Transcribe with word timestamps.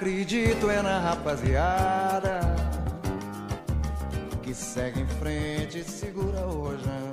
Acredito 0.00 0.70
é 0.70 0.80
na 0.80 0.98
rapaziada 0.98 2.40
que 4.42 4.54
segue 4.54 5.02
em 5.02 5.06
frente 5.06 5.80
e 5.80 5.84
segura 5.84 6.40
rojão. 6.40 7.12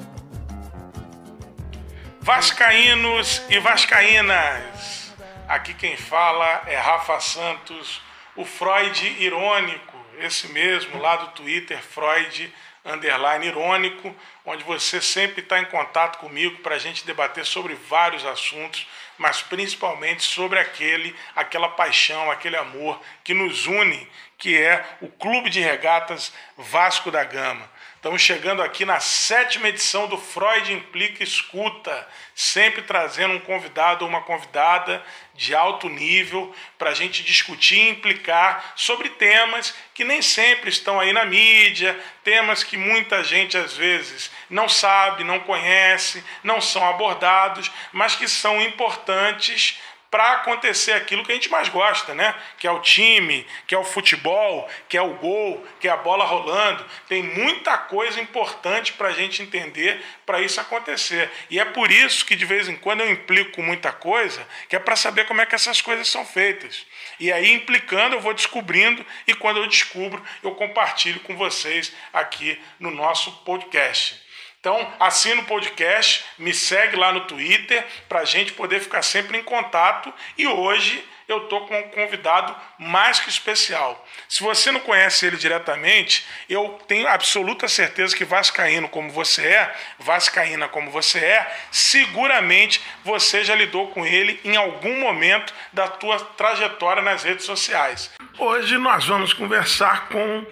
Vascaínos 2.21 3.42
e 3.50 3.60
Vascaínas, 3.60 5.14
aqui 5.50 5.74
quem 5.74 5.98
fala 5.98 6.64
é 6.66 6.78
Rafa 6.78 7.20
Santos, 7.20 8.02
o 8.38 8.46
Freud 8.46 9.06
irônico, 9.20 9.98
esse 10.20 10.48
mesmo 10.54 10.98
lá 10.98 11.18
do 11.18 11.28
Twitter, 11.32 11.84
Freud 11.84 12.54
underline 12.88 13.46
irônico, 13.46 14.16
onde 14.46 14.64
você 14.64 15.02
sempre 15.02 15.42
está 15.42 15.60
em 15.60 15.66
contato 15.66 16.18
comigo 16.20 16.60
para 16.60 16.75
a 16.75 16.80
gente 16.80 17.06
debater 17.06 17.46
sobre 17.46 17.75
vários 17.75 18.25
assuntos, 18.25 18.88
mas 19.18 19.42
principalmente 19.42 20.24
sobre 20.24 20.60
aquele, 20.60 21.16
aquela 21.36 21.70
paixão, 21.70 22.32
aquele 22.32 22.56
amor 22.56 23.00
que 23.24 23.34
nos 23.34 23.68
une, 23.68 24.10
que 24.38 24.58
é 24.58 24.86
o 25.02 25.08
Clube 25.08 25.50
de 25.50 25.60
Regatas 25.60 26.34
Vasco 26.58 27.11
da 27.11 27.24
Gama. 27.24 27.70
Estamos 27.97 28.21
chegando 28.21 28.61
aqui 28.61 28.86
na 28.86 29.00
sétima 29.00 29.69
edição 29.69 30.05
do 30.05 30.19
Freud 30.19 30.71
Implica 30.71 31.24
Escuta, 31.24 32.08
sempre 32.36 32.83
trazendo 32.83 33.33
um 33.33 33.39
convidado 33.39 34.05
ou 34.05 34.09
uma 34.09 34.22
convidada 34.22 35.03
de 35.33 35.55
alto 35.55 35.89
nível 35.89 36.53
para 36.78 36.91
a 36.91 36.94
gente 36.94 37.23
discutir 37.23 37.80
e 37.80 37.89
implicar 37.89 38.73
sobre 38.75 39.09
temas 39.09 39.73
que 39.95 40.03
nem 40.03 40.22
sempre 40.22 40.69
estão 40.69 41.00
aí 41.00 41.11
na 41.11 41.25
mídia, 41.25 42.00
temas 42.23 42.64
que 42.64 42.78
muita 42.78 43.23
gente 43.23 43.58
às 43.58 43.75
vezes 43.75 44.30
não 44.47 44.69
sabe, 44.69 45.23
não 45.23 45.39
conhece, 45.39 46.23
não 46.44 46.61
são 46.61 46.88
abordados, 46.88 47.72
mas 47.91 48.16
que 48.16 48.27
são 48.27 48.61
importantes 48.61 49.79
para 50.17 50.31
acontecer 50.31 50.93
aquilo 50.93 51.23
que 51.23 51.31
a 51.31 51.35
gente 51.35 51.51
mais 51.51 51.69
gosta, 51.69 52.15
né? 52.15 52.33
Que 52.57 52.65
é 52.65 52.71
o 52.71 52.79
time, 52.79 53.45
que 53.67 53.75
é 53.75 53.77
o 53.77 53.83
futebol, 53.83 54.67
que 54.89 54.97
é 54.97 55.01
o 55.01 55.13
gol, 55.13 55.63
que 55.79 55.87
é 55.87 55.91
a 55.91 55.97
bola 55.97 56.25
rolando. 56.25 56.83
Tem 57.07 57.21
muita 57.21 57.77
coisa 57.77 58.19
importante 58.19 58.93
para 58.93 59.09
a 59.09 59.11
gente 59.11 59.43
entender 59.43 60.03
para 60.25 60.41
isso 60.41 60.59
acontecer. 60.59 61.29
E 61.51 61.59
é 61.59 61.65
por 61.65 61.91
isso 61.91 62.25
que 62.25 62.35
de 62.35 62.45
vez 62.45 62.67
em 62.67 62.75
quando 62.75 63.01
eu 63.01 63.11
implico 63.11 63.51
com 63.51 63.61
muita 63.61 63.91
coisa, 63.91 64.43
que 64.67 64.75
é 64.75 64.79
para 64.79 64.95
saber 64.95 65.27
como 65.27 65.39
é 65.39 65.45
que 65.45 65.53
essas 65.53 65.81
coisas 65.81 66.07
são 66.07 66.25
feitas. 66.25 66.88
E 67.19 67.31
aí, 67.31 67.53
implicando, 67.53 68.15
eu 68.15 68.19
vou 68.19 68.33
descobrindo, 68.33 69.05
e 69.27 69.35
quando 69.35 69.57
eu 69.57 69.67
descubro, 69.67 70.25
eu 70.41 70.55
compartilho 70.55 71.19
com 71.19 71.38
vocês 71.38 71.93
aqui 72.11 72.59
no 72.79 72.89
nosso 72.89 73.31
podcast. 73.43 74.27
Então, 74.67 74.85
assina 74.99 75.39
o 75.39 75.45
podcast, 75.45 76.25
me 76.37 76.53
segue 76.53 76.97
lá 76.97 77.13
no 77.13 77.21
Twitter 77.21 77.87
para 78.09 78.19
a 78.19 78.25
gente 78.25 78.51
poder 78.51 78.81
ficar 78.81 79.01
sempre 79.01 79.37
em 79.37 79.41
contato. 79.41 80.13
E 80.37 80.45
hoje 80.45 81.01
eu 81.25 81.43
estou 81.43 81.65
com 81.65 81.79
um 81.79 81.83
convidado 81.83 82.53
mais 82.77 83.17
que 83.17 83.29
especial. 83.29 84.05
Se 84.27 84.43
você 84.43 84.69
não 84.69 84.81
conhece 84.81 85.25
ele 85.25 85.38
diretamente, 85.38 86.25
eu 86.49 86.77
tenho 86.85 87.07
absoluta 87.07 87.65
certeza 87.69 88.13
que 88.13 88.25
Vascaíno 88.25 88.89
como 88.89 89.09
você 89.09 89.47
é, 89.47 89.73
Vascaína 89.99 90.67
como 90.67 90.91
você 90.91 91.19
é, 91.19 91.57
seguramente 91.71 92.81
você 93.05 93.45
já 93.45 93.55
lidou 93.55 93.88
com 93.91 94.05
ele 94.05 94.38
em 94.43 94.57
algum 94.57 94.99
momento 94.99 95.53
da 95.71 95.88
tua 95.88 96.19
trajetória 96.19 97.01
nas 97.01 97.23
redes 97.23 97.45
sociais. 97.45 98.11
Hoje 98.38 98.77
nós 98.77 99.05
vamos 99.05 99.31
conversar 99.31 100.09
com 100.09 100.45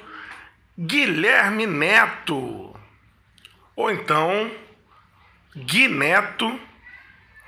Guilherme 0.80 1.68
Neto 1.68 2.75
ou 3.76 3.92
então 3.92 4.52
Gui 5.56 5.88
Neto, 5.88 6.60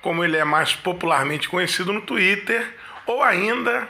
como 0.01 0.23
ele 0.23 0.37
é 0.37 0.43
mais 0.43 0.73
popularmente 0.73 1.49
conhecido 1.49 1.91
no 1.91 2.01
Twitter, 2.01 2.75
ou 3.05 3.21
ainda 3.21 3.89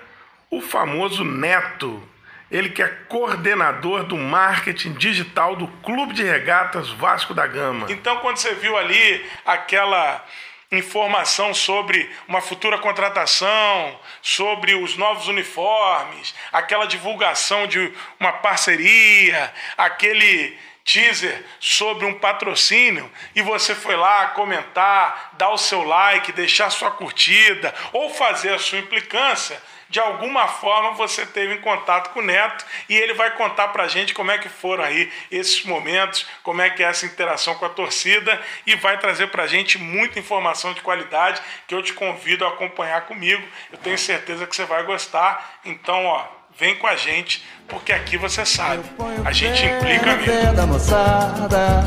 o 0.50 0.62
famoso 0.62 1.24
Neto, 1.24 2.02
ele 2.50 2.70
que 2.70 2.82
é 2.82 2.88
coordenador 2.88 4.04
do 4.04 4.18
marketing 4.18 4.94
digital 4.94 5.56
do 5.56 5.68
Clube 5.84 6.14
de 6.14 6.24
Regatas 6.24 6.90
Vasco 6.90 7.34
da 7.34 7.46
Gama. 7.46 7.88
Então, 7.90 8.18
quando 8.18 8.38
você 8.38 8.54
viu 8.56 8.78
ali 8.78 9.26
aquela 9.46 10.26
informação 10.72 11.54
sobre 11.54 12.10
uma 12.28 12.42
futura 12.42 12.78
contratação, 12.78 14.00
sobre 14.22 14.76
os 14.76 14.98
novos 14.98 15.28
uniformes, 15.28 16.36
aquela 16.52 16.86
divulgação 16.86 17.68
de 17.68 17.94
uma 18.20 18.34
parceria, 18.34 19.54
aquele 19.78 20.58
teaser 20.88 21.44
sobre 21.60 22.06
um 22.06 22.14
patrocínio 22.14 23.12
e 23.36 23.42
você 23.42 23.76
foi 23.76 23.98
lá 23.98 24.28
comentar, 24.28 25.34
dar 25.34 25.50
o 25.50 25.58
seu 25.58 25.84
like, 25.84 26.32
deixar 26.32 26.70
sua 26.70 26.90
curtida 26.90 27.76
ou 27.92 28.10
fazer 28.10 28.54
a 28.54 28.60
sua 28.60 28.80
implicância, 28.80 29.62
de 29.90 30.00
alguma 30.00 30.48
forma 30.48 30.92
você 30.92 31.26
teve 31.26 31.56
em 31.56 31.62
contato 31.62 32.12
com 32.14 32.20
o 32.20 32.24
Neto 32.24 32.66
e 32.88 32.96
ele 32.96 33.14
vai 33.14 33.32
contar 33.36 33.68
para 33.70 33.84
a 33.84 33.88
gente 33.88 34.14
como 34.14 34.32
é 34.32 34.38
que 34.38 34.48
foram 34.48 34.84
aí 34.84 35.12
esses 35.30 35.64
momentos, 35.66 36.26
como 36.42 36.62
é 36.62 36.70
que 36.70 36.82
é 36.82 36.88
essa 36.88 37.06
interação 37.06 37.56
com 37.56 37.66
a 37.66 37.70
torcida 37.70 38.42
e 38.66 38.76
vai 38.76 38.98
trazer 38.98 39.28
para 39.28 39.44
a 39.44 39.48
gente 39.48 39.78
muita 39.78 40.20
informação 40.20 40.74
de 40.74 40.82
qualidade 40.82 41.42
que 41.68 41.76
eu 41.76 41.84
te 41.84 41.94
convido 41.94 42.46
a 42.46 42.50
acompanhar 42.50 43.02
comigo. 43.02 43.46
Eu 43.72 43.78
tenho 43.78 43.98
certeza 43.98 44.48
que 44.48 44.56
você 44.56 44.66
vai 44.66 44.84
gostar. 44.84 45.60
Então, 45.66 46.06
ó, 46.06 46.37
vem 46.58 46.78
com 46.78 46.88
a 46.88 46.96
gente, 46.96 47.44
porque 47.68 47.92
aqui 47.92 48.18
você 48.18 48.46
sabe, 48.46 48.84
a 49.24 49.32
gente 49.32 49.64
implica 49.64 50.16
mesmo. 50.16 50.56
Da 50.56 50.66
moçada, 50.66 51.84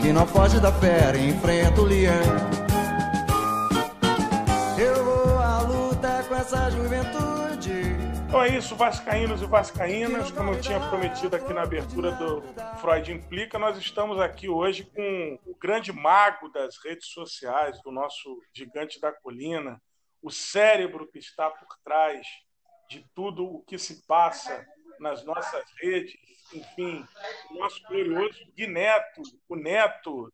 que 0.00 0.12
não 0.12 0.26
foge 0.26 0.58
da 0.58 0.72
fera 0.72 1.16
e 1.18 1.28
enfrenta 1.28 1.80
o 1.80 1.84
leão. 1.84 2.12
Eu 4.78 5.04
vou 5.04 5.38
à 5.38 5.60
luta 5.60 6.24
com 6.26 6.34
essa 6.34 6.70
juventude. 6.70 7.22
Então 8.26 8.42
é 8.42 8.56
isso, 8.56 8.74
Vascaínos 8.74 9.42
e 9.42 9.46
Vascaínas, 9.46 10.30
como 10.30 10.52
eu 10.52 10.60
tinha 10.62 10.80
prometido 10.80 11.36
aqui 11.36 11.52
na 11.52 11.62
abertura 11.62 12.12
do 12.12 12.42
Freud 12.80 13.12
Implica, 13.12 13.58
nós 13.58 13.76
estamos 13.76 14.18
aqui 14.18 14.48
hoje 14.48 14.84
com 14.84 15.38
o 15.44 15.54
grande 15.58 15.92
mago 15.92 16.48
das 16.48 16.76
redes 16.82 17.08
sociais, 17.08 17.82
do 17.82 17.92
nosso 17.92 18.40
gigante 18.54 18.98
da 18.98 19.12
colina, 19.12 19.78
o 20.22 20.30
cérebro 20.30 21.06
que 21.12 21.18
está 21.18 21.50
por 21.50 21.68
trás 21.84 22.26
de 22.92 23.06
tudo 23.14 23.44
o 23.44 23.62
que 23.62 23.78
se 23.78 24.06
passa 24.06 24.66
nas 25.00 25.24
nossas 25.24 25.64
redes, 25.80 26.14
enfim, 26.52 27.04
nosso 27.50 27.82
glorioso 27.88 28.38
Gui 28.54 28.66
Neto, 28.66 29.22
o 29.48 29.56
Neto. 29.56 30.32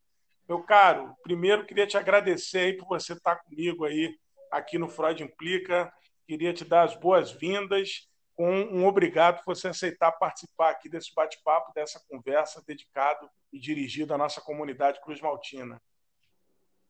Meu 0.48 0.62
caro, 0.62 1.14
primeiro 1.22 1.64
queria 1.64 1.86
te 1.86 1.96
agradecer 1.96 2.58
aí 2.58 2.72
por 2.76 2.88
você 2.88 3.12
estar 3.12 3.36
comigo 3.36 3.84
aí 3.84 4.12
aqui 4.50 4.78
no 4.78 4.88
Freud 4.88 5.22
Implica. 5.22 5.92
Queria 6.26 6.52
te 6.52 6.64
dar 6.64 6.82
as 6.82 6.96
boas-vindas 6.96 8.08
com 8.34 8.50
um 8.50 8.86
obrigado 8.86 9.42
por 9.44 9.54
você 9.54 9.68
aceitar 9.68 10.12
participar 10.12 10.70
aqui 10.70 10.88
desse 10.88 11.14
bate-papo, 11.14 11.72
dessa 11.74 12.00
conversa 12.08 12.62
dedicado 12.66 13.28
e 13.52 13.58
dirigido 13.58 14.14
à 14.14 14.18
nossa 14.18 14.40
comunidade 14.40 15.00
Cruz 15.00 15.20
Maltina. 15.20 15.80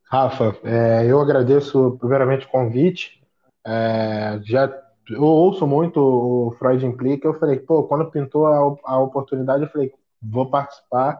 Rafa, 0.04 0.58
é, 0.64 1.04
eu 1.06 1.20
agradeço 1.20 1.96
primeiramente 1.98 2.46
o 2.46 2.48
convite. 2.48 3.22
É, 3.66 4.40
já 4.42 4.66
eu 5.10 5.22
ouço 5.22 5.66
muito 5.66 5.98
o 6.00 6.50
Freud 6.58 6.84
Implica, 6.84 7.26
eu 7.26 7.38
falei, 7.38 7.58
pô, 7.58 7.84
quando 7.84 8.10
pintou 8.10 8.46
a, 8.46 8.76
a 8.84 8.98
oportunidade, 8.98 9.64
eu 9.64 9.70
falei, 9.70 9.92
vou 10.22 10.50
participar, 10.50 11.18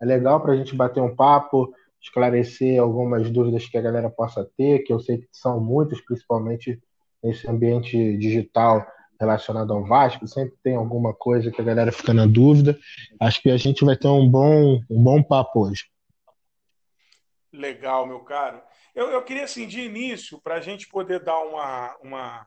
é 0.00 0.04
legal 0.04 0.40
para 0.40 0.52
a 0.52 0.56
gente 0.56 0.74
bater 0.74 1.00
um 1.00 1.14
papo, 1.14 1.72
esclarecer 2.00 2.80
algumas 2.80 3.30
dúvidas 3.30 3.66
que 3.66 3.76
a 3.76 3.82
galera 3.82 4.08
possa 4.08 4.48
ter, 4.56 4.80
que 4.80 4.92
eu 4.92 5.00
sei 5.00 5.18
que 5.18 5.28
são 5.32 5.60
muitas, 5.60 6.00
principalmente 6.00 6.80
nesse 7.22 7.48
ambiente 7.48 8.16
digital 8.16 8.86
relacionado 9.20 9.72
ao 9.72 9.84
Vasco, 9.84 10.26
sempre 10.28 10.54
tem 10.62 10.76
alguma 10.76 11.12
coisa 11.12 11.50
que 11.50 11.60
a 11.60 11.64
galera 11.64 11.90
fica 11.90 12.14
na 12.14 12.24
dúvida. 12.24 12.78
Acho 13.20 13.42
que 13.42 13.50
a 13.50 13.56
gente 13.56 13.84
vai 13.84 13.96
ter 13.96 14.06
um 14.06 14.28
bom, 14.28 14.80
um 14.88 15.02
bom 15.02 15.22
papo 15.22 15.66
hoje. 15.66 15.86
Legal, 17.52 18.06
meu 18.06 18.20
caro. 18.20 18.62
Eu, 18.94 19.08
eu 19.08 19.22
queria, 19.22 19.44
assim, 19.44 19.66
de 19.66 19.80
início, 19.80 20.40
para 20.40 20.56
a 20.56 20.60
gente 20.60 20.88
poder 20.88 21.24
dar 21.24 21.38
uma, 21.40 21.96
uma 22.00 22.46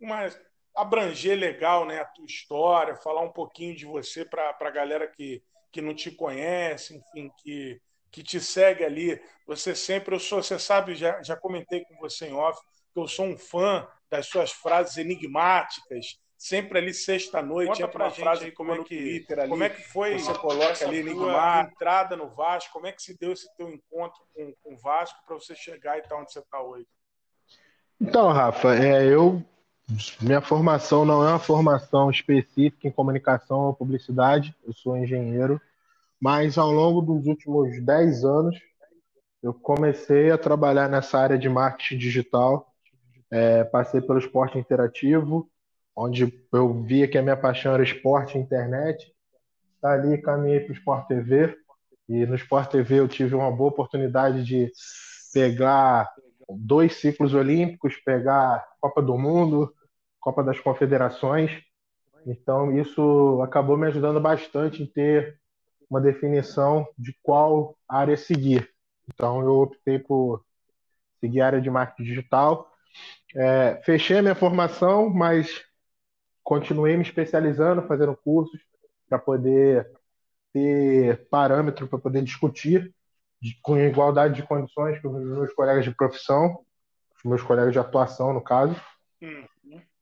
uma 0.00 0.28
abranger 0.74 1.38
legal 1.38 1.84
né, 1.84 2.00
a 2.00 2.04
tua 2.04 2.24
história, 2.24 2.96
falar 2.96 3.22
um 3.22 3.32
pouquinho 3.32 3.76
de 3.76 3.84
você 3.84 4.24
para 4.24 4.56
a 4.58 4.70
galera 4.70 5.06
que, 5.06 5.42
que 5.70 5.80
não 5.80 5.94
te 5.94 6.10
conhece, 6.10 6.96
enfim, 6.96 7.30
que, 7.38 7.80
que 8.10 8.22
te 8.22 8.40
segue 8.40 8.84
ali. 8.84 9.20
Você 9.46 9.74
sempre, 9.74 10.14
eu 10.14 10.20
sou, 10.20 10.42
você 10.42 10.58
sabe, 10.58 10.94
já, 10.94 11.22
já 11.22 11.36
comentei 11.36 11.84
com 11.84 11.96
você 11.96 12.28
em 12.28 12.34
off, 12.34 12.60
que 12.92 12.98
eu 12.98 13.06
sou 13.06 13.26
um 13.26 13.36
fã 13.36 13.86
das 14.10 14.26
suas 14.26 14.50
frases 14.50 14.96
enigmáticas, 14.96 16.18
sempre 16.36 16.78
ali 16.78 16.94
sexta-noite, 16.94 17.82
entra 17.82 18.04
uma 18.04 18.10
frase 18.10 18.46
aí, 18.46 18.52
como 18.52 18.72
é 18.72 18.82
que 18.82 18.96
Twitter, 18.96 19.40
ali, 19.40 19.48
como 19.50 19.62
é 19.62 19.68
que 19.68 19.82
foi 19.82 20.18
você 20.18 20.32
coloca 20.34 20.84
ali 20.84 20.98
enigmática, 20.98 21.72
entrada 21.72 22.16
no 22.16 22.30
Vasco, 22.30 22.72
como 22.72 22.86
é 22.86 22.92
que 22.92 23.02
se 23.02 23.16
deu 23.18 23.32
esse 23.32 23.54
teu 23.56 23.68
encontro 23.68 24.20
com, 24.34 24.52
com 24.62 24.74
o 24.74 24.78
Vasco 24.78 25.18
para 25.26 25.34
você 25.34 25.54
chegar 25.54 25.98
e 25.98 26.00
estar 26.00 26.16
onde 26.16 26.32
você 26.32 26.38
está 26.40 26.60
hoje? 26.60 26.86
Então, 28.00 28.32
Rafa, 28.32 28.74
é, 28.74 29.04
eu 29.04 29.44
minha 30.20 30.40
formação 30.40 31.04
não 31.04 31.26
é 31.26 31.30
uma 31.30 31.38
formação 31.38 32.10
específica 32.10 32.86
em 32.88 32.92
comunicação 32.92 33.66
ou 33.66 33.74
publicidade, 33.74 34.54
eu 34.66 34.72
sou 34.72 34.96
engenheiro, 34.96 35.60
mas 36.20 36.58
ao 36.58 36.70
longo 36.70 37.00
dos 37.02 37.26
últimos 37.26 37.80
10 37.82 38.24
anos 38.24 38.56
eu 39.42 39.54
comecei 39.54 40.30
a 40.30 40.38
trabalhar 40.38 40.88
nessa 40.88 41.18
área 41.18 41.38
de 41.38 41.48
marketing 41.48 41.98
digital 41.98 42.66
É, 43.32 43.62
passei 43.62 44.00
pelo 44.00 44.18
esporte 44.18 44.58
interativo, 44.58 45.48
onde 45.94 46.32
eu 46.52 46.82
via 46.82 47.06
que 47.06 47.16
a 47.16 47.22
minha 47.22 47.36
paixão 47.36 47.72
era 47.74 47.82
esporte 47.82 48.36
e 48.36 48.40
internet. 48.40 49.14
Dali 49.80 50.20
caminhei 50.20 50.60
para 50.60 50.72
o 50.72 50.76
Sport 50.76 51.06
TV, 51.06 51.56
e 52.08 52.26
no 52.26 52.34
Sport 52.34 52.70
TV 52.70 52.98
eu 53.00 53.08
tive 53.08 53.34
uma 53.36 53.50
boa 53.50 53.70
oportunidade 53.70 54.44
de 54.44 54.70
pegar 55.32 56.10
dois 56.48 56.96
ciclos 56.96 57.34
olímpicos, 57.34 57.96
pegar 58.04 58.64
Copa 58.80 59.00
do 59.00 59.16
Mundo, 59.16 59.72
Copa 60.20 60.42
das 60.42 60.60
Confederações. 60.60 61.50
Então 62.26 62.76
isso 62.78 63.40
acabou 63.42 63.76
me 63.76 63.86
ajudando 63.86 64.20
bastante 64.20 64.82
em 64.82 64.86
ter 64.86 65.38
uma 65.88 66.00
definição 66.00 66.86
de 66.98 67.16
qual 67.22 67.76
área 67.88 68.16
seguir. 68.16 68.68
Então 69.12 69.40
eu 69.40 69.60
optei 69.60 69.98
por 69.98 70.44
seguir 71.18 71.40
a 71.40 71.46
área 71.46 71.60
de 71.60 71.70
marketing 71.70 72.04
digital. 72.04 72.70
É, 73.34 73.80
fechei 73.84 74.18
a 74.18 74.22
minha 74.22 74.34
formação, 74.34 75.08
mas 75.08 75.64
continuei 76.42 76.96
me 76.96 77.02
especializando, 77.02 77.86
fazendo 77.86 78.16
cursos 78.16 78.60
para 79.08 79.18
poder 79.18 79.90
ter 80.52 81.28
parâmetro 81.28 81.86
para 81.86 81.98
poder 81.98 82.22
discutir 82.22 82.92
de, 83.40 83.58
com 83.62 83.78
igualdade 83.78 84.34
de 84.34 84.42
condições 84.42 85.00
com 85.00 85.08
os 85.08 85.24
meus 85.24 85.52
colegas 85.54 85.84
de 85.84 85.94
profissão, 85.94 86.60
os 87.16 87.24
meus 87.24 87.42
colegas 87.42 87.72
de 87.72 87.78
atuação, 87.78 88.32
no 88.32 88.42
caso. 88.42 88.74
Uhum. 89.22 89.44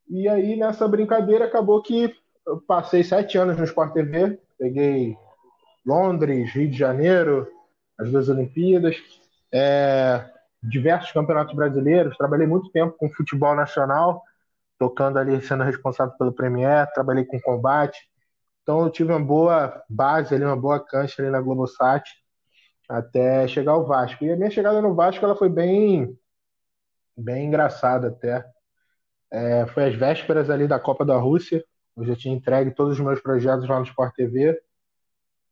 E 0.08 0.28
aí, 0.28 0.56
nessa 0.56 0.88
brincadeira, 0.88 1.44
acabou 1.44 1.82
que 1.82 2.14
eu 2.46 2.60
passei 2.60 3.04
sete 3.04 3.36
anos 3.36 3.56
no 3.56 3.64
Sport 3.64 3.92
TV, 3.92 4.40
peguei 4.58 5.16
Londres, 5.84 6.50
Rio 6.52 6.70
de 6.70 6.76
Janeiro, 6.76 7.46
as 7.98 8.10
duas 8.10 8.28
Olimpíadas, 8.28 8.96
é, 9.52 10.24
diversos 10.62 11.12
campeonatos 11.12 11.54
brasileiros, 11.54 12.16
trabalhei 12.16 12.46
muito 12.46 12.70
tempo 12.70 12.96
com 12.96 13.10
futebol 13.10 13.54
nacional, 13.54 14.22
tocando 14.78 15.18
ali, 15.18 15.40
sendo 15.42 15.64
responsável 15.64 16.16
pelo 16.16 16.32
Premier, 16.32 16.90
trabalhei 16.92 17.24
com 17.24 17.40
combate, 17.40 17.98
então 18.62 18.82
eu 18.82 18.90
tive 18.90 19.12
uma 19.12 19.24
boa 19.24 19.82
base 19.88 20.34
ali, 20.34 20.44
uma 20.44 20.54
boa 20.54 20.78
cancha 20.78 21.22
ali 21.22 21.30
na 21.30 21.40
Globosat, 21.40 22.04
até 22.86 23.48
chegar 23.48 23.72
ao 23.72 23.86
Vasco. 23.86 24.22
E 24.24 24.30
a 24.30 24.36
minha 24.36 24.50
chegada 24.50 24.82
no 24.82 24.94
Vasco 24.94 25.24
ela 25.24 25.34
foi 25.34 25.48
bem, 25.48 26.14
bem 27.16 27.46
engraçada 27.46 28.08
até. 28.08 28.44
É, 29.30 29.66
foi 29.68 29.84
às 29.84 29.94
vésperas 29.94 30.50
ali 30.50 30.66
da 30.66 30.78
Copa 30.78 31.04
da 31.04 31.16
Rússia. 31.16 31.64
Eu 31.96 32.04
já 32.04 32.16
tinha 32.16 32.34
entregue 32.34 32.74
todos 32.74 32.94
os 32.94 33.00
meus 33.04 33.20
projetos 33.20 33.68
lá 33.68 33.78
no 33.78 33.84
Sport 33.84 34.14
TV. 34.14 34.60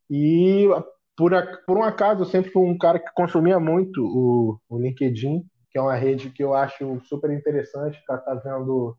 E 0.09 0.67
por, 1.15 1.31
por 1.65 1.77
um 1.77 1.83
acaso, 1.83 2.21
eu 2.21 2.25
sempre 2.25 2.51
fui 2.51 2.63
um 2.63 2.77
cara 2.77 2.99
que 2.99 3.13
consumia 3.13 3.59
muito 3.59 4.01
o, 4.03 4.59
o 4.69 4.79
LinkedIn, 4.79 5.43
que 5.69 5.77
é 5.77 5.81
uma 5.81 5.95
rede 5.95 6.29
que 6.29 6.43
eu 6.43 6.53
acho 6.53 7.01
super 7.05 7.31
interessante 7.31 8.01
para 8.05 8.17
estar 8.17 8.35
tá 8.35 8.41
vendo 8.41 8.97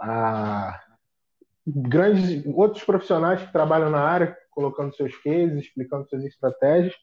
a, 0.00 0.80
grandes 1.66 2.44
outros 2.46 2.84
profissionais 2.84 3.42
que 3.42 3.52
trabalham 3.52 3.90
na 3.90 4.00
área, 4.00 4.36
colocando 4.50 4.94
seus 4.94 5.16
cases, 5.18 5.64
explicando 5.64 6.08
suas 6.08 6.24
estratégias. 6.24 6.94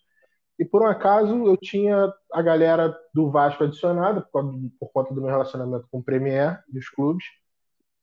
E 0.60 0.66
por 0.66 0.82
um 0.82 0.88
acaso 0.88 1.48
eu 1.48 1.56
tinha 1.56 2.14
a 2.34 2.42
galera 2.42 2.94
do 3.14 3.32
Vasco 3.32 3.64
adicionada, 3.64 4.22
por, 4.22 4.54
por 4.78 4.92
conta 4.92 5.14
do 5.14 5.22
meu 5.22 5.30
relacionamento 5.30 5.88
com 5.90 6.00
o 6.00 6.04
Premier 6.04 6.62
e 6.74 6.78
os 6.78 6.90
clubes. 6.90 7.26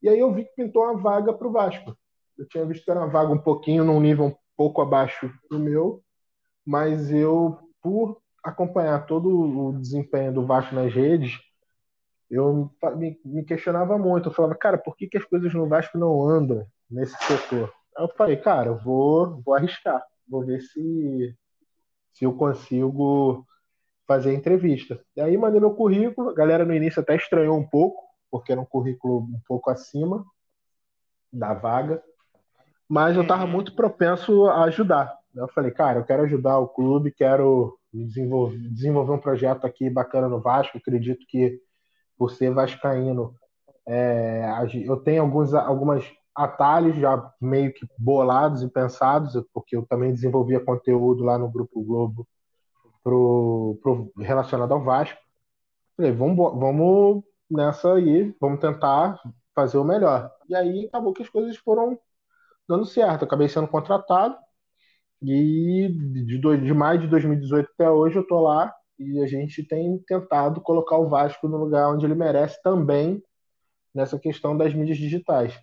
E 0.02 0.08
aí 0.08 0.18
eu 0.18 0.32
vi 0.32 0.44
que 0.44 0.54
pintou 0.56 0.84
uma 0.84 0.96
vaga 0.96 1.34
para 1.34 1.46
o 1.46 1.52
Vasco. 1.52 1.94
Eu 2.38 2.48
tinha 2.48 2.64
visto 2.64 2.82
que 2.82 2.90
era 2.90 3.00
uma 3.00 3.10
vaga 3.10 3.30
um 3.30 3.38
pouquinho, 3.38 3.84
num 3.84 4.00
nível 4.00 4.26
um 4.26 4.34
pouco 4.56 4.80
abaixo 4.80 5.30
do 5.50 5.58
meu, 5.58 6.02
mas 6.64 7.12
eu, 7.12 7.58
por 7.82 8.22
acompanhar 8.42 9.04
todo 9.04 9.28
o 9.28 9.78
desempenho 9.78 10.32
do 10.32 10.46
Vasco 10.46 10.74
nas 10.74 10.92
redes, 10.92 11.38
eu 12.30 12.70
me, 12.96 13.20
me 13.22 13.44
questionava 13.44 13.98
muito. 13.98 14.30
Eu 14.30 14.32
falava, 14.32 14.54
cara, 14.54 14.78
por 14.78 14.96
que, 14.96 15.06
que 15.06 15.18
as 15.18 15.24
coisas 15.24 15.52
no 15.52 15.68
Vasco 15.68 15.98
não 15.98 16.26
andam 16.26 16.66
nesse 16.90 17.16
setor? 17.24 17.70
Aí 17.96 18.04
eu 18.04 18.08
falei, 18.16 18.36
cara, 18.38 18.68
eu 18.68 18.78
vou, 18.78 19.42
vou 19.42 19.54
arriscar, 19.54 20.02
vou 20.26 20.44
ver 20.44 20.60
se 20.60 21.36
se 22.16 22.24
eu 22.24 22.32
consigo 22.32 23.46
fazer 24.06 24.32
entrevista. 24.32 24.98
E 25.14 25.20
aí 25.20 25.36
mandei 25.36 25.60
meu 25.60 25.74
currículo, 25.74 26.30
a 26.30 26.34
galera 26.34 26.64
no 26.64 26.74
início 26.74 27.02
até 27.02 27.14
estranhou 27.14 27.58
um 27.58 27.68
pouco, 27.68 28.02
porque 28.30 28.52
era 28.52 28.60
um 28.60 28.64
currículo 28.64 29.18
um 29.18 29.40
pouco 29.46 29.68
acima 29.68 30.24
da 31.30 31.52
vaga, 31.52 32.02
mas 32.88 33.16
eu 33.16 33.22
estava 33.22 33.44
uhum. 33.44 33.50
muito 33.50 33.74
propenso 33.76 34.46
a 34.46 34.64
ajudar. 34.64 35.14
Eu 35.34 35.46
falei, 35.48 35.70
cara, 35.70 35.98
eu 35.98 36.04
quero 36.04 36.22
ajudar 36.22 36.58
o 36.58 36.68
clube, 36.68 37.12
quero 37.12 37.78
desenvolver, 37.92 38.56
desenvolver 38.70 39.12
um 39.12 39.20
projeto 39.20 39.66
aqui 39.66 39.90
bacana 39.90 40.26
no 40.26 40.40
Vasco. 40.40 40.78
Acredito 40.78 41.26
que 41.28 41.60
por 42.16 42.30
ser 42.30 42.50
vascaíno, 42.50 43.34
é, 43.86 44.42
eu 44.86 44.96
tenho 44.96 45.20
alguns, 45.20 45.52
algumas 45.52 46.10
atalhos 46.36 46.96
já 46.96 47.32
meio 47.40 47.72
que 47.72 47.86
bolados 47.98 48.62
e 48.62 48.68
pensados, 48.68 49.34
porque 49.54 49.76
eu 49.76 49.86
também 49.86 50.12
desenvolvia 50.12 50.64
conteúdo 50.64 51.24
lá 51.24 51.38
no 51.38 51.50
Grupo 51.50 51.82
Globo 51.82 52.28
pro, 53.02 53.78
pro 53.82 54.12
relacionado 54.18 54.72
ao 54.72 54.84
Vasco. 54.84 55.18
Falei, 55.96 56.12
vamos, 56.12 56.36
vamos 56.36 57.24
nessa 57.50 57.94
aí, 57.94 58.34
vamos 58.40 58.60
tentar 58.60 59.18
fazer 59.54 59.78
o 59.78 59.84
melhor. 59.84 60.30
E 60.48 60.54
aí 60.54 60.86
acabou 60.86 61.14
que 61.14 61.22
as 61.22 61.28
coisas 61.28 61.56
foram 61.56 61.98
dando 62.68 62.84
certo. 62.84 63.24
Acabei 63.24 63.48
sendo 63.48 63.68
contratado 63.68 64.36
e 65.22 65.88
de, 66.26 66.38
de 66.38 66.74
maio 66.74 67.00
de 67.00 67.06
2018 67.08 67.70
até 67.72 67.90
hoje 67.90 68.16
eu 68.16 68.26
tô 68.26 68.40
lá 68.40 68.74
e 68.98 69.22
a 69.22 69.26
gente 69.26 69.62
tem 69.64 69.98
tentado 70.06 70.60
colocar 70.60 70.98
o 70.98 71.08
Vasco 71.08 71.48
no 71.48 71.56
lugar 71.56 71.88
onde 71.90 72.04
ele 72.04 72.14
merece 72.14 72.60
também 72.62 73.22
nessa 73.94 74.18
questão 74.18 74.56
das 74.56 74.74
mídias 74.74 74.98
digitais. 74.98 75.58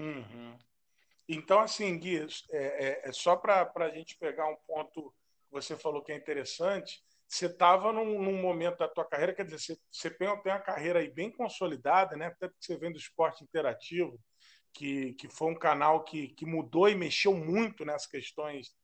Uhum. 0.00 0.58
Então, 1.28 1.60
assim, 1.60 1.96
Gui, 1.98 2.26
é, 2.50 2.56
é, 3.06 3.08
é 3.08 3.12
só 3.12 3.36
para 3.36 3.70
a 3.76 3.90
gente 3.90 4.16
pegar 4.18 4.48
um 4.48 4.56
ponto 4.66 5.14
que 5.46 5.52
você 5.52 5.76
falou 5.76 6.02
que 6.02 6.10
é 6.10 6.16
interessante. 6.16 7.02
Você 7.28 7.46
estava 7.46 7.92
num, 7.92 8.20
num, 8.20 8.40
momento 8.40 8.78
da 8.78 8.88
tua 8.88 9.04
carreira, 9.04 9.34
quer 9.34 9.44
dizer, 9.44 9.60
você, 9.60 9.78
você 9.90 10.10
tem 10.10 10.26
uma 10.26 10.58
carreira 10.58 10.98
aí 10.98 11.08
bem 11.08 11.30
consolidada, 11.30 12.16
né? 12.16 12.26
Até 12.26 12.48
porque 12.48 12.64
você 12.64 12.76
vem 12.76 12.90
do 12.90 12.98
esporte 12.98 13.44
interativo, 13.44 14.18
que, 14.72 15.12
que 15.14 15.28
foi 15.28 15.52
um 15.52 15.58
canal 15.58 16.02
que, 16.02 16.28
que 16.28 16.44
mudou 16.44 16.88
e 16.88 16.96
mexeu 16.96 17.32
muito 17.32 17.84
nessas 17.84 18.08
questões 18.08 18.74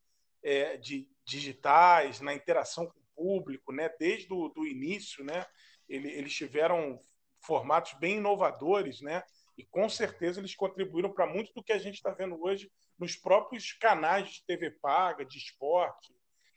é, 0.41 0.77
de 0.77 1.09
digitais, 1.25 2.21
na 2.21 2.33
interação 2.33 2.85
com 2.85 2.97
o 2.97 3.15
público, 3.15 3.73
né? 3.73 3.89
Desde 3.99 4.31
o 4.31 4.47
do 4.47 4.65
início, 4.65 5.25
né? 5.25 5.45
Ele, 5.89 6.09
eles 6.11 6.33
tiveram 6.33 7.03
formatos 7.41 7.93
bem 7.99 8.17
inovadores, 8.17 9.01
né? 9.01 9.21
E 9.57 9.65
com 9.65 9.89
certeza 9.89 10.39
eles 10.39 10.55
contribuíram 10.55 11.11
para 11.11 11.25
muito 11.25 11.51
do 11.53 11.63
que 11.63 11.73
a 11.73 11.79
gente 11.79 11.95
está 11.95 12.11
vendo 12.11 12.39
hoje 12.41 12.71
nos 12.97 13.15
próprios 13.15 13.73
canais 13.73 14.29
de 14.29 14.45
TV 14.45 14.71
paga, 14.81 15.25
de 15.25 15.37
esporte. 15.37 16.13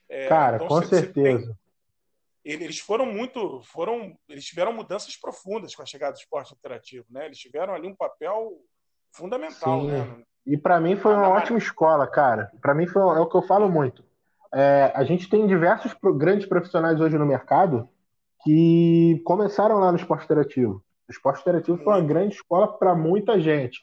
É, 0.08 0.28
Cara, 0.28 0.56
então, 0.56 0.68
com 0.68 0.82
certeza. 0.82 1.46
Tem... 2.44 2.52
eles 2.62 2.78
foram 2.78 3.06
muito, 3.06 3.62
foram, 3.62 4.16
eles 4.28 4.44
tiveram 4.44 4.72
mudanças 4.72 5.16
profundas 5.16 5.74
com 5.74 5.82
a 5.82 5.86
chegada 5.86 6.12
do 6.12 6.18
esporte 6.18 6.52
interativo, 6.52 7.06
né? 7.08 7.26
Eles 7.26 7.38
tiveram 7.38 7.74
ali 7.74 7.88
um 7.88 7.96
papel 7.96 8.60
fundamental, 9.12 9.80
Sim. 9.80 9.86
né? 9.88 10.22
E 10.46 10.58
para 10.58 10.80
mim 10.80 10.96
foi 10.96 11.14
uma 11.14 11.28
ótima 11.28 11.58
escola, 11.58 12.06
cara. 12.06 12.50
Para 12.60 12.74
mim 12.74 12.86
foi 12.86 13.02
é 13.02 13.20
o 13.20 13.28
que 13.28 13.36
eu 13.36 13.42
falo 13.42 13.68
muito. 13.70 14.04
É, 14.52 14.92
a 14.94 15.04
gente 15.04 15.28
tem 15.28 15.46
diversos 15.46 15.94
grandes 16.16 16.46
profissionais 16.46 17.00
hoje 17.00 17.16
no 17.16 17.26
mercado 17.26 17.88
que 18.42 19.22
começaram 19.24 19.78
lá 19.78 19.92
no 19.92 19.98
esporte 19.98 20.24
interativo. 20.24 20.82
O 21.10 21.12
esporte 21.12 21.40
interativo 21.40 21.76
foi 21.78 21.92
uma 21.92 22.00
grande 22.00 22.36
escola 22.36 22.78
para 22.78 22.94
muita 22.94 23.40
gente. 23.40 23.80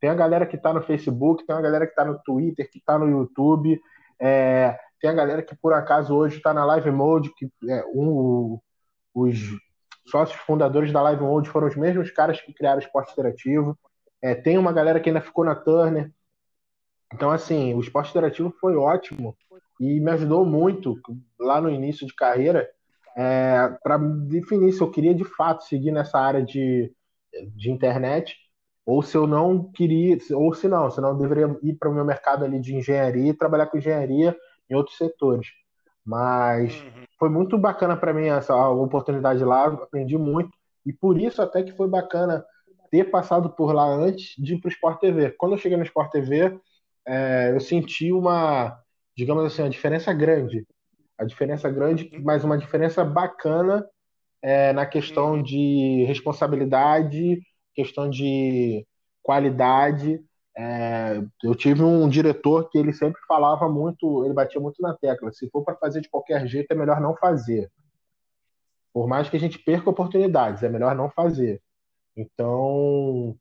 Tem 0.00 0.10
a 0.10 0.14
galera 0.14 0.44
que 0.44 0.56
está 0.56 0.72
no 0.72 0.82
Facebook, 0.82 1.46
tem 1.46 1.54
a 1.54 1.60
galera 1.60 1.86
que 1.86 1.92
está 1.92 2.04
no 2.04 2.18
Twitter, 2.18 2.68
que 2.68 2.78
está 2.78 2.98
no 2.98 3.08
YouTube, 3.08 3.80
é, 4.20 4.76
tem 5.00 5.08
a 5.08 5.14
galera 5.14 5.40
que 5.40 5.54
por 5.54 5.72
acaso 5.72 6.12
hoje 6.12 6.38
está 6.38 6.52
na 6.52 6.64
Live 6.64 6.90
Mode, 6.90 7.32
que 7.36 7.48
é, 7.68 7.84
um, 7.94 8.58
os 9.14 9.38
sócios 10.04 10.36
fundadores 10.40 10.92
da 10.92 11.00
Live 11.00 11.22
Mode 11.22 11.48
foram 11.48 11.68
os 11.68 11.76
mesmos 11.76 12.10
caras 12.10 12.40
que 12.40 12.52
criaram 12.52 12.80
o 12.80 12.82
esporte 12.82 13.12
interativo. 13.12 13.78
É, 14.20 14.34
tem 14.34 14.58
uma 14.58 14.72
galera 14.72 14.98
que 14.98 15.08
ainda 15.08 15.20
ficou 15.20 15.44
na 15.44 15.54
Turner. 15.54 16.10
Então, 17.12 17.30
assim, 17.30 17.72
o 17.72 17.80
esporte 17.80 18.10
interativo 18.10 18.52
foi 18.60 18.74
ótimo 18.74 19.36
e 19.78 20.00
me 20.00 20.10
ajudou 20.10 20.44
muito 20.44 21.00
lá 21.38 21.60
no 21.60 21.70
início 21.70 22.04
de 22.04 22.14
carreira 22.16 22.68
é, 23.16 23.76
para 23.82 23.96
definir 23.98 24.72
se 24.72 24.80
eu 24.80 24.90
queria 24.90 25.14
de 25.14 25.24
fato 25.24 25.64
seguir 25.64 25.92
nessa 25.92 26.18
área 26.18 26.42
de, 26.42 26.92
de 27.54 27.70
internet 27.70 28.36
ou 28.86 29.02
se 29.02 29.16
eu 29.16 29.26
não 29.26 29.70
queria, 29.72 30.18
ou 30.32 30.52
se 30.52 30.68
não, 30.68 30.90
se 30.90 31.00
não 31.00 31.10
eu 31.10 31.16
deveria 31.16 31.58
ir 31.62 31.74
para 31.74 31.88
o 31.88 31.94
meu 31.94 32.04
mercado 32.04 32.44
ali 32.44 32.60
de 32.60 32.76
engenharia 32.76 33.30
e 33.30 33.34
trabalhar 33.34 33.66
com 33.66 33.78
engenharia 33.78 34.36
em 34.68 34.74
outros 34.74 34.98
setores. 34.98 35.48
Mas 36.04 36.74
uhum. 36.74 37.04
foi 37.18 37.28
muito 37.30 37.56
bacana 37.56 37.96
para 37.96 38.12
mim 38.12 38.26
essa 38.26 38.54
oportunidade 38.68 39.42
lá, 39.42 39.66
aprendi 39.66 40.18
muito 40.18 40.50
e 40.84 40.92
por 40.92 41.18
isso 41.18 41.40
até 41.40 41.62
que 41.62 41.72
foi 41.72 41.88
bacana 41.88 42.44
ter 42.90 43.04
passado 43.10 43.48
por 43.48 43.72
lá 43.72 43.86
antes 43.86 44.34
de 44.36 44.54
ir 44.54 44.60
para 44.60 44.68
o 44.68 44.72
Sport 44.72 45.00
TV. 45.00 45.30
Quando 45.30 45.52
eu 45.52 45.58
cheguei 45.58 45.78
no 45.78 45.84
Sport 45.84 46.10
TV, 46.10 46.58
é, 47.06 47.52
eu 47.54 47.60
senti 47.60 48.12
uma, 48.12 48.78
digamos 49.16 49.44
assim, 49.44 49.62
uma 49.62 49.70
diferença 49.70 50.12
grande 50.12 50.66
a 51.18 51.24
diferença 51.24 51.70
grande, 51.70 52.10
mas 52.22 52.44
uma 52.44 52.58
diferença 52.58 53.04
bacana 53.04 53.86
é, 54.42 54.72
na 54.72 54.84
questão 54.84 55.34
uhum. 55.34 55.42
de 55.42 56.04
responsabilidade, 56.06 57.40
questão 57.74 58.08
de 58.10 58.86
qualidade. 59.22 60.20
É, 60.56 61.20
eu 61.42 61.54
tive 61.54 61.82
um 61.82 62.08
diretor 62.08 62.68
que 62.68 62.78
ele 62.78 62.92
sempre 62.92 63.20
falava 63.26 63.68
muito, 63.68 64.24
ele 64.24 64.34
batia 64.34 64.60
muito 64.60 64.80
na 64.82 64.94
tecla: 64.94 65.32
se 65.32 65.48
for 65.50 65.64
para 65.64 65.76
fazer 65.76 66.00
de 66.00 66.08
qualquer 66.08 66.46
jeito, 66.46 66.70
é 66.70 66.74
melhor 66.74 67.00
não 67.00 67.16
fazer. 67.16 67.70
Por 68.92 69.08
mais 69.08 69.28
que 69.28 69.36
a 69.36 69.40
gente 69.40 69.58
perca 69.58 69.90
oportunidades, 69.90 70.62
é 70.62 70.68
melhor 70.68 70.94
não 70.94 71.10
fazer. 71.10 71.60
Então, 72.16 73.36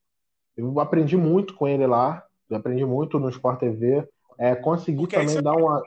eu 0.58 0.80
aprendi 0.80 1.16
muito 1.16 1.54
com 1.54 1.68
ele 1.68 1.86
lá, 1.86 2.26
eu 2.50 2.58
aprendi 2.58 2.86
muito 2.86 3.20
no 3.20 3.30
Sport 3.30 3.60
TV. 3.60 4.08
É, 4.40 4.56
consegui 4.56 5.02
Porque 5.02 5.16
também 5.16 5.42
dar 5.42 5.54
uma. 5.54 5.84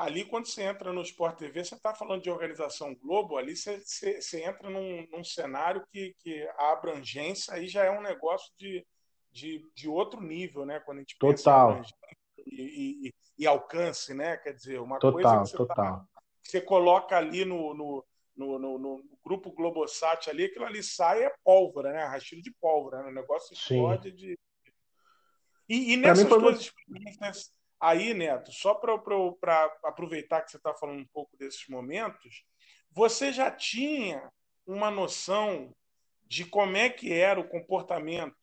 Ali, 0.00 0.24
quando 0.24 0.46
você 0.46 0.62
entra 0.62 0.94
no 0.94 1.02
Sport 1.02 1.36
TV, 1.36 1.62
você 1.62 1.74
está 1.74 1.94
falando 1.94 2.22
de 2.22 2.30
organização 2.30 2.94
Globo, 2.94 3.36
ali 3.36 3.54
você, 3.54 3.78
você, 3.80 4.18
você 4.18 4.42
entra 4.42 4.70
num, 4.70 5.06
num, 5.12 5.22
cenário 5.22 5.86
que, 5.92 6.14
que 6.20 6.42
a 6.56 6.72
abrangência 6.72 7.52
aí 7.52 7.68
já 7.68 7.84
é 7.84 7.90
um 7.90 8.00
negócio 8.00 8.50
de, 8.56 8.82
de, 9.30 9.62
de 9.74 9.90
outro 9.90 10.22
nível, 10.22 10.64
né? 10.64 10.80
Quando 10.80 10.98
a 10.98 11.00
gente 11.02 11.18
total. 11.18 11.76
pensa 11.76 11.94
e, 12.46 13.08
e, 13.08 13.14
e, 13.40 13.46
alcance, 13.46 14.14
né? 14.14 14.38
Quer 14.38 14.54
dizer, 14.54 14.80
uma 14.80 14.98
total, 14.98 15.12
coisa 15.12 15.42
que 15.42 15.50
você, 15.50 15.52
tá 15.52 15.58
total. 15.58 15.98
Tá, 15.98 16.06
você 16.42 16.60
coloca 16.62 17.18
ali 17.18 17.44
no, 17.44 17.74
no, 17.74 18.04
no, 18.34 18.58
no, 18.58 18.78
no, 18.78 19.04
grupo 19.22 19.52
Globosat 19.52 20.30
ali, 20.30 20.46
aquilo 20.46 20.64
ali 20.64 20.82
sai 20.82 21.24
é 21.24 21.34
pólvora, 21.44 21.92
né? 21.92 22.04
Rastilho 22.04 22.40
de 22.40 22.54
pólvora, 22.58 23.02
né? 23.02 23.10
O 23.10 23.14
negócio 23.14 23.52
explode 23.52 24.08
Sim. 24.08 24.16
de. 24.16 24.38
E, 25.68 25.92
e 25.92 25.96
nessas 25.98 26.26
duas 26.26 26.58
experiências 26.58 27.52
aí, 27.80 28.12
Neto, 28.14 28.52
só 28.52 28.74
para 28.74 28.94
aproveitar 29.84 30.42
que 30.42 30.50
você 30.50 30.56
está 30.56 30.74
falando 30.74 31.00
um 31.00 31.08
pouco 31.12 31.36
desses 31.36 31.66
momentos, 31.68 32.44
você 32.90 33.32
já 33.32 33.50
tinha 33.50 34.30
uma 34.66 34.90
noção 34.90 35.74
de 36.26 36.44
como 36.44 36.76
é 36.76 36.90
que 36.90 37.12
era 37.12 37.40
o 37.40 37.48
comportamento 37.48 38.36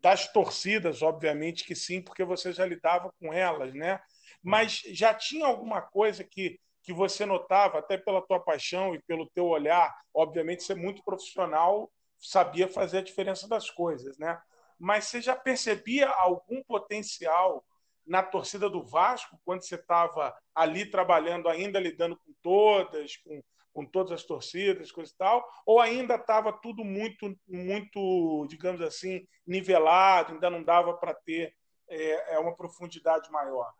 das 0.00 0.30
torcidas, 0.32 1.00
obviamente 1.00 1.64
que 1.64 1.74
sim, 1.74 2.02
porque 2.02 2.24
você 2.24 2.52
já 2.52 2.66
lidava 2.66 3.12
com 3.18 3.32
elas, 3.32 3.72
né? 3.72 4.00
Mas 4.42 4.82
já 4.88 5.14
tinha 5.14 5.46
alguma 5.46 5.80
coisa 5.80 6.24
que 6.24 6.60
que 6.82 6.92
você 6.92 7.24
notava, 7.24 7.78
até 7.78 7.96
pela 7.96 8.20
tua 8.20 8.40
paixão 8.40 8.94
e 8.94 9.00
pelo 9.02 9.30
teu 9.30 9.46
olhar, 9.46 9.94
obviamente 10.12 10.64
você 10.64 10.72
é 10.72 10.76
muito 10.76 11.02
profissional, 11.04 11.90
sabia 12.18 12.68
fazer 12.68 12.98
a 12.98 13.02
diferença 13.02 13.48
das 13.48 13.70
coisas, 13.70 14.18
né? 14.18 14.40
Mas 14.78 15.04
você 15.04 15.20
já 15.20 15.36
percebia 15.36 16.08
algum 16.08 16.62
potencial 16.64 17.64
na 18.06 18.22
torcida 18.22 18.68
do 18.68 18.82
Vasco 18.82 19.38
quando 19.44 19.62
você 19.62 19.76
estava 19.76 20.34
ali 20.54 20.86
trabalhando, 20.86 21.48
ainda 21.48 21.80
lidando 21.80 22.16
com 22.16 22.32
todas, 22.42 23.16
com, 23.18 23.42
com 23.72 23.84
todas 23.86 24.12
as 24.12 24.24
torcidas, 24.24 24.92
coisa 24.92 25.10
e 25.12 25.16
tal, 25.16 25.44
ou 25.66 25.80
ainda 25.80 26.16
estava 26.16 26.52
tudo 26.52 26.84
muito, 26.84 27.36
muito, 27.48 28.46
digamos 28.48 28.80
assim, 28.80 29.26
nivelado, 29.46 30.32
ainda 30.32 30.50
não 30.50 30.62
dava 30.62 30.94
para 30.94 31.14
ter 31.14 31.54
é, 31.88 32.34
é, 32.34 32.38
uma 32.38 32.54
profundidade 32.54 33.30
maior? 33.30 33.70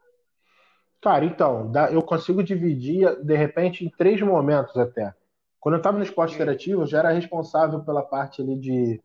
Cara, 1.00 1.24
então, 1.24 1.72
eu 1.90 2.02
consigo 2.02 2.42
dividir, 2.42 3.22
de 3.24 3.36
repente, 3.36 3.84
em 3.84 3.90
três 3.90 4.20
momentos 4.20 4.76
até. 4.76 5.12
Quando 5.58 5.74
eu 5.74 5.78
estava 5.78 5.98
no 5.98 6.04
esporte 6.04 6.34
interativo, 6.34 6.82
eu 6.82 6.86
já 6.86 7.00
era 7.00 7.10
responsável 7.10 7.84
pela 7.84 8.02
parte 8.02 8.40
ali 8.40 8.56
de, 8.56 9.00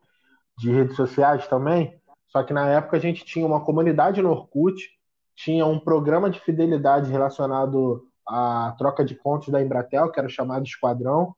de 0.58 0.72
redes 0.72 0.96
sociais 0.96 1.48
também. 1.48 2.00
Só 2.28 2.44
que 2.44 2.54
na 2.54 2.70
época 2.70 2.98
a 2.98 3.00
gente 3.00 3.26
tinha 3.26 3.46
uma 3.46 3.64
comunidade 3.64 4.22
no 4.22 4.30
Orkut, 4.30 4.76
tinha 5.38 5.66
um 5.68 5.80
programa 5.80 6.32
de 6.32 6.40
fidelidade 6.40 7.12
relacionado 7.12 8.04
à 8.28 8.76
troca 8.78 9.06
de 9.06 9.14
pontos 9.14 9.50
da 9.50 9.62
Embratel, 9.62 10.12
que 10.12 10.20
era 10.20 10.28
chamado 10.28 10.66
Esquadrão. 10.66 11.36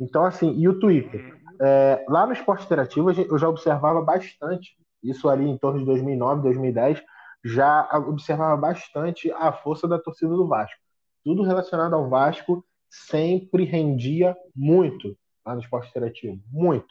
Então, 0.00 0.24
assim, 0.24 0.52
e 0.58 0.66
o 0.66 0.80
Twitter. 0.80 1.38
É, 1.60 2.04
lá 2.08 2.26
no 2.26 2.32
esporte 2.32 2.64
interativo 2.64 3.12
eu 3.12 3.38
já 3.38 3.48
observava 3.48 4.00
bastante, 4.00 4.74
isso 5.02 5.28
ali 5.28 5.46
em 5.46 5.58
torno 5.58 5.80
de 5.80 5.84
2009, 5.84 6.42
2010, 6.42 7.02
já 7.44 7.88
observava 8.08 8.56
bastante 8.56 9.30
a 9.32 9.52
força 9.52 9.86
da 9.86 9.98
torcida 9.98 10.34
do 10.34 10.48
Vasco. 10.48 10.80
Tudo 11.22 11.42
relacionado 11.42 11.94
ao 11.94 12.08
Vasco 12.08 12.64
sempre 12.88 13.64
rendia 13.64 14.34
muito 14.56 15.16
lá 15.44 15.54
no 15.54 15.60
esporte 15.60 15.90
interativo, 15.90 16.40
muito. 16.50 16.88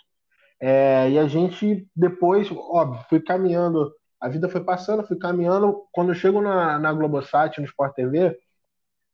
É, 0.60 1.10
e 1.10 1.18
a 1.18 1.28
gente 1.28 1.88
depois, 1.96 2.52
óbvio, 2.52 3.04
fui 3.10 3.20
caminhando, 3.20 3.92
a 4.22 4.30
vida 4.30 4.48
foi 4.48 4.64
passando, 4.64 5.04
fui 5.04 5.18
caminhando. 5.18 5.88
Quando 5.92 6.10
eu 6.10 6.16
chego 6.16 6.42
na, 6.42 6.78
na 6.78 6.94
Globosat, 6.94 7.60
no 7.60 7.66
Sport 7.66 7.96
TV, 7.96 8.38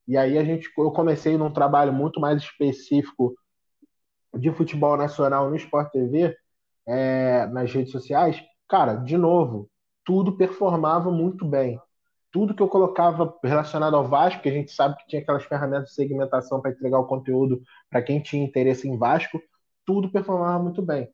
e 0.06 0.18
aí 0.18 0.38
a 0.38 0.44
gente, 0.44 0.70
eu 0.78 0.92
comecei 0.92 1.38
num 1.38 1.52
trabalho 1.52 1.94
muito 1.94 2.20
mais 2.20 2.42
específico 2.42 3.34
de 4.38 4.52
futebol 4.52 4.98
nacional 4.98 5.50
no 5.50 5.56
Sport 5.56 5.92
TV, 5.92 6.36
é, 6.86 7.46
nas 7.48 7.72
redes 7.72 7.92
sociais. 7.92 8.44
Cara, 8.68 8.96
de 8.96 9.18
novo, 9.18 9.70
tudo 10.04 10.36
performava 10.36 11.10
muito 11.10 11.46
bem. 11.46 11.80
Tudo 12.30 12.54
que 12.54 12.62
eu 12.62 12.68
colocava 12.68 13.34
relacionado 13.42 13.96
ao 13.96 14.08
Vasco, 14.08 14.42
que 14.42 14.50
a 14.50 14.52
gente 14.54 14.72
sabe 14.72 14.98
que 14.98 15.08
tinha 15.08 15.22
aquelas 15.22 15.46
ferramentas 15.46 15.90
de 15.90 15.96
segmentação 15.96 16.62
para 16.62 16.72
entregar 16.72 17.00
o 17.00 17.08
conteúdo 17.08 17.62
para 17.90 18.02
quem 18.02 18.22
tinha 18.22 18.44
interesse 18.44 18.88
em 18.88 18.98
Vasco, 18.98 19.42
tudo 19.86 20.12
performava 20.12 20.62
muito 20.62 20.82
bem. 20.82 21.10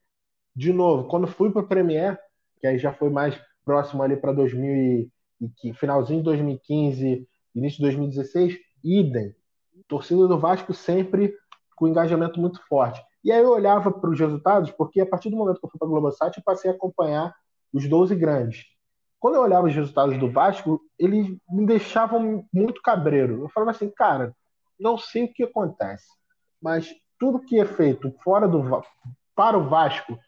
De 0.55 0.73
novo, 0.73 1.07
quando 1.07 1.27
fui 1.27 1.51
para 1.51 1.62
o 1.62 1.67
Premier, 1.67 2.19
que 2.59 2.67
aí 2.67 2.79
já 2.79 2.91
foi 2.91 3.09
mais 3.09 3.39
próximo 3.63 4.03
ali 4.03 4.15
para 4.15 4.34
2000 4.34 5.10
e, 5.63 5.74
finalzinho 5.74 6.20
de 6.20 6.25
2015, 6.25 7.27
início 7.55 7.77
de 7.77 7.84
2016, 7.84 8.58
idem. 8.84 9.36
Torcida 9.88 10.27
do 10.27 10.39
Vasco 10.39 10.74
sempre 10.74 11.36
com 11.75 11.88
engajamento 11.88 12.39
muito 12.39 12.62
forte. 12.67 13.01
E 13.24 13.32
aí 13.32 13.41
eu 13.41 13.50
olhava 13.50 13.91
para 13.91 14.10
os 14.10 14.20
resultados, 14.20 14.72
porque 14.72 15.01
a 15.01 15.05
partir 15.05 15.29
do 15.29 15.38
momento 15.38 15.60
que 15.60 15.65
eu 15.65 15.70
fui 15.70 15.79
para 15.79 15.88
a 15.88 15.91
Globosat, 15.91 16.38
eu 16.38 16.43
passei 16.43 16.72
a 16.72 16.74
acompanhar 16.74 17.34
os 17.74 17.88
12 17.88 18.15
grandes 18.15 18.74
quando 19.24 19.36
eu 19.36 19.41
olhava 19.41 19.67
os 19.67 19.74
resultados 19.74 20.17
do 20.17 20.29
Vasco, 20.29 20.82
eles 21.00 21.34
me 21.50 21.65
deixavam 21.65 22.46
muito 22.51 22.82
cabreiro. 22.82 23.43
Eu 23.43 23.48
falava 23.48 23.72
assim, 23.72 23.89
cara, 23.89 24.36
não 24.77 24.98
sei 24.98 25.24
o 25.24 25.34
que 25.34 25.43
acontece, 25.43 26.10
mas 26.62 26.93
tudo 27.17 27.39
que 27.39 27.58
é 27.58 27.63
feito 27.63 28.13
fora 28.22 28.50
do 28.50 28.62
para 29.34 29.58
o 29.58 29.70
Vasco, 29.70 30.20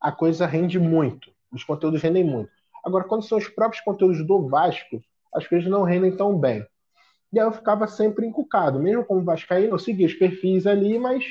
a 0.00 0.10
coisa 0.10 0.46
rende 0.46 0.78
muito. 0.78 1.30
Os 1.52 1.64
conteúdos 1.64 2.00
rendem 2.00 2.24
muito. 2.24 2.50
Agora, 2.84 3.04
quando 3.04 3.24
são 3.24 3.38
os 3.38 3.48
próprios 3.48 3.82
conteúdos 3.82 4.26
do 4.26 4.48
Vasco, 4.48 5.00
as 5.34 5.46
coisas 5.46 5.68
não 5.70 5.82
rendem 5.82 6.16
tão 6.16 6.36
bem. 6.38 6.66
E 7.32 7.38
aí 7.38 7.46
eu 7.46 7.52
ficava 7.52 7.86
sempre 7.86 8.26
encucado. 8.26 8.80
Mesmo 8.80 9.04
como 9.04 9.24
Vascaíno, 9.24 9.74
eu 9.74 9.78
seguia 9.78 10.06
os 10.06 10.14
perfis 10.14 10.66
ali, 10.66 10.98
mas, 10.98 11.24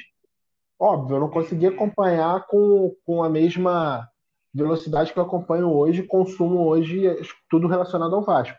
óbvio, 0.79 1.17
eu 1.17 1.19
não 1.19 1.29
conseguia 1.29 1.69
acompanhar 1.69 2.47
com, 2.47 2.95
com 3.05 3.23
a 3.23 3.29
mesma 3.29 4.07
velocidade 4.53 5.13
que 5.13 5.19
eu 5.19 5.23
acompanho 5.23 5.71
hoje, 5.71 6.03
consumo 6.03 6.65
hoje 6.67 7.03
tudo 7.49 7.67
relacionado 7.67 8.15
ao 8.15 8.23
Vasco, 8.23 8.57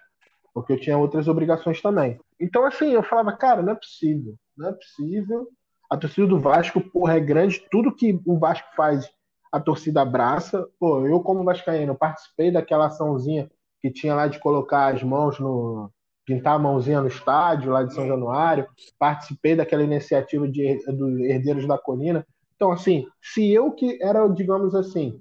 porque 0.54 0.72
eu 0.72 0.80
tinha 0.80 0.98
outras 0.98 1.28
obrigações 1.28 1.80
também. 1.80 2.20
Então, 2.38 2.64
assim, 2.64 2.92
eu 2.92 3.02
falava, 3.02 3.32
cara, 3.32 3.62
não 3.62 3.72
é 3.72 3.74
possível, 3.74 4.34
não 4.56 4.68
é 4.68 4.72
possível. 4.72 5.48
A 5.90 5.96
torcida 5.96 6.26
do 6.26 6.38
Vasco, 6.38 6.80
porra, 6.80 7.16
é 7.16 7.20
grande, 7.20 7.66
tudo 7.70 7.94
que 7.94 8.20
o 8.24 8.38
Vasco 8.38 8.68
faz, 8.76 9.10
a 9.50 9.60
torcida 9.60 10.02
abraça. 10.02 10.66
Pô, 10.78 11.06
eu, 11.06 11.20
como 11.20 11.44
Vascaíno, 11.44 11.94
participei 11.94 12.50
daquela 12.50 12.86
açãozinha 12.86 13.50
que 13.80 13.90
tinha 13.90 14.14
lá 14.14 14.26
de 14.26 14.38
colocar 14.38 14.94
as 14.94 15.02
mãos 15.02 15.38
no. 15.38 15.90
pintar 16.24 16.54
a 16.54 16.58
mãozinha 16.58 17.00
no 17.00 17.08
estádio, 17.08 17.72
lá 17.72 17.82
de 17.82 17.94
São 17.94 18.06
Januário, 18.06 18.66
participei 18.98 19.56
daquela 19.56 19.82
iniciativa 19.82 20.46
de, 20.46 20.76
dos 20.86 21.20
Herdeiros 21.20 21.66
da 21.66 21.78
Colina. 21.78 22.26
Então, 22.54 22.70
assim, 22.72 23.06
se 23.22 23.50
eu 23.50 23.72
que 23.72 23.98
era, 24.02 24.26
digamos 24.28 24.74
assim, 24.74 25.18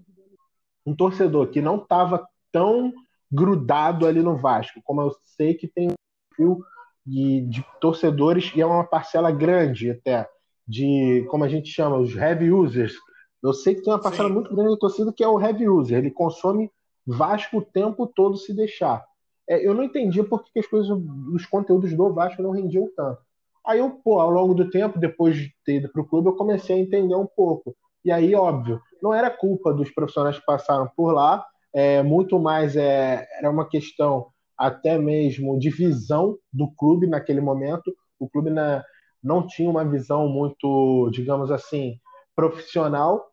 um 0.85 0.93
torcedor 0.95 1.47
que 1.47 1.61
não 1.61 1.77
estava 1.77 2.27
tão 2.51 2.91
grudado 3.31 4.05
ali 4.05 4.21
no 4.21 4.35
Vasco, 4.35 4.81
como 4.83 5.01
eu 5.01 5.11
sei 5.37 5.53
que 5.53 5.67
tem 5.67 5.89
um 5.89 5.93
perfil 6.29 6.63
de, 7.05 7.41
de, 7.47 7.65
torcedores, 7.79 8.51
e 8.55 8.61
é 8.61 8.65
uma 8.65 8.83
parcela 8.83 9.31
grande 9.31 9.91
até, 9.91 10.27
de, 10.67 11.25
como 11.29 11.43
a 11.43 11.47
gente 11.47 11.69
chama, 11.69 11.97
os 11.97 12.15
heavy 12.15 12.51
users. 12.51 12.93
Eu 13.41 13.53
sei 13.53 13.75
que 13.75 13.81
tem 13.81 13.93
uma 13.93 14.01
parcela 14.01 14.27
Sim. 14.27 14.35
muito 14.35 14.53
grande 14.53 14.73
de 14.73 14.79
torcida 14.79 15.13
que 15.13 15.23
é 15.23 15.27
o 15.27 15.39
heavy 15.39 15.67
user, 15.67 15.97
ele 15.97 16.11
consome 16.11 16.71
Vasco 17.05 17.57
o 17.57 17.61
tempo 17.61 18.05
todo 18.05 18.37
se 18.37 18.53
deixar. 18.53 19.03
É, 19.49 19.65
eu 19.65 19.73
não 19.73 19.83
entendia 19.83 20.23
por 20.23 20.43
que 20.43 20.59
as 20.59 20.67
coisas, 20.67 20.89
os 21.33 21.45
conteúdos 21.45 21.95
do 21.95 22.13
Vasco 22.13 22.41
não 22.41 22.51
rendiam 22.51 22.87
tanto. 22.95 23.19
Aí 23.65 23.79
eu, 23.79 23.89
pô, 23.89 24.19
ao 24.19 24.29
longo 24.29 24.53
do 24.53 24.69
tempo, 24.69 24.99
depois 24.99 25.35
de 25.35 25.51
ter 25.65 25.77
ido 25.77 25.89
para 25.89 26.01
o 26.01 26.05
clube, 26.05 26.27
eu 26.27 26.35
comecei 26.35 26.75
a 26.75 26.79
entender 26.79 27.15
um 27.15 27.25
pouco. 27.25 27.75
E 28.05 28.11
aí, 28.11 28.35
óbvio, 28.35 28.79
não 29.01 29.13
era 29.13 29.29
culpa 29.29 29.73
dos 29.73 29.89
profissionais 29.91 30.37
que 30.37 30.45
passaram 30.45 30.89
por 30.95 31.11
lá, 31.11 31.45
é, 31.73 32.03
muito 32.03 32.39
mais 32.39 32.75
é, 32.75 33.27
era 33.37 33.49
uma 33.49 33.67
questão 33.67 34.27
até 34.57 34.97
mesmo 34.97 35.57
de 35.57 35.69
visão 35.69 36.37
do 36.51 36.69
clube 36.75 37.07
naquele 37.07 37.41
momento. 37.41 37.93
O 38.19 38.29
clube 38.29 38.49
na, 38.49 38.83
não 39.23 39.45
tinha 39.47 39.69
uma 39.69 39.85
visão 39.85 40.27
muito, 40.27 41.09
digamos 41.11 41.51
assim, 41.51 41.99
profissional 42.35 43.28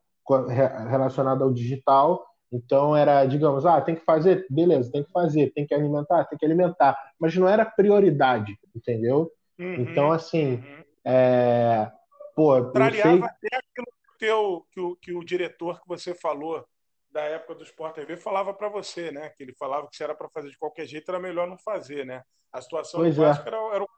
relacionada 0.89 1.45
ao 1.45 1.53
digital. 1.53 2.25
Então 2.53 2.97
era, 2.97 3.25
digamos, 3.27 3.67
ah, 3.67 3.81
tem 3.81 3.95
que 3.95 4.05
fazer, 4.05 4.47
beleza, 4.49 4.91
tem 4.91 5.03
que 5.03 5.11
fazer, 5.11 5.53
tem 5.53 5.67
que 5.67 5.75
alimentar, 5.75 6.25
tem 6.25 6.39
que 6.39 6.45
alimentar, 6.47 6.97
mas 7.19 7.35
não 7.37 7.49
era 7.49 7.65
prioridade, 7.65 8.57
entendeu? 8.75 9.31
Uhum, 9.59 9.75
então, 9.75 10.13
assim, 10.13 10.57
uhum. 10.57 10.85
é, 11.05 11.91
pô, 12.35 12.63
Trariava 12.71 13.11
sei... 13.11 13.25
até 13.25 13.57
aquilo 13.57 13.87
que, 13.87 14.19
teu, 14.19 14.67
que, 14.71 14.81
o, 14.81 14.97
que 14.97 15.13
o 15.13 15.25
diretor 15.25 15.81
que 15.81 15.89
você 15.89 16.15
falou 16.15 16.65
da 17.11 17.23
época 17.23 17.55
do 17.55 17.65
Sport 17.65 17.95
TV 17.95 18.17
falava 18.17 18.53
para 18.53 18.69
você, 18.69 19.11
né? 19.11 19.31
Que 19.31 19.43
ele 19.43 19.55
falava 19.55 19.89
que 19.89 19.97
se 19.97 20.05
era 20.05 20.15
para 20.15 20.29
fazer 20.29 20.51
de 20.51 20.59
qualquer 20.59 20.87
jeito, 20.87 21.11
era 21.11 21.19
melhor 21.19 21.49
não 21.49 21.57
fazer, 21.57 22.05
né? 22.05 22.23
A 22.53 22.61
situação 22.61 23.01
pois 23.01 23.17
do 23.17 23.23
Vasco 23.23 23.45
é. 23.45 23.49
era, 23.49 23.75
era 23.75 23.85
o 23.85 23.89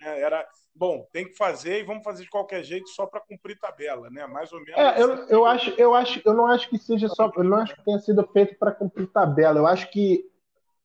né? 0.00 0.20
Era, 0.20 0.46
bom, 0.74 1.06
tem 1.12 1.26
que 1.26 1.36
fazer 1.36 1.80
e 1.80 1.84
vamos 1.84 2.02
fazer 2.02 2.24
de 2.24 2.30
qualquer 2.30 2.62
jeito 2.62 2.88
só 2.90 3.06
para 3.06 3.20
cumprir 3.20 3.58
tabela, 3.58 4.08
né? 4.10 4.26
Mais 4.26 4.52
ou 4.52 4.60
menos. 4.60 4.78
É, 4.78 5.02
eu, 5.02 5.08
eu 5.28 5.44
acho, 5.44 5.70
eu 5.78 5.94
acho, 5.94 6.22
eu 6.24 6.34
não 6.34 6.46
acho 6.46 6.68
que 6.68 6.78
seja 6.78 7.08
só, 7.08 7.30
eu 7.36 7.44
não 7.44 7.58
acho 7.58 7.74
que 7.74 7.84
tenha 7.84 7.98
sido 7.98 8.26
feito 8.32 8.58
para 8.58 8.72
cumprir 8.72 9.06
tabela. 9.08 9.58
Eu 9.58 9.66
acho 9.66 9.90
que 9.90 10.24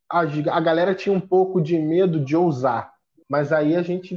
a, 0.10 0.22
a 0.22 0.60
galera 0.60 0.96
tinha 0.96 1.16
um 1.16 1.22
pouco 1.22 1.62
de 1.62 1.78
medo 1.78 2.20
de 2.20 2.36
ousar, 2.36 2.94
mas 3.30 3.52
aí 3.52 3.76
a 3.76 3.82
gente 3.82 4.16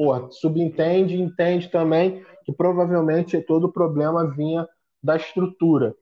porra, 0.00 0.30
subentende, 0.30 1.20
entende 1.20 1.68
também 1.68 2.24
que 2.42 2.52
provavelmente 2.52 3.38
todo 3.42 3.64
o 3.64 3.72
problema 3.72 4.26
vinha 4.30 4.66
da 5.02 5.16
estrutura. 5.16 5.94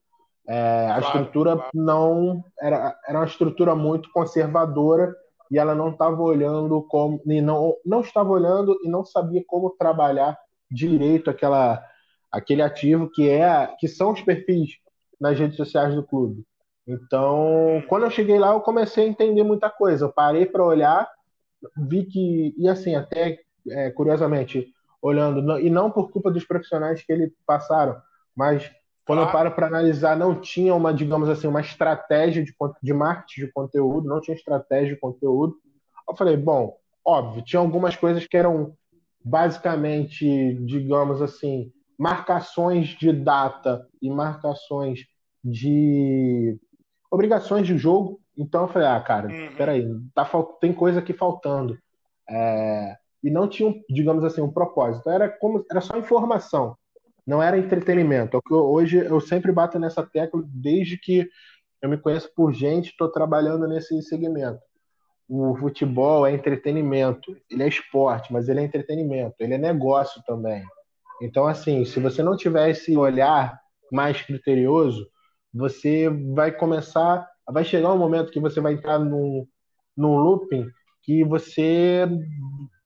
É, 0.47 0.87
a 0.87 1.01
claro, 1.01 1.05
estrutura 1.05 1.57
claro. 1.57 1.71
não 1.75 2.45
era, 2.61 2.97
era 3.07 3.19
uma 3.19 3.27
estrutura 3.27 3.75
muito 3.75 4.11
conservadora 4.13 5.15
e 5.51 5.59
ela 5.59 5.75
não 5.75 5.91
estava 5.91 6.21
olhando 6.21 6.83
como 6.83 7.21
e 7.27 7.41
não 7.41 7.75
não 7.85 8.01
estava 8.01 8.31
olhando 8.31 8.79
e 8.85 8.89
não 8.89 9.05
sabia 9.05 9.43
como 9.47 9.71
trabalhar 9.71 10.39
direito 10.71 11.31
aquela 11.31 11.83
aquele 12.31 12.63
ativo 12.63 13.11
que 13.11 13.29
é 13.29 13.75
que 13.79 13.89
são 13.89 14.13
os 14.13 14.21
perfis 14.23 14.79
nas 15.21 15.39
redes 15.39 15.57
sociais 15.57 15.95
do 15.95 16.03
clube. 16.07 16.45
Então, 16.87 17.83
quando 17.89 18.05
eu 18.05 18.11
cheguei 18.11 18.39
lá, 18.39 18.53
eu 18.53 18.61
comecei 18.61 19.05
a 19.05 19.09
entender 19.09 19.43
muita 19.43 19.69
coisa. 19.69 20.07
Eu 20.07 20.13
parei 20.13 20.47
para 20.47 20.65
olhar, 20.65 21.09
vi 21.77 22.05
que 22.07 22.55
e 22.57 22.69
assim 22.69 22.95
até 22.95 23.39
é, 23.71 23.91
curiosamente 23.91 24.73
olhando 25.03 25.59
e 25.61 25.71
não 25.71 25.91
por 25.91 26.11
culpa 26.11 26.31
dos 26.31 26.45
profissionais 26.45 27.03
que 27.03 27.13
ele 27.13 27.33
passaram, 27.47 28.01
mas 28.35 28.71
quando 29.09 29.23
eu 29.23 29.33
paro 29.33 29.51
para 29.53 29.69
analisar, 29.69 30.15
não 30.15 30.39
tinha 30.39 30.75
uma, 30.75 30.93
digamos 30.93 31.31
assim, 31.31 31.47
uma 31.47 31.63
estratégia 31.63 32.45
de, 32.45 32.55
de 32.83 32.93
marketing 32.93 33.47
de 33.47 33.53
conteúdo, 33.53 34.07
não 34.07 34.21
tinha 34.21 34.37
estratégia 34.37 34.95
de 34.95 35.01
conteúdo. 35.01 35.57
Eu 36.07 36.15
falei, 36.15 36.37
bom, 36.37 36.77
óbvio, 37.03 37.43
tinha 37.43 37.59
algumas 37.59 37.97
coisas 37.97 38.27
que 38.27 38.37
eram 38.37 38.75
basicamente, 39.25 40.53
digamos 40.67 41.23
assim, 41.23 41.73
marcações 41.99 42.89
de 42.89 43.11
data 43.11 43.89
e 44.03 44.11
marcações 44.11 45.07
de 45.43 46.59
obrigações 47.11 47.67
de 47.67 47.79
jogo. 47.79 48.21
Então 48.37 48.65
eu 48.65 48.69
falei, 48.69 48.89
ah, 48.89 49.01
cara, 49.01 49.29
uhum. 49.29 49.57
peraí, 49.57 49.89
tá, 50.15 50.31
tem 50.61 50.71
coisa 50.75 50.99
aqui 50.99 51.15
faltando. 51.15 51.79
É, 52.29 52.95
e 53.25 53.31
não 53.31 53.49
tinha, 53.49 53.75
digamos 53.89 54.23
assim, 54.23 54.43
um 54.43 54.53
propósito. 54.53 55.09
Era 55.09 55.31
como 55.31 55.65
era 55.71 55.81
só 55.81 55.97
informação 55.97 56.77
não 57.29 57.43
era 57.43 57.59
entretenimento. 57.59 58.35
É 58.35 58.39
o 58.39 58.43
que 58.43 58.55
hoje 58.55 58.97
eu 58.97 59.21
sempre 59.21 59.53
bato 59.53 59.79
nessa 59.79 60.03
tecla 60.03 60.43
desde 60.47 60.97
que 60.97 61.29
eu 61.83 61.91
me 61.91 61.99
conheço 61.99 62.33
por 62.35 62.55
gente, 62.55 62.89
estou 62.89 63.13
trabalhando 63.13 63.69
nesse 63.69 64.01
segmento. 64.01 64.59
O 65.29 65.55
futebol 65.59 66.27
é 66.27 66.33
entretenimento, 66.33 67.37
ele 67.51 67.63
é 67.63 67.69
esporte, 67.69 68.33
mas 68.33 68.49
ele 68.49 68.61
é 68.61 68.65
entretenimento, 68.65 69.35
ele 69.41 69.53
é 69.53 69.59
negócio 69.59 70.23
também. 70.27 70.65
Então, 71.21 71.47
assim, 71.47 71.85
se 71.85 72.01
você 72.01 72.23
não 72.23 72.35
tiver 72.35 72.71
esse 72.71 72.97
olhar 72.97 73.61
mais 73.93 74.23
criterioso, 74.23 75.07
você 75.53 76.09
vai 76.35 76.51
começar, 76.51 77.29
vai 77.47 77.63
chegar 77.63 77.93
um 77.93 77.99
momento 77.99 78.33
que 78.33 78.41
você 78.41 78.59
vai 78.59 78.73
entrar 78.73 78.99
num, 78.99 79.47
num 79.95 80.17
looping 80.17 80.67
que 81.03 81.23
você 81.25 82.09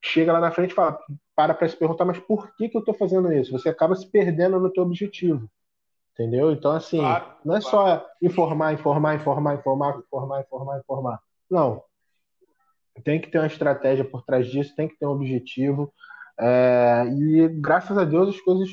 chega 0.04 0.32
lá 0.32 0.40
na 0.40 0.50
frente 0.50 0.72
e 0.72 0.74
fala, 0.74 0.98
para 1.42 1.54
para 1.54 1.68
se 1.68 1.76
perguntar, 1.76 2.04
mas 2.04 2.18
por 2.20 2.54
que, 2.54 2.68
que 2.68 2.76
eu 2.76 2.80
estou 2.80 2.94
fazendo 2.94 3.32
isso? 3.32 3.50
Você 3.52 3.68
acaba 3.68 3.96
se 3.96 4.08
perdendo 4.08 4.60
no 4.60 4.72
teu 4.72 4.84
objetivo. 4.84 5.48
Entendeu? 6.12 6.52
Então, 6.52 6.72
assim, 6.72 6.98
claro, 6.98 7.24
não 7.44 7.56
é 7.56 7.60
claro. 7.60 8.00
só 8.00 8.06
informar, 8.20 8.74
informar, 8.74 9.16
informar, 9.16 9.54
informar, 9.54 9.98
informar, 9.98 10.40
informar, 10.40 10.78
informar. 10.78 11.20
Não. 11.50 11.82
Tem 13.02 13.20
que 13.20 13.30
ter 13.30 13.38
uma 13.38 13.46
estratégia 13.46 14.04
por 14.04 14.22
trás 14.22 14.46
disso, 14.46 14.76
tem 14.76 14.86
que 14.86 14.96
ter 14.98 15.06
um 15.06 15.10
objetivo. 15.10 15.92
É, 16.38 17.04
e 17.08 17.48
graças 17.48 17.96
a 17.96 18.04
Deus 18.04 18.28
as 18.28 18.40
coisas. 18.40 18.68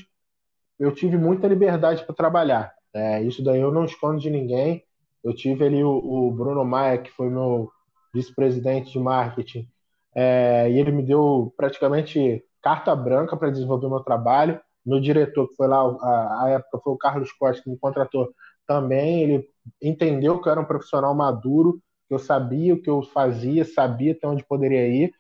Eu 0.78 0.94
tive 0.94 1.18
muita 1.18 1.48
liberdade 1.48 2.06
para 2.06 2.16
trabalhar. 2.16 2.74
É, 2.94 3.22
isso 3.24 3.44
daí 3.44 3.60
eu 3.60 3.72
não 3.72 3.84
escondo 3.84 4.20
de 4.20 4.30
ninguém. 4.30 4.84
Eu 5.24 5.34
tive 5.34 5.66
ali 5.66 5.84
o, 5.84 5.90
o 5.90 6.32
Bruno 6.32 6.64
Maia, 6.64 6.98
que 6.98 7.12
foi 7.12 7.30
meu 7.30 7.70
vice-presidente 8.14 8.92
de 8.92 9.00
marketing, 9.00 9.68
é, 10.16 10.70
e 10.70 10.80
ele 10.80 10.92
me 10.92 11.04
deu 11.04 11.54
praticamente 11.56 12.44
carta 12.62 12.96
branca 12.96 13.36
para 13.38 13.50
desenvolver 13.50 13.88
meu 13.88 14.02
trabalho. 14.02 14.60
Meu 14.86 15.00
diretor, 15.00 15.48
que 15.48 15.56
foi 15.56 15.68
lá, 15.68 15.82
a, 15.82 16.50
época 16.50 16.80
foi 16.84 16.94
o 16.94 16.98
Carlos 16.98 17.32
Costa, 17.34 17.64
que 17.64 17.70
me 17.70 17.78
contratou 17.78 18.34
também, 18.66 19.24
ele 19.24 19.50
entendeu 19.82 20.40
que 20.40 20.48
eu 20.48 20.52
era 20.52 20.62
um 20.62 20.66
profissional 20.66 21.14
maduro, 21.14 21.82
que 22.08 22.14
eu 22.14 22.20
sabia 22.20 22.74
o 22.74 22.82
que 22.82 22.90
eu 22.90 23.02
fazia, 23.02 23.66
sabia 23.66 24.14
até 24.14 24.28
onde 24.28 24.44
poderia 24.44 24.88
ir. 24.88 25.12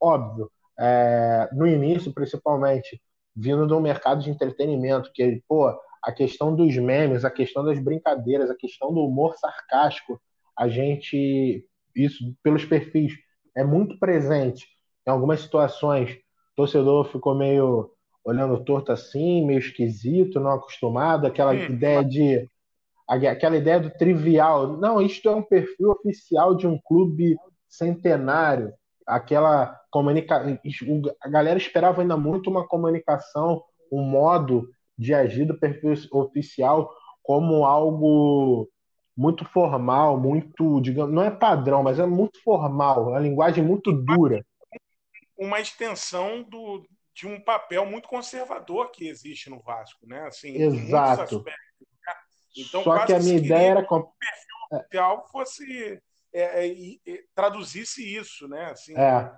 Óbvio, 0.00 0.50
é, 0.78 1.48
no 1.52 1.66
início, 1.66 2.12
principalmente, 2.12 3.00
vindo 3.34 3.66
do 3.66 3.80
mercado 3.80 4.22
de 4.22 4.30
entretenimento, 4.30 5.10
que, 5.12 5.42
pô, 5.48 5.68
a 6.02 6.12
questão 6.12 6.54
dos 6.54 6.76
memes, 6.76 7.24
a 7.24 7.30
questão 7.30 7.64
das 7.64 7.78
brincadeiras, 7.78 8.50
a 8.50 8.56
questão 8.56 8.92
do 8.92 9.00
humor 9.04 9.36
sarcástico, 9.36 10.20
a 10.56 10.68
gente, 10.68 11.64
isso 11.94 12.34
pelos 12.42 12.64
perfis, 12.64 13.14
é 13.56 13.64
muito 13.64 13.98
presente 13.98 14.66
em 15.06 15.10
algumas 15.10 15.40
situações 15.40 16.18
torcedor 16.58 17.04
ficou 17.04 17.36
meio 17.36 17.88
olhando 18.24 18.64
torto 18.64 18.90
assim, 18.90 19.46
meio 19.46 19.60
esquisito, 19.60 20.40
não 20.40 20.50
acostumado, 20.50 21.24
aquela 21.24 21.52
hum. 21.52 21.64
ideia 21.66 22.04
de 22.04 22.50
aquela 23.06 23.56
ideia 23.56 23.78
do 23.78 23.90
trivial. 23.90 24.76
Não, 24.76 25.00
isto 25.00 25.28
é 25.28 25.34
um 25.34 25.42
perfil 25.42 25.92
oficial 25.92 26.56
de 26.56 26.66
um 26.66 26.76
clube 26.84 27.36
centenário. 27.68 28.72
Aquela 29.06 29.80
comunicação, 29.90 30.58
a 31.22 31.28
galera 31.28 31.56
esperava 31.56 32.02
ainda 32.02 32.16
muito 32.16 32.50
uma 32.50 32.66
comunicação, 32.66 33.62
um 33.90 34.02
modo 34.02 34.68
de 34.98 35.14
agir 35.14 35.46
do 35.46 35.58
perfil 35.58 35.94
oficial 36.12 36.90
como 37.22 37.64
algo 37.64 38.68
muito 39.16 39.44
formal, 39.44 40.18
muito, 40.18 40.80
digamos, 40.80 41.14
não 41.14 41.22
é 41.22 41.30
padrão, 41.30 41.82
mas 41.84 41.98
é 41.98 42.06
muito 42.06 42.42
formal, 42.42 43.10
uma 43.10 43.18
linguagem 43.18 43.64
muito 43.64 43.92
dura 43.92 44.44
uma 45.38 45.60
extensão 45.60 46.42
do, 46.42 46.84
de 47.14 47.26
um 47.26 47.40
papel 47.40 47.86
muito 47.86 48.08
conservador 48.08 48.90
que 48.90 49.08
existe 49.08 49.48
no 49.48 49.60
Vasco, 49.60 50.06
né? 50.06 50.26
Assim, 50.26 50.56
Exato. 50.56 51.44
Né? 51.44 51.52
Então, 52.56 52.82
Só 52.82 53.06
que 53.06 53.12
a 53.12 53.20
minha 53.20 53.36
ideia 53.36 53.70
era 53.70 53.86
que 53.86 53.94
o 53.94 54.02
perfil 54.02 54.78
oficial 54.80 55.28
fosse 55.30 56.02
é, 56.32 56.66
é, 56.66 56.94
é, 57.06 57.22
traduzisse 57.34 58.02
isso, 58.02 58.48
né? 58.48 58.66
Assim, 58.66 58.96
é. 58.96 59.32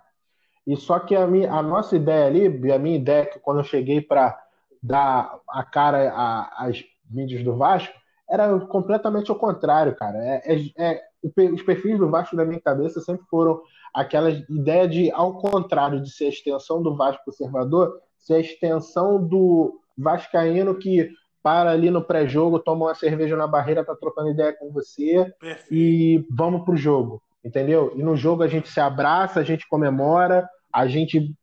E 0.67 0.77
só 0.77 0.99
que 0.99 1.15
a, 1.15 1.27
minha, 1.27 1.53
a 1.53 1.63
nossa 1.63 1.97
ideia 1.97 2.27
ali, 2.27 2.73
a 2.73 2.79
minha 2.79 2.97
ideia 2.97 3.23
é 3.23 3.27
que 3.27 3.39
quando 3.39 3.61
eu 3.61 3.65
cheguei 3.65 4.01
para 4.01 4.39
dar 4.83 5.39
a 5.49 5.65
cara 5.65 6.49
às 6.57 6.83
mídias 7.09 7.43
do 7.43 7.57
Vasco, 7.57 7.95
era 8.29 8.59
completamente 8.67 9.31
ao 9.31 9.39
contrário, 9.39 9.97
cara. 9.97 10.19
É, 10.19 10.55
é, 10.55 10.73
é, 10.79 11.51
os 11.53 11.63
perfis 11.63 11.99
do 11.99 12.11
Vasco 12.11 12.37
da 12.37 12.45
minha 12.45 12.61
cabeça 12.61 13.01
sempre 13.01 13.27
foram 13.27 13.61
aquela 13.95 14.31
ideia 14.31 14.89
de, 14.89 15.11
ao 15.13 15.39
contrário 15.39 16.01
de 16.01 16.11
ser 16.11 16.27
a 16.27 16.29
extensão 16.29 16.83
do 16.83 16.97
Vasco 16.97 17.25
conservador, 17.25 18.01
ser 18.19 18.35
a 18.35 18.41
extensão 18.41 19.27
do 19.27 19.81
Vascaíno 19.97 20.75
que 20.77 21.11
para 21.43 21.71
ali 21.71 21.91
no 21.91 22.03
pré-jogo, 22.03 22.59
toma 22.59 22.87
uma 22.87 22.95
cerveja 22.95 23.37
na 23.37 23.47
barreira, 23.47 23.85
tá 23.85 23.95
trocando 23.95 24.31
ideia 24.31 24.53
com 24.53 24.71
você 24.71 25.33
Perfeito. 25.41 25.75
e 25.75 26.27
vamos 26.31 26.65
pro 26.65 26.77
jogo, 26.77 27.23
entendeu? 27.45 27.93
E 27.97 28.03
no 28.03 28.17
jogo 28.17 28.43
a 28.43 28.49
gente 28.49 28.69
se 28.69 28.81
abraça, 28.81 29.41
a 29.41 29.43
gente 29.43 29.67
comemora, 29.69 30.49
a 30.73 30.87
gente, 30.87 31.35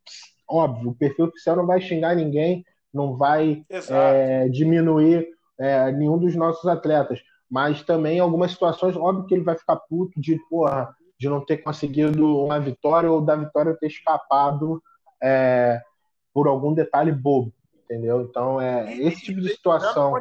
óbvio, 0.47 0.91
o 0.91 0.95
perfil 0.95 1.25
oficial 1.25 1.55
não 1.55 1.65
vai 1.65 1.81
xingar 1.81 2.15
ninguém, 2.15 2.63
não 2.93 3.17
vai 3.17 3.63
é, 3.89 4.47
diminuir 4.49 5.27
é, 5.60 5.91
nenhum 5.91 6.17
dos 6.17 6.36
nossos 6.36 6.65
atletas, 6.67 7.19
mas 7.49 7.81
também 7.81 8.17
em 8.17 8.21
algumas 8.21 8.51
situações, 8.51 8.95
óbvio 8.95 9.25
que 9.25 9.33
ele 9.33 9.43
vai 9.43 9.57
ficar 9.57 9.77
puto 9.77 10.19
de, 10.19 10.38
porra, 10.49 10.95
de 11.19 11.27
não 11.27 11.43
ter 11.43 11.58
conseguido 11.58 12.43
uma 12.43 12.60
vitória 12.60 13.12
ou 13.12 13.21
da 13.21 13.36
vitória 13.36 13.75
ter 13.75 13.88
escapado 13.88 14.82
é, 15.21 15.82
por 16.34 16.47
algum 16.47 16.73
detalhe 16.73 17.12
bobo, 17.12 17.51
entendeu? 17.84 18.21
Então 18.21 18.62
é 18.62 18.95
esse 18.97 19.21
tipo 19.21 19.41
de 19.41 19.49
situação. 19.49 20.13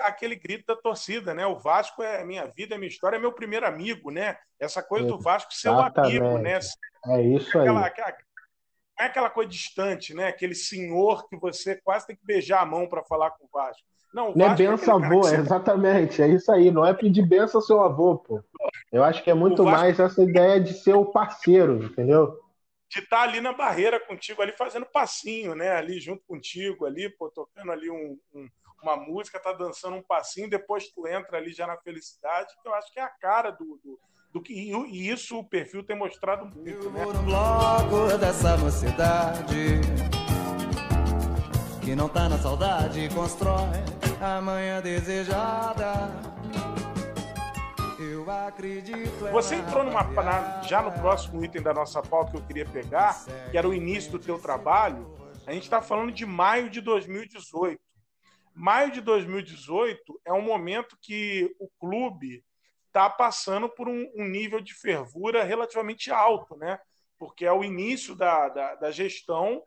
aquele 0.00 0.36
grito 0.36 0.66
da 0.66 0.76
torcida, 0.76 1.34
né? 1.34 1.46
O 1.46 1.58
Vasco 1.58 2.02
é 2.02 2.24
minha 2.24 2.46
vida, 2.46 2.74
é 2.74 2.78
minha 2.78 2.88
história, 2.88 3.16
é 3.16 3.20
meu 3.20 3.32
primeiro 3.32 3.66
amigo, 3.66 4.10
né? 4.10 4.38
Essa 4.58 4.82
coisa 4.82 5.06
do 5.06 5.18
Vasco 5.18 5.52
ser 5.52 5.68
o 5.68 5.80
amigo, 5.80 6.38
né? 6.38 6.58
É 7.06 7.22
isso 7.22 7.58
aí. 7.58 7.68
Aquela, 7.68 7.86
aquela, 7.86 8.16
não 9.00 9.06
é 9.06 9.08
aquela 9.08 9.30
coisa 9.30 9.50
distante, 9.50 10.14
né? 10.14 10.28
Aquele 10.28 10.54
senhor 10.54 11.26
que 11.28 11.36
você 11.36 11.76
quase 11.82 12.06
tem 12.06 12.16
que 12.16 12.24
beijar 12.24 12.60
a 12.60 12.66
mão 12.66 12.86
para 12.86 13.02
falar 13.04 13.30
com 13.30 13.44
o 13.44 13.48
Vasco. 13.52 13.89
Não, 14.12 14.32
não 14.34 14.46
é 14.46 14.54
benção 14.54 15.02
avô, 15.02 15.28
é 15.28 15.36
exatamente, 15.36 16.20
é 16.20 16.28
isso 16.28 16.50
aí. 16.50 16.70
Não 16.70 16.84
é 16.84 16.92
pedir 16.92 17.26
benção 17.26 17.60
ao 17.60 17.66
seu 17.66 17.80
avô, 17.80 18.18
pô. 18.18 18.42
Eu 18.90 19.04
acho 19.04 19.22
que 19.22 19.30
é 19.30 19.34
muito 19.34 19.62
Vasco... 19.62 19.78
mais 19.78 20.00
essa 20.00 20.22
ideia 20.22 20.60
de 20.60 20.74
ser 20.74 20.94
o 20.94 21.06
parceiro, 21.06 21.84
entendeu? 21.84 22.38
de 22.90 22.98
estar 22.98 23.18
tá 23.18 23.22
ali 23.22 23.40
na 23.40 23.52
barreira 23.52 24.00
contigo, 24.00 24.42
ali 24.42 24.52
fazendo 24.52 24.84
passinho, 24.84 25.54
né? 25.54 25.70
Ali 25.70 26.00
junto 26.00 26.24
contigo, 26.26 26.84
ali, 26.84 27.08
pô, 27.08 27.30
tocando 27.30 27.70
ali 27.70 27.88
um, 27.88 28.18
um, 28.34 28.48
uma 28.82 28.96
música, 28.96 29.38
tá 29.38 29.52
dançando 29.52 29.96
um 29.96 30.02
passinho, 30.02 30.50
depois 30.50 30.88
tu 30.88 31.06
entra 31.06 31.38
ali 31.38 31.52
já 31.52 31.68
na 31.68 31.76
felicidade, 31.76 32.52
que 32.60 32.68
eu 32.68 32.74
acho 32.74 32.92
que 32.92 32.98
é 32.98 33.02
a 33.02 33.08
cara 33.08 33.52
do, 33.52 33.80
do, 33.84 34.00
do 34.32 34.42
que 34.42 34.52
e 34.52 35.08
isso 35.08 35.38
o 35.38 35.48
perfil 35.48 35.84
tem 35.84 35.96
mostrado 35.96 36.44
muito. 36.46 36.86
Eu 36.86 36.90
né? 36.90 37.04
vou 37.04 37.14
no 37.14 37.22
bloco 37.22 38.18
dessa 38.18 38.56
mocidade 38.56 39.80
que 41.90 41.96
não 41.96 42.08
tá 42.08 42.28
na 42.28 42.38
saudade, 42.38 43.08
constrói 43.12 43.66
a 44.20 44.40
manhã 44.40 44.80
desejada. 44.80 45.92
Você 49.32 49.56
entrou 49.56 49.82
numa, 49.82 50.04
na, 50.04 50.62
já 50.62 50.82
no 50.82 50.92
próximo 50.92 51.44
item 51.44 51.60
da 51.60 51.74
nossa 51.74 52.00
pauta 52.00 52.30
que 52.30 52.36
eu 52.36 52.46
queria 52.46 52.64
pegar, 52.64 53.24
que 53.50 53.58
era 53.58 53.68
o 53.68 53.74
início 53.74 54.12
do 54.12 54.20
teu 54.20 54.38
trabalho. 54.38 55.12
A 55.48 55.52
gente 55.52 55.64
está 55.64 55.82
falando 55.82 56.12
de 56.12 56.24
maio 56.24 56.70
de 56.70 56.80
2018. 56.80 57.80
Maio 58.54 58.92
de 58.92 59.00
2018 59.00 60.20
é 60.24 60.32
um 60.32 60.42
momento 60.42 60.96
que 61.02 61.52
o 61.58 61.68
clube 61.80 62.44
está 62.86 63.10
passando 63.10 63.68
por 63.68 63.88
um, 63.88 64.08
um, 64.14 64.28
nível 64.28 64.60
de 64.60 64.74
fervura 64.74 65.42
relativamente 65.42 66.12
alto, 66.12 66.56
né? 66.56 66.78
Porque 67.18 67.44
é 67.44 67.52
o 67.52 67.64
início 67.64 68.14
da, 68.14 68.48
da, 68.48 68.74
da 68.76 68.90
gestão 68.92 69.60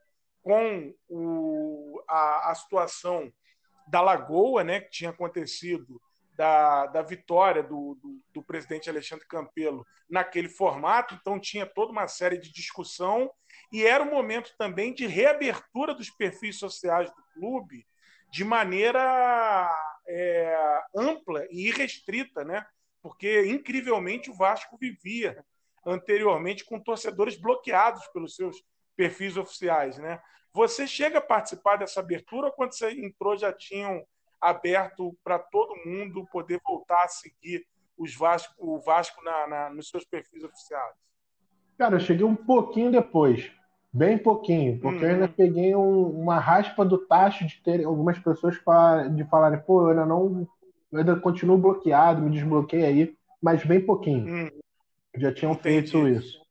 com 0.44 0.94
o, 1.08 2.04
a, 2.08 2.52
a 2.52 2.56
situação 2.56 3.32
da 3.88 4.02
Lagoa, 4.02 4.64
né, 4.64 4.82
que 4.82 4.92
tinha 4.92 5.10
acontecido 5.10 6.00
da, 6.36 6.88
da 6.88 7.02
vitória 7.02 7.64
do, 7.64 7.98
do, 8.02 8.22
do, 8.34 8.44
presidente 8.44 8.90
Alexandre 8.90 9.26
Campelo 9.28 9.86
naquele 10.10 10.50
formato, 10.50 11.16
então 11.16 11.40
tinha 11.40 11.66
toda 11.66 11.92
uma 11.92 12.08
série 12.08 12.38
de 12.38 12.52
discussão 12.52 13.32
e 13.72 13.86
era 13.86 14.04
um 14.04 14.12
momento 14.12 14.54
também 14.58 14.94
de 14.94 15.06
reabertura 15.06 15.94
dos 15.94 16.10
perfis 16.10 16.58
sociais 16.58 17.10
do 17.12 17.24
clube 17.34 17.86
de 18.32 18.44
maneira 18.44 19.70
é, 20.08 20.82
ampla 20.96 21.46
e 21.52 21.68
irrestrita, 21.68 22.44
né? 22.44 22.66
Porque 23.02 23.46
incrivelmente 23.46 24.32
o 24.32 24.36
Vasco 24.36 24.76
vivia 24.78 25.46
anteriormente 25.86 26.66
com 26.66 26.80
torcedores 26.80 27.36
bloqueados 27.36 28.08
pelos 28.08 28.36
seus 28.36 28.64
perfis 28.96 29.38
oficiais, 29.38 29.98
né? 29.98 30.20
Você 30.54 30.86
chega 30.86 31.18
a 31.18 31.22
participar 31.22 31.78
dessa 31.78 32.00
abertura 32.00 32.48
ou 32.48 32.54
quando 32.54 32.74
você 32.74 32.92
entrou 32.92 33.36
já 33.36 33.52
tinham 33.52 34.04
aberto 34.40 35.16
para 35.24 35.40
todo 35.40 35.76
mundo 35.86 36.28
poder 36.32 36.62
voltar 36.64 37.04
a 37.04 37.08
seguir 37.08 37.66
os 37.98 38.16
Vasco, 38.16 38.54
o 38.58 38.80
Vasco 38.80 39.24
na, 39.24 39.48
na, 39.48 39.70
nos 39.70 39.90
seus 39.90 40.06
perfis 40.06 40.44
oficiais? 40.44 40.96
Cara, 41.78 41.96
eu 41.96 42.00
cheguei 42.00 42.26
um 42.26 42.36
pouquinho 42.36 42.92
depois, 42.92 43.52
bem 43.92 44.18
pouquinho, 44.18 44.80
porque 44.80 45.04
eu 45.04 45.10
ainda 45.10 45.26
uhum. 45.26 45.32
peguei 45.32 45.76
um, 45.76 46.22
uma 46.22 46.40
raspa 46.40 46.86
do 46.86 47.00
tacho 47.00 47.48
de 47.48 47.62
ter 47.64 47.84
algumas 47.84 48.20
pessoas 48.20 48.58
pra, 48.58 49.08
de 49.08 49.24
falarem, 49.26 49.60
pô, 49.60 49.84
eu 49.84 49.90
ainda 49.90 50.06
não, 50.06 50.48
eu 50.92 51.00
ainda 51.00 51.16
continuo 51.16 51.58
bloqueado, 51.58 52.22
me 52.22 52.30
desbloqueei 52.30 52.86
aí, 52.86 53.18
mas 53.42 53.66
bem 53.66 53.84
pouquinho. 53.84 54.28
Uhum. 54.28 54.50
Já 55.16 55.34
tinham 55.34 55.54
Entendi. 55.54 55.92
feito 55.92 56.08
isso. 56.08 56.43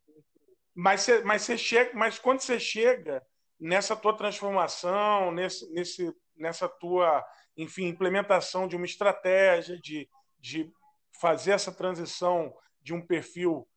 Mas, 0.75 1.07
mas, 1.25 1.43
você 1.43 1.59
chega, 1.59 1.91
mas 1.95 2.19
quando 2.19 2.41
você 2.41 2.59
chega 2.59 3.23
nessa 3.61 3.95
tua 3.95 4.17
transformação, 4.17 5.31
nesse, 5.31 5.71
nesse, 5.73 6.13
nessa 6.37 6.69
tua 6.69 7.25
enfim, 7.57 7.87
implementação 7.87 8.67
de 8.67 8.77
uma 8.77 8.87
estratégia 8.87 9.79
de, 9.79 10.09
de 10.39 10.71
fazer 11.21 11.53
essa 11.53 11.73
transição 11.73 12.55
de 12.81 12.95
um 12.95 13.05
perfil 13.05 13.69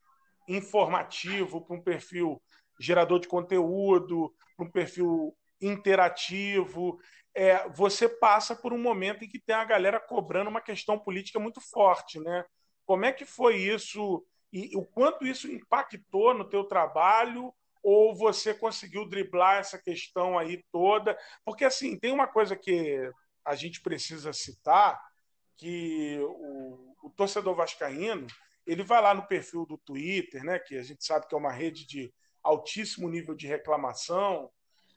informativo 0.47 1.65
para 1.65 1.75
um 1.75 1.81
perfil 1.81 2.41
gerador 2.79 3.19
de 3.19 3.27
conteúdo, 3.27 4.33
para 4.55 4.65
um 4.65 4.71
perfil 4.71 5.35
interativo. 5.61 6.99
É, 7.33 7.67
você 7.69 8.07
passa 8.07 8.55
por 8.55 8.71
um 8.71 8.81
momento 8.81 9.23
em 9.23 9.27
que 9.27 9.39
tem 9.39 9.55
a 9.55 9.65
galera 9.65 9.99
cobrando 9.99 10.49
uma 10.49 10.61
questão 10.61 10.97
política 10.97 11.39
muito 11.39 11.59
forte, 11.59 12.19
né? 12.19 12.45
Como 12.85 13.03
é 13.05 13.11
que 13.11 13.25
foi 13.25 13.57
isso 13.57 14.25
e 14.55 14.77
o 14.77 14.85
quanto 14.85 15.27
isso 15.27 15.51
impactou 15.51 16.33
no 16.33 16.47
teu 16.47 16.63
trabalho 16.63 17.53
ou 17.83 18.15
você 18.15 18.53
conseguiu 18.53 19.05
driblar 19.05 19.57
essa 19.57 19.77
questão 19.77 20.39
aí 20.39 20.63
toda? 20.71 21.17
Porque 21.43 21.65
assim, 21.65 21.99
tem 21.99 22.13
uma 22.13 22.25
coisa 22.25 22.55
que 22.55 23.11
a 23.43 23.53
gente 23.53 23.81
precisa 23.81 24.31
citar 24.31 24.97
que 25.57 26.17
o, 26.21 26.95
o, 27.03 27.09
torcedor 27.09 27.53
vascaíno 27.53 28.27
ele 28.65 28.81
vai 28.81 29.01
lá 29.01 29.13
no 29.13 29.27
perfil 29.27 29.65
do 29.65 29.77
Twitter, 29.77 30.41
né, 30.43 30.57
que 30.57 30.77
a 30.77 30.83
gente 30.83 31.05
sabe 31.05 31.27
que 31.27 31.35
é 31.35 31.37
uma 31.37 31.51
rede 31.51 31.85
de 31.85 32.13
altíssimo 32.41 33.09
nível 33.09 33.35
de 33.35 33.47
reclamação, 33.47 34.49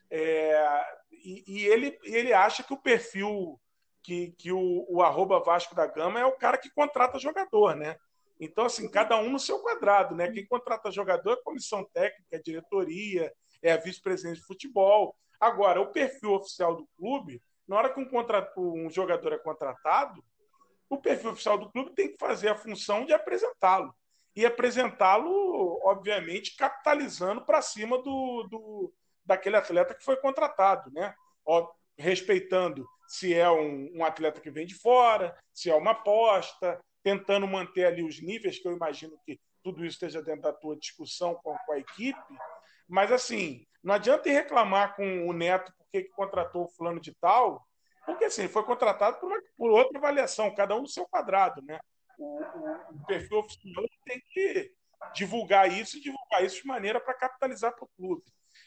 é, 0.09 0.83
e, 1.11 1.43
e, 1.45 1.65
ele, 1.67 1.99
ele 2.03 2.31
acha 2.33 2.63
que 2.63 2.73
o 2.73 2.81
perfil 2.81 3.59
que, 4.01 4.31
que 4.37 4.51
o, 4.51 4.85
o 4.89 5.03
arroba 5.03 5.39
Vasco 5.39 5.75
da 5.75 5.85
Gama 5.85 6.19
é 6.19 6.25
o 6.25 6.37
cara 6.37 6.57
que 6.57 6.71
contrata 6.71 7.19
jogador, 7.19 7.75
né? 7.75 7.97
Então, 8.39 8.65
assim, 8.65 8.89
cada 8.89 9.17
um 9.17 9.29
no 9.29 9.39
seu 9.39 9.59
quadrado, 9.59 10.15
né? 10.15 10.31
Quem 10.31 10.45
contrata 10.45 10.91
jogador 10.91 11.33
é 11.33 11.43
comissão 11.43 11.83
técnica, 11.93 12.35
é 12.35 12.39
diretoria, 12.39 13.33
é 13.61 13.71
a 13.71 13.77
vice-presidente 13.77 14.39
de 14.39 14.45
futebol. 14.45 15.15
Agora, 15.39 15.81
o 15.81 15.91
perfil 15.91 16.33
oficial 16.33 16.75
do 16.75 16.87
clube 16.97 17.41
na 17.69 17.77
hora 17.77 17.93
que 17.93 17.99
um, 17.99 18.85
um 18.85 18.89
jogador 18.89 19.31
é 19.31 19.37
contratado, 19.37 20.23
o 20.89 20.97
perfil 20.97 21.29
oficial 21.29 21.55
do 21.55 21.69
clube 21.71 21.93
tem 21.93 22.11
que 22.11 22.17
fazer 22.17 22.49
a 22.49 22.55
função 22.55 23.05
de 23.05 23.13
apresentá-lo. 23.13 23.93
E 24.35 24.43
apresentá-lo, 24.43 25.79
obviamente, 25.83 26.55
capitalizando 26.55 27.45
para 27.45 27.61
cima 27.61 28.01
do, 28.01 28.47
do, 28.49 28.93
daquele 29.23 29.55
atleta 29.55 29.93
que 29.93 30.03
foi 30.03 30.17
contratado, 30.17 30.89
né? 30.91 31.13
Respeitando 31.95 32.87
se 33.07 33.35
é 33.35 33.49
um, 33.51 33.97
um, 33.97 34.03
atleta 34.03 34.41
que 34.41 34.49
vem 34.49 34.65
de 34.65 34.73
fora, 34.73 35.37
se 35.53 35.69
é 35.69 35.75
uma 35.75 35.91
aposta, 35.91 36.79
tentando 37.03 37.47
manter 37.47 37.85
ali 37.85 38.03
os 38.03 38.21
níveis, 38.21 38.59
que 38.59 38.67
eu 38.67 38.75
imagino 38.75 39.17
que 39.25 39.39
tudo 39.63 39.85
isso 39.85 39.95
esteja 39.95 40.21
dentro 40.21 40.43
da 40.43 40.53
tua 40.53 40.77
discussão 40.77 41.35
com, 41.35 41.55
a 41.71 41.77
equipe. 41.77 42.19
Mas, 42.87 43.11
assim, 43.11 43.65
não 43.83 43.93
adianta 43.93 44.29
reclamar 44.29 44.95
com 44.95 45.27
o 45.27 45.33
Neto 45.33 45.73
porque 45.77 46.03
que 46.03 46.09
contratou 46.11 46.65
o 46.65 46.69
fulano 46.69 46.99
de 46.99 47.13
tal, 47.15 47.65
porque 48.05 48.25
assim, 48.25 48.47
foi 48.47 48.63
contratado 48.63 49.19
por, 49.19 49.27
uma, 49.27 49.41
por 49.57 49.71
outra 49.71 49.97
avaliação, 49.97 50.53
cada 50.53 50.75
um 50.75 50.81
no 50.81 50.87
seu 50.87 51.07
quadrado, 51.07 51.61
né? 51.63 51.79
O, 52.17 52.41
o, 52.41 53.05
perfil 53.05 53.39
oficial 53.39 53.85
tem 54.05 54.21
que 54.31 54.71
divulgar 55.13 55.71
isso 55.71 55.97
e 55.97 56.01
divulgar 56.01 56.43
isso 56.43 56.61
de 56.61 56.67
maneira 56.67 56.99
para 56.99 57.13
capitalizar 57.13 57.73
para 57.73 57.85
o 57.85 57.89
clube. 57.95 58.23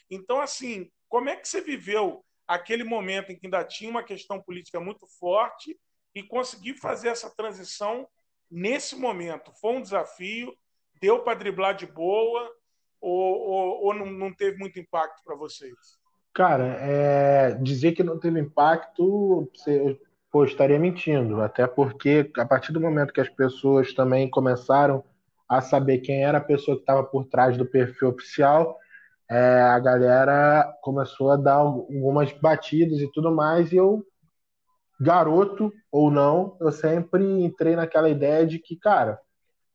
Então, 0.09 0.41
assim, 0.41 0.89
como 1.07 1.29
é 1.29 1.35
que 1.35 1.47
você 1.47 1.61
viveu 1.61 2.25
aquele 2.47 2.83
momento 2.83 3.31
em 3.31 3.37
que 3.37 3.45
ainda 3.45 3.63
tinha 3.63 3.89
uma 3.89 4.03
questão 4.03 4.41
política 4.41 4.79
muito 4.79 5.05
forte 5.19 5.79
e 6.15 6.23
conseguir 6.23 6.75
fazer 6.75 7.09
essa 7.09 7.29
transição 7.29 8.07
nesse 8.49 8.95
momento? 8.95 9.51
Foi 9.59 9.75
um 9.75 9.81
desafio? 9.81 10.53
Deu 11.01 11.19
para 11.19 11.37
driblar 11.37 11.75
de 11.75 11.85
boa? 11.85 12.49
Ou, 13.01 13.39
ou, 13.39 13.83
ou 13.85 13.93
não, 13.93 14.05
não 14.05 14.33
teve 14.33 14.57
muito 14.57 14.79
impacto 14.79 15.21
para 15.25 15.35
vocês? 15.35 15.73
Cara, 16.33 16.77
é, 16.79 17.51
dizer 17.61 17.91
que 17.91 18.01
não 18.01 18.17
teve 18.17 18.39
impacto, 18.39 19.49
você, 19.53 19.99
pô, 20.31 20.45
estaria 20.45 20.79
mentindo. 20.79 21.41
Até 21.41 21.67
porque, 21.67 22.31
a 22.37 22.45
partir 22.45 22.71
do 22.71 22.81
momento 22.81 23.13
que 23.13 23.21
as 23.21 23.29
pessoas 23.29 23.93
também 23.93 24.29
começaram 24.29 25.03
a 25.47 25.61
saber 25.61 25.99
quem 25.99 26.23
era 26.23 26.39
a 26.39 26.41
pessoa 26.41 26.77
que 26.77 26.83
estava 26.83 27.03
por 27.03 27.25
trás 27.25 27.57
do 27.57 27.65
perfil 27.65 28.09
oficial, 28.09 28.79
é, 29.29 29.61
a 29.61 29.79
galera 29.79 30.73
começou 30.81 31.31
a 31.31 31.35
dar 31.35 31.55
algumas 31.55 32.31
batidas 32.33 32.99
e 32.99 33.11
tudo 33.11 33.31
mais, 33.31 33.71
e 33.71 33.75
eu, 33.75 34.05
garoto 34.99 35.71
ou 35.91 36.09
não, 36.11 36.55
eu 36.59 36.71
sempre 36.71 37.23
entrei 37.43 37.75
naquela 37.75 38.09
ideia 38.09 38.45
de 38.45 38.59
que, 38.59 38.75
cara, 38.75 39.19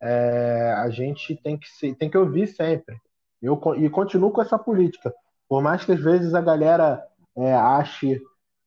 é, 0.01 0.75
a 0.77 0.89
gente 0.91 1.37
tem 1.37 1.57
que, 1.57 1.69
se, 1.69 1.95
tem 1.95 2.09
que 2.09 2.19
ouvir 2.19 2.47
sempre. 2.47 2.97
Eu, 3.41 3.61
e 3.77 3.89
continuo 3.89 4.31
com 4.31 4.43
essa 4.43 4.59
política. 4.59 5.13
Por 5.49 5.63
mais 5.63 5.85
que 5.85 5.93
às 5.93 6.01
vezes 6.01 6.35
a 6.35 6.41
galera 6.41 7.03
é, 7.37 7.55
ache 7.55 8.21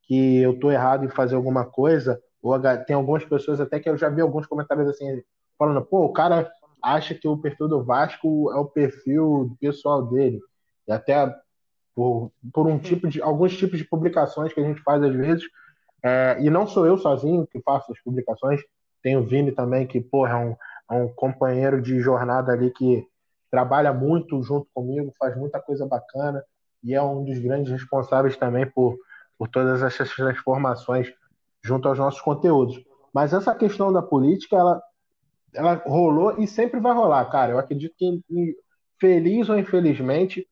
que 0.04 0.38
eu 0.42 0.60
tô 0.60 0.72
errado 0.72 1.06
em 1.06 1.10
fazer 1.10 1.36
alguma 1.36 1.66
coisa, 1.66 2.22
ou 2.42 2.60
tem 2.86 2.96
algumas 2.96 3.24
pessoas 3.24 3.62
até 3.62 3.80
que 3.80 3.90
eu 3.90 3.98
já 3.98 4.10
vi 4.10 4.22
alguns 4.22 4.48
comentários 4.48 4.90
assim, 4.90 5.22
falando, 5.58 5.82
pô, 5.86 6.06
o 6.06 6.14
cara 6.14 6.52
acha 6.82 7.14
que 7.14 7.28
o 7.28 7.38
perfil 7.38 7.68
do 7.68 7.84
Vasco 7.84 8.52
é 8.52 8.56
o 8.56 8.66
perfil 8.66 9.56
pessoal 9.60 10.04
dele. 10.08 10.40
E 10.88 10.92
até 10.92 11.34
por, 11.94 12.32
por 12.52 12.68
um 12.68 12.80
tipo 12.80 13.08
de 13.08 13.22
alguns 13.22 13.56
tipos 13.56 13.78
de 13.78 13.86
publicações 13.86 14.52
que 14.52 14.60
a 14.60 14.64
gente 14.64 14.82
faz 14.82 15.04
às 15.04 15.14
vezes. 15.16 15.44
É, 16.04 16.38
e 16.40 16.50
não 16.50 16.66
sou 16.66 16.86
eu 16.86 16.98
sozinho 16.98 17.48
que 17.48 17.62
faço 17.62 17.92
as 17.92 18.00
publicações, 18.02 18.62
tem 19.02 19.18
o 19.18 19.24
Vini 19.24 19.52
também, 19.52 19.86
que 19.86 20.00
porra, 20.00 20.32
é 20.32 20.36
um, 20.36 20.56
é 20.92 21.04
um 21.04 21.08
companheiro 21.10 21.82
de 21.82 22.00
jornada 22.00 22.52
ali 22.52 22.72
que 22.72 23.06
trabalha 23.50 23.94
muito 23.94 24.42
junto 24.42 24.68
comigo, 24.74 25.14
faz 25.20 25.36
muita 25.36 25.60
coisa 25.60 25.86
bacana 25.86 26.44
e 26.84 26.94
é 26.94 27.02
um 27.02 27.24
dos 27.24 27.38
grandes 27.40 27.72
responsáveis 27.72 28.38
também 28.38 28.66
por, 28.66 28.98
por 29.38 29.48
todas 29.48 29.84
essas 29.84 30.14
transformações 30.16 31.14
junto 31.64 31.88
aos 31.88 32.00
nossos 32.00 32.22
conteúdos. 32.22 32.82
Mas 33.14 33.34
essa 33.34 33.54
questão 33.54 33.92
da 33.92 34.02
política, 34.02 34.56
ela, 34.56 34.82
ela 35.54 35.84
rolou 35.86 36.40
e 36.40 36.48
sempre 36.48 36.80
vai 36.80 36.94
rolar, 36.94 37.26
cara. 37.26 37.52
Eu 37.52 37.60
acredito 37.60 37.94
que, 37.98 38.56
feliz 39.00 39.50
ou 39.50 39.58
infelizmente, 39.60 40.48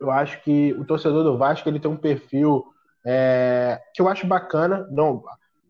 eu 0.00 0.10
acho 0.10 0.42
que 0.42 0.72
o 0.74 0.84
torcedor 0.84 1.22
do 1.22 1.38
Vasco 1.38 1.68
ele 1.68 1.80
tem 1.80 1.90
um 1.90 1.96
perfil 1.96 2.64
é, 3.06 3.80
que 3.94 4.00
eu 4.00 4.08
acho 4.08 4.26
bacana, 4.26 4.88
não, 4.90 5.22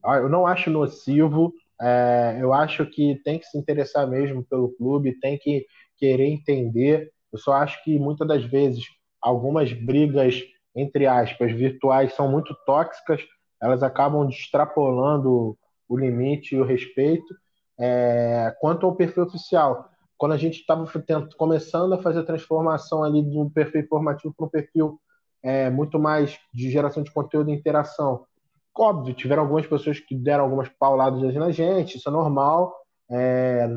eu 0.05 0.29
não 0.29 0.47
acho 0.47 0.71
nocivo, 0.71 1.53
é, 1.81 2.39
eu 2.41 2.53
acho 2.53 2.87
que 2.87 3.21
tem 3.25 3.39
que 3.39 3.47
se 3.47 3.59
interessar 3.59 4.07
mesmo 4.07 4.45
pelo 4.45 4.75
clube, 4.77 5.19
tem 5.21 5.39
que 5.39 5.67
querer 5.97 6.27
entender. 6.27 7.11
Eu 7.33 7.39
só 7.39 7.55
acho 7.55 7.83
que 7.83 7.99
muitas 7.99 8.27
das 8.27 8.45
vezes 8.45 8.85
algumas 9.21 9.73
brigas, 9.73 10.41
entre 10.75 11.07
aspas, 11.07 11.53
virtuais 11.53 12.15
são 12.15 12.31
muito 12.31 12.55
tóxicas, 12.65 13.21
elas 13.61 13.83
acabam 13.83 14.29
extrapolando 14.29 15.57
o 15.89 15.97
limite 15.97 16.55
e 16.55 16.61
o 16.61 16.65
respeito. 16.65 17.35
É, 17.79 18.55
quanto 18.61 18.87
ao 18.87 18.95
perfil 18.95 19.25
oficial, 19.25 19.89
quando 20.17 20.33
a 20.33 20.37
gente 20.37 20.61
estava 20.61 20.87
começando 21.37 21.93
a 21.93 21.99
fazer 22.03 22.21
a 22.21 22.25
transformação 22.25 23.03
ali 23.03 23.23
do 23.23 23.51
perfil 23.51 23.81
informativo 23.81 24.33
para 24.37 24.47
um 24.47 24.51
perfil 24.51 25.01
é, 25.45 25.69
muito 25.69 25.99
mais 25.99 26.39
de 26.55 26.71
geração 26.71 27.03
de 27.03 27.13
conteúdo 27.13 27.51
e 27.51 27.55
interação, 27.55 28.25
óbvio, 28.77 29.13
tiveram 29.13 29.43
algumas 29.43 29.67
pessoas 29.67 30.01
que 30.01 30.17
deram 30.17 30.45
algumas 30.45 30.71
pauladas 30.71 31.23
na 31.35 31.51
gente, 31.51 31.99
isso 31.99 32.09
é 32.09 32.13
normal. 32.13 32.75
É, 33.11 33.69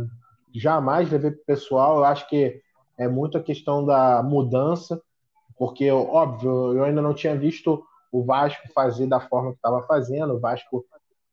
jamais 0.56 1.12
levei 1.12 1.32
para 1.32 1.41
o 1.41 1.45
pessoal, 1.45 1.97
eu 1.97 2.06
acho 2.06 2.27
que 2.30 2.62
é 2.97 3.08
muito 3.08 3.38
a 3.38 3.43
questão 3.43 3.86
da 3.86 4.23
mudança, 4.23 4.99
porque, 5.58 5.91
óbvio, 5.91 6.77
eu 6.77 6.86
ainda 6.86 7.01
não 7.01 7.13
tinha 7.13 7.36
visto 7.36 7.84
o 8.12 8.23
Vasco 8.23 8.67
fazer 8.73 9.06
da 9.06 9.19
forma 9.19 9.51
que 9.51 9.58
estava 9.58 9.84
fazendo, 9.84 10.36
o 10.36 10.39
Vasco, 10.39 10.86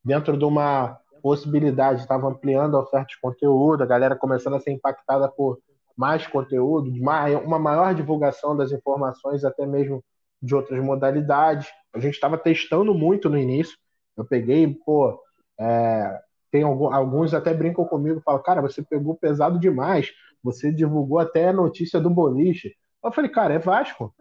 dentro 0.03 0.37
de 0.37 0.43
uma 0.43 0.99
possibilidade, 1.23 2.01
estava 2.01 2.27
ampliando 2.27 2.75
a 2.75 2.81
oferta 2.81 3.07
de 3.07 3.19
conteúdo, 3.21 3.81
a 3.81 3.87
galera 3.87 4.17
começando 4.17 4.55
a 4.55 4.59
ser 4.59 4.71
impactada 4.71 5.29
por 5.29 5.59
mais 5.95 6.27
conteúdo, 6.27 6.91
uma 6.91 7.57
maior 7.57 7.95
divulgação 7.95 8.55
das 8.55 8.73
informações, 8.73 9.45
até 9.45 9.65
mesmo 9.65 10.03
de 10.45 10.55
outras 10.55 10.81
modalidades. 10.83 11.67
A 11.93 11.99
gente 11.99 12.13
estava 12.13 12.37
testando 12.37 12.93
muito 12.93 13.29
no 13.29 13.37
início. 13.37 13.77
Eu 14.15 14.23
peguei, 14.23 14.67
pô, 14.85 15.19
é, 15.59 16.19
tem 16.51 16.63
alguns 16.63 17.33
até 17.33 17.53
brincam 17.53 17.85
comigo, 17.85 18.21
falam, 18.21 18.41
cara, 18.41 18.61
você 18.61 18.81
pegou 18.81 19.15
pesado 19.15 19.59
demais, 19.59 20.11
você 20.43 20.71
divulgou 20.71 21.19
até 21.19 21.49
a 21.49 21.53
notícia 21.53 21.99
do 21.99 22.09
boliche. 22.09 22.75
Eu 23.03 23.11
falei, 23.11 23.29
cara, 23.29 23.55
é 23.55 23.59
Vasco. 23.59 24.13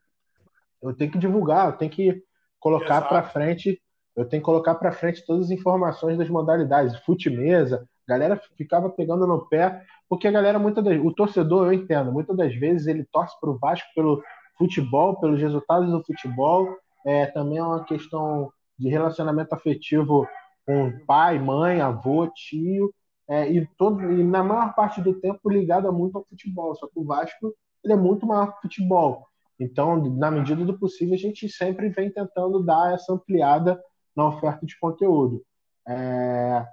Eu 0.82 0.94
tenho 0.94 1.10
que 1.10 1.18
divulgar, 1.18 1.68
eu 1.68 1.76
tenho 1.76 1.90
que 1.90 2.22
colocar 2.58 3.02
para 3.02 3.22
frente, 3.22 3.80
eu 4.16 4.24
tenho 4.24 4.42
que 4.42 4.46
colocar 4.46 4.74
para 4.74 4.92
frente 4.92 5.24
todas 5.24 5.46
as 5.46 5.50
informações 5.50 6.18
das 6.18 6.28
modalidades, 6.28 6.98
fute 7.04 7.30
mesa, 7.30 7.86
galera 8.06 8.40
ficava 8.56 8.90
pegando 8.90 9.26
no 9.26 9.46
pé, 9.46 9.82
porque 10.08 10.28
a 10.28 10.32
galera 10.32 10.58
muitas 10.58 10.84
das, 10.84 10.98
o 10.98 11.12
torcedor, 11.12 11.66
eu 11.66 11.72
entendo, 11.72 12.12
muitas 12.12 12.36
das 12.36 12.54
vezes 12.54 12.86
ele 12.86 13.04
torce 13.04 13.38
para 13.40 13.50
o 13.50 13.58
Vasco 13.58 13.88
pelo 13.94 14.22
futebol, 14.56 15.16
pelos 15.16 15.40
resultados 15.40 15.90
do 15.90 16.02
futebol, 16.04 16.76
é, 17.04 17.26
também 17.26 17.58
é 17.58 17.62
uma 17.62 17.84
questão 17.84 18.50
de 18.78 18.88
relacionamento 18.88 19.54
afetivo 19.54 20.26
com 20.66 20.92
pai, 21.06 21.38
mãe, 21.38 21.80
avô, 21.80 22.26
tio, 22.28 22.92
é, 23.28 23.50
e, 23.50 23.66
todo, 23.76 24.02
e 24.10 24.22
na 24.22 24.42
maior 24.42 24.74
parte 24.74 25.00
do 25.00 25.14
tempo 25.14 25.50
ligada 25.50 25.90
muito 25.92 26.16
ao 26.16 26.24
futebol. 26.24 26.74
Só 26.74 26.86
que 26.86 26.98
o 26.98 27.04
Vasco 27.04 27.54
ele 27.82 27.92
é 27.92 27.96
muito 27.96 28.26
maior 28.26 28.52
que 28.52 28.58
o 28.58 28.62
futebol. 28.62 29.26
Então, 29.60 29.96
na 29.96 30.30
medida 30.30 30.64
do 30.64 30.78
possível, 30.78 31.14
a 31.14 31.18
gente 31.18 31.48
sempre 31.48 31.88
vem 31.90 32.10
tentando 32.10 32.62
dar 32.62 32.94
essa 32.94 33.12
ampliada 33.12 33.80
na 34.16 34.26
oferta 34.26 34.64
de 34.64 34.78
conteúdo. 34.78 35.42
É... 35.86 36.66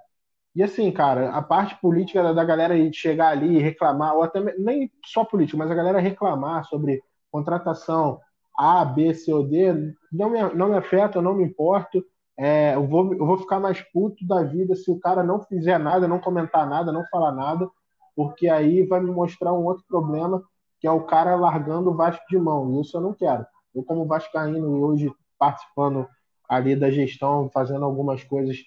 E 0.54 0.62
assim, 0.62 0.90
cara, 0.90 1.30
a 1.30 1.40
parte 1.40 1.78
política 1.80 2.34
da 2.34 2.44
galera 2.44 2.74
chegar 2.92 3.28
ali 3.28 3.56
e 3.56 3.62
reclamar, 3.62 4.14
ou 4.14 4.22
até 4.22 4.40
nem 4.58 4.90
só 5.04 5.24
política, 5.24 5.56
mas 5.56 5.70
a 5.70 5.74
galera 5.74 5.98
reclamar 5.98 6.64
sobre 6.66 7.02
contratação 7.32 8.20
A, 8.56 8.84
B, 8.84 9.14
C 9.14 9.32
ou 9.32 9.42
D, 9.42 9.94
não 10.12 10.30
me, 10.30 10.42
não 10.54 10.68
me 10.68 10.76
afeta, 10.76 11.18
eu 11.18 11.22
não 11.22 11.34
me 11.34 11.42
importo. 11.42 12.04
É, 12.38 12.74
eu, 12.74 12.86
vou, 12.86 13.12
eu 13.14 13.26
vou 13.26 13.38
ficar 13.38 13.58
mais 13.58 13.80
puto 13.80 14.26
da 14.26 14.42
vida 14.42 14.74
se 14.76 14.90
o 14.90 15.00
cara 15.00 15.24
não 15.24 15.42
fizer 15.42 15.78
nada, 15.78 16.06
não 16.06 16.20
comentar 16.20 16.68
nada, 16.68 16.92
não 16.92 17.04
falar 17.10 17.32
nada, 17.32 17.68
porque 18.14 18.48
aí 18.48 18.86
vai 18.86 19.00
me 19.00 19.10
mostrar 19.10 19.52
um 19.52 19.64
outro 19.64 19.84
problema, 19.88 20.42
que 20.78 20.86
é 20.86 20.90
o 20.90 21.04
cara 21.04 21.34
largando 21.34 21.90
o 21.90 21.96
Vasco 21.96 22.24
de 22.28 22.38
mão. 22.38 22.72
E 22.72 22.80
isso 22.82 22.96
eu 22.96 23.00
não 23.00 23.14
quero. 23.14 23.46
Eu, 23.74 23.82
como 23.82 24.06
Vascaíno, 24.06 24.76
e 24.76 24.80
hoje 24.80 25.12
participando 25.38 26.06
ali 26.48 26.76
da 26.76 26.90
gestão, 26.90 27.50
fazendo 27.52 27.84
algumas 27.84 28.22
coisas 28.24 28.58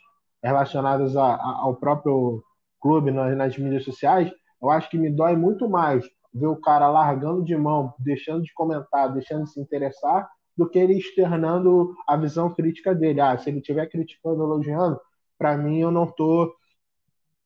relacionadas 0.42 1.16
a, 1.16 1.36
a, 1.36 1.60
ao 1.62 1.76
próprio 1.76 2.44
clube 2.82 3.12
nas, 3.12 3.36
nas 3.38 3.58
mídias 3.58 3.84
sociais, 3.84 4.32
eu 4.62 4.70
acho 4.70 4.90
que 4.90 4.98
me 4.98 5.10
dói 5.10 5.36
muito 5.36 5.70
mais 5.70 6.06
ver 6.36 6.48
o 6.48 6.58
cara 6.58 6.90
largando 6.90 7.42
de 7.42 7.56
mão, 7.56 7.94
deixando 7.98 8.44
de 8.44 8.54
comentar, 8.54 9.12
deixando 9.14 9.46
de 9.46 9.52
se 9.52 9.60
interessar, 9.60 10.30
do 10.58 10.70
que 10.70 10.78
ele 10.78 10.98
externando 10.98 11.96
a 12.06 12.18
visão 12.18 12.54
crítica 12.54 12.94
dele. 12.94 13.22
Ah, 13.22 13.38
se 13.38 13.50
ele 13.50 13.60
estiver 13.60 13.88
criticando, 13.88 14.44
elogiando, 14.44 15.00
para 15.38 15.58
mim 15.58 15.80
eu 15.80 15.92
não 15.92 16.06
tô, 16.06 16.54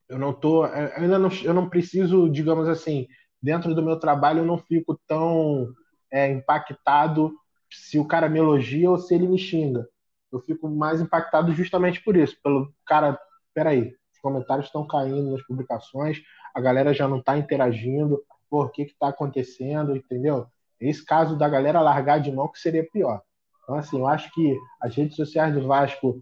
eu 0.10 0.18
não 0.18 0.34
tô, 0.34 0.66
eu 0.66 0.92
ainda 0.96 1.20
não, 1.20 1.30
eu 1.44 1.54
não 1.54 1.70
preciso, 1.70 2.28
digamos 2.30 2.68
assim, 2.68 3.08
dentro 3.42 3.76
do 3.76 3.84
meu 3.84 4.00
trabalho 4.00 4.40
eu 4.40 4.46
não 4.46 4.58
fico 4.58 5.00
tão 5.08 5.68
é, 6.12 6.32
impactado 6.32 7.32
se 7.72 8.00
o 8.00 8.08
cara 8.08 8.28
me 8.28 8.40
elogia 8.40 8.90
ou 8.90 8.98
se 8.98 9.14
ele 9.14 9.28
me 9.28 9.38
xinga. 9.38 9.88
Eu 10.32 10.40
fico 10.40 10.68
mais 10.68 11.00
impactado 11.00 11.52
justamente 11.52 12.04
por 12.04 12.18
isso, 12.18 12.36
pelo 12.44 12.74
cara, 12.88 13.20
peraí, 13.54 13.94
os 14.12 14.20
comentários 14.20 14.66
estão 14.66 14.86
caindo 14.88 15.32
nas 15.32 15.46
publicações, 15.46 16.20
a 16.56 16.60
galera 16.60 16.92
já 16.92 17.08
não 17.08 17.20
está 17.20 17.38
interagindo, 17.38 18.20
por 18.50 18.72
que 18.72 18.84
está 18.84 19.10
acontecendo, 19.10 19.96
entendeu? 19.96 20.48
Esse 20.80 21.04
caso 21.06 21.38
da 21.38 21.48
galera 21.50 21.82
largar 21.82 22.20
de 22.20 22.32
mão 22.32 22.48
que 22.48 22.60
seria 22.60 22.88
pior. 22.90 23.22
Então, 23.64 23.76
assim, 23.76 24.00
eu 24.00 24.08
acho 24.08 24.32
que 24.34 24.58
as 24.82 24.96
redes 24.96 25.16
sociais 25.16 25.54
do 25.54 25.68
Vasco 25.68 26.22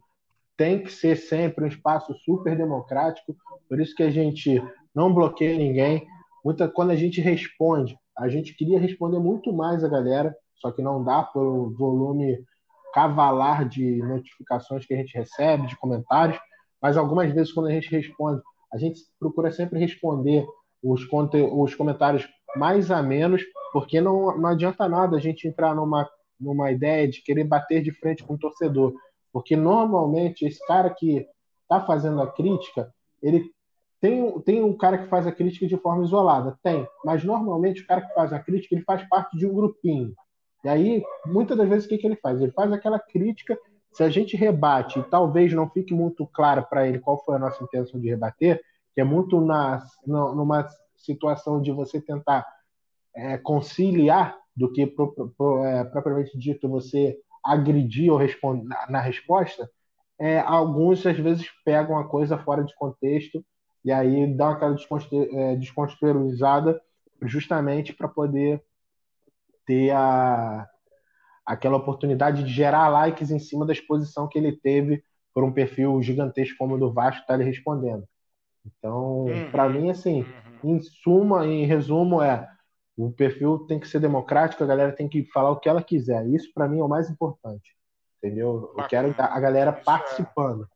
tem 0.58 0.84
que 0.84 0.92
ser 0.92 1.16
sempre 1.16 1.64
um 1.64 1.68
espaço 1.68 2.14
super 2.26 2.58
democrático, 2.58 3.36
por 3.70 3.80
isso 3.80 3.96
que 3.96 4.04
a 4.04 4.10
gente 4.10 4.62
não 4.94 5.14
bloqueia 5.14 5.58
ninguém. 5.58 6.08
Muita, 6.44 6.68
quando 6.68 6.92
a 6.92 6.96
gente 6.96 7.22
responde, 7.22 7.98
a 8.18 8.28
gente 8.28 8.56
queria 8.56 8.80
responder 8.80 9.20
muito 9.20 9.54
mais 9.54 9.84
a 9.84 9.88
galera, 9.88 10.36
só 10.56 10.72
que 10.72 10.82
não 10.82 11.04
dá 11.04 11.22
pelo 11.24 11.70
volume 11.78 12.44
cavalar 12.94 13.68
de 13.70 13.98
notificações 13.98 14.86
que 14.86 14.94
a 14.94 14.98
gente 14.98 15.16
recebe, 15.16 15.68
de 15.68 15.78
comentários, 15.78 16.40
mas 16.82 16.98
algumas 16.98 17.32
vezes 17.32 17.54
quando 17.54 17.68
a 17.68 17.72
gente 17.72 17.90
responde, 17.92 18.42
a 18.74 18.78
gente 18.78 19.02
procura 19.20 19.52
sempre 19.52 19.80
responder 19.80 20.46
os, 20.84 21.02
os 21.52 21.76
comentários 21.76 22.28
mais 22.56 22.92
a 22.92 23.02
menos, 23.02 23.44
porque 23.74 24.00
não, 24.02 24.38
não 24.38 24.50
adianta 24.50 24.88
nada 24.88 25.18
a 25.18 25.20
gente 25.20 25.48
entrar 25.48 25.76
numa, 25.76 26.10
numa 26.40 26.72
ideia 26.72 27.08
de 27.08 27.22
querer 27.22 27.44
bater 27.44 27.82
de 27.82 27.92
frente 27.92 28.24
com 28.24 28.36
o 28.36 28.40
torcedor. 28.40 28.94
Porque 29.32 29.56
normalmente 29.56 30.46
esse 30.46 30.66
cara 30.66 30.90
que 30.90 31.28
está 31.64 31.86
fazendo 31.86 32.22
a 32.22 32.32
crítica, 32.32 32.92
ele 33.22 33.52
tem, 34.00 34.40
tem 34.42 34.64
um 34.64 34.76
cara 34.76 34.98
que 34.98 35.08
faz 35.08 35.28
a 35.28 35.32
crítica 35.32 35.68
de 35.68 35.78
forma 35.78 36.04
isolada? 36.04 36.58
Tem. 36.64 36.88
Mas 37.04 37.24
normalmente 37.24 37.82
o 37.82 37.88
cara 37.88 38.02
que 38.02 38.14
faz 38.14 38.32
a 38.32 38.40
crítica, 38.40 38.76
ele 38.76 38.84
faz 38.84 39.08
parte 39.10 39.38
de 39.38 39.46
um 39.46 39.54
grupinho. 39.54 40.14
E 40.64 40.70
aí, 40.70 41.04
muitas 41.26 41.58
das 41.58 41.68
vezes, 41.68 41.86
o 41.86 41.90
que, 41.90 41.98
que 41.98 42.08
ele 42.08 42.16
faz? 42.16 42.42
Ele 42.42 42.52
faz 42.52 42.72
aquela 42.72 43.00
crítica. 43.00 43.58
Se 43.92 44.04
a 44.04 44.10
gente 44.10 44.36
rebate 44.36 45.00
e 45.00 45.04
talvez 45.04 45.54
não 45.54 45.70
fique 45.70 45.94
muito 45.94 46.28
claro 46.28 46.66
para 46.70 46.88
ele 46.88 47.00
qual 47.00 47.24
foi 47.24 47.36
a 47.36 47.40
nossa 47.40 47.64
intenção 47.64 48.00
de 48.00 48.10
rebater, 48.10 48.62
que 48.98 49.02
é 49.02 49.04
muito 49.04 49.40
na, 49.40 49.86
numa 50.08 50.68
situação 50.96 51.62
de 51.62 51.72
você 51.72 52.02
tentar 52.02 52.44
é, 53.16 53.38
conciliar 53.38 54.36
do 54.56 54.74
que 54.74 54.88
pro, 54.88 55.14
pro, 55.38 55.64
é, 55.64 55.84
propriamente 55.84 56.36
dito 56.36 56.68
você 56.68 57.16
agredir 57.46 58.12
ou 58.12 58.18
responder 58.18 58.76
na 58.90 59.00
resposta, 59.00 59.70
é, 60.18 60.40
alguns 60.40 61.06
às 61.06 61.16
vezes 61.16 61.48
pegam 61.64 61.96
a 62.00 62.08
coisa 62.08 62.40
fora 62.40 62.64
de 62.64 62.76
contexto 62.76 63.46
e 63.86 63.92
aí 63.92 64.26
dão 64.36 64.50
aquela 64.50 64.76
é, 65.32 65.56
descontextualizada 65.58 66.82
justamente 67.22 67.94
para 67.94 68.08
poder 68.08 68.64
ter 69.64 69.92
a, 69.92 70.68
aquela 71.46 71.78
oportunidade 71.78 72.44
de 72.44 72.50
gerar 72.50 72.90
likes 72.90 73.30
em 73.30 73.38
cima 73.38 73.64
da 73.64 73.74
exposição 73.74 74.28
que 74.28 74.40
ele 74.40 74.54
teve 74.54 75.04
por 75.36 75.44
um 75.44 75.54
perfil 75.54 76.02
gigantesco 76.02 76.58
como 76.58 76.74
o 76.74 76.80
do 76.80 76.92
Vasco 76.92 77.22
está 77.22 77.38
lhe 77.38 77.44
respondendo. 77.44 78.04
Então, 78.78 79.26
uhum, 79.26 79.52
para 79.52 79.70
mim, 79.70 79.90
assim, 79.90 80.26
uhum. 80.64 80.76
em 80.76 80.82
suma, 80.82 81.46
em 81.46 81.66
resumo, 81.66 82.22
é 82.22 82.50
o 82.98 83.12
perfil 83.12 83.60
tem 83.68 83.80
que 83.80 83.88
ser 83.88 84.00
democrático, 84.00 84.64
a 84.64 84.68
galera 84.68 84.92
tem 84.92 85.08
que 85.08 85.24
falar 85.26 85.52
o 85.52 85.60
que 85.60 85.70
ela 85.70 85.84
quiser. 85.84 86.26
Isso, 86.28 86.52
para 86.52 86.68
mim, 86.68 86.80
é 86.80 86.84
o 86.84 86.90
mais 86.90 87.10
importante. 87.12 87.78
Entendeu? 88.18 88.74
Eu 88.76 88.88
quero 88.88 89.14
a 89.16 89.40
galera 89.40 89.70
Isso 89.70 89.80
é 89.80 89.84
participando. 89.84 90.64
É... 90.64 90.68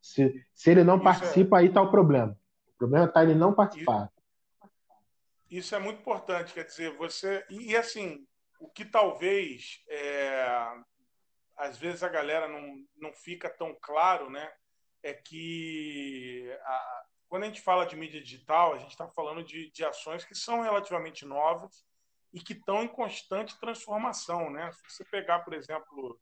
Se, 0.00 0.46
se 0.54 0.70
ele 0.70 0.84
não 0.84 0.94
Isso 0.94 1.04
participa, 1.04 1.56
é... 1.56 1.60
aí 1.60 1.72
tá 1.72 1.82
o 1.82 1.90
problema. 1.90 2.38
O 2.68 2.78
problema 2.78 3.08
tá 3.08 3.24
ele 3.24 3.34
não 3.34 3.52
participar. 3.52 4.08
Isso 5.50 5.74
é 5.74 5.80
muito 5.80 6.00
importante, 6.00 6.54
quer 6.54 6.64
dizer, 6.64 6.96
você. 6.96 7.44
E, 7.50 7.72
e 7.72 7.76
assim, 7.76 8.24
o 8.60 8.68
que 8.68 8.84
talvez 8.84 9.82
é... 9.88 10.46
às 11.56 11.76
vezes 11.76 12.04
a 12.04 12.08
galera 12.08 12.46
não, 12.46 12.76
não 12.96 13.12
fica 13.12 13.50
tão 13.50 13.76
claro, 13.80 14.30
né? 14.30 14.48
É 15.02 15.12
que 15.12 16.48
a, 16.64 17.02
quando 17.34 17.42
a 17.42 17.46
gente 17.48 17.62
fala 17.62 17.84
de 17.84 17.96
mídia 17.96 18.22
digital, 18.22 18.74
a 18.74 18.78
gente 18.78 18.92
está 18.92 19.08
falando 19.08 19.42
de, 19.42 19.68
de 19.72 19.84
ações 19.84 20.24
que 20.24 20.36
são 20.36 20.60
relativamente 20.60 21.24
novas 21.24 21.84
e 22.32 22.38
que 22.38 22.52
estão 22.52 22.84
em 22.84 22.86
constante 22.86 23.58
transformação. 23.58 24.50
Né? 24.50 24.70
Se 24.70 24.88
você 24.88 25.04
pegar, 25.04 25.40
por 25.40 25.52
exemplo, 25.52 26.16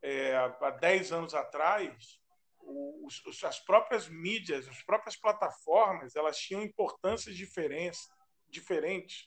é, 0.00 0.36
há 0.36 0.70
10 0.70 1.10
anos 1.10 1.34
atrás, 1.34 2.20
os, 2.60 3.42
as 3.42 3.58
próprias 3.58 4.08
mídias, 4.08 4.68
as 4.68 4.80
próprias 4.84 5.16
plataformas, 5.16 6.14
elas 6.14 6.38
tinham 6.38 6.62
importâncias 6.62 7.34
diferentes, 7.34 8.08
diferentes 8.48 9.24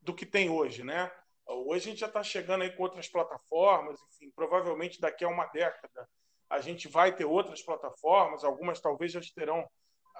do 0.00 0.14
que 0.14 0.24
tem 0.24 0.50
hoje, 0.50 0.84
né? 0.84 1.10
Hoje 1.48 1.88
a 1.88 1.90
gente 1.90 1.98
já 1.98 2.06
está 2.06 2.22
chegando 2.22 2.62
aí 2.62 2.70
com 2.70 2.84
outras 2.84 3.08
plataformas, 3.08 4.00
enfim, 4.12 4.30
provavelmente 4.36 5.00
daqui 5.00 5.24
a 5.24 5.28
uma 5.28 5.46
década 5.46 6.08
a 6.48 6.60
gente 6.60 6.86
vai 6.86 7.14
ter 7.14 7.24
outras 7.24 7.60
plataformas, 7.60 8.44
algumas 8.44 8.80
talvez 8.80 9.10
já 9.10 9.18
estarão 9.18 9.68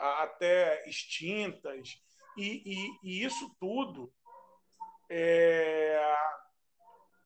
até 0.00 0.88
extintas, 0.88 2.00
e, 2.36 2.62
e, 2.64 2.98
e 3.02 3.24
isso 3.24 3.54
tudo 3.58 4.12
é, 5.10 6.00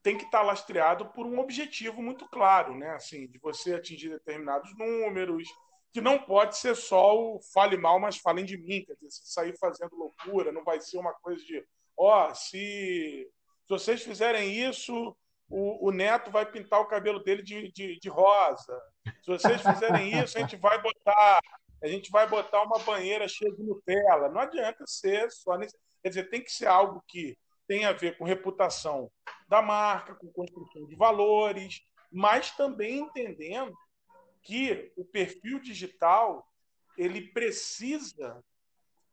tem 0.02 0.16
que 0.16 0.24
estar 0.24 0.40
tá 0.40 0.44
lastreado 0.44 1.06
por 1.06 1.26
um 1.26 1.38
objetivo 1.38 2.02
muito 2.02 2.28
claro, 2.28 2.76
né? 2.76 2.90
Assim, 2.90 3.26
de 3.26 3.38
você 3.38 3.74
atingir 3.74 4.10
determinados 4.10 4.76
números, 4.76 5.48
que 5.92 6.00
não 6.00 6.18
pode 6.18 6.58
ser 6.58 6.74
só 6.74 7.16
o 7.16 7.40
fale 7.52 7.76
mal, 7.76 8.00
mas 8.00 8.18
falem 8.18 8.44
de 8.44 8.56
mim, 8.56 8.84
quer 8.84 8.94
dizer, 8.94 9.10
se 9.10 9.32
sair 9.32 9.56
fazendo 9.58 9.94
loucura, 9.94 10.50
não 10.50 10.64
vai 10.64 10.80
ser 10.80 10.98
uma 10.98 11.14
coisa 11.14 11.44
de, 11.44 11.64
ó, 11.96 12.28
oh, 12.28 12.34
se, 12.34 13.30
se 13.62 13.68
vocês 13.68 14.02
fizerem 14.02 14.52
isso, 14.52 15.16
o, 15.48 15.88
o, 15.88 15.92
Neto 15.92 16.30
vai 16.30 16.44
pintar 16.50 16.80
o 16.80 16.86
cabelo 16.86 17.22
dele 17.22 17.42
de, 17.42 17.70
de, 17.70 17.98
de 18.00 18.08
rosa. 18.08 18.80
Se 19.22 19.30
vocês 19.30 19.62
fizerem 19.62 20.20
isso, 20.20 20.36
a 20.36 20.40
gente 20.40 20.56
vai 20.56 20.80
botar 20.82 21.40
a 21.82 21.86
gente 21.86 22.10
vai 22.10 22.28
botar 22.28 22.62
uma 22.62 22.78
banheira 22.78 23.28
cheia 23.28 23.52
de 23.52 23.62
Nutella. 23.62 24.28
Não 24.28 24.40
adianta 24.40 24.84
ser 24.86 25.30
só 25.30 25.56
nesse. 25.56 25.76
Quer 26.02 26.08
dizer, 26.08 26.30
tem 26.30 26.42
que 26.42 26.52
ser 26.52 26.66
algo 26.66 27.02
que 27.08 27.36
tem 27.66 27.84
a 27.84 27.92
ver 27.92 28.16
com 28.18 28.24
reputação 28.24 29.10
da 29.48 29.62
marca, 29.62 30.14
com 30.14 30.32
construção 30.32 30.86
de 30.86 30.94
valores, 30.96 31.80
mas 32.10 32.50
também 32.50 32.98
entendendo 32.98 33.74
que 34.42 34.92
o 34.96 35.04
perfil 35.04 35.58
digital 35.58 36.46
ele 36.96 37.32
precisa 37.32 38.42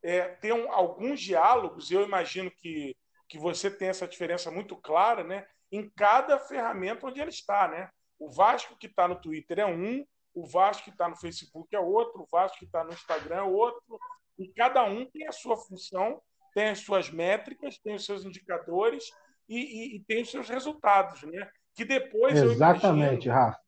é, 0.03 0.29
ter 0.29 0.53
um, 0.53 0.71
alguns 0.71 1.19
diálogos. 1.19 1.89
Eu 1.89 2.03
imagino 2.03 2.51
que, 2.51 2.95
que 3.27 3.37
você 3.37 3.71
tem 3.71 3.87
essa 3.87 4.07
diferença 4.07 4.51
muito 4.51 4.75
clara, 4.75 5.23
né? 5.23 5.47
Em 5.71 5.89
cada 5.89 6.37
ferramenta 6.37 7.07
onde 7.07 7.21
ele 7.21 7.29
está, 7.29 7.67
né? 7.67 7.89
O 8.19 8.29
Vasco 8.29 8.77
que 8.77 8.87
está 8.87 9.07
no 9.07 9.19
Twitter 9.19 9.59
é 9.59 9.65
um, 9.65 10.05
o 10.33 10.45
Vasco 10.45 10.85
que 10.85 10.89
está 10.89 11.09
no 11.09 11.15
Facebook 11.15 11.75
é 11.75 11.79
outro, 11.79 12.21
o 12.21 12.27
Vasco 12.31 12.59
que 12.59 12.65
está 12.65 12.83
no 12.83 12.93
Instagram 12.93 13.35
é 13.35 13.43
outro, 13.43 13.99
e 14.37 14.47
cada 14.47 14.83
um 14.83 15.05
tem 15.05 15.27
a 15.27 15.31
sua 15.31 15.57
função, 15.57 16.21
tem 16.53 16.69
as 16.69 16.79
suas 16.79 17.09
métricas, 17.09 17.77
tem 17.77 17.95
os 17.95 18.05
seus 18.05 18.25
indicadores 18.25 19.05
e, 19.47 19.57
e, 19.57 19.95
e 19.97 20.03
tem 20.03 20.21
os 20.21 20.31
seus 20.31 20.49
resultados, 20.49 21.23
né? 21.23 21.49
Que 21.75 21.85
depois 21.85 22.37
Exatamente, 22.37 23.27
eu 23.27 23.33
imagino, 23.33 23.33
Rafa. 23.33 23.61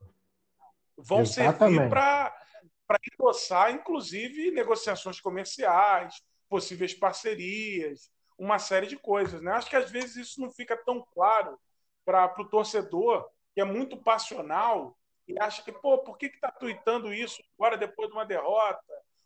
vão 0.97 1.21
Exatamente. 1.21 1.75
servir 1.77 1.89
para 1.89 2.43
para 2.85 2.99
endossar, 3.13 3.71
inclusive, 3.71 4.51
negociações 4.51 5.19
comerciais, 5.19 6.21
possíveis 6.49 6.93
parcerias, 6.93 8.11
uma 8.37 8.59
série 8.59 8.87
de 8.87 8.97
coisas. 8.97 9.41
Né? 9.41 9.51
Acho 9.51 9.69
que 9.69 9.75
às 9.75 9.89
vezes 9.89 10.15
isso 10.15 10.41
não 10.41 10.51
fica 10.51 10.77
tão 10.77 11.03
claro 11.13 11.57
para 12.05 12.33
o 12.39 12.49
torcedor, 12.49 13.27
que 13.53 13.61
é 13.61 13.63
muito 13.63 13.97
passional 13.97 14.97
e 15.27 15.39
acha 15.39 15.63
que, 15.63 15.71
pô, 15.71 15.97
por 15.99 16.17
que 16.17 16.27
está 16.27 16.51
tweetando 16.51 17.13
isso 17.13 17.41
agora 17.57 17.77
depois 17.77 18.09
de 18.09 18.15
uma 18.15 18.25
derrota? 18.25 18.81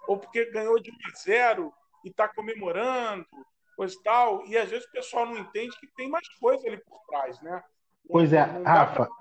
Ou 0.07 0.17
porque 0.17 0.51
ganhou 0.51 0.79
de 0.79 0.91
1 0.91 0.93
a 0.93 1.17
0 1.17 1.73
e 2.05 2.09
está 2.09 2.27
comemorando, 2.27 3.25
coisa 3.75 3.95
e 3.95 4.03
tal. 4.03 4.45
E 4.45 4.57
às 4.57 4.69
vezes 4.69 4.85
o 4.87 4.91
pessoal 4.91 5.25
não 5.25 5.37
entende 5.37 5.77
que 5.79 5.87
tem 5.87 6.09
mais 6.09 6.27
coisa 6.39 6.67
ali 6.67 6.77
por 6.77 6.99
trás, 7.07 7.41
né? 7.41 7.63
Pois 8.09 8.31
é, 8.31 8.41
Rafa. 8.41 9.05
Pra... 9.05 9.15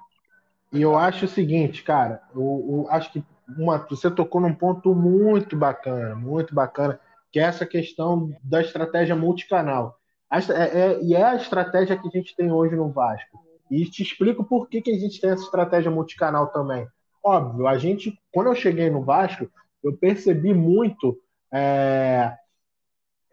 E 0.73 0.83
eu 0.83 0.97
acho 0.97 1.25
o 1.25 1.29
seguinte, 1.29 1.83
cara, 1.83 2.23
eu, 2.35 2.87
eu, 2.87 2.87
acho 2.91 3.13
que 3.13 3.25
uma, 3.57 3.79
você 3.79 4.11
tocou 4.11 4.41
num 4.41 4.55
ponto 4.55 4.95
muito 4.95 5.57
bacana, 5.57 6.15
muito 6.15 6.55
bacana, 6.55 7.01
que 7.33 7.41
é 7.41 7.45
essa 7.45 7.65
questão 7.65 8.37
da 8.43 8.61
estratégia 8.61 9.17
multicanal. 9.17 9.99
É, 10.31 10.39
é, 10.81 11.03
e 11.03 11.15
é 11.15 11.23
a 11.23 11.37
estratégia 11.37 11.97
que 11.97 12.09
a 12.09 12.11
gente 12.11 12.35
tem 12.35 12.51
hoje 12.51 12.75
no 12.75 12.91
Vasco. 12.91 13.46
E 13.71 13.85
te 13.85 14.03
explico 14.03 14.45
por 14.45 14.69
que, 14.69 14.81
que 14.81 14.91
a 14.91 14.99
gente 14.99 15.21
tem 15.21 15.31
essa 15.31 15.45
estratégia 15.45 15.91
multicanal 15.91 16.49
também. 16.49 16.87
Óbvio, 17.25 17.67
a 17.67 17.77
gente, 17.77 18.17
quando 18.33 18.49
eu 18.49 18.55
cheguei 18.55 18.89
no 18.89 19.03
Vasco, 19.03 19.51
eu 19.83 19.97
percebi 19.97 20.55
muito 20.55 21.19
é, 21.53 22.33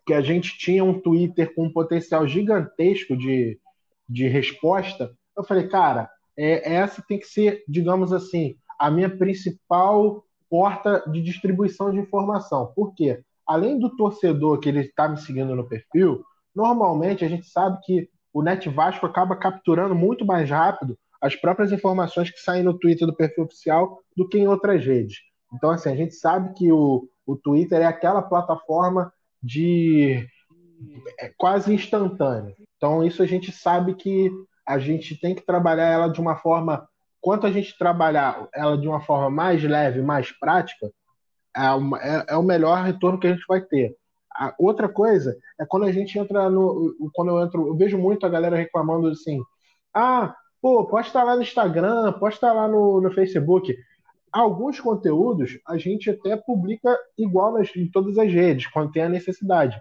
que 0.05 0.13
a 0.13 0.21
gente 0.21 0.57
tinha 0.57 0.83
um 0.83 0.99
Twitter 0.99 1.53
com 1.53 1.65
um 1.65 1.71
potencial 1.71 2.27
gigantesco 2.27 3.15
de, 3.15 3.59
de 4.07 4.27
resposta. 4.27 5.15
Eu 5.37 5.43
falei, 5.43 5.67
cara, 5.67 6.09
é, 6.37 6.73
essa 6.73 7.03
tem 7.07 7.19
que 7.19 7.27
ser, 7.27 7.63
digamos 7.67 8.11
assim, 8.11 8.55
a 8.79 8.89
minha 8.89 9.09
principal 9.09 10.23
porta 10.49 11.03
de 11.09 11.21
distribuição 11.21 11.91
de 11.91 11.99
informação. 11.99 12.71
Por 12.75 12.93
quê? 12.93 13.23
Além 13.45 13.79
do 13.79 13.95
torcedor 13.95 14.59
que 14.59 14.69
ele 14.69 14.81
está 14.81 15.07
me 15.07 15.17
seguindo 15.17 15.55
no 15.55 15.67
perfil, 15.67 16.23
normalmente 16.55 17.25
a 17.25 17.27
gente 17.27 17.47
sabe 17.47 17.79
que 17.83 18.09
o 18.33 18.41
Net 18.41 18.67
Vasco 18.67 19.05
acaba 19.05 19.35
capturando 19.35 19.93
muito 19.93 20.25
mais 20.25 20.49
rápido 20.49 20.97
as 21.21 21.35
próprias 21.35 21.71
informações 21.71 22.29
que 22.29 22.39
saem 22.39 22.63
no 22.63 22.77
Twitter 22.77 23.07
do 23.07 23.15
perfil 23.15 23.45
oficial 23.45 23.99
do 24.17 24.27
que 24.27 24.37
em 24.37 24.47
outras 24.47 24.83
redes. 24.85 25.19
Então, 25.53 25.69
assim, 25.69 25.89
a 25.89 25.95
gente 25.95 26.15
sabe 26.15 26.53
que 26.53 26.71
o, 26.71 27.07
o 27.25 27.35
Twitter 27.35 27.79
é 27.81 27.85
aquela 27.85 28.21
plataforma 28.21 29.13
de 29.41 30.27
é 31.19 31.31
quase 31.37 31.73
instantânea. 31.73 32.55
Então, 32.75 33.03
isso 33.03 33.21
a 33.21 33.25
gente 33.25 33.51
sabe 33.51 33.95
que 33.95 34.29
a 34.65 34.79
gente 34.79 35.19
tem 35.19 35.35
que 35.35 35.45
trabalhar 35.45 35.85
ela 35.85 36.07
de 36.09 36.19
uma 36.19 36.35
forma. 36.35 36.87
Quanto 37.21 37.47
a 37.47 37.51
gente 37.51 37.77
trabalhar 37.77 38.49
ela 38.53 38.77
de 38.77 38.87
uma 38.87 38.99
forma 38.99 39.29
mais 39.29 39.63
leve, 39.63 40.01
mais 40.01 40.31
prática, 40.31 40.91
é, 41.55 41.69
uma, 41.69 42.01
é, 42.01 42.25
é 42.29 42.35
o 42.35 42.43
melhor 42.43 42.83
retorno 42.83 43.19
que 43.19 43.27
a 43.27 43.33
gente 43.33 43.45
vai 43.47 43.61
ter. 43.61 43.95
A 44.35 44.53
outra 44.57 44.89
coisa 44.89 45.37
é 45.59 45.65
quando 45.65 45.85
a 45.85 45.91
gente 45.91 46.17
entra 46.17 46.49
no. 46.49 46.95
Quando 47.13 47.29
eu 47.29 47.43
entro, 47.43 47.67
eu 47.67 47.75
vejo 47.75 47.97
muito 47.97 48.25
a 48.25 48.29
galera 48.29 48.55
reclamando 48.55 49.07
assim: 49.07 49.39
ah, 49.93 50.35
pô, 50.61 50.85
pode 50.85 51.07
estar 51.07 51.23
lá 51.23 51.35
no 51.35 51.41
Instagram, 51.41 52.13
pode 52.13 52.35
estar 52.35 52.53
lá 52.53 52.67
no, 52.67 53.01
no 53.01 53.11
Facebook. 53.11 53.75
Alguns 54.31 54.79
conteúdos 54.79 55.59
a 55.67 55.77
gente 55.77 56.09
até 56.09 56.35
publica 56.35 56.97
igual 57.17 57.53
nas, 57.53 57.75
em 57.75 57.89
todas 57.89 58.17
as 58.17 58.31
redes, 58.31 58.67
quando 58.67 58.91
tem 58.91 59.03
a 59.03 59.09
necessidade. 59.09 59.79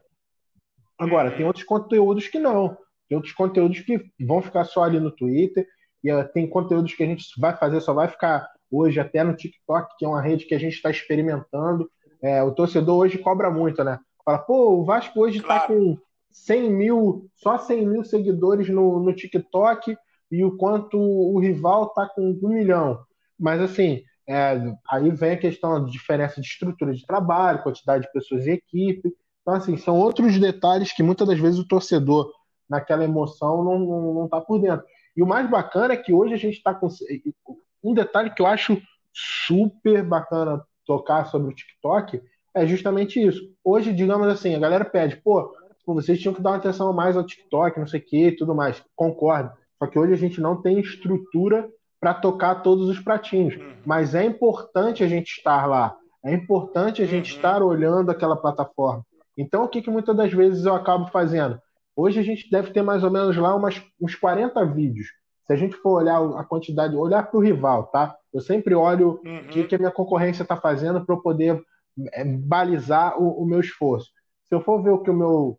Agora, 0.98 1.30
tem 1.30 1.46
outros 1.46 1.64
conteúdos 1.64 2.28
que 2.28 2.38
não. 2.38 2.76
Tem 3.08 3.16
outros 3.16 3.34
conteúdos 3.34 3.80
que 3.80 4.04
vão 4.20 4.42
ficar 4.42 4.64
só 4.64 4.84
ali 4.84 5.00
no 5.00 5.10
Twitter. 5.10 5.66
E 6.04 6.12
uh, 6.12 6.28
tem 6.32 6.48
conteúdos 6.48 6.94
que 6.94 7.02
a 7.02 7.06
gente 7.06 7.24
vai 7.38 7.56
fazer, 7.56 7.80
só 7.80 7.94
vai 7.94 8.08
ficar 8.08 8.48
hoje 8.70 8.98
até 8.98 9.22
no 9.22 9.36
TikTok, 9.36 9.96
que 9.98 10.04
é 10.04 10.08
uma 10.08 10.20
rede 10.20 10.46
que 10.46 10.54
a 10.54 10.58
gente 10.58 10.74
está 10.74 10.90
experimentando. 10.90 11.90
É, 12.22 12.42
o 12.42 12.52
torcedor 12.52 12.98
hoje 12.98 13.18
cobra 13.18 13.50
muito, 13.50 13.82
né? 13.84 13.98
Fala, 14.24 14.38
pô, 14.38 14.80
o 14.80 14.84
Vasco 14.84 15.20
hoje 15.20 15.38
está 15.38 15.66
claro. 15.66 15.74
com 15.74 15.98
100 16.30 16.70
mil, 16.70 17.30
só 17.34 17.58
100 17.58 17.86
mil 17.86 18.04
seguidores 18.04 18.68
no, 18.68 19.00
no 19.00 19.14
TikTok 19.14 19.96
e 20.30 20.44
o 20.44 20.56
quanto 20.56 20.98
o 20.98 21.38
rival 21.38 21.86
está 21.86 22.06
com 22.06 22.38
um 22.42 22.48
milhão. 22.48 23.04
Mas 23.38 23.60
assim, 23.60 24.02
é, 24.28 24.58
aí 24.88 25.10
vem 25.10 25.32
a 25.32 25.38
questão 25.38 25.82
da 25.82 25.90
diferença 25.90 26.40
de 26.40 26.46
estrutura 26.46 26.94
de 26.94 27.04
trabalho, 27.04 27.62
quantidade 27.62 28.04
de 28.04 28.12
pessoas 28.12 28.46
em 28.46 28.52
equipe. 28.52 29.12
Então, 29.42 29.54
assim, 29.54 29.76
são 29.76 29.98
outros 29.98 30.38
detalhes 30.38 30.92
que 30.92 31.02
muitas 31.02 31.26
das 31.26 31.38
vezes 31.38 31.58
o 31.58 31.66
torcedor, 31.66 32.32
naquela 32.68 33.04
emoção, 33.04 33.62
não, 33.62 33.78
não, 33.78 34.14
não 34.14 34.28
tá 34.28 34.40
por 34.40 34.60
dentro. 34.60 34.86
E 35.16 35.22
o 35.22 35.26
mais 35.26 35.48
bacana 35.50 35.94
é 35.94 35.96
que 35.96 36.12
hoje 36.12 36.34
a 36.34 36.38
gente 36.38 36.56
está 36.56 36.72
com. 36.72 36.88
Um 37.84 37.92
detalhe 37.92 38.30
que 38.30 38.40
eu 38.40 38.46
acho 38.46 38.80
super 39.12 40.02
bacana 40.04 40.64
tocar 40.86 41.26
sobre 41.26 41.52
o 41.52 41.54
TikTok 41.54 42.22
é 42.54 42.66
justamente 42.66 43.24
isso. 43.24 43.40
Hoje, 43.64 43.92
digamos 43.92 44.28
assim, 44.28 44.54
a 44.54 44.58
galera 44.58 44.84
pede, 44.84 45.16
pô, 45.16 45.52
vocês 45.86 46.20
tinham 46.20 46.34
que 46.34 46.42
dar 46.42 46.50
uma 46.50 46.56
atenção 46.56 46.92
mais 46.92 47.16
ao 47.16 47.24
TikTok, 47.24 47.78
não 47.78 47.86
sei 47.86 48.00
o 48.00 48.04
que, 48.04 48.32
tudo 48.32 48.54
mais. 48.54 48.82
Concordo. 48.94 49.50
Só 49.78 49.86
que 49.86 49.98
hoje 49.98 50.12
a 50.12 50.16
gente 50.16 50.40
não 50.40 50.60
tem 50.60 50.78
estrutura 50.78 51.68
para 52.00 52.14
tocar 52.14 52.56
todos 52.56 52.88
os 52.88 53.00
pratinhos. 53.00 53.56
Uhum. 53.56 53.74
Mas 53.84 54.14
é 54.14 54.24
importante 54.24 55.02
a 55.02 55.08
gente 55.08 55.32
estar 55.32 55.66
lá. 55.66 55.96
É 56.24 56.32
importante 56.32 57.02
a 57.02 57.06
gente 57.06 57.32
uhum. 57.32 57.36
estar 57.36 57.62
olhando 57.62 58.10
aquela 58.10 58.36
plataforma. 58.36 59.04
Então, 59.36 59.64
o 59.64 59.68
que, 59.68 59.82
que 59.82 59.90
muitas 59.90 60.16
das 60.16 60.32
vezes 60.32 60.66
eu 60.66 60.74
acabo 60.74 61.06
fazendo? 61.06 61.58
Hoje 61.96 62.20
a 62.20 62.22
gente 62.22 62.50
deve 62.50 62.70
ter 62.70 62.82
mais 62.82 63.02
ou 63.02 63.10
menos 63.10 63.36
lá 63.36 63.54
umas, 63.54 63.82
uns 64.00 64.14
40 64.14 64.64
vídeos. 64.66 65.08
Se 65.46 65.52
a 65.52 65.56
gente 65.56 65.74
for 65.76 66.00
olhar 66.00 66.18
a 66.38 66.44
quantidade, 66.44 66.94
olhar 66.94 67.28
para 67.28 67.38
o 67.38 67.42
rival, 67.42 67.84
tá? 67.84 68.16
Eu 68.32 68.40
sempre 68.40 68.74
olho 68.74 69.20
uhum. 69.24 69.38
o 69.38 69.48
que, 69.48 69.64
que 69.64 69.74
a 69.74 69.78
minha 69.78 69.90
concorrência 69.90 70.42
está 70.42 70.56
fazendo 70.56 71.04
para 71.04 71.14
eu 71.14 71.20
poder 71.20 71.60
balizar 72.40 73.20
o, 73.20 73.42
o, 73.42 73.46
meu 73.46 73.60
esforço. 73.60 74.10
Se 74.44 74.54
eu 74.54 74.60
for 74.60 74.82
ver 74.82 74.90
o 74.90 75.02
que 75.02 75.10
o 75.10 75.14
meu 75.14 75.58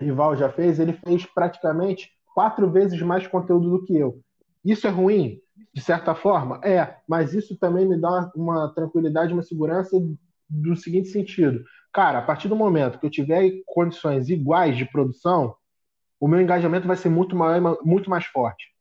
rival 0.00 0.36
já 0.36 0.48
fez, 0.50 0.78
ele 0.78 0.92
fez 0.92 1.26
praticamente 1.26 2.10
quatro 2.34 2.70
vezes 2.70 3.00
mais 3.02 3.26
conteúdo 3.26 3.70
do 3.70 3.84
que 3.84 3.96
eu. 3.96 4.20
Isso 4.64 4.86
é 4.86 4.90
ruim? 4.90 5.40
De 5.74 5.80
certa 5.80 6.14
forma? 6.14 6.60
É, 6.62 6.96
mas 7.08 7.34
isso 7.34 7.56
também 7.56 7.86
me 7.86 7.98
dá 7.98 8.30
uma, 8.34 8.72
tranquilidade, 8.74 9.32
uma 9.32 9.42
segurança 9.42 9.96
do 10.48 10.76
seguinte 10.76 11.08
sentido. 11.08 11.64
Cara, 11.92 12.18
a 12.18 12.22
partir 12.22 12.48
do 12.48 12.56
momento 12.56 12.98
que 12.98 13.06
eu 13.06 13.10
tiver 13.10 13.50
condições 13.66 14.28
iguais 14.28 14.76
de 14.76 14.84
produção, 14.84 15.54
o 16.20 16.28
meu 16.28 16.40
engajamento 16.40 16.86
vai 16.86 16.96
ser 16.96 17.08
muito 17.08 17.34
maior, 17.34 17.78
muito 17.82 18.08
mais 18.08 18.24
forte. 18.26 18.72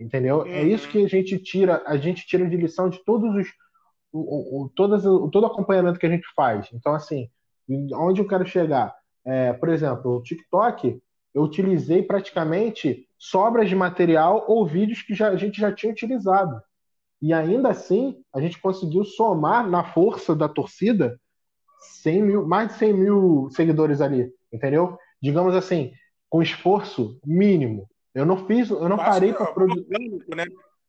Entendeu? 0.00 0.46
É 0.46 0.62
isso 0.62 0.86
uhum. 0.86 0.92
que 0.92 1.04
a 1.04 1.08
gente 1.08 1.38
tira, 1.38 1.82
a 1.86 1.96
gente 1.96 2.24
tira 2.24 2.48
de 2.48 2.56
lição 2.56 2.88
de 2.88 3.04
todos 3.04 3.34
os 3.34 3.48
o, 4.12 4.64
o, 4.64 4.68
todas, 4.70 5.04
o, 5.04 5.28
todo 5.28 5.46
acompanhamento 5.46 5.98
que 5.98 6.06
a 6.06 6.10
gente 6.10 6.26
faz. 6.34 6.68
Então, 6.72 6.94
assim, 6.94 7.28
onde 7.94 8.20
eu 8.20 8.28
quero 8.28 8.46
chegar? 8.46 8.94
É, 9.24 9.52
por 9.52 9.68
exemplo, 9.68 10.16
o 10.16 10.22
TikTok, 10.22 11.00
eu 11.34 11.42
utilizei 11.42 12.02
praticamente 12.02 13.06
sobras 13.18 13.68
de 13.68 13.76
material 13.76 14.44
ou 14.48 14.66
vídeos 14.66 15.02
que 15.02 15.14
já, 15.14 15.28
a 15.28 15.36
gente 15.36 15.60
já 15.60 15.72
tinha 15.72 15.92
utilizado. 15.92 16.60
E 17.20 17.32
ainda 17.32 17.70
assim, 17.70 18.16
a 18.32 18.40
gente 18.40 18.60
conseguiu 18.60 19.04
somar 19.04 19.68
na 19.68 19.84
força 19.84 20.34
da 20.34 20.48
torcida 20.48 21.20
100 22.02 22.22
mil, 22.22 22.46
mais 22.46 22.68
de 22.68 22.74
100 22.74 22.92
mil 22.94 23.48
seguidores 23.50 24.00
ali, 24.00 24.32
entendeu? 24.52 24.96
Digamos 25.20 25.54
assim, 25.54 25.92
com 26.28 26.42
esforço 26.42 27.18
mínimo. 27.24 27.88
Eu 28.14 28.24
não 28.24 28.46
fiz, 28.46 28.70
eu 28.70 28.88
não 28.88 28.96
parei 28.96 29.32
para 29.32 29.46
produzir. 29.52 29.86
Orgânico, 29.92 30.36
né? 30.36 30.44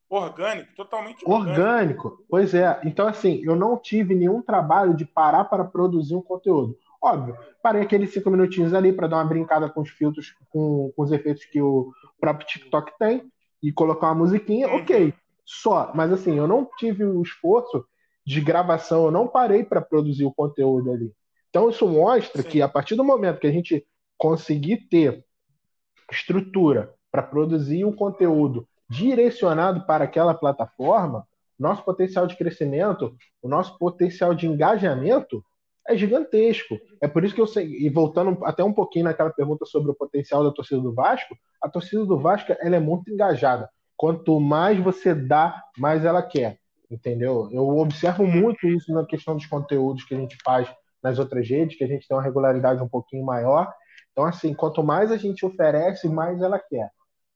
Orgânico, 0.09 0.75
totalmente 0.75 1.23
orgânico. 1.23 1.61
orgânico. 1.61 2.25
Pois 2.27 2.53
é. 2.53 2.81
Então, 2.83 3.07
assim, 3.07 3.41
eu 3.43 3.55
não 3.55 3.77
tive 3.77 4.15
nenhum 4.15 4.41
trabalho 4.41 4.95
de 4.95 5.05
parar 5.05 5.45
para 5.45 5.63
produzir 5.63 6.15
um 6.15 6.21
conteúdo. 6.21 6.75
Óbvio, 7.01 7.37
parei 7.61 7.83
aqueles 7.83 8.11
cinco 8.11 8.29
minutinhos 8.29 8.73
ali 8.73 8.91
para 8.91 9.07
dar 9.07 9.17
uma 9.17 9.25
brincada 9.25 9.69
com 9.69 9.81
os 9.81 9.89
filtros, 9.89 10.33
com, 10.49 10.91
com, 10.95 11.03
os 11.03 11.11
efeitos 11.11 11.45
que 11.45 11.61
o 11.61 11.93
próprio 12.19 12.47
TikTok 12.47 12.91
tem 12.97 13.31
e 13.61 13.71
colocar 13.71 14.07
uma 14.07 14.15
musiquinha, 14.15 14.67
uhum. 14.67 14.77
ok. 14.77 15.13
Só, 15.45 15.91
mas 15.95 16.11
assim, 16.11 16.35
eu 16.35 16.47
não 16.47 16.67
tive 16.77 17.05
o 17.05 17.21
esforço 17.21 17.85
de 18.25 18.41
gravação, 18.41 19.05
eu 19.05 19.11
não 19.11 19.27
parei 19.27 19.63
para 19.63 19.81
produzir 19.81 20.25
o 20.25 20.33
conteúdo 20.33 20.91
ali. 20.91 21.13
Então 21.49 21.69
isso 21.69 21.87
mostra 21.87 22.43
Sim. 22.43 22.49
que 22.49 22.61
a 22.61 22.67
partir 22.67 22.95
do 22.95 23.03
momento 23.03 23.39
que 23.39 23.47
a 23.47 23.51
gente 23.51 23.85
conseguir 24.17 24.87
ter 24.89 25.23
estrutura 26.11 26.93
para 27.11 27.23
produzir 27.23 27.85
um 27.85 27.91
conteúdo 27.91 28.67
direcionado 28.89 29.85
para 29.85 30.03
aquela 30.03 30.33
plataforma, 30.33 31.25
nosso 31.57 31.83
potencial 31.83 32.25
de 32.25 32.37
crescimento, 32.37 33.15
o 33.41 33.47
nosso 33.47 33.77
potencial 33.77 34.33
de 34.33 34.47
engajamento 34.47 35.43
é 35.87 35.97
gigantesco. 35.97 36.79
É 37.01 37.07
por 37.07 37.23
isso 37.23 37.35
que 37.35 37.41
eu 37.41 37.47
sei, 37.47 37.65
e 37.67 37.89
voltando 37.89 38.37
até 38.45 38.63
um 38.63 38.73
pouquinho 38.73 39.05
naquela 39.05 39.29
pergunta 39.29 39.65
sobre 39.65 39.91
o 39.91 39.95
potencial 39.95 40.43
da 40.43 40.51
torcida 40.51 40.81
do 40.81 40.93
Vasco, 40.93 41.35
a 41.61 41.67
torcida 41.67 42.05
do 42.05 42.17
Vasco 42.17 42.55
ela 42.59 42.75
é 42.75 42.79
muito 42.79 43.11
engajada. 43.11 43.69
Quanto 43.97 44.39
mais 44.39 44.79
você 44.79 45.13
dá, 45.13 45.61
mais 45.77 46.05
ela 46.05 46.21
quer. 46.21 46.57
Entendeu? 46.89 47.49
Eu 47.51 47.67
observo 47.77 48.25
muito 48.25 48.67
isso 48.67 48.91
na 48.93 49.05
questão 49.05 49.35
dos 49.35 49.45
conteúdos 49.45 50.05
que 50.05 50.15
a 50.15 50.17
gente 50.17 50.37
faz 50.43 50.67
nas 51.03 51.19
outras 51.19 51.47
redes, 51.47 51.77
que 51.77 51.83
a 51.83 51.87
gente 51.87 52.07
tem 52.07 52.15
uma 52.17 52.23
regularidade 52.23 52.81
um 52.81 52.87
pouquinho 52.87 53.25
maior. 53.25 53.71
Então, 54.11 54.25
assim, 54.25 54.53
quanto 54.53 54.83
mais 54.83 55.11
a 55.11 55.17
gente 55.17 55.45
oferece, 55.45 56.09
mais 56.09 56.41
ela 56.41 56.57
quer. 56.57 56.89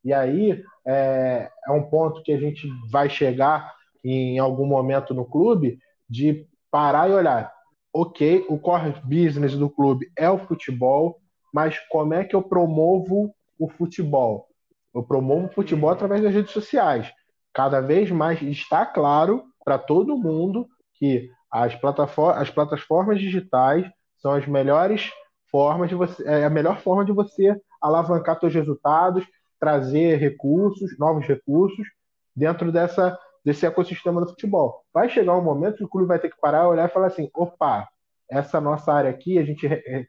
E 0.04 0.14
aí 0.14 0.62
é, 0.86 1.50
é 1.68 1.72
um 1.72 1.84
ponto 1.84 2.22
que 2.24 2.32
a 2.32 2.38
gente 2.38 2.68
vai 2.92 3.10
chegar 3.10 3.74
em 4.04 4.38
algum 4.40 4.66
momento 4.66 5.14
no 5.14 5.26
clube 5.26 5.80
de 6.10 6.46
parar 6.70 7.10
e 7.10 7.14
olhar 7.14 7.54
ok, 7.94 8.46
o 8.50 8.58
core 8.58 8.96
business 9.04 9.56
do 9.56 9.70
clube 9.70 10.12
é 10.18 10.28
o 10.30 10.40
futebol, 10.40 11.22
mas 11.54 11.78
como 11.90 12.16
é 12.16 12.24
que 12.24 12.36
eu 12.36 12.42
promovo 12.42 13.34
o 13.60 13.70
futebol? 13.70 14.48
Eu 14.94 15.04
promovo 15.04 15.46
o 15.46 15.54
futebol 15.54 15.90
uhum. 15.90 15.96
através 15.96 16.24
das 16.24 16.34
redes 16.34 16.52
sociais. 16.52 17.12
Cada 17.54 17.80
vez 17.80 18.10
mais 18.10 18.42
está 18.42 18.84
claro 18.86 19.44
para 19.64 19.78
todo 19.78 20.18
mundo 20.18 20.68
que 20.96 21.30
as, 21.52 21.76
plataformas, 21.76 22.42
as 22.42 22.50
plataformas 22.50 23.20
digitais 23.20 23.86
são 24.18 24.32
as 24.32 24.48
melhores 24.48 25.12
formas 25.52 25.88
de 25.88 25.96
você, 25.96 26.28
é 26.28 26.46
a 26.46 26.50
melhor 26.50 26.80
forma 26.80 27.06
de 27.06 27.12
você 27.12 27.56
alavancar 27.80 28.40
seus 28.40 28.54
resultados, 28.54 29.24
trazer 29.64 30.18
recursos, 30.18 31.00
novos 31.00 31.26
recursos 31.26 31.88
dentro 32.36 32.70
dessa 32.70 33.18
desse 33.46 33.66
ecossistema 33.66 34.20
do 34.20 34.28
futebol. 34.28 34.84
Vai 34.94 35.10
chegar 35.10 35.38
um 35.38 35.42
momento 35.42 35.78
que 35.78 35.84
o 35.86 35.90
clube 35.90 36.08
vai 36.08 36.20
ter 36.20 36.30
que 36.30 36.40
parar, 36.40 36.68
olhar 36.68 36.90
e 36.90 36.92
falar 36.92 37.08
assim: 37.08 37.30
opa, 37.34 37.88
essa 38.30 38.60
nossa 38.60 38.92
área 38.92 39.10
aqui, 39.10 39.40
a 39.40 39.44
gente. 39.46 39.66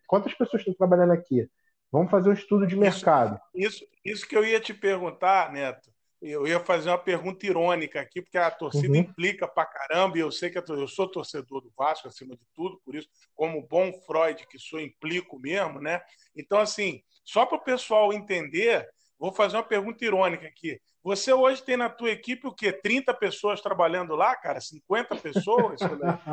Quantas 0.09 0.35
pessoas 0.35 0.61
estão 0.61 0.75
trabalhando 0.75 1.13
aqui? 1.13 1.49
Vamos 1.93 2.11
fazer 2.11 2.31
um 2.31 2.33
estudo 2.33 2.67
de 2.67 2.75
mercado. 2.75 3.41
Isso, 3.55 3.77
isso, 3.77 3.87
isso 4.05 4.29
que 4.29 4.37
eu 4.37 4.45
ia 4.45 4.59
te 4.59 4.75
perguntar, 4.75 5.53
Neto. 5.53 5.95
Eu 6.21 6.47
ia 6.47 6.59
fazer 6.59 6.89
uma 6.89 6.99
pergunta 6.99 7.47
irônica 7.47 8.01
aqui, 8.01 8.23
porque 8.23 8.39
a 8.39 8.51
torcida 8.51 8.89
uhum. 8.89 9.01
implica 9.01 9.47
pra 9.47 9.67
caramba, 9.67 10.17
e 10.17 10.21
eu 10.21 10.33
sei 10.33 10.49
que 10.49 10.59
eu 10.59 10.89
sou 10.89 11.07
torcedor 11.07 11.61
do 11.61 11.71
Vasco, 11.77 12.09
acima 12.09 12.35
de 12.35 12.43
tudo, 12.55 12.81
por 12.83 12.95
isso, 12.95 13.09
como 13.35 13.65
bom 13.69 13.93
Freud 14.07 14.47
que 14.49 14.59
sou, 14.59 14.81
implico 14.81 15.39
mesmo, 15.39 15.83
né? 15.83 16.01
Então, 16.35 16.59
assim, 16.59 17.03
só 17.25 17.45
para 17.45 17.59
o 17.59 17.65
pessoal 17.65 18.11
entender, 18.11 18.89
vou 19.25 19.33
fazer 19.33 19.57
uma 19.57 19.63
pergunta 19.63 20.05
irônica 20.05 20.47
aqui. 20.47 20.79
Você 21.03 21.33
hoje 21.33 21.63
tem 21.63 21.79
na 21.79 21.89
tua 21.89 22.11
equipe 22.11 22.47
o 22.47 22.53
quê? 22.53 22.71
30 22.71 23.15
pessoas 23.15 23.61
trabalhando 23.61 24.15
lá, 24.15 24.37
cara? 24.37 24.61
50 24.61 25.17
pessoas 25.17 25.81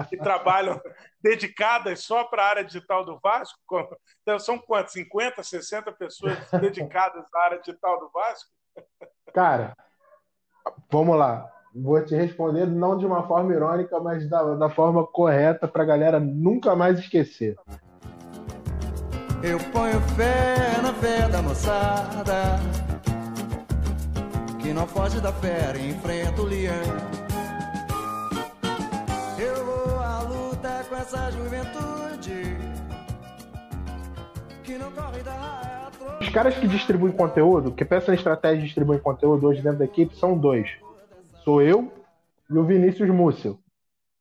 que 0.09 0.17
trabalham 0.17 0.79
dedicadas 1.23 2.01
só 2.01 2.25
para 2.25 2.43
a 2.43 2.49
área 2.49 2.65
digital 2.65 3.05
do 3.05 3.17
Vasco? 3.19 3.57
Então, 4.21 4.37
são 4.39 4.59
quantos? 4.59 4.91
50, 4.91 5.41
60 5.41 5.91
pessoas 5.93 6.37
dedicadas 6.59 7.23
à 7.33 7.39
área 7.39 7.59
digital 7.59 7.97
do 7.97 8.09
Vasco? 8.13 8.49
Cara, 9.33 9.73
vamos 10.91 11.17
lá. 11.17 11.49
Vou 11.73 12.03
te 12.03 12.13
responder 12.13 12.65
não 12.65 12.97
de 12.97 13.05
uma 13.05 13.25
forma 13.25 13.53
irônica, 13.53 13.97
mas 14.01 14.29
da, 14.29 14.55
da 14.55 14.69
forma 14.69 15.07
correta 15.07 15.65
para 15.65 15.83
a 15.83 15.87
galera 15.87 16.19
nunca 16.19 16.75
mais 16.75 16.99
esquecer. 16.99 17.55
Eu 19.43 19.57
ponho 19.71 19.99
fé 20.15 20.79
na 20.83 20.93
fé 20.93 21.27
da 21.27 21.41
moçada 21.41 22.59
que 24.61 24.71
não 24.71 24.85
foge 24.85 25.19
da 25.19 25.33
fera 25.33 25.79
e 25.79 25.89
enfrenta 25.89 26.41
o 26.43 26.45
leão. 26.45 26.73
Eu 29.39 29.65
vou 29.65 29.99
à 29.99 30.21
luta 30.21 30.85
com 30.87 30.95
essa 30.95 31.31
juventude 31.31 32.55
que 34.63 34.77
não 34.77 34.91
corre 34.91 35.23
da 35.23 35.89
Os 36.21 36.29
caras 36.29 36.55
que 36.59 36.67
distribuem 36.67 37.11
conteúdo, 37.11 37.71
que 37.71 37.83
pensam 37.83 38.13
em 38.13 38.17
estratégia 38.17 38.59
de 38.59 38.65
distribuir 38.65 39.01
conteúdo 39.01 39.47
hoje 39.47 39.63
dentro 39.63 39.79
da 39.79 39.85
equipe, 39.85 40.15
são 40.15 40.37
dois. 40.37 40.69
Sou 41.43 41.63
eu 41.63 41.91
e 42.47 42.55
o 42.55 42.63
Vinícius 42.63 43.09
Múcio, 43.09 43.57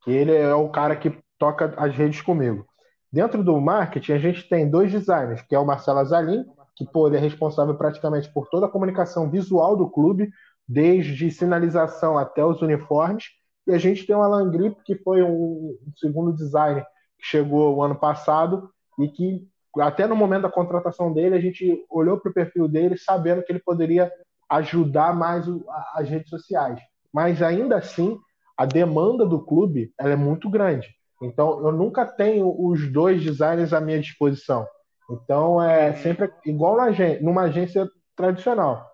que 0.02 0.10
ele 0.10 0.34
é 0.34 0.54
o 0.54 0.70
cara 0.70 0.96
que 0.96 1.14
toca 1.38 1.74
as 1.76 1.94
redes 1.94 2.22
comigo. 2.22 2.69
Dentro 3.12 3.42
do 3.42 3.60
marketing, 3.60 4.12
a 4.12 4.18
gente 4.18 4.48
tem 4.48 4.70
dois 4.70 4.90
designers, 4.92 5.42
que 5.42 5.54
é 5.54 5.58
o 5.58 5.66
Marcelo 5.66 5.98
Azalim, 5.98 6.44
que 6.76 6.86
pô, 6.86 7.08
ele 7.08 7.16
é 7.16 7.20
responsável 7.20 7.74
praticamente 7.74 8.32
por 8.32 8.48
toda 8.48 8.66
a 8.66 8.68
comunicação 8.70 9.28
visual 9.28 9.76
do 9.76 9.90
clube, 9.90 10.30
desde 10.66 11.30
sinalização 11.30 12.16
até 12.16 12.44
os 12.44 12.62
uniformes. 12.62 13.24
E 13.66 13.72
a 13.72 13.78
gente 13.78 14.06
tem 14.06 14.14
o 14.14 14.22
Alan 14.22 14.50
Grip, 14.50 14.76
que 14.84 14.94
foi 14.96 15.22
um, 15.22 15.76
segundo 15.96 16.32
designer 16.32 16.84
que 17.18 17.26
chegou 17.26 17.76
o 17.76 17.82
ano 17.82 17.96
passado 17.96 18.70
e 18.98 19.08
que 19.08 19.46
até 19.78 20.06
no 20.06 20.16
momento 20.16 20.42
da 20.42 20.50
contratação 20.50 21.12
dele, 21.12 21.36
a 21.36 21.40
gente 21.40 21.84
olhou 21.90 22.18
para 22.18 22.30
o 22.30 22.34
perfil 22.34 22.66
dele 22.66 22.96
sabendo 22.96 23.42
que 23.42 23.52
ele 23.52 23.60
poderia 23.60 24.10
ajudar 24.48 25.14
mais 25.14 25.46
as 25.94 26.08
redes 26.08 26.28
sociais. 26.28 26.80
Mas 27.12 27.42
ainda 27.42 27.76
assim, 27.76 28.18
a 28.56 28.64
demanda 28.64 29.26
do 29.26 29.44
clube 29.44 29.92
ela 29.98 30.12
é 30.12 30.16
muito 30.16 30.48
grande. 30.48 30.88
Então, 31.22 31.64
eu 31.66 31.72
nunca 31.72 32.06
tenho 32.06 32.54
os 32.58 32.90
dois 32.90 33.22
designers 33.22 33.72
à 33.72 33.80
minha 33.80 34.00
disposição. 34.00 34.66
Então 35.10 35.60
é 35.60 35.94
sempre 35.96 36.30
igual 36.46 36.76
na, 36.76 36.86
numa 37.20 37.42
agência 37.42 37.90
tradicional. 38.14 38.88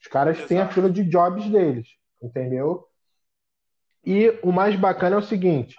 Os 0.00 0.06
caras 0.08 0.36
Exato. 0.36 0.48
têm 0.48 0.60
a 0.60 0.68
fila 0.68 0.90
de 0.90 1.02
jobs 1.04 1.48
deles, 1.48 1.88
entendeu? 2.22 2.84
E 4.04 4.38
o 4.42 4.52
mais 4.52 4.76
bacana 4.76 5.16
é 5.16 5.18
o 5.18 5.22
seguinte: 5.22 5.76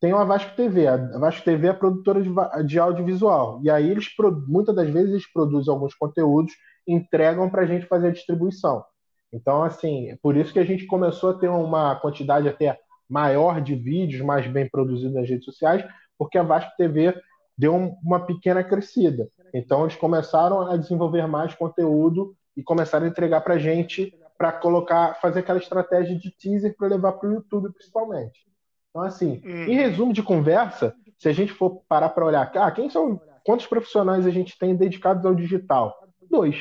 tem 0.00 0.12
a 0.12 0.24
Vasco 0.24 0.56
TV. 0.56 0.88
A 0.88 0.96
Vasco 1.18 1.44
TV 1.44 1.68
é 1.68 1.72
produtora 1.72 2.20
de, 2.20 2.30
de 2.66 2.78
audiovisual. 2.78 3.60
E 3.62 3.70
aí 3.70 3.88
eles 3.88 4.06
muitas 4.48 4.74
das 4.74 4.90
vezes 4.90 5.10
eles 5.10 5.32
produzem 5.32 5.72
alguns 5.72 5.94
conteúdos, 5.94 6.52
entregam 6.86 7.48
para 7.48 7.62
a 7.62 7.66
gente 7.66 7.86
fazer 7.86 8.08
a 8.08 8.12
distribuição. 8.12 8.84
Então, 9.32 9.62
assim, 9.62 10.10
é 10.10 10.16
por 10.20 10.36
isso 10.36 10.52
que 10.52 10.58
a 10.58 10.64
gente 10.64 10.86
começou 10.86 11.30
a 11.30 11.38
ter 11.38 11.48
uma 11.48 11.94
quantidade 11.96 12.48
até 12.48 12.78
maior 13.08 13.60
de 13.60 13.74
vídeos 13.74 14.22
mais 14.22 14.46
bem 14.46 14.68
produzidos 14.68 15.14
nas 15.14 15.28
redes 15.28 15.44
sociais, 15.44 15.84
porque 16.16 16.36
a 16.36 16.42
Vasco 16.42 16.70
TV 16.76 17.14
deu 17.56 17.74
uma 18.02 18.20
pequena 18.20 18.62
crescida. 18.62 19.28
Então 19.52 19.82
eles 19.82 19.96
começaram 19.96 20.68
a 20.68 20.76
desenvolver 20.76 21.26
mais 21.26 21.54
conteúdo 21.54 22.36
e 22.56 22.62
começaram 22.62 23.06
a 23.06 23.08
entregar 23.08 23.40
para 23.40 23.54
a 23.54 23.58
gente 23.58 24.14
para 24.36 24.52
colocar, 24.52 25.14
fazer 25.20 25.40
aquela 25.40 25.58
estratégia 25.58 26.16
de 26.16 26.30
teaser 26.30 26.76
para 26.76 26.88
levar 26.88 27.12
para 27.12 27.28
o 27.28 27.32
YouTube 27.32 27.72
principalmente. 27.72 28.46
Então 28.90 29.02
assim, 29.02 29.42
hum. 29.44 29.64
em 29.64 29.74
resumo 29.74 30.12
de 30.12 30.22
conversa, 30.22 30.94
se 31.18 31.28
a 31.28 31.32
gente 31.32 31.52
for 31.52 31.82
parar 31.88 32.10
para 32.10 32.24
olhar, 32.24 32.52
ah, 32.54 32.70
quem 32.70 32.88
são, 32.88 33.20
quantos 33.44 33.66
profissionais 33.66 34.26
a 34.26 34.30
gente 34.30 34.56
tem 34.56 34.76
dedicados 34.76 35.24
ao 35.24 35.34
digital? 35.34 35.98
Dois. 36.30 36.56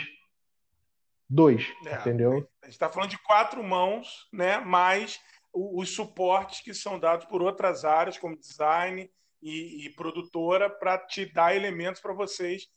Dois, 1.30 1.68
é, 1.86 1.96
entendeu? 1.96 2.48
A 2.62 2.66
gente 2.66 2.74
está 2.74 2.90
falando 2.90 3.10
de 3.10 3.22
quatro 3.22 3.62
mãos, 3.62 4.28
né? 4.32 4.60
Mais 4.60 5.20
os 5.54 5.94
suportes 5.94 6.62
que 6.62 6.74
são 6.74 7.00
dados 7.00 7.26
por 7.26 7.42
outras 7.42 7.84
áreas, 7.84 8.18
como 8.18 8.38
design, 8.38 9.10
e, 9.42 9.86
e 9.86 9.90
produtora 9.92 10.70
para 10.70 10.98
te 10.98 11.26
dar 11.32 11.56
elementos 11.56 12.02
para 12.02 12.14
vocês 12.14 12.68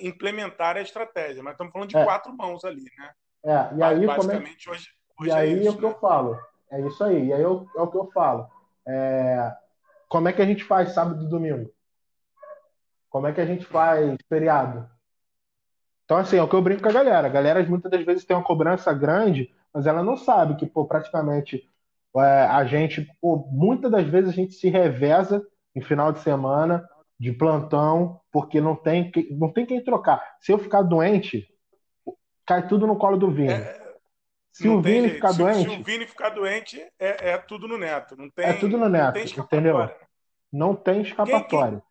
implementar 0.00 0.76
a 0.76 0.80
estratégia. 0.80 1.42
Mas 1.42 1.52
estamos 1.52 1.72
falando 1.72 1.88
de 1.88 1.96
é. 1.96 2.04
quatro 2.04 2.36
mãos 2.36 2.64
ali, 2.64 2.84
né? 2.98 3.10
É, 3.44 3.76
e 3.76 3.82
aí, 3.82 4.06
Basicamente, 4.06 4.64
como 4.64 4.74
é... 4.74 4.78
hoje, 4.78 4.88
hoje, 5.18 5.30
e 5.30 5.32
aí 5.32 5.50
é, 5.50 5.52
isso, 5.54 5.68
é 5.68 5.70
o 5.70 5.76
que 5.76 5.82
né? 5.82 5.88
eu 5.88 5.98
falo. 5.98 6.40
É 6.70 6.80
isso 6.80 7.04
aí. 7.04 7.26
E 7.26 7.32
aí 7.32 7.42
eu, 7.42 7.68
é 7.76 7.80
o 7.80 7.88
que 7.88 7.96
eu 7.96 8.10
falo. 8.12 8.48
É... 8.86 9.52
Como 10.08 10.28
é 10.28 10.32
que 10.32 10.42
a 10.42 10.46
gente 10.46 10.64
faz 10.64 10.92
sábado 10.92 11.24
e 11.24 11.28
domingo? 11.28 11.70
Como 13.08 13.26
é 13.26 13.32
que 13.32 13.40
a 13.40 13.46
gente 13.46 13.64
faz 13.64 14.16
feriado? 14.28 14.88
Então, 16.04 16.16
assim, 16.16 16.36
é 16.36 16.42
o 16.42 16.48
que 16.48 16.54
eu 16.54 16.62
brinco 16.62 16.82
com 16.82 16.88
a 16.88 16.92
galera. 16.92 17.28
A 17.28 17.30
galera 17.30 17.62
muitas 17.64 17.90
das 17.90 18.04
vezes 18.04 18.24
tem 18.24 18.36
uma 18.36 18.42
cobrança 18.42 18.92
grande, 18.92 19.54
mas 19.72 19.86
ela 19.86 20.02
não 20.02 20.16
sabe 20.16 20.56
que, 20.56 20.66
pô, 20.66 20.84
praticamente 20.84 21.56
é, 21.56 21.69
a 22.18 22.64
gente, 22.64 23.06
pô, 23.20 23.46
muitas 23.50 23.90
das 23.90 24.06
vezes 24.06 24.30
a 24.30 24.32
gente 24.32 24.54
se 24.54 24.68
reveza 24.68 25.46
em 25.74 25.80
final 25.80 26.12
de 26.12 26.20
semana 26.20 26.86
de 27.18 27.32
plantão, 27.32 28.20
porque 28.32 28.60
não 28.60 28.74
tem, 28.74 29.12
não 29.32 29.52
tem 29.52 29.66
quem 29.66 29.84
trocar. 29.84 30.20
Se 30.40 30.52
eu 30.52 30.58
ficar 30.58 30.82
doente, 30.82 31.46
cai 32.46 32.66
tudo 32.66 32.86
no 32.86 32.96
colo 32.96 33.18
do 33.18 33.30
Vini. 33.30 33.52
É, 33.52 33.94
se 34.50 34.68
o 34.68 34.80
Vini 34.80 35.00
jeito. 35.02 35.14
ficar 35.16 35.32
se, 35.32 35.38
doente. 35.38 35.70
Se 35.70 35.80
o 35.80 35.84
Vini 35.84 36.06
ficar 36.06 36.30
doente, 36.30 36.80
é, 36.98 37.30
é, 37.30 37.38
tudo 37.38 37.68
no 37.68 37.78
neto. 37.78 38.16
Não 38.16 38.30
tem, 38.30 38.46
é 38.46 38.52
tudo 38.54 38.76
no 38.76 38.88
neto, 38.88 39.18
não 39.36 39.44
entendeu? 39.44 39.90
Não 40.52 40.74
tem 40.74 41.02
escapatória. 41.02 41.82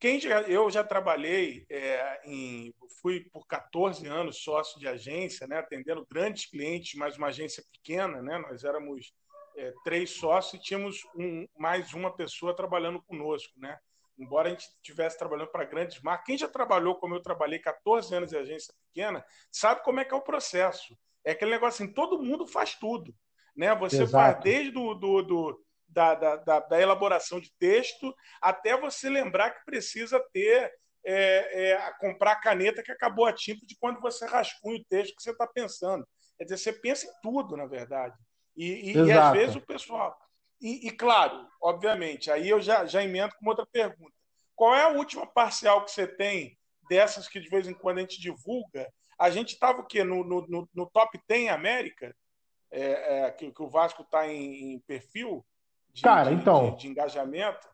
Quem, 0.00 0.18
quem, 0.18 0.20
quem 0.20 0.30
já, 0.30 0.40
eu 0.42 0.70
já 0.70 0.84
trabalhei 0.84 1.66
é, 1.68 2.20
em. 2.24 2.72
Fui 3.02 3.26
por 3.32 3.46
14 3.46 4.06
anos 4.06 4.42
sócio 4.42 4.80
de 4.80 4.88
agência, 4.88 5.46
né, 5.46 5.58
atendendo 5.58 6.06
grandes 6.10 6.46
clientes, 6.46 6.94
mas 6.94 7.18
uma 7.18 7.26
agência 7.26 7.62
pequena, 7.70 8.22
né? 8.22 8.38
Nós 8.38 8.64
éramos 8.64 9.12
é, 9.56 9.72
três 9.84 10.10
sócios 10.10 10.54
e 10.54 10.62
tínhamos 10.62 10.98
um, 11.16 11.46
mais 11.58 11.92
uma 11.94 12.14
pessoa 12.14 12.54
trabalhando 12.54 13.02
conosco, 13.02 13.52
né? 13.58 13.78
embora 14.18 14.48
a 14.48 14.50
gente 14.50 14.66
estivesse 14.76 15.18
trabalhando 15.18 15.48
para 15.48 15.64
grandes 15.64 16.00
marcas, 16.00 16.26
quem 16.26 16.38
já 16.38 16.48
trabalhou 16.48 16.94
como 16.96 17.14
eu 17.14 17.22
trabalhei 17.22 17.58
14 17.58 18.14
anos 18.14 18.32
em 18.32 18.38
agência 18.38 18.74
pequena, 18.86 19.24
sabe 19.50 19.82
como 19.82 20.00
é 20.00 20.04
que 20.04 20.14
é 20.14 20.16
o 20.16 20.22
processo. 20.22 20.96
É 21.24 21.32
aquele 21.32 21.50
negócio 21.50 21.82
assim, 21.82 21.92
todo 21.92 22.22
mundo 22.22 22.46
faz 22.46 22.74
tudo. 22.74 23.14
Né? 23.56 23.74
Você 23.76 24.02
Exato. 24.02 24.12
faz 24.12 24.44
desde 24.44 24.70
do, 24.70 24.94
do, 24.94 25.22
do 25.22 25.64
da, 25.88 26.14
da, 26.14 26.60
da, 26.60 26.80
elaboração 26.80 27.40
de 27.40 27.52
texto 27.58 28.14
até 28.40 28.76
você 28.76 29.08
lembrar 29.08 29.50
que 29.50 29.64
precisa 29.64 30.20
ter 30.32 30.72
é, 31.06 31.70
é, 31.72 31.92
comprar 32.00 32.32
a 32.32 32.40
caneta 32.40 32.82
que 32.82 32.90
acabou 32.90 33.26
a 33.26 33.32
tinta 33.32 33.64
de 33.64 33.76
quando 33.78 34.00
você 34.00 34.26
rascunha 34.26 34.80
o 34.80 34.84
texto 34.84 35.14
que 35.14 35.22
você 35.22 35.30
está 35.30 35.46
pensando. 35.46 36.06
Quer 36.36 36.44
dizer, 36.44 36.56
você 36.56 36.72
pensa 36.72 37.06
em 37.06 37.12
tudo, 37.22 37.56
na 37.56 37.66
verdade. 37.66 38.16
E, 38.56 38.92
e, 38.92 38.96
e 38.96 39.12
às 39.12 39.32
vezes 39.32 39.56
o 39.56 39.60
pessoal, 39.60 40.16
e, 40.60 40.88
e, 40.88 40.90
claro, 40.90 41.46
obviamente, 41.60 42.30
aí 42.30 42.48
eu 42.48 42.60
já, 42.60 42.86
já 42.86 43.02
emendo 43.02 43.34
com 43.38 43.48
outra 43.48 43.66
pergunta. 43.66 44.14
Qual 44.56 44.74
é 44.74 44.82
a 44.82 44.88
última 44.88 45.26
parcial 45.26 45.84
que 45.84 45.90
você 45.90 46.06
tem 46.06 46.56
dessas 46.88 47.28
que 47.28 47.38
de 47.38 47.50
vez 47.50 47.68
em 47.68 47.74
quando 47.74 47.98
a 47.98 48.00
gente 48.00 48.20
divulga? 48.20 48.88
A 49.18 49.28
gente 49.28 49.52
estava 49.52 49.80
o 49.80 49.86
quê? 49.86 50.02
No, 50.02 50.24
no, 50.24 50.68
no, 50.74 50.86
top 50.86 51.20
10 51.28 51.50
América? 51.50 52.16
É, 52.70 53.26
é, 53.26 53.30
que, 53.30 53.52
que, 53.52 53.62
o 53.62 53.68
Vasco 53.68 54.02
está 54.02 54.26
em, 54.26 54.74
em, 54.74 54.78
perfil 54.80 55.44
de, 55.92 56.02
Cara, 56.02 56.30
de, 56.30 56.40
então, 56.40 56.70
de, 56.70 56.82
de 56.82 56.88
engajamento? 56.88 57.68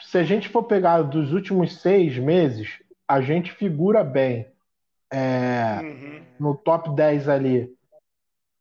Se 0.00 0.18
a 0.18 0.24
gente 0.24 0.48
for 0.48 0.64
pegar 0.64 1.02
dos 1.02 1.32
últimos 1.32 1.80
seis 1.80 2.18
meses, 2.18 2.82
a 3.06 3.20
gente 3.20 3.52
figura 3.52 4.02
bem 4.02 4.52
é, 5.12 5.78
uhum. 5.80 6.26
no 6.40 6.56
top 6.56 6.94
10 6.94 7.28
ali 7.28 7.72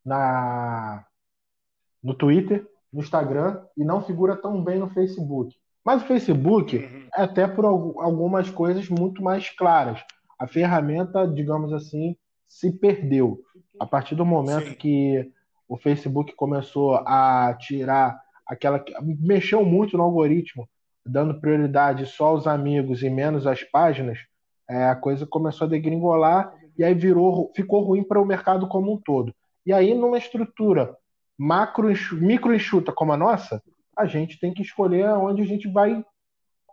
na, 0.05 1.05
no 2.03 2.13
Twitter, 2.13 2.65
no 2.91 2.99
Instagram 2.99 3.61
e 3.77 3.83
não 3.83 4.03
figura 4.03 4.35
tão 4.35 4.63
bem 4.63 4.79
no 4.79 4.89
Facebook. 4.89 5.55
Mas 5.83 6.03
o 6.03 6.05
Facebook 6.05 6.77
uhum. 6.77 7.07
é 7.15 7.23
até 7.23 7.47
por 7.47 7.65
algumas 7.65 8.49
coisas 8.49 8.87
muito 8.89 9.23
mais 9.23 9.49
claras. 9.49 10.03
A 10.37 10.47
ferramenta, 10.47 11.27
digamos 11.27 11.73
assim, 11.73 12.15
se 12.47 12.71
perdeu. 12.71 13.39
A 13.79 13.85
partir 13.85 14.15
do 14.15 14.25
momento 14.25 14.69
Sim. 14.69 14.75
que 14.75 15.31
o 15.67 15.77
Facebook 15.77 16.33
começou 16.35 16.95
a 16.95 17.55
tirar 17.59 18.19
aquela. 18.45 18.83
mexeu 19.01 19.65
muito 19.65 19.97
no 19.97 20.03
algoritmo, 20.03 20.67
dando 21.05 21.39
prioridade 21.39 22.05
só 22.05 22.27
aos 22.27 22.45
amigos 22.45 23.01
e 23.01 23.09
menos 23.09 23.47
às 23.47 23.63
páginas, 23.63 24.19
é, 24.69 24.85
a 24.85 24.95
coisa 24.95 25.25
começou 25.25 25.65
a 25.65 25.69
degringolar 25.69 26.53
e 26.77 26.83
aí 26.83 26.93
virou, 26.93 27.51
ficou 27.55 27.81
ruim 27.83 28.03
para 28.03 28.21
o 28.21 28.25
mercado 28.25 28.67
como 28.67 28.93
um 28.93 28.97
todo. 28.97 29.33
E 29.65 29.73
aí, 29.73 29.93
numa 29.93 30.17
estrutura 30.17 30.95
macro, 31.41 31.91
micro 32.13 32.53
enxuta 32.53 32.91
como 32.91 33.11
a 33.11 33.17
nossa, 33.17 33.63
a 33.97 34.05
gente 34.05 34.39
tem 34.39 34.53
que 34.53 34.61
escolher 34.61 35.09
onde 35.09 35.41
a 35.41 35.45
gente 35.45 35.67
vai 35.67 36.05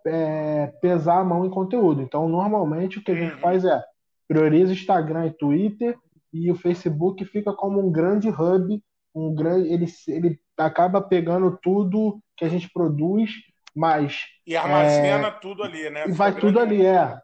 é, 0.07 0.67
pesar 0.83 1.21
a 1.21 1.25
mão 1.25 1.47
em 1.47 1.51
conteúdo. 1.51 2.03
Então, 2.03 2.29
normalmente, 2.29 2.99
o 2.99 3.03
que 3.03 3.11
a 3.11 3.15
gente 3.15 3.33
uhum. 3.35 3.41
faz 3.41 3.65
é 3.65 3.83
prioriza 4.29 4.75
Instagram 4.75 5.27
e 5.27 5.31
Twitter 5.31 5.97
e 6.31 6.53
o 6.53 6.55
Facebook 6.55 7.25
fica 7.25 7.51
como 7.55 7.81
um 7.81 7.91
grande 7.91 8.29
hub, 8.29 8.83
um 9.15 9.35
grande, 9.35 9.73
ele, 9.73 9.87
ele 10.07 10.39
acaba 10.59 11.01
pegando 11.01 11.59
tudo 11.63 12.21
que 12.37 12.45
a 12.45 12.49
gente 12.49 12.71
produz, 12.71 13.31
mas 13.75 14.27
e 14.47 14.55
armazena 14.55 15.29
é, 15.29 15.31
tudo 15.31 15.63
ali, 15.63 15.89
né? 15.89 16.05
E 16.09 16.13
vai 16.13 16.35
tudo 16.35 16.61
ali, 16.61 16.85
é. 16.85 17.19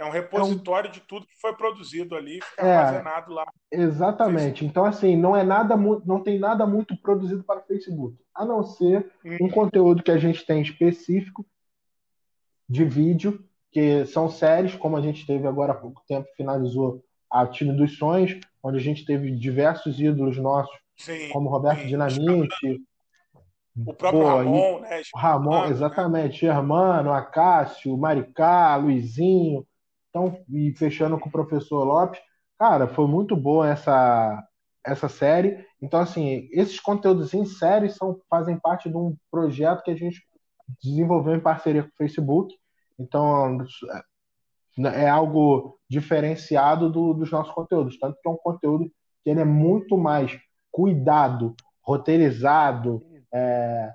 É 0.00 0.04
um 0.04 0.10
repositório 0.10 0.88
é 0.88 0.90
um... 0.90 0.92
de 0.94 1.00
tudo 1.00 1.26
que 1.26 1.38
foi 1.38 1.54
produzido 1.54 2.16
ali, 2.16 2.40
fica 2.40 2.66
é, 2.66 2.74
armazenado 2.74 3.34
lá. 3.34 3.46
Exatamente. 3.70 4.64
Então, 4.64 4.86
assim, 4.86 5.14
não 5.14 5.36
é 5.36 5.44
nada 5.44 5.76
não 5.76 6.22
tem 6.22 6.38
nada 6.38 6.66
muito 6.66 6.96
produzido 6.96 7.44
para 7.44 7.60
o 7.60 7.64
Facebook, 7.64 8.16
a 8.34 8.46
não 8.46 8.64
ser 8.64 9.12
hum. 9.22 9.36
um 9.42 9.50
conteúdo 9.50 10.02
que 10.02 10.10
a 10.10 10.16
gente 10.16 10.46
tem 10.46 10.62
específico 10.62 11.44
de 12.66 12.82
vídeo, 12.82 13.44
que 13.70 14.06
são 14.06 14.30
séries, 14.30 14.74
como 14.74 14.96
a 14.96 15.02
gente 15.02 15.26
teve 15.26 15.46
agora 15.46 15.72
há 15.72 15.76
pouco 15.76 16.02
tempo, 16.08 16.26
finalizou 16.34 17.04
a 17.30 17.46
Time 17.46 17.76
dos 17.76 17.98
Sonhos, 17.98 18.40
onde 18.62 18.78
a 18.78 18.80
gente 18.80 19.04
teve 19.04 19.30
diversos 19.30 20.00
ídolos 20.00 20.38
nossos, 20.38 20.74
sim, 20.96 21.28
como 21.28 21.50
Roberto 21.50 21.82
sim. 21.82 21.88
Dinamite. 21.88 22.82
O 23.86 23.94
próprio 23.94 24.22
Pô, 24.22 24.28
Ramon, 24.28 24.80
né? 24.80 25.02
Ramon, 25.14 25.62
né? 25.62 25.70
exatamente. 25.70 26.44
Né? 26.44 26.52
Germano, 26.52 27.12
Acácio, 27.12 27.96
Maricá, 27.96 28.76
Luizinho. 28.76 29.66
Então, 30.10 30.38
e 30.48 30.72
fechando 30.72 31.18
com 31.18 31.28
o 31.28 31.32
professor 31.32 31.84
Lopes, 31.84 32.20
cara, 32.58 32.88
foi 32.88 33.06
muito 33.06 33.36
boa 33.36 33.68
essa, 33.68 34.42
essa 34.84 35.08
série. 35.08 35.64
Então, 35.80 36.00
assim, 36.00 36.48
esses 36.52 36.78
conteúdos 36.78 37.32
em 37.32 37.44
série 37.44 37.88
são, 37.88 38.20
fazem 38.28 38.58
parte 38.58 38.88
de 38.88 38.96
um 38.96 39.16
projeto 39.30 39.82
que 39.82 39.90
a 39.90 39.96
gente 39.96 40.20
desenvolveu 40.82 41.34
em 41.34 41.40
parceria 41.40 41.82
com 41.82 41.88
o 41.88 41.96
Facebook. 41.96 42.54
Então, 42.98 43.58
é 44.94 45.08
algo 45.08 45.78
diferenciado 45.88 46.90
do, 46.90 47.14
dos 47.14 47.30
nossos 47.30 47.52
conteúdos. 47.54 47.98
Tanto 47.98 48.18
que 48.20 48.28
é 48.28 48.30
um 48.30 48.36
conteúdo 48.36 48.90
que 49.22 49.30
ele 49.30 49.40
é 49.40 49.44
muito 49.44 49.96
mais 49.96 50.38
cuidado, 50.70 51.54
roteirizado, 51.82 53.02
é, 53.32 53.92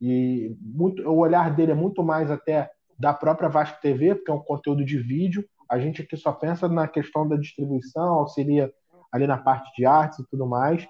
e 0.00 0.56
muito, 0.60 1.02
o 1.08 1.18
olhar 1.18 1.54
dele 1.54 1.72
é 1.72 1.74
muito 1.74 2.02
mais 2.02 2.30
até 2.30 2.70
da 2.98 3.14
própria 3.14 3.48
Vasco 3.48 3.80
TV, 3.80 4.14
porque 4.14 4.30
é 4.30 4.34
um 4.34 4.42
conteúdo 4.42 4.84
de 4.84 4.98
vídeo. 4.98 5.44
A 5.68 5.78
gente 5.78 6.02
aqui 6.02 6.16
só 6.16 6.32
pensa 6.32 6.66
na 6.68 6.88
questão 6.88 7.28
da 7.28 7.36
distribuição, 7.36 8.14
auxilia 8.14 8.72
ali 9.12 9.26
na 9.26 9.38
parte 9.38 9.70
de 9.76 9.86
artes 9.86 10.18
e 10.18 10.26
tudo 10.28 10.46
mais, 10.46 10.86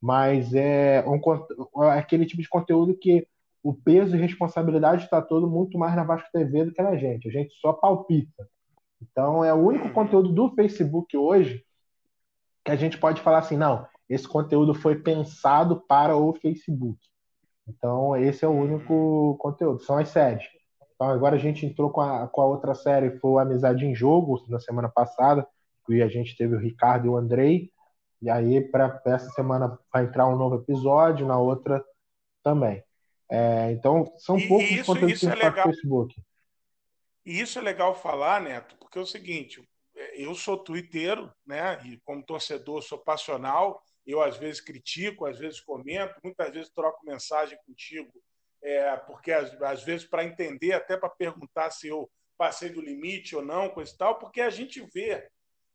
mas 0.00 0.54
é, 0.54 1.04
um, 1.06 1.84
é 1.84 1.98
aquele 1.98 2.26
tipo 2.26 2.42
de 2.42 2.48
conteúdo 2.48 2.96
que 2.96 3.26
o 3.62 3.74
peso 3.74 4.14
e 4.14 4.20
responsabilidade 4.20 5.04
está 5.04 5.20
todo 5.20 5.48
muito 5.48 5.76
mais 5.78 5.96
na 5.96 6.04
Vasco 6.04 6.28
TV 6.32 6.66
do 6.66 6.72
que 6.72 6.82
na 6.82 6.96
gente. 6.96 7.28
A 7.28 7.32
gente 7.32 7.54
só 7.60 7.72
palpita. 7.72 8.48
Então 9.02 9.44
é 9.44 9.52
o 9.52 9.56
único 9.56 9.90
conteúdo 9.90 10.32
do 10.32 10.54
Facebook 10.54 11.16
hoje 11.16 11.64
que 12.64 12.70
a 12.70 12.76
gente 12.76 12.98
pode 12.98 13.20
falar 13.20 13.38
assim, 13.38 13.56
não, 13.56 13.86
esse 14.08 14.26
conteúdo 14.26 14.74
foi 14.74 14.96
pensado 14.96 15.80
para 15.88 16.16
o 16.16 16.34
Facebook. 16.34 16.98
Então 17.66 18.16
esse 18.16 18.44
é 18.44 18.48
o 18.48 18.52
único 18.52 19.36
conteúdo, 19.38 19.80
são 19.80 19.98
as 19.98 20.08
séries. 20.08 20.44
Então 20.96 21.10
agora 21.10 21.36
a 21.36 21.38
gente 21.38 21.64
entrou 21.64 21.90
com 21.90 22.00
a, 22.00 22.26
com 22.26 22.40
a 22.40 22.46
outra 22.46 22.74
série, 22.74 23.18
foi 23.18 23.30
o 23.30 23.38
Amizade 23.38 23.84
em 23.84 23.94
Jogo, 23.94 24.42
na 24.48 24.58
semana 24.58 24.88
passada, 24.88 25.46
e 25.88 26.02
a 26.02 26.08
gente 26.08 26.36
teve 26.36 26.56
o 26.56 26.58
Ricardo 26.58 27.06
e 27.06 27.08
o 27.10 27.16
Andrei. 27.16 27.70
E 28.20 28.30
aí, 28.30 28.62
para 28.62 29.00
essa 29.04 29.28
semana, 29.30 29.78
vai 29.92 30.04
entrar 30.04 30.26
um 30.26 30.36
novo 30.36 30.56
episódio, 30.56 31.26
na 31.26 31.38
outra 31.38 31.84
também. 32.42 32.82
É, 33.30 33.70
então, 33.72 34.04
são 34.16 34.38
e 34.38 34.48
poucos 34.48 34.70
isso, 34.70 34.80
os 34.80 34.86
conteúdos 34.86 35.20
que 35.20 35.26
é 35.26 35.34
legal. 35.34 35.66
no 35.66 35.72
Facebook. 35.74 36.22
E 37.26 37.40
isso 37.40 37.58
é 37.58 37.62
legal 37.62 37.94
falar, 37.94 38.40
Neto, 38.40 38.74
porque 38.80 38.98
é 38.98 39.02
o 39.02 39.06
seguinte: 39.06 39.62
eu 40.14 40.34
sou 40.34 40.56
twitteiro, 40.56 41.30
né? 41.46 41.78
E 41.84 41.98
como 41.98 42.22
torcedor, 42.22 42.82
sou 42.82 42.98
passional. 42.98 43.82
Eu, 44.06 44.22
às 44.22 44.36
vezes, 44.38 44.60
critico, 44.60 45.26
às 45.26 45.38
vezes 45.38 45.60
comento, 45.60 46.14
muitas 46.22 46.52
vezes 46.54 46.70
troco 46.70 47.04
mensagem 47.04 47.58
contigo 47.66 48.10
é, 48.66 48.96
porque 48.96 49.30
às, 49.30 49.62
às 49.62 49.84
vezes 49.84 50.06
para 50.06 50.24
entender, 50.24 50.72
até 50.72 50.96
para 50.96 51.08
perguntar 51.08 51.70
se 51.70 51.86
eu 51.86 52.10
passei 52.36 52.68
do 52.68 52.80
limite 52.80 53.36
ou 53.36 53.42
não, 53.42 53.68
coisa 53.68 53.92
e 53.92 53.96
tal, 53.96 54.18
porque 54.18 54.40
a 54.40 54.50
gente 54.50 54.80
vê 54.92 55.28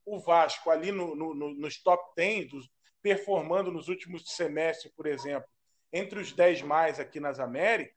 o 0.06 0.20
Vasco 0.20 0.70
ali 0.70 0.92
no, 0.92 1.16
no, 1.16 1.34
nos 1.34 1.82
top 1.82 2.04
10, 2.18 2.50
dos, 2.50 2.70
performando 3.02 3.72
nos 3.72 3.88
últimos 3.88 4.24
semestres, 4.36 4.94
por 4.94 5.08
exemplo, 5.08 5.48
entre 5.94 6.20
os 6.20 6.34
10 6.34 6.64
mais 6.64 7.00
aqui 7.00 7.20
nas 7.20 7.40
Américas, 7.40 7.96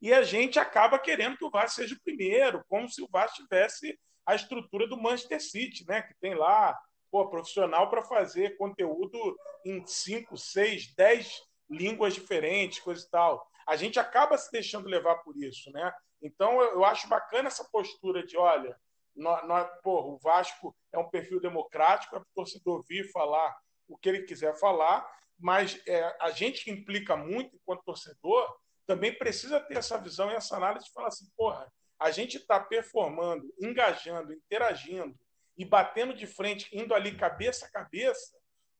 e 0.00 0.12
a 0.12 0.22
gente 0.22 0.58
acaba 0.58 0.98
querendo 0.98 1.36
que 1.36 1.44
o 1.44 1.50
Vasco 1.50 1.76
seja 1.76 1.94
o 1.94 2.02
primeiro, 2.02 2.64
como 2.68 2.88
se 2.88 3.02
o 3.02 3.08
Vasco 3.10 3.42
tivesse 3.42 3.98
a 4.26 4.34
estrutura 4.34 4.86
do 4.86 5.00
Manchester 5.00 5.40
City, 5.40 5.86
né? 5.86 6.02
Que 6.02 6.14
tem 6.20 6.34
lá 6.34 6.78
pô, 7.10 7.28
profissional 7.28 7.88
para 7.90 8.02
fazer 8.02 8.56
conteúdo 8.56 9.36
em 9.64 9.84
5, 9.86 10.36
6, 10.36 10.94
10 10.94 11.42
línguas 11.70 12.14
diferentes, 12.14 12.80
coisa 12.80 13.04
e 13.04 13.10
tal. 13.10 13.46
A 13.66 13.76
gente 13.76 13.98
acaba 13.98 14.36
se 14.36 14.50
deixando 14.50 14.88
levar 14.88 15.16
por 15.16 15.36
isso, 15.36 15.70
né? 15.72 15.92
Então 16.22 16.60
eu 16.62 16.84
acho 16.84 17.08
bacana 17.08 17.48
essa 17.48 17.64
postura 17.64 18.24
de, 18.24 18.36
olha, 18.36 18.78
nós, 19.14 19.46
nós, 19.46 19.68
porra, 19.82 20.06
o 20.08 20.18
Vasco 20.18 20.76
é 20.92 20.98
um 20.98 21.08
perfil 21.08 21.40
democrático, 21.40 22.16
é 22.16 22.18
para 22.18 22.28
o 22.28 22.34
torcedor 22.34 22.84
vir 22.88 23.10
falar 23.10 23.56
o 23.86 23.96
que 23.96 24.08
ele 24.08 24.22
quiser 24.22 24.58
falar, 24.58 25.06
mas 25.38 25.80
é, 25.86 26.16
a 26.20 26.30
gente 26.30 26.64
que 26.64 26.70
implica 26.70 27.16
muito 27.16 27.54
enquanto 27.54 27.84
torcedor 27.84 28.56
também 28.86 29.16
precisa 29.16 29.60
ter 29.60 29.78
essa 29.78 29.98
visão 29.98 30.30
e 30.30 30.34
essa 30.34 30.56
análise 30.56 30.86
de 30.86 30.92
falar 30.92 31.08
assim, 31.08 31.26
porra, 31.36 31.70
a 31.98 32.10
gente 32.10 32.36
está 32.36 32.60
performando, 32.60 33.52
engajando, 33.60 34.32
interagindo 34.32 35.18
e 35.56 35.64
batendo 35.64 36.14
de 36.14 36.26
frente, 36.26 36.68
indo 36.72 36.94
ali 36.94 37.16
cabeça 37.16 37.66
a 37.66 37.70
cabeça, 37.70 38.36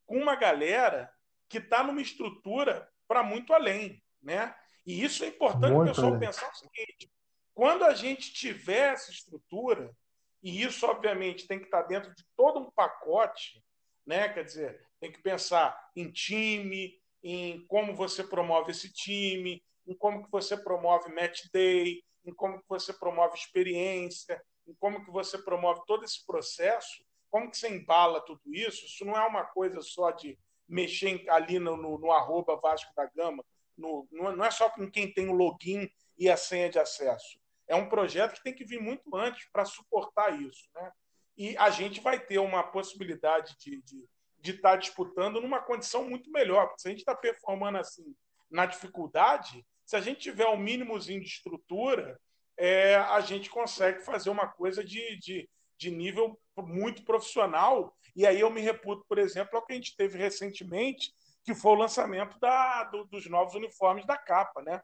com 0.06 0.18
uma 0.18 0.36
galera 0.36 1.10
que 1.48 1.58
está 1.58 1.82
numa 1.82 2.02
estrutura 2.02 2.88
para 3.06 3.22
muito 3.22 3.52
além, 3.52 4.02
né? 4.22 4.54
E 4.86 5.02
isso 5.02 5.24
é 5.24 5.28
importante 5.28 5.72
muito 5.72 5.90
o 5.90 5.94
pessoal 5.94 6.08
além. 6.08 6.20
pensar 6.20 6.50
o 6.50 6.54
seguinte: 6.54 7.10
quando 7.54 7.84
a 7.84 7.94
gente 7.94 8.32
tiver 8.32 8.92
essa 8.92 9.10
estrutura, 9.10 9.94
e 10.42 10.62
isso 10.62 10.86
obviamente 10.86 11.46
tem 11.46 11.58
que 11.58 11.64
estar 11.64 11.82
dentro 11.82 12.14
de 12.14 12.24
todo 12.36 12.60
um 12.60 12.70
pacote, 12.70 13.64
né? 14.06 14.28
Quer 14.28 14.44
dizer, 14.44 14.86
tem 15.00 15.10
que 15.10 15.22
pensar 15.22 15.78
em 15.96 16.10
time, 16.10 17.00
em 17.22 17.64
como 17.66 17.94
você 17.94 18.22
promove 18.22 18.72
esse 18.72 18.92
time, 18.92 19.62
em 19.86 19.94
como 19.94 20.24
que 20.24 20.30
você 20.30 20.56
promove 20.56 21.12
match 21.12 21.44
day, 21.52 22.02
em 22.24 22.34
como 22.34 22.58
que 22.58 22.68
você 22.68 22.92
promove 22.92 23.36
experiência, 23.36 24.42
em 24.66 24.74
como 24.74 25.04
que 25.04 25.10
você 25.10 25.38
promove 25.38 25.80
todo 25.86 26.04
esse 26.04 26.24
processo, 26.26 27.04
como 27.30 27.50
que 27.50 27.56
você 27.56 27.68
embala 27.68 28.20
tudo 28.20 28.42
isso. 28.46 28.84
Isso 28.84 29.04
não 29.04 29.16
é 29.16 29.26
uma 29.26 29.44
coisa 29.44 29.80
só 29.80 30.10
de 30.10 30.38
mexer 30.68 31.24
ali 31.30 31.58
no, 31.58 31.76
no, 31.76 31.98
no 31.98 32.12
arroba 32.12 32.56
Vasco 32.56 32.92
da 32.94 33.06
Gama, 33.06 33.44
no, 33.76 34.06
não 34.10 34.44
é 34.44 34.50
só 34.50 34.70
com 34.70 34.90
quem 34.90 35.12
tem 35.12 35.28
o 35.28 35.32
login 35.32 35.88
e 36.18 36.30
a 36.30 36.36
senha 36.36 36.68
de 36.68 36.78
acesso. 36.78 37.38
É 37.66 37.74
um 37.74 37.88
projeto 37.88 38.34
que 38.34 38.42
tem 38.42 38.54
que 38.54 38.64
vir 38.64 38.80
muito 38.80 39.14
antes 39.16 39.48
para 39.52 39.64
suportar 39.64 40.40
isso. 40.40 40.68
Né? 40.74 40.92
E 41.36 41.56
a 41.56 41.70
gente 41.70 42.00
vai 42.00 42.18
ter 42.18 42.38
uma 42.38 42.62
possibilidade 42.62 43.56
de, 43.58 43.82
de, 43.82 44.08
de 44.38 44.50
estar 44.52 44.72
tá 44.72 44.76
disputando 44.76 45.40
numa 45.40 45.60
condição 45.60 46.08
muito 46.08 46.30
melhor. 46.30 46.66
Porque 46.66 46.82
se 46.82 46.88
a 46.88 46.90
gente 46.90 47.00
está 47.00 47.14
performando 47.14 47.78
assim 47.78 48.14
na 48.50 48.66
dificuldade, 48.66 49.64
se 49.84 49.96
a 49.96 50.00
gente 50.00 50.20
tiver 50.20 50.46
o 50.46 50.52
um 50.52 50.58
mínimozinho 50.58 51.20
de 51.20 51.26
estrutura, 51.26 52.20
é, 52.56 52.94
a 52.96 53.20
gente 53.20 53.50
consegue 53.50 54.00
fazer 54.04 54.30
uma 54.30 54.46
coisa 54.46 54.84
de, 54.84 55.18
de, 55.18 55.48
de 55.76 55.90
nível 55.90 56.38
muito 56.56 57.04
profissional. 57.04 57.96
E 58.14 58.26
aí 58.26 58.40
eu 58.40 58.50
me 58.50 58.60
reputo, 58.60 59.04
por 59.08 59.18
exemplo, 59.18 59.56
ao 59.56 59.64
que 59.64 59.72
a 59.72 59.76
gente 59.76 59.96
teve 59.96 60.16
recentemente, 60.18 61.12
que 61.44 61.54
foi 61.54 61.72
o 61.72 61.76
lançamento 61.76 62.38
da, 62.40 62.84
do, 62.84 63.04
dos 63.04 63.28
novos 63.28 63.54
uniformes 63.54 64.06
da 64.06 64.16
capa, 64.16 64.62
né? 64.62 64.82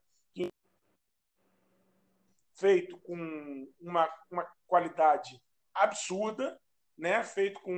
Feito 2.54 2.98
com 2.98 3.72
uma, 3.80 4.08
uma 4.30 4.46
qualidade 4.66 5.40
absurda, 5.74 6.60
né? 6.96 7.24
Feito 7.24 7.60
com 7.62 7.72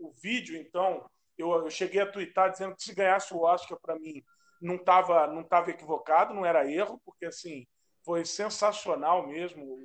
o 0.00 0.10
vídeo, 0.22 0.56
então 0.56 1.08
eu, 1.36 1.52
eu 1.52 1.70
cheguei 1.70 2.00
a 2.00 2.10
twittar 2.10 2.50
dizendo 2.50 2.74
que 2.74 2.82
se 2.82 2.94
ganhasse 2.94 3.34
o 3.34 3.42
Oscar 3.42 3.78
para 3.80 3.98
mim 3.98 4.24
não 4.60 4.76
estava 4.76 5.26
não 5.26 5.44
tava 5.44 5.70
equivocado, 5.70 6.32
não 6.32 6.46
era 6.46 6.70
erro, 6.70 7.00
porque 7.04 7.26
assim 7.26 7.66
foi 8.02 8.24
sensacional 8.24 9.26
mesmo 9.26 9.78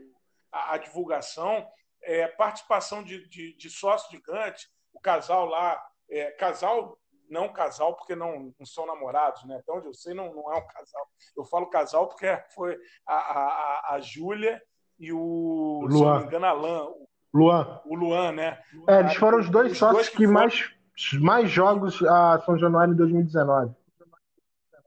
a, 0.50 0.76
a 0.76 0.78
divulgação, 0.78 1.68
é, 2.02 2.28
participação 2.28 3.04
de, 3.04 3.28
de, 3.28 3.54
de 3.58 3.70
sócio 3.70 4.10
gigante, 4.12 4.70
o 4.94 5.00
casal 5.00 5.46
lá, 5.46 5.84
é, 6.10 6.32
casal 6.32 6.98
não 7.32 7.52
casal 7.52 7.96
porque 7.96 8.16
não, 8.16 8.54
não, 8.60 8.66
são 8.66 8.86
namorados, 8.86 9.44
né? 9.46 9.58
Até 9.58 9.72
onde 9.72 9.88
eu 9.88 9.94
sei 9.94 10.14
não, 10.14 10.34
não 10.36 10.54
é 10.54 10.58
um 10.58 10.68
casal. 10.68 11.08
Eu 11.36 11.46
falo 11.46 11.68
casal 11.68 12.08
porque 12.08 12.28
foi 12.54 12.78
a, 13.08 13.16
a, 13.16 13.96
a 13.96 14.00
Júlia 14.00 14.62
e 15.00 15.12
o, 15.12 15.88
Luan. 15.90 15.90
se 15.90 16.04
não 16.04 16.20
me 16.20 16.26
engano, 16.26 16.46
Alain. 16.46 16.94
Luan. 17.34 17.82
O 17.86 17.96
Luan, 17.96 18.32
né? 18.34 18.62
É, 18.88 19.00
eles 19.00 19.16
foram 19.16 19.40
os 19.40 19.50
dois 19.50 19.72
os 19.72 19.78
sócios 19.78 19.96
dois 19.96 20.10
que, 20.10 20.18
que 20.18 20.26
foram... 20.26 20.34
mais, 20.34 20.76
mais 21.22 21.50
jogos 21.50 22.04
a 22.04 22.40
São 22.46 22.58
Januário 22.58 22.94
em 22.94 22.98
2019 22.98 23.74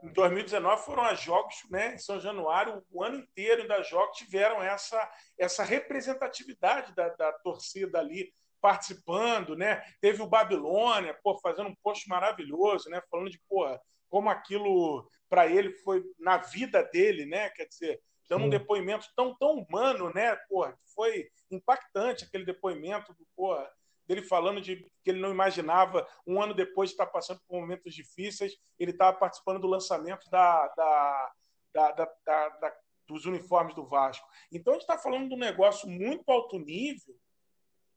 em 0.04 0.12
2019 0.12 0.82
foram 0.82 1.02
a 1.02 1.14
jogos 1.14 1.54
né, 1.70 1.94
em 1.94 1.98
São 1.98 2.20
Januário, 2.20 2.84
o 2.90 3.02
ano 3.02 3.16
inteiro 3.16 3.62
ainda 3.62 3.82
jogos 3.82 4.18
tiveram 4.18 4.62
essa, 4.62 5.10
essa 5.38 5.64
representatividade 5.64 6.94
da, 6.94 7.08
da 7.08 7.32
torcida 7.32 7.98
ali 7.98 8.30
participando, 8.64 9.54
né? 9.54 9.84
Teve 10.00 10.22
o 10.22 10.26
Babilônia, 10.26 11.12
pô, 11.22 11.38
fazendo 11.38 11.68
um 11.68 11.74
post 11.82 12.08
maravilhoso, 12.08 12.88
né? 12.88 13.02
Falando 13.10 13.28
de 13.28 13.38
porra, 13.46 13.78
como 14.08 14.30
aquilo 14.30 15.06
para 15.28 15.46
ele 15.46 15.70
foi 15.70 16.02
na 16.18 16.38
vida 16.38 16.82
dele, 16.82 17.26
né? 17.26 17.50
Quer 17.50 17.66
dizer, 17.66 18.00
dando 18.26 18.46
um 18.46 18.48
depoimento 18.48 19.06
tão 19.14 19.36
tão 19.36 19.58
humano, 19.58 20.10
né? 20.14 20.34
Porra, 20.48 20.74
foi 20.94 21.28
impactante 21.50 22.24
aquele 22.24 22.46
depoimento 22.46 23.12
do 23.12 23.26
porra 23.36 23.70
dele 24.06 24.22
falando 24.22 24.62
de 24.62 24.76
que 25.02 25.10
ele 25.10 25.20
não 25.20 25.30
imaginava, 25.30 26.08
um 26.26 26.40
ano 26.40 26.54
depois 26.54 26.88
de 26.88 26.94
estar 26.94 27.06
passando 27.06 27.42
por 27.46 27.60
momentos 27.60 27.94
difíceis, 27.94 28.56
ele 28.78 28.92
estava 28.92 29.14
participando 29.18 29.60
do 29.60 29.66
lançamento 29.66 30.26
da, 30.30 30.68
da, 30.68 31.32
da, 31.74 31.92
da, 32.24 32.74
dos 33.06 33.26
uniformes 33.26 33.74
do 33.74 33.86
Vasco. 33.86 34.26
Então, 34.50 34.72
a 34.72 34.76
gente 34.76 34.82
está 34.82 34.96
falando 34.96 35.28
de 35.28 35.34
um 35.34 35.38
negócio 35.38 35.86
muito 35.86 36.30
alto 36.30 36.58
nível, 36.58 37.14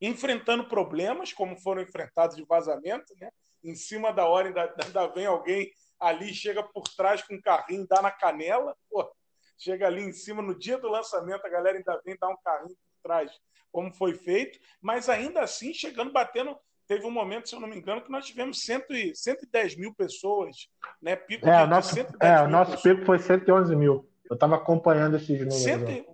enfrentando 0.00 0.68
problemas, 0.68 1.32
como 1.32 1.56
foram 1.56 1.82
enfrentados 1.82 2.36
de 2.36 2.44
vazamento, 2.44 3.14
né? 3.20 3.30
em 3.62 3.74
cima 3.74 4.12
da 4.12 4.26
hora 4.26 4.48
ainda, 4.48 4.74
ainda 4.84 5.06
vem 5.08 5.26
alguém 5.26 5.70
ali, 5.98 6.32
chega 6.32 6.62
por 6.62 6.84
trás 6.96 7.22
com 7.22 7.34
um 7.34 7.40
carrinho, 7.40 7.86
dá 7.88 8.00
na 8.00 8.10
canela, 8.10 8.76
pô, 8.88 9.10
chega 9.58 9.86
ali 9.86 10.02
em 10.02 10.12
cima, 10.12 10.40
no 10.40 10.56
dia 10.56 10.78
do 10.78 10.88
lançamento, 10.88 11.44
a 11.44 11.50
galera 11.50 11.76
ainda 11.76 12.00
vem 12.04 12.16
dar 12.20 12.28
um 12.28 12.36
carrinho 12.44 12.76
por 12.76 13.02
trás 13.02 13.32
como 13.70 13.92
foi 13.92 14.14
feito, 14.14 14.58
mas 14.80 15.08
ainda 15.08 15.40
assim 15.40 15.72
chegando, 15.74 16.12
batendo. 16.12 16.56
Teve 16.86 17.04
um 17.04 17.10
momento, 17.10 17.50
se 17.50 17.54
eu 17.54 17.60
não 17.60 17.68
me 17.68 17.76
engano, 17.76 18.00
que 18.00 18.10
nós 18.10 18.24
tivemos 18.24 18.64
cento 18.64 18.94
e, 18.94 19.14
110 19.14 19.76
mil 19.76 19.94
pessoas, 19.94 20.70
né? 21.02 21.14
Pico 21.16 21.46
é, 21.46 21.62
de, 21.62 21.68
nosso, 21.68 21.98
é, 22.18 22.40
o 22.40 22.48
nosso 22.48 22.82
pico 22.82 23.04
foi 23.04 23.18
111 23.18 23.76
mil. 23.76 24.08
Eu 24.24 24.32
estava 24.32 24.56
acompanhando 24.56 25.16
esses 25.16 25.38
números. 25.38 25.62
Cento, 25.62 26.07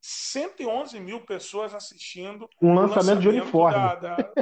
111 0.00 1.00
mil 1.00 1.20
pessoas 1.20 1.74
assistindo. 1.74 2.48
Um 2.60 2.74
lançamento, 2.74 2.96
lançamento 2.96 3.20
de 3.20 3.28
uniforme. 3.28 3.78
Da, 3.78 3.94
da, 3.96 4.32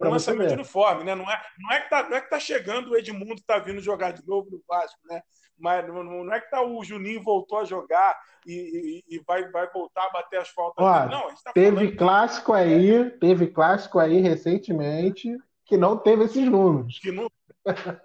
um 0.00 0.10
lançamento 0.10 0.48
de 0.48 0.54
uniforme, 0.54 1.04
né? 1.04 1.14
Não 1.14 1.30
é, 1.30 1.42
não 1.58 1.72
é 1.72 1.80
que 1.80 1.90
tá, 1.90 2.02
não 2.08 2.16
é 2.16 2.20
que 2.20 2.30
tá 2.30 2.38
chegando 2.38 2.90
o 2.90 2.96
Edmundo 2.96 3.34
está 3.34 3.58
vindo 3.58 3.80
jogar 3.80 4.12
de 4.12 4.26
novo 4.26 4.50
no 4.50 4.62
Vasco, 4.68 5.00
né? 5.04 5.22
mas 5.58 5.86
não, 5.88 6.04
não 6.04 6.32
é 6.32 6.40
que 6.40 6.50
tá, 6.50 6.62
o 6.62 6.84
Juninho 6.84 7.22
voltou 7.22 7.58
a 7.58 7.64
jogar 7.64 8.16
e, 8.46 9.02
e, 9.08 9.16
e 9.16 9.22
vai, 9.26 9.50
vai 9.50 9.68
voltar 9.72 10.04
a 10.04 10.10
bater 10.10 10.40
as 10.40 10.48
faltas. 10.50 10.84
Ó, 10.84 11.06
não, 11.06 11.34
tá 11.42 11.52
teve 11.52 11.76
falando... 11.76 11.96
clássico 11.96 12.52
aí, 12.52 13.10
teve 13.18 13.46
clássico 13.48 13.98
aí 13.98 14.20
recentemente 14.20 15.36
que 15.64 15.76
não 15.76 15.96
teve 15.96 16.24
esses 16.24 16.46
números. 16.46 16.98
Que 17.00 17.10
não, 17.10 17.28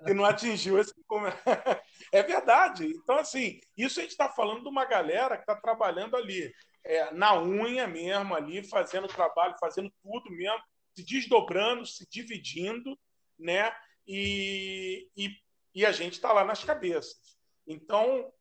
que 0.05 0.13
não 0.13 0.25
atingiu 0.25 0.79
esse. 0.79 0.93
É 2.11 2.21
verdade. 2.21 2.85
Então, 2.85 3.17
assim, 3.17 3.59
isso 3.77 3.99
a 3.99 4.03
gente 4.03 4.11
está 4.11 4.29
falando 4.29 4.63
de 4.63 4.67
uma 4.67 4.83
galera 4.85 5.37
que 5.37 5.43
está 5.43 5.55
trabalhando 5.55 6.17
ali, 6.17 6.53
é, 6.83 7.11
na 7.13 7.39
unha 7.41 7.87
mesmo, 7.87 8.35
ali, 8.35 8.67
fazendo 8.67 9.07
trabalho, 9.07 9.55
fazendo 9.59 9.91
tudo 10.03 10.29
mesmo, 10.31 10.61
se 10.93 11.05
desdobrando, 11.05 11.85
se 11.85 12.05
dividindo, 12.09 12.99
né? 13.39 13.73
E, 14.05 15.09
e, 15.15 15.29
e 15.73 15.85
a 15.85 15.91
gente 15.91 16.13
está 16.13 16.33
lá 16.33 16.43
nas 16.43 16.63
cabeças. 16.63 17.37
Então, 17.65 18.31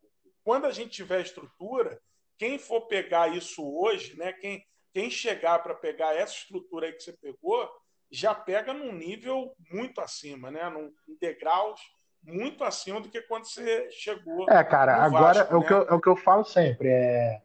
quando 0.43 0.66
a 0.66 0.73
gente 0.73 0.91
tiver 0.91 1.21
estrutura, 1.21 2.01
quem 2.37 2.59
for 2.59 2.83
pegar 2.83 3.35
isso 3.37 3.62
hoje, 3.62 4.16
né, 4.16 4.33
quem, 4.33 4.66
quem 4.93 5.11
chegar 5.11 5.62
para 5.62 5.75
pegar 5.75 6.16
essa 6.16 6.35
estrutura 6.35 6.87
aí 6.87 6.93
que 6.93 7.03
você 7.03 7.12
pegou, 7.12 7.71
já 8.11 8.35
pega 8.35 8.73
num 8.73 8.93
nível 8.93 9.55
muito 9.71 10.01
acima, 10.01 10.51
né, 10.51 10.68
num, 10.71 10.93
em 11.07 11.16
degraus 11.21 11.81
muito 12.23 12.64
acima 12.64 13.01
do 13.01 13.09
que 13.09 13.21
quando 13.23 13.45
você 13.45 13.89
chegou. 13.91 14.49
É, 14.49 14.62
cara, 14.62 14.97
agora 14.97 15.45
Vasco, 15.45 15.55
é, 15.55 15.57
o 15.57 15.62
que 15.62 15.73
eu, 15.73 15.83
é 15.89 15.95
o 15.95 16.01
que 16.01 16.09
eu 16.09 16.16
falo 16.16 16.45
sempre. 16.45 16.89
É, 16.89 17.41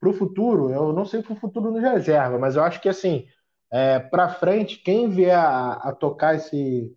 para 0.00 0.08
o 0.08 0.12
futuro, 0.12 0.70
eu 0.70 0.92
não 0.92 1.04
sei 1.04 1.22
para 1.22 1.32
o 1.32 1.40
futuro 1.40 1.70
nos 1.70 1.82
reserva, 1.82 2.38
mas 2.38 2.56
eu 2.56 2.62
acho 2.62 2.80
que 2.80 2.88
assim, 2.88 3.26
é, 3.72 3.98
para 3.98 4.28
frente, 4.28 4.82
quem 4.82 5.08
vier 5.08 5.36
a, 5.36 5.72
a 5.74 5.92
tocar 5.92 6.36
esse, 6.36 6.94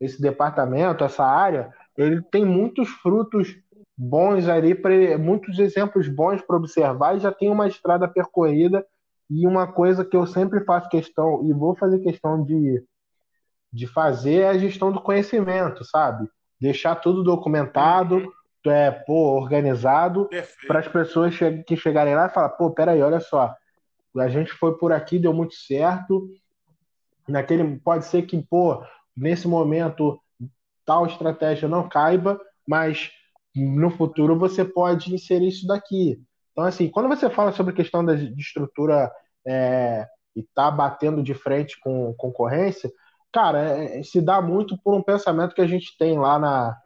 esse 0.00 0.20
departamento, 0.20 1.04
essa 1.04 1.24
área, 1.24 1.72
ele 1.96 2.22
tem 2.22 2.44
muitos 2.44 2.88
frutos 2.88 3.56
bons 3.96 4.48
ali, 4.48 4.74
pra, 4.74 5.18
muitos 5.18 5.58
exemplos 5.58 6.08
bons 6.08 6.40
para 6.42 6.56
observar 6.56 7.16
e 7.16 7.20
já 7.20 7.32
tem 7.32 7.50
uma 7.50 7.66
estrada 7.66 8.08
percorrida. 8.08 8.86
E 9.30 9.46
uma 9.46 9.66
coisa 9.66 10.04
que 10.04 10.16
eu 10.16 10.26
sempre 10.26 10.62
faço 10.62 10.90
questão, 10.90 11.42
e 11.48 11.54
vou 11.54 11.74
fazer 11.74 12.00
questão 12.00 12.44
de, 12.44 12.84
de 13.72 13.86
fazer, 13.86 14.40
é 14.42 14.48
a 14.48 14.58
gestão 14.58 14.92
do 14.92 15.00
conhecimento, 15.00 15.84
sabe? 15.84 16.28
Deixar 16.60 16.96
tudo 16.96 17.22
documentado, 17.24 18.16
uhum. 18.16 18.72
é, 18.72 18.90
pô, 18.90 19.36
organizado, 19.36 20.28
para 20.66 20.80
as 20.80 20.88
pessoas 20.88 21.34
che 21.34 21.62
que 21.64 21.76
chegarem 21.76 22.14
lá 22.14 22.26
e 22.26 22.30
falar, 22.30 22.50
pô, 22.50 22.70
peraí, 22.70 23.00
olha 23.02 23.20
só, 23.20 23.54
a 24.16 24.28
gente 24.28 24.52
foi 24.52 24.76
por 24.76 24.92
aqui, 24.92 25.18
deu 25.18 25.32
muito 25.32 25.54
certo. 25.54 26.28
Naquele, 27.26 27.78
pode 27.78 28.04
ser 28.04 28.22
que, 28.22 28.40
pô, 28.42 28.84
nesse 29.16 29.48
momento 29.48 30.20
tal 30.84 31.06
estratégia 31.06 31.68
não 31.68 31.88
caiba, 31.88 32.38
mas 32.66 33.10
no 33.54 33.90
futuro 33.90 34.38
você 34.38 34.64
pode 34.64 35.14
inserir 35.14 35.48
isso 35.48 35.66
daqui. 35.66 36.20
Então, 36.52 36.64
assim, 36.64 36.88
quando 36.88 37.08
você 37.08 37.30
fala 37.30 37.52
sobre 37.52 37.72
a 37.72 37.76
questão 37.76 38.04
da, 38.04 38.14
de 38.14 38.40
estrutura 38.40 39.10
é, 39.46 40.06
e 40.36 40.42
tá 40.42 40.70
batendo 40.70 41.22
de 41.22 41.34
frente 41.34 41.78
com 41.80 42.12
concorrência, 42.14 42.92
cara, 43.32 43.78
é, 43.78 44.00
é, 44.00 44.02
se 44.02 44.20
dá 44.20 44.40
muito 44.40 44.76
por 44.82 44.94
um 44.94 45.02
pensamento 45.02 45.54
que 45.54 45.62
a 45.62 45.66
gente 45.66 45.96
tem 45.98 46.18
lá, 46.18 46.38
na, 46.38 46.76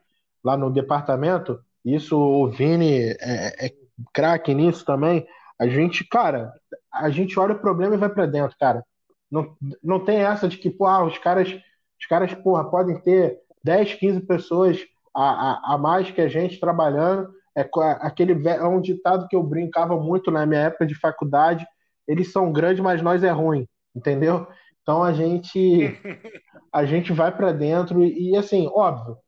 lá 0.44 0.56
no 0.56 0.70
departamento. 0.70 1.60
Isso 1.84 2.16
o 2.16 2.48
Vini 2.48 3.00
é, 3.20 3.66
é 3.66 3.72
craque 4.14 4.54
nisso 4.54 4.84
também. 4.84 5.26
A 5.58 5.66
gente, 5.66 6.04
cara, 6.04 6.52
a 6.92 7.10
gente 7.10 7.38
olha 7.38 7.54
o 7.54 7.58
problema 7.58 7.94
e 7.94 7.98
vai 7.98 8.08
para 8.08 8.26
dentro, 8.26 8.56
cara. 8.58 8.84
Não, 9.30 9.56
não 9.82 10.04
tem 10.04 10.18
essa 10.18 10.48
de 10.48 10.56
que, 10.58 10.70
pô, 10.70 10.86
ah, 10.86 11.04
os 11.04 11.18
caras, 11.18 11.48
os 11.48 12.06
caras, 12.08 12.32
porra, 12.34 12.70
podem 12.70 13.00
ter 13.00 13.38
10, 13.64 13.94
15 13.94 14.20
pessoas 14.20 14.78
a, 15.14 15.72
a, 15.72 15.74
a 15.74 15.78
mais 15.78 16.10
que 16.10 16.20
a 16.20 16.28
gente 16.28 16.60
trabalhando. 16.60 17.34
É 17.56 17.68
aquele 18.00 18.46
é 18.48 18.64
um 18.64 18.80
ditado 18.80 19.26
que 19.28 19.34
eu 19.34 19.42
brincava 19.42 19.98
muito 19.98 20.30
na 20.30 20.44
minha 20.44 20.60
época 20.60 20.86
de 20.86 20.94
faculdade. 20.94 21.66
Eles 22.06 22.30
são 22.30 22.52
grandes, 22.52 22.82
mas 22.82 23.00
nós 23.02 23.24
é 23.24 23.30
ruim, 23.30 23.66
entendeu? 23.94 24.46
Então 24.86 25.02
a 25.02 25.12
gente 25.12 25.98
a 26.72 26.84
gente 26.84 27.12
vai 27.12 27.36
para 27.36 27.50
dentro 27.50 28.04
e, 28.04 28.36
assim, 28.36 28.70
óbvio, 28.72 29.18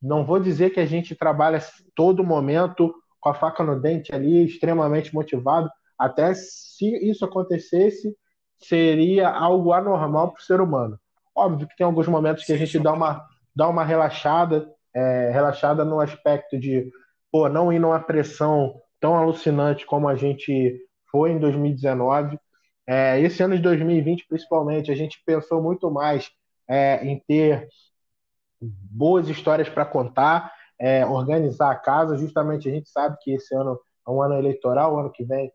não 0.00 0.24
vou 0.24 0.40
dizer 0.40 0.70
que 0.70 0.80
a 0.80 0.86
gente 0.86 1.14
trabalha 1.14 1.62
todo 1.94 2.24
momento 2.24 2.94
com 3.20 3.28
a 3.28 3.34
faca 3.34 3.62
no 3.62 3.78
dente 3.78 4.14
ali, 4.14 4.46
extremamente 4.46 5.14
motivado. 5.14 5.70
Até 5.98 6.32
se 6.32 6.86
isso 7.06 7.26
acontecesse, 7.26 8.16
seria 8.58 9.28
algo 9.28 9.74
anormal 9.74 10.32
para 10.32 10.40
o 10.40 10.44
ser 10.44 10.62
humano. 10.62 10.98
Óbvio 11.36 11.68
que 11.68 11.76
tem 11.76 11.84
alguns 11.84 12.08
momentos 12.08 12.44
que 12.44 12.52
a 12.54 12.56
gente 12.56 12.78
dá 12.78 12.94
uma, 12.94 13.22
dá 13.54 13.68
uma 13.68 13.84
relaxada, 13.84 14.66
é, 14.94 15.30
relaxada 15.30 15.84
no 15.84 16.00
aspecto 16.00 16.58
de 16.58 16.90
pô, 17.30 17.50
não 17.50 17.70
ir 17.70 17.78
numa 17.78 18.00
pressão 18.00 18.80
tão 18.98 19.14
alucinante 19.14 19.84
como 19.84 20.08
a 20.08 20.16
gente 20.16 20.80
foi 21.10 21.32
em 21.32 21.38
2019. 21.38 22.38
É, 22.86 23.20
esse 23.20 23.42
ano 23.42 23.56
de 23.56 23.62
2020, 23.62 24.26
principalmente, 24.28 24.90
a 24.90 24.94
gente 24.94 25.22
pensou 25.24 25.62
muito 25.62 25.90
mais 25.90 26.30
é, 26.68 27.04
em 27.04 27.22
ter 27.26 27.68
boas 28.60 29.28
histórias 29.28 29.68
para 29.68 29.84
contar 29.84 30.52
é, 30.78 31.06
organizar 31.06 31.70
a 31.70 31.76
casa. 31.76 32.16
Justamente 32.16 32.68
a 32.68 32.72
gente 32.72 32.88
sabe 32.90 33.16
que 33.20 33.32
esse 33.32 33.54
ano 33.54 33.78
é 34.06 34.10
um 34.10 34.20
ano 34.20 34.34
eleitoral, 34.34 34.98
ano 34.98 35.12
que 35.12 35.24
vem 35.24 35.50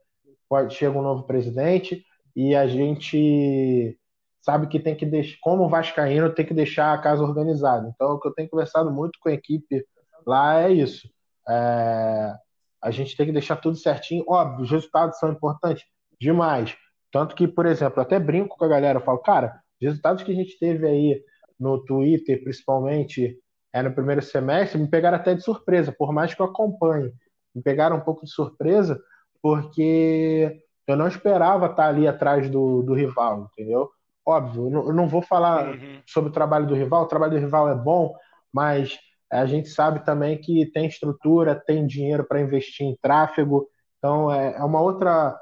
pode 0.50 0.74
chega 0.74 0.98
um 0.98 1.02
novo 1.02 1.24
presidente 1.24 2.06
e 2.36 2.56
a 2.56 2.68
gente 2.68 4.00
sabe 4.42 4.68
que 4.68 4.80
tem 4.80 4.96
que 4.96 5.06
deixar, 5.06 5.38
como 5.42 5.68
vascaíno, 5.68 6.34
tem 6.34 6.46
que 6.46 6.54
deixar 6.54 6.94
a 6.94 6.98
casa 6.98 7.22
organizada. 7.22 7.92
Então, 7.94 8.12
o 8.12 8.20
que 8.20 8.30
eu 8.30 8.34
tenho 8.34 8.50
conversado 8.50 8.90
muito 8.90 9.20
com 9.20 9.28
a 9.28 9.34
equipe 9.34 9.86
lá 10.26 10.62
é 10.62 10.72
isso. 10.72 11.10
É, 11.50 12.34
a 12.82 12.92
gente 12.92 13.18
tem 13.18 13.26
que 13.26 13.34
deixar 13.34 13.58
tudo 13.58 13.76
certinho. 13.76 14.24
Óbvio, 14.28 14.64
os 14.64 14.72
resultados 14.72 15.20
são 15.20 15.30
importantes 15.32 15.84
demais. 16.20 16.78
Tanto 17.18 17.36
que, 17.36 17.48
por 17.48 17.66
exemplo, 17.66 18.00
até 18.00 18.20
brinco 18.20 18.56
com 18.56 18.64
a 18.64 18.68
galera, 18.68 19.00
eu 19.00 19.04
falo, 19.04 19.18
cara, 19.18 19.60
os 19.82 19.88
resultados 19.88 20.22
que 20.22 20.32
a 20.32 20.36
gente 20.36 20.60
teve 20.60 20.88
aí 20.88 21.20
no 21.60 21.84
Twitter, 21.84 22.44
principalmente 22.44 23.36
é, 23.74 23.82
no 23.82 23.92
primeiro 23.92 24.22
semestre, 24.22 24.80
me 24.80 24.88
pegaram 24.88 25.18
até 25.18 25.34
de 25.34 25.42
surpresa, 25.42 25.92
por 25.92 26.14
mais 26.14 26.36
que 26.36 26.40
eu 26.40 26.46
acompanhe. 26.46 27.12
Me 27.56 27.64
pegaram 27.64 27.98
um 27.98 28.02
pouco 28.02 28.24
de 28.24 28.30
surpresa, 28.32 29.02
porque 29.42 30.62
eu 30.86 30.96
não 30.96 31.08
esperava 31.08 31.66
estar 31.66 31.88
ali 31.88 32.08
atrás 32.08 32.52
do, 32.52 32.84
do 32.84 32.94
rival, 32.94 33.50
entendeu? 33.52 33.90
Óbvio, 34.24 34.68
eu 34.68 34.94
não 34.94 35.08
vou 35.08 35.24
falar 35.24 35.70
uhum. 35.70 36.00
sobre 36.06 36.30
o 36.30 36.34
trabalho 36.34 36.68
do 36.68 36.76
rival, 36.76 37.02
o 37.02 37.08
trabalho 37.08 37.32
do 37.32 37.40
rival 37.40 37.68
é 37.68 37.74
bom, 37.74 38.14
mas 38.54 38.96
a 39.32 39.48
gente 39.48 39.70
sabe 39.70 40.06
também 40.06 40.38
que 40.38 40.68
tem 40.68 40.86
estrutura, 40.86 41.56
tem 41.56 41.88
dinheiro 41.88 42.24
para 42.26 42.42
investir 42.42 42.86
em 42.86 42.96
tráfego, 43.02 43.68
então 43.98 44.32
é, 44.32 44.56
é 44.56 44.64
uma 44.64 44.80
outra, 44.80 45.36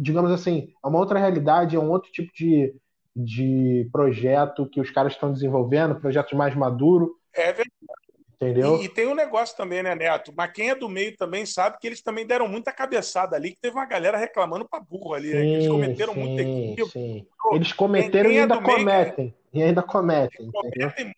digamos 0.00 0.32
assim, 0.32 0.72
é 0.82 0.88
uma 0.88 0.98
outra 0.98 1.18
realidade, 1.18 1.76
é 1.76 1.78
um 1.78 1.90
outro 1.90 2.10
tipo 2.10 2.32
de, 2.34 2.74
de 3.14 3.88
projeto 3.92 4.66
que 4.66 4.80
os 4.80 4.90
caras 4.90 5.12
estão 5.12 5.30
desenvolvendo, 5.30 6.00
projetos 6.00 6.32
mais 6.32 6.54
maduros, 6.54 7.10
é 7.34 7.52
verdade. 7.52 7.70
Entendeu? 8.34 8.80
E, 8.80 8.86
e, 8.86 8.88
tem 8.88 9.06
um 9.06 9.14
negócio 9.14 9.54
também, 9.54 9.82
né, 9.82 9.94
Neto? 9.94 10.32
Mas 10.34 10.50
quem 10.52 10.70
é 10.70 10.74
do 10.74 10.88
meio 10.88 11.14
também 11.14 11.44
sabe 11.44 11.76
que 11.78 11.86
eles 11.86 12.00
também 12.00 12.26
deram 12.26 12.48
muita 12.48 12.72
cabeçada 12.72 13.36
ali, 13.36 13.50
que 13.50 13.60
teve 13.60 13.76
uma 13.76 13.84
galera 13.84 14.16
reclamando 14.16 14.66
pra 14.66 14.80
burro 14.80 15.12
ali, 15.12 15.30
sim, 15.30 15.36
né? 15.36 15.46
eles 15.46 15.68
cometeram 15.68 16.14
sim, 16.14 16.20
muita 16.20 16.42
equipe. 16.42 16.90
Sim. 16.90 17.26
Eles 17.52 17.72
cometeram 17.74 18.30
quem 18.30 18.38
e 18.38 18.40
ainda 18.40 18.54
é 18.54 18.62
cometem. 18.62 19.24
Meio, 19.26 19.34
e 19.52 19.62
ainda 19.62 19.82
cometem. 19.82 20.50
cometem 20.50 21.12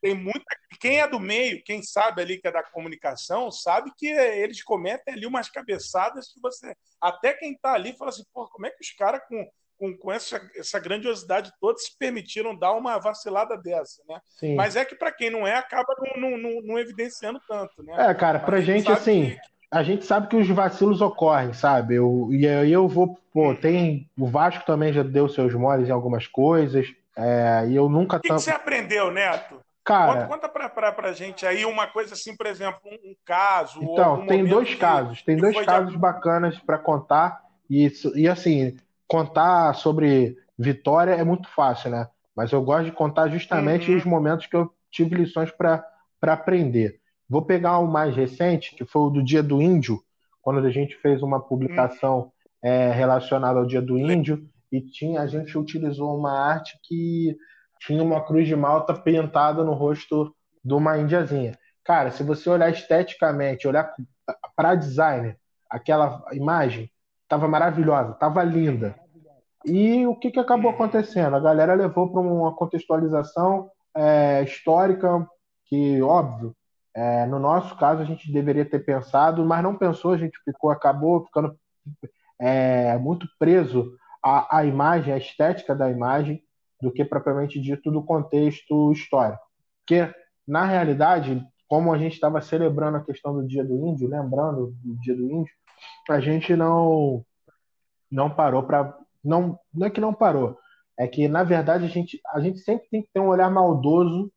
tem 0.00 0.14
muita. 0.14 0.44
Quem 0.80 1.00
é 1.00 1.08
do 1.08 1.18
meio, 1.18 1.62
quem 1.64 1.82
sabe 1.82 2.22
ali 2.22 2.38
que 2.38 2.48
é 2.48 2.52
da 2.52 2.62
comunicação, 2.62 3.50
sabe 3.50 3.90
que 3.96 4.08
eles 4.08 4.62
cometem 4.62 5.14
ali 5.14 5.26
umas 5.26 5.48
cabeçadas 5.48 6.32
que 6.32 6.40
você. 6.40 6.74
Até 7.00 7.32
quem 7.32 7.56
tá 7.56 7.72
ali 7.72 7.96
fala 7.96 8.10
assim, 8.10 8.24
pô, 8.32 8.48
como 8.48 8.66
é 8.66 8.70
que 8.70 8.82
os 8.82 8.90
caras 8.92 9.20
com 9.28 9.46
com, 9.78 9.96
com 9.96 10.12
essa, 10.12 10.40
essa 10.56 10.78
grandiosidade 10.78 11.52
toda, 11.60 11.78
se 11.78 11.96
permitiram 11.98 12.56
dar 12.56 12.72
uma 12.72 12.98
vacilada 12.98 13.56
dessa, 13.56 14.02
né? 14.08 14.18
Sim. 14.38 14.54
Mas 14.54 14.76
é 14.76 14.84
que 14.84 14.94
para 14.94 15.12
quem 15.12 15.30
não 15.30 15.46
é, 15.46 15.54
acaba 15.54 15.94
não, 16.16 16.36
não, 16.36 16.62
não, 16.62 16.78
evidenciando 16.78 17.40
tanto, 17.46 17.82
né? 17.82 17.94
É, 18.10 18.14
cara, 18.14 18.38
pra 18.38 18.58
a 18.58 18.60
gente, 18.60 18.86
gente 18.86 18.92
assim, 18.92 19.30
que... 19.30 19.40
a 19.70 19.82
gente 19.82 20.04
sabe 20.04 20.28
que 20.28 20.36
os 20.36 20.48
vacilos 20.48 21.00
ocorrem, 21.00 21.52
sabe? 21.52 21.96
Eu, 21.96 22.28
e 22.30 22.46
aí 22.46 22.72
eu 22.72 22.88
vou, 22.88 23.18
pô, 23.32 23.48
uhum. 23.48 23.56
tem. 23.56 24.08
O 24.18 24.26
Vasco 24.26 24.64
também 24.64 24.92
já 24.92 25.02
deu 25.02 25.28
seus 25.28 25.54
moles 25.54 25.88
em 25.88 25.92
algumas 25.92 26.26
coisas, 26.26 26.86
é, 27.16 27.66
e 27.68 27.76
eu 27.76 27.88
nunca. 27.88 28.16
O 28.16 28.20
que, 28.20 28.28
que 28.28 28.34
você 28.34 28.50
aprendeu, 28.50 29.10
Neto? 29.10 29.60
Cara, 29.86 30.26
conta, 30.26 30.26
conta 30.26 30.48
pra, 30.48 30.68
pra, 30.68 30.92
pra, 30.92 31.12
gente 31.12 31.46
aí 31.46 31.64
uma 31.64 31.86
coisa 31.86 32.14
assim, 32.14 32.36
por 32.36 32.46
exemplo, 32.46 32.80
um, 32.84 33.10
um 33.10 33.16
caso. 33.24 33.80
Então, 33.80 34.26
tem 34.26 34.44
dois 34.44 34.70
que, 34.70 34.76
casos, 34.76 35.22
tem 35.22 35.36
dois 35.36 35.64
casos 35.64 35.92
de... 35.92 35.98
bacanas 35.98 36.58
para 36.58 36.76
contar. 36.76 37.40
E, 37.70 37.88
e 38.16 38.28
assim, 38.28 38.76
contar 39.06 39.72
sobre 39.74 40.36
vitória 40.58 41.12
é 41.12 41.22
muito 41.22 41.48
fácil, 41.50 41.90
né? 41.90 42.08
Mas 42.34 42.50
eu 42.50 42.60
gosto 42.62 42.86
de 42.86 42.92
contar 42.92 43.28
justamente 43.28 43.92
uhum. 43.92 43.96
os 43.96 44.04
momentos 44.04 44.46
que 44.46 44.56
eu 44.56 44.74
tive 44.90 45.14
lições 45.14 45.52
para 45.52 45.84
aprender. 46.20 46.98
Vou 47.30 47.42
pegar 47.42 47.78
o 47.78 47.86
mais 47.86 48.16
recente, 48.16 48.74
que 48.74 48.84
foi 48.84 49.02
o 49.02 49.10
do 49.10 49.22
Dia 49.22 49.42
do 49.42 49.62
Índio, 49.62 50.02
quando 50.42 50.66
a 50.66 50.70
gente 50.70 50.96
fez 50.96 51.22
uma 51.22 51.38
publicação 51.38 52.18
uhum. 52.18 52.30
é, 52.60 52.90
relacionada 52.90 53.60
ao 53.60 53.66
Dia 53.66 53.80
do 53.80 53.96
Índio, 53.96 54.48
e 54.72 54.80
tinha, 54.80 55.20
a 55.20 55.28
gente 55.28 55.56
utilizou 55.56 56.18
uma 56.18 56.36
arte 56.36 56.76
que 56.82 57.36
tinha 57.80 58.02
uma 58.02 58.24
cruz 58.24 58.46
de 58.46 58.56
malta 58.56 58.94
pintada 58.94 59.62
no 59.64 59.72
rosto 59.72 60.34
de 60.64 60.74
uma 60.74 60.98
índiazinha. 60.98 61.56
Cara, 61.84 62.10
se 62.10 62.22
você 62.22 62.48
olhar 62.50 62.70
esteticamente, 62.70 63.68
olhar 63.68 63.92
para 64.56 64.74
designer, 64.74 65.38
aquela 65.70 66.24
imagem, 66.32 66.90
Tava 67.28 67.48
maravilhosa, 67.48 68.14
tava 68.14 68.42
linda. 68.44 68.94
E 69.64 70.06
o 70.06 70.14
que, 70.14 70.30
que 70.30 70.38
acabou 70.38 70.70
acontecendo? 70.70 71.34
A 71.34 71.40
galera 71.40 71.74
levou 71.74 72.10
para 72.10 72.20
uma 72.20 72.54
contextualização 72.54 73.68
é, 73.96 74.42
histórica 74.44 75.26
que, 75.64 76.00
óbvio, 76.02 76.54
é, 76.94 77.26
no 77.26 77.40
nosso 77.40 77.76
caso 77.76 78.00
a 78.00 78.04
gente 78.04 78.32
deveria 78.32 78.64
ter 78.64 78.78
pensado, 78.78 79.44
mas 79.44 79.62
não 79.62 79.76
pensou, 79.76 80.12
a 80.12 80.16
gente 80.16 80.38
ficou, 80.44 80.70
acabou 80.70 81.24
ficando 81.24 81.58
é, 82.38 82.96
muito 82.96 83.26
preso 83.40 83.92
à, 84.22 84.58
à 84.58 84.64
imagem, 84.64 85.12
à 85.12 85.18
estética 85.18 85.74
da 85.74 85.90
imagem, 85.90 86.40
do 86.80 86.92
que 86.92 87.04
propriamente 87.04 87.60
dito 87.60 87.90
do 87.90 88.02
contexto 88.02 88.92
histórico. 88.92 89.42
Porque, 89.80 90.12
na 90.46 90.64
realidade, 90.64 91.44
como 91.68 91.92
a 91.92 91.98
gente 91.98 92.14
estava 92.14 92.40
celebrando 92.40 92.98
a 92.98 93.04
questão 93.04 93.34
do 93.34 93.46
Dia 93.46 93.64
do 93.64 93.86
Índio, 93.86 94.08
lembrando 94.08 94.74
do 94.82 95.00
Dia 95.00 95.14
do 95.14 95.30
Índio, 95.30 95.52
a 96.08 96.20
gente 96.20 96.54
não 96.54 97.24
não 98.10 98.30
parou 98.30 98.62
para 98.62 98.96
não 99.24 99.58
não 99.74 99.86
é 99.86 99.90
que 99.90 100.00
não 100.00 100.14
parou, 100.14 100.56
é 100.98 101.08
que 101.08 101.26
na 101.28 101.42
verdade 101.42 101.84
a 101.84 101.88
gente 101.88 102.20
a 102.32 102.40
gente 102.40 102.58
sempre 102.60 102.88
tem 102.88 103.02
que 103.02 103.10
ter 103.12 103.20
um 103.20 103.28
olhar 103.28 103.50
maldoso 103.50 104.30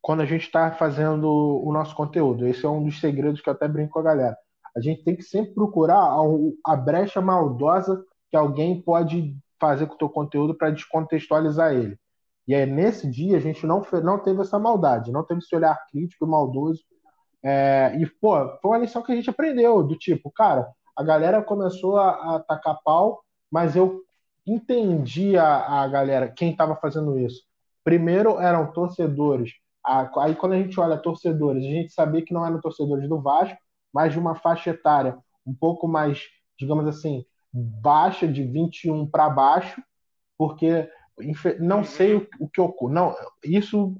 quando 0.00 0.22
a 0.22 0.26
gente 0.26 0.46
está 0.46 0.72
fazendo 0.72 1.28
o 1.62 1.70
nosso 1.72 1.94
conteúdo. 1.94 2.46
Esse 2.46 2.64
é 2.64 2.68
um 2.68 2.82
dos 2.82 2.98
segredos 2.98 3.40
que 3.40 3.48
eu 3.48 3.52
até 3.52 3.68
brinco 3.68 3.92
com 3.92 3.98
a 3.98 4.02
galera. 4.02 4.36
A 4.74 4.80
gente 4.80 5.04
tem 5.04 5.14
que 5.14 5.22
sempre 5.22 5.52
procurar 5.52 5.98
a, 5.98 6.18
a 6.66 6.76
brecha 6.76 7.20
maldosa 7.20 8.02
que 8.30 8.36
alguém 8.36 8.80
pode 8.80 9.36
fazer 9.62 9.86
com 9.86 9.94
o 9.94 9.98
teu 9.98 10.08
conteúdo 10.08 10.54
para 10.54 10.70
descontextualizar 10.70 11.72
ele. 11.72 11.96
E 12.48 12.54
aí, 12.54 12.66
nesse 12.66 13.08
dia, 13.08 13.36
a 13.36 13.40
gente 13.40 13.64
não, 13.64 13.80
não 14.02 14.18
teve 14.18 14.40
essa 14.40 14.58
maldade, 14.58 15.12
não 15.12 15.24
teve 15.24 15.40
esse 15.40 15.54
olhar 15.54 15.78
crítico 15.88 16.26
e 16.26 16.28
maldoso 16.28 16.82
é, 17.42 17.96
e, 17.98 18.06
pô, 18.06 18.36
foi 18.58 18.70
uma 18.70 18.78
lição 18.78 19.02
que 19.02 19.10
a 19.10 19.14
gente 19.14 19.28
aprendeu, 19.28 19.82
do 19.82 19.96
tipo, 19.96 20.30
cara, 20.30 20.68
a 20.96 21.02
galera 21.02 21.42
começou 21.42 21.96
a, 21.96 22.36
a 22.36 22.40
tacar 22.40 22.78
pau, 22.84 23.22
mas 23.50 23.74
eu 23.74 24.00
entendi 24.46 25.36
a, 25.36 25.82
a 25.82 25.88
galera, 25.88 26.28
quem 26.28 26.52
estava 26.52 26.76
fazendo 26.76 27.18
isso. 27.18 27.42
Primeiro 27.84 28.38
eram 28.38 28.72
torcedores. 28.72 29.52
Aí 29.84 30.36
quando 30.36 30.52
a 30.52 30.58
gente 30.58 30.78
olha 30.78 30.96
torcedores, 30.96 31.64
a 31.64 31.68
gente 31.68 31.92
sabia 31.92 32.24
que 32.24 32.32
não 32.32 32.46
eram 32.46 32.60
torcedores 32.60 33.08
do 33.08 33.20
Vasco, 33.20 33.58
mas 33.92 34.12
de 34.12 34.18
uma 34.18 34.36
faixa 34.36 34.70
etária 34.70 35.18
um 35.44 35.54
pouco 35.54 35.88
mais, 35.88 36.22
digamos 36.56 36.86
assim, 36.86 37.24
baixa 37.52 38.26
de 38.26 38.42
21 38.44 39.06
para 39.06 39.28
baixo, 39.28 39.82
porque 40.38 40.88
não 41.60 41.84
sei 41.84 42.14
o, 42.14 42.48
que 42.48 42.60
ocorre. 42.60 42.94
Não, 42.94 43.14
isso 43.44 43.94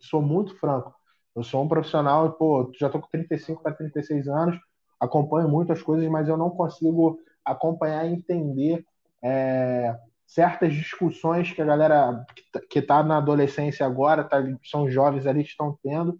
sou 0.00 0.20
muito 0.20 0.54
franco. 0.58 0.94
Eu 1.34 1.42
sou 1.42 1.62
um 1.62 1.68
profissional, 1.68 2.32
pô, 2.32 2.70
já 2.78 2.88
tô 2.88 3.00
com 3.00 3.08
35 3.08 3.62
para 3.62 3.72
36 3.72 4.28
anos, 4.28 4.58
acompanho 4.98 5.48
muitas 5.48 5.82
coisas, 5.82 6.08
mas 6.08 6.28
eu 6.28 6.36
não 6.36 6.50
consigo 6.50 7.18
acompanhar 7.44 8.06
e 8.06 8.14
entender 8.14 8.84
é, 9.22 9.96
certas 10.26 10.72
discussões 10.72 11.52
que 11.52 11.62
a 11.62 11.64
galera 11.64 12.24
que 12.70 12.78
está 12.78 13.02
na 13.02 13.18
adolescência 13.18 13.86
agora, 13.86 14.24
tá, 14.24 14.42
são 14.64 14.90
jovens 14.90 15.26
ali 15.26 15.42
estão 15.42 15.78
tendo, 15.82 16.18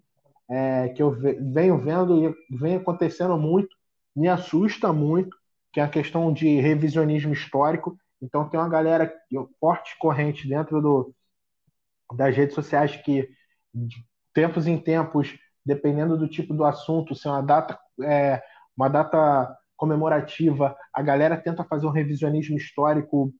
é, 0.49 0.89
que 0.89 1.01
eu 1.01 1.11
venho 1.11 1.77
vendo 1.77 2.29
e 2.29 2.57
vem 2.57 2.75
acontecendo 2.75 3.37
muito, 3.37 3.75
me 4.15 4.27
assusta 4.27 4.93
muito, 4.93 5.35
que 5.71 5.79
é 5.79 5.83
a 5.83 5.89
questão 5.89 6.31
de 6.33 6.59
revisionismo 6.59 7.33
histórico. 7.33 7.97
Então 8.21 8.47
tem 8.49 8.59
uma 8.59 8.69
galera 8.69 9.13
forte 9.59 9.97
corrente 9.99 10.47
dentro 10.47 10.81
do, 10.81 11.13
das 12.15 12.35
redes 12.35 12.55
sociais 12.55 12.95
que 12.95 13.29
de 13.73 13.97
tempos 14.33 14.67
em 14.67 14.77
tempos, 14.77 15.37
dependendo 15.65 16.17
do 16.17 16.27
tipo 16.27 16.53
do 16.53 16.63
assunto, 16.63 17.15
se 17.15 17.27
é 17.27 17.31
uma 17.31 17.41
data, 17.41 17.77
é, 18.03 18.41
uma 18.75 18.87
data 18.87 19.55
comemorativa, 19.75 20.75
a 20.93 21.01
galera 21.01 21.37
tenta 21.37 21.63
fazer 21.63 21.85
um 21.85 21.91
revisionismo 21.91 22.57
histórico 22.57 23.33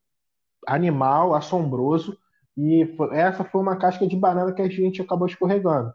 animal, 0.68 1.34
assombroso, 1.34 2.18
e 2.56 2.96
essa 3.12 3.44
foi 3.44 3.62
uma 3.62 3.78
casca 3.78 4.08
de 4.08 4.16
banana 4.16 4.54
que 4.54 4.62
a 4.62 4.70
gente 4.70 5.02
acabou 5.02 5.28
escorregando. 5.28 5.92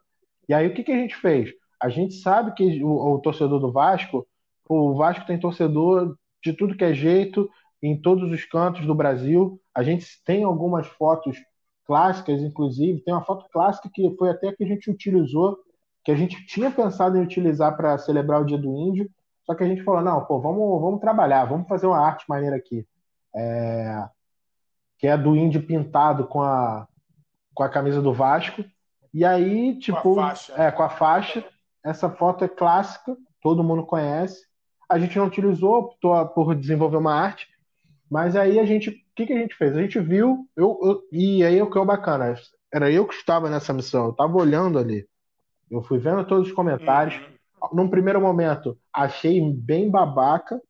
E 0.49 0.55
aí 0.55 0.67
o 0.67 0.75
que, 0.75 0.85
que 0.85 0.93
a 0.93 0.97
gente 0.97 1.17
fez? 1.17 1.51
A 1.81 1.89
gente 1.89 2.15
sabe 2.15 2.55
que 2.55 2.83
o, 2.83 3.15
o 3.15 3.19
torcedor 3.21 3.59
do 3.61 3.73
Vasco, 3.73 4.27
o 4.69 4.95
Vasco 4.95 5.27
tem 5.27 5.39
torcedor 5.39 6.17
de 6.43 6.53
tudo 6.53 6.77
que 6.77 6.85
é 6.85 6.93
jeito, 6.93 7.49
em 7.83 8.01
todos 8.01 8.31
os 8.31 8.45
cantos 8.45 8.87
do 8.87 8.95
Brasil. 8.95 9.61
A 9.75 9.83
gente 9.83 10.07
tem 10.25 10.45
algumas 10.45 10.87
fotos 10.87 11.37
clássicas, 11.85 12.41
inclusive, 12.43 13.01
tem 13.01 13.13
uma 13.13 13.25
foto 13.25 13.47
clássica 13.53 13.91
que 13.93 14.15
foi 14.17 14.31
até 14.31 14.53
que 14.53 14.65
a 14.65 14.67
gente 14.67 14.91
utilizou, 14.91 15.59
que 16.05 16.13
a 16.13 16.17
gente 16.17 16.45
tinha 16.47 16.71
pensado 16.71 17.17
em 17.17 17.23
utilizar 17.23 17.77
para 17.77 17.99
celebrar 17.99 18.41
o 18.41 18.45
Dia 18.45 18.59
do 18.59 18.77
Índio, 18.77 19.11
só 19.45 19.55
que 19.55 19.65
a 19.65 19.67
gente 19.67 19.83
falou, 19.83 20.03
não, 20.03 20.25
pô, 20.25 20.41
vamos, 20.41 20.81
vamos 20.81 21.01
trabalhar, 21.01 21.45
vamos 21.45 21.69
fazer 21.69 21.87
uma 21.87 21.99
arte 21.99 22.25
maneira 22.29 22.57
aqui. 22.57 22.87
É... 23.35 24.09
Que 24.99 25.09
é 25.09 25.19
do 25.19 25.35
índio 25.35 25.67
pintado 25.67 26.29
com 26.29 26.41
a, 26.41 26.87
com 27.53 27.65
a 27.65 27.69
camisa 27.69 28.01
do 28.01 28.13
Vasco. 28.13 28.65
E 29.13 29.25
aí, 29.25 29.77
tipo, 29.79 30.15
com 30.15 30.21
a 30.21 30.29
faixa. 30.29 30.63
é, 30.63 30.71
com 30.71 30.83
a 30.83 30.89
faixa. 30.89 31.45
Essa 31.85 32.09
foto 32.09 32.45
é 32.45 32.49
clássica, 32.49 33.17
todo 33.41 33.65
mundo 33.65 33.85
conhece. 33.85 34.47
A 34.93 34.99
gente 34.99 35.17
não 35.19 35.27
utilizou, 35.27 35.75
optou 35.75 36.27
por 36.29 36.55
desenvolver 36.55 36.99
uma 36.99 37.15
arte, 37.15 37.49
mas 38.11 38.37
aí 38.37 38.59
a 38.59 38.65
gente, 38.65 38.91
o 38.91 38.95
que, 39.17 39.27
que 39.27 39.33
a 39.33 39.39
gente 39.39 39.55
fez? 39.55 39.77
A 39.77 39.81
gente 39.81 39.99
viu, 39.99 40.47
eu, 40.57 40.79
eu, 40.83 41.03
e 41.11 41.45
aí 41.45 41.61
o 41.61 41.71
que 41.71 41.79
é 41.79 41.81
o 41.81 41.87
bacana, 41.87 42.35
era 42.73 42.91
eu 42.91 43.07
que 43.07 43.15
estava 43.15 43.49
nessa 43.49 43.73
missão, 43.73 44.07
eu 44.07 44.11
estava 44.11 44.37
olhando 44.37 44.79
ali, 44.79 45.07
eu 45.71 45.83
fui 45.83 45.99
vendo 45.99 46.25
todos 46.25 46.49
os 46.49 46.55
comentários. 46.55 47.17
Uhum 47.17 47.33
num 47.73 47.89
primeiro 47.89 48.21
momento, 48.21 48.79
achei 48.93 49.41
bem 49.53 49.91
babaca, 49.91 50.61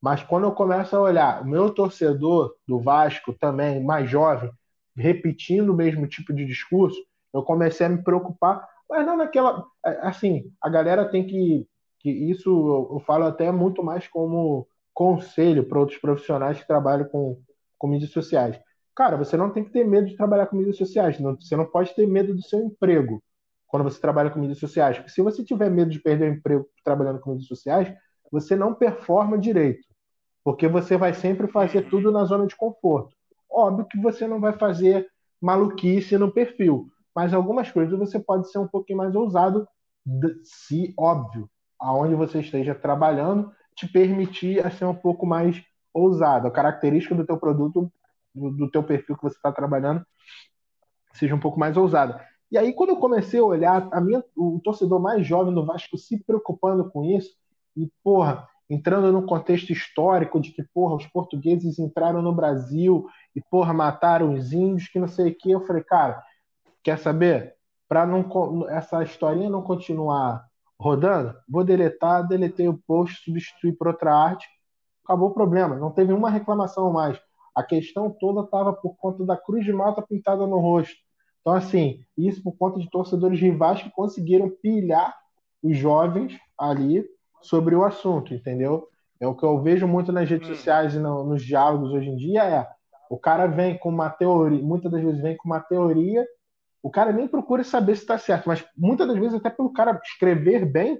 mas 0.00 0.22
quando 0.22 0.44
eu 0.44 0.52
começo 0.52 0.96
a 0.96 1.00
olhar 1.00 1.42
o 1.42 1.46
meu 1.46 1.70
torcedor 1.70 2.54
do 2.66 2.80
Vasco 2.80 3.32
também, 3.32 3.82
mais 3.82 4.08
jovem, 4.08 4.50
repetindo 4.96 5.70
o 5.70 5.76
mesmo 5.76 6.06
tipo 6.06 6.32
de 6.32 6.44
discurso, 6.44 6.98
eu 7.32 7.42
comecei 7.42 7.86
a 7.86 7.88
me 7.88 8.02
preocupar, 8.02 8.66
mas 8.88 9.06
não 9.06 9.16
naquela. 9.16 9.64
Assim, 10.00 10.50
a 10.60 10.68
galera 10.68 11.08
tem 11.08 11.26
que. 11.26 11.66
Que 12.02 12.10
isso 12.10 12.50
eu 12.90 13.00
falo 13.00 13.24
até 13.24 13.50
muito 13.52 13.82
mais 13.82 14.08
como 14.08 14.66
conselho 14.92 15.64
para 15.64 15.78
outros 15.78 15.98
profissionais 15.98 16.60
que 16.60 16.66
trabalham 16.66 17.08
com, 17.08 17.40
com 17.78 17.86
mídias 17.86 18.10
sociais. 18.10 18.60
Cara, 18.94 19.16
você 19.16 19.36
não 19.36 19.50
tem 19.50 19.64
que 19.64 19.70
ter 19.70 19.84
medo 19.84 20.06
de 20.06 20.16
trabalhar 20.16 20.46
com 20.46 20.56
mídias 20.56 20.76
sociais, 20.76 21.18
não, 21.18 21.34
você 21.34 21.56
não 21.56 21.64
pode 21.64 21.94
ter 21.94 22.06
medo 22.06 22.34
do 22.34 22.42
seu 22.42 22.60
emprego 22.60 23.22
quando 23.66 23.84
você 23.84 23.98
trabalha 23.98 24.30
com 24.30 24.38
mídias 24.38 24.58
sociais. 24.58 24.98
Porque 24.98 25.10
se 25.10 25.22
você 25.22 25.42
tiver 25.42 25.70
medo 25.70 25.90
de 25.90 26.00
perder 26.00 26.30
o 26.30 26.34
emprego 26.34 26.66
trabalhando 26.84 27.20
com 27.20 27.30
mídias 27.30 27.48
sociais, 27.48 27.92
você 28.30 28.54
não 28.54 28.74
performa 28.74 29.38
direito. 29.38 29.86
Porque 30.44 30.68
você 30.68 30.96
vai 30.96 31.14
sempre 31.14 31.46
fazer 31.46 31.88
tudo 31.88 32.10
na 32.10 32.24
zona 32.24 32.46
de 32.46 32.56
conforto. 32.56 33.16
Óbvio 33.50 33.86
que 33.86 33.98
você 33.98 34.26
não 34.26 34.40
vai 34.40 34.52
fazer 34.58 35.06
maluquice 35.40 36.18
no 36.18 36.30
perfil, 36.30 36.88
mas 37.14 37.32
algumas 37.32 37.70
coisas 37.70 37.98
você 37.98 38.18
pode 38.18 38.50
ser 38.50 38.58
um 38.58 38.68
pouquinho 38.68 38.98
mais 38.98 39.14
ousado, 39.14 39.66
se 40.42 40.94
óbvio, 40.98 41.48
aonde 41.82 42.14
você 42.14 42.40
esteja 42.40 42.74
trabalhando, 42.74 43.52
te 43.74 43.88
permitir 43.88 44.64
a 44.64 44.70
ser 44.70 44.84
um 44.84 44.94
pouco 44.94 45.26
mais 45.26 45.62
ousado. 45.92 46.46
A 46.46 46.50
característica 46.50 47.14
do 47.14 47.26
teu 47.26 47.36
produto, 47.36 47.92
do, 48.34 48.50
do 48.50 48.70
teu 48.70 48.82
perfil 48.82 49.16
que 49.16 49.22
você 49.22 49.36
está 49.36 49.50
trabalhando, 49.50 50.04
seja 51.12 51.34
um 51.34 51.40
pouco 51.40 51.58
mais 51.58 51.76
ousada. 51.76 52.24
E 52.50 52.56
aí, 52.56 52.72
quando 52.72 52.90
eu 52.90 52.96
comecei 52.96 53.40
a 53.40 53.44
olhar, 53.44 53.88
a 53.92 54.00
minha, 54.00 54.22
o 54.36 54.60
torcedor 54.62 55.00
mais 55.00 55.26
jovem 55.26 55.52
do 55.52 55.66
Vasco 55.66 55.98
se 55.98 56.22
preocupando 56.24 56.88
com 56.90 57.02
isso, 57.04 57.34
e, 57.76 57.90
porra, 58.04 58.46
entrando 58.70 59.10
no 59.10 59.26
contexto 59.26 59.70
histórico 59.70 60.40
de 60.40 60.52
que, 60.52 60.62
porra, 60.62 60.94
os 60.94 61.06
portugueses 61.06 61.78
entraram 61.78 62.22
no 62.22 62.32
Brasil 62.32 63.06
e, 63.34 63.40
porra, 63.50 63.72
mataram 63.72 64.34
os 64.34 64.52
índios, 64.52 64.88
que 64.88 65.00
não 65.00 65.08
sei 65.08 65.30
o 65.30 65.34
que, 65.34 65.50
eu 65.50 65.66
falei, 65.66 65.82
cara, 65.82 66.22
quer 66.82 66.98
saber? 66.98 67.54
Para 67.88 68.06
essa 68.70 69.02
historinha 69.02 69.50
não 69.50 69.62
continuar 69.62 70.46
rodando, 70.82 71.34
vou 71.48 71.62
deletar, 71.62 72.26
deletei 72.26 72.68
o 72.68 72.76
post, 72.86 73.24
substituir 73.24 73.72
por 73.72 73.86
outra 73.86 74.14
arte, 74.14 74.46
acabou 75.04 75.28
o 75.28 75.34
problema, 75.34 75.76
não 75.76 75.90
teve 75.90 76.12
uma 76.12 76.28
reclamação 76.28 76.92
mais. 76.92 77.18
A 77.54 77.62
questão 77.62 78.10
toda 78.10 78.40
estava 78.40 78.72
por 78.72 78.96
conta 78.96 79.24
da 79.24 79.36
cruz 79.36 79.64
de 79.64 79.72
malta 79.72 80.02
pintada 80.02 80.46
no 80.46 80.58
rosto. 80.58 80.96
Então, 81.40 81.52
assim, 81.52 82.00
isso 82.16 82.42
por 82.42 82.56
conta 82.56 82.80
de 82.80 82.90
torcedores 82.90 83.40
rivais 83.40 83.82
que 83.82 83.90
conseguiram 83.90 84.50
pilhar 84.62 85.14
os 85.62 85.76
jovens 85.76 86.38
ali 86.58 87.04
sobre 87.40 87.74
o 87.74 87.84
assunto, 87.84 88.34
entendeu? 88.34 88.88
É 89.20 89.26
o 89.26 89.34
que 89.34 89.44
eu 89.44 89.60
vejo 89.60 89.86
muito 89.86 90.10
nas 90.10 90.28
redes 90.28 90.48
hum. 90.48 90.54
sociais 90.54 90.94
e 90.94 90.98
no, 90.98 91.24
nos 91.24 91.44
diálogos 91.44 91.92
hoje 91.92 92.08
em 92.08 92.16
dia 92.16 92.44
é 92.44 92.66
o 93.10 93.18
cara 93.18 93.46
vem 93.46 93.78
com 93.78 93.90
uma 93.90 94.08
teoria, 94.08 94.62
muitas 94.62 94.90
das 94.90 95.02
vezes 95.02 95.20
vem 95.20 95.36
com 95.36 95.46
uma 95.46 95.60
teoria, 95.60 96.26
o 96.82 96.90
cara 96.90 97.12
nem 97.12 97.28
procura 97.28 97.62
saber 97.62 97.94
se 97.94 98.02
está 98.02 98.18
certo, 98.18 98.48
mas 98.48 98.64
muitas 98.76 99.06
das 99.06 99.16
vezes 99.16 99.34
até 99.34 99.50
pelo 99.50 99.72
cara 99.72 100.00
escrever 100.04 100.64
bem, 100.64 100.98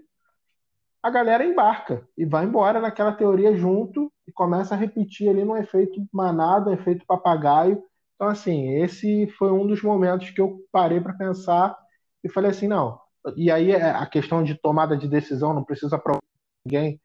a 1.03 1.11
galera 1.11 1.45
embarca 1.45 2.07
e 2.17 2.25
vai 2.25 2.45
embora 2.45 2.81
naquela 2.81 3.13
teoria 3.13 3.57
junto 3.57 4.13
e 4.27 4.33
começa 4.33 4.75
a 4.75 4.79
repetir 4.79 5.29
ali 5.29 5.45
no 5.45 5.57
efeito 5.57 6.01
manada, 6.13 6.73
efeito 6.73 7.05
papagaio, 7.05 7.83
então, 8.23 8.31
assim, 8.31 8.77
esse 8.81 9.27
foi 9.37 9.51
um 9.51 9.67
dos 9.67 9.83
momentos 9.83 10.31
que 10.31 10.41
eu 10.41 10.61
parei 10.71 11.01
para 11.01 11.13
pensar 11.13 11.77
e 12.23 12.29
falei 12.29 12.53
assim, 12.53 12.69
não. 12.69 13.01
E 13.35 13.51
aí 13.51 13.73
é, 13.73 13.91
a 13.91 14.07
questão 14.07 14.45
de 14.45 14.55
tomada 14.55 14.97
de 14.97 15.09
decisão, 15.09 15.53
não 15.53 15.65
precisa 15.65 15.99
provar 15.99 16.21
ninguém 16.65 17.01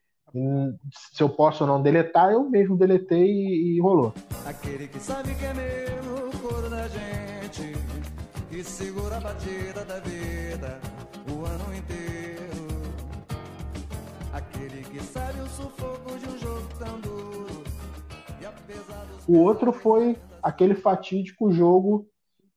se 1.12 1.20
eu 1.20 1.28
posso 1.28 1.64
ou 1.64 1.68
não 1.68 1.82
deletar, 1.82 2.30
eu 2.30 2.48
mesmo 2.48 2.76
deletei 2.76 3.26
e, 3.26 3.76
e 3.76 3.80
rolou. 3.80 4.14
Aquele 4.46 4.86
que 4.86 5.00
sabe 5.00 5.34
que 5.34 5.44
é 5.44 5.54
meu 5.54 6.30
coro 6.40 6.70
da 6.70 6.86
gente, 6.86 7.72
que 8.48 8.64
segura 8.64 9.18
a 9.18 9.20
batida 9.20 9.84
da 9.84 10.00
vida 10.00 10.80
o 11.30 11.44
ano 11.44 11.74
inteiro. 11.76 12.68
Aquele 14.32 14.82
que 14.84 15.00
sabe 15.00 15.40
o 15.40 15.46
sufoco 15.48 16.18
de 16.18 16.28
um 16.28 16.38
jogo 16.38 16.68
tão 16.78 17.00
duro. 17.00 17.64
E 18.40 18.46
apesar 18.46 19.04
dos... 19.04 19.28
O 19.28 19.34
outro 19.34 19.72
foi 19.72 20.18
aquele 20.42 20.74
fatídico 20.74 21.52
jogo 21.52 22.08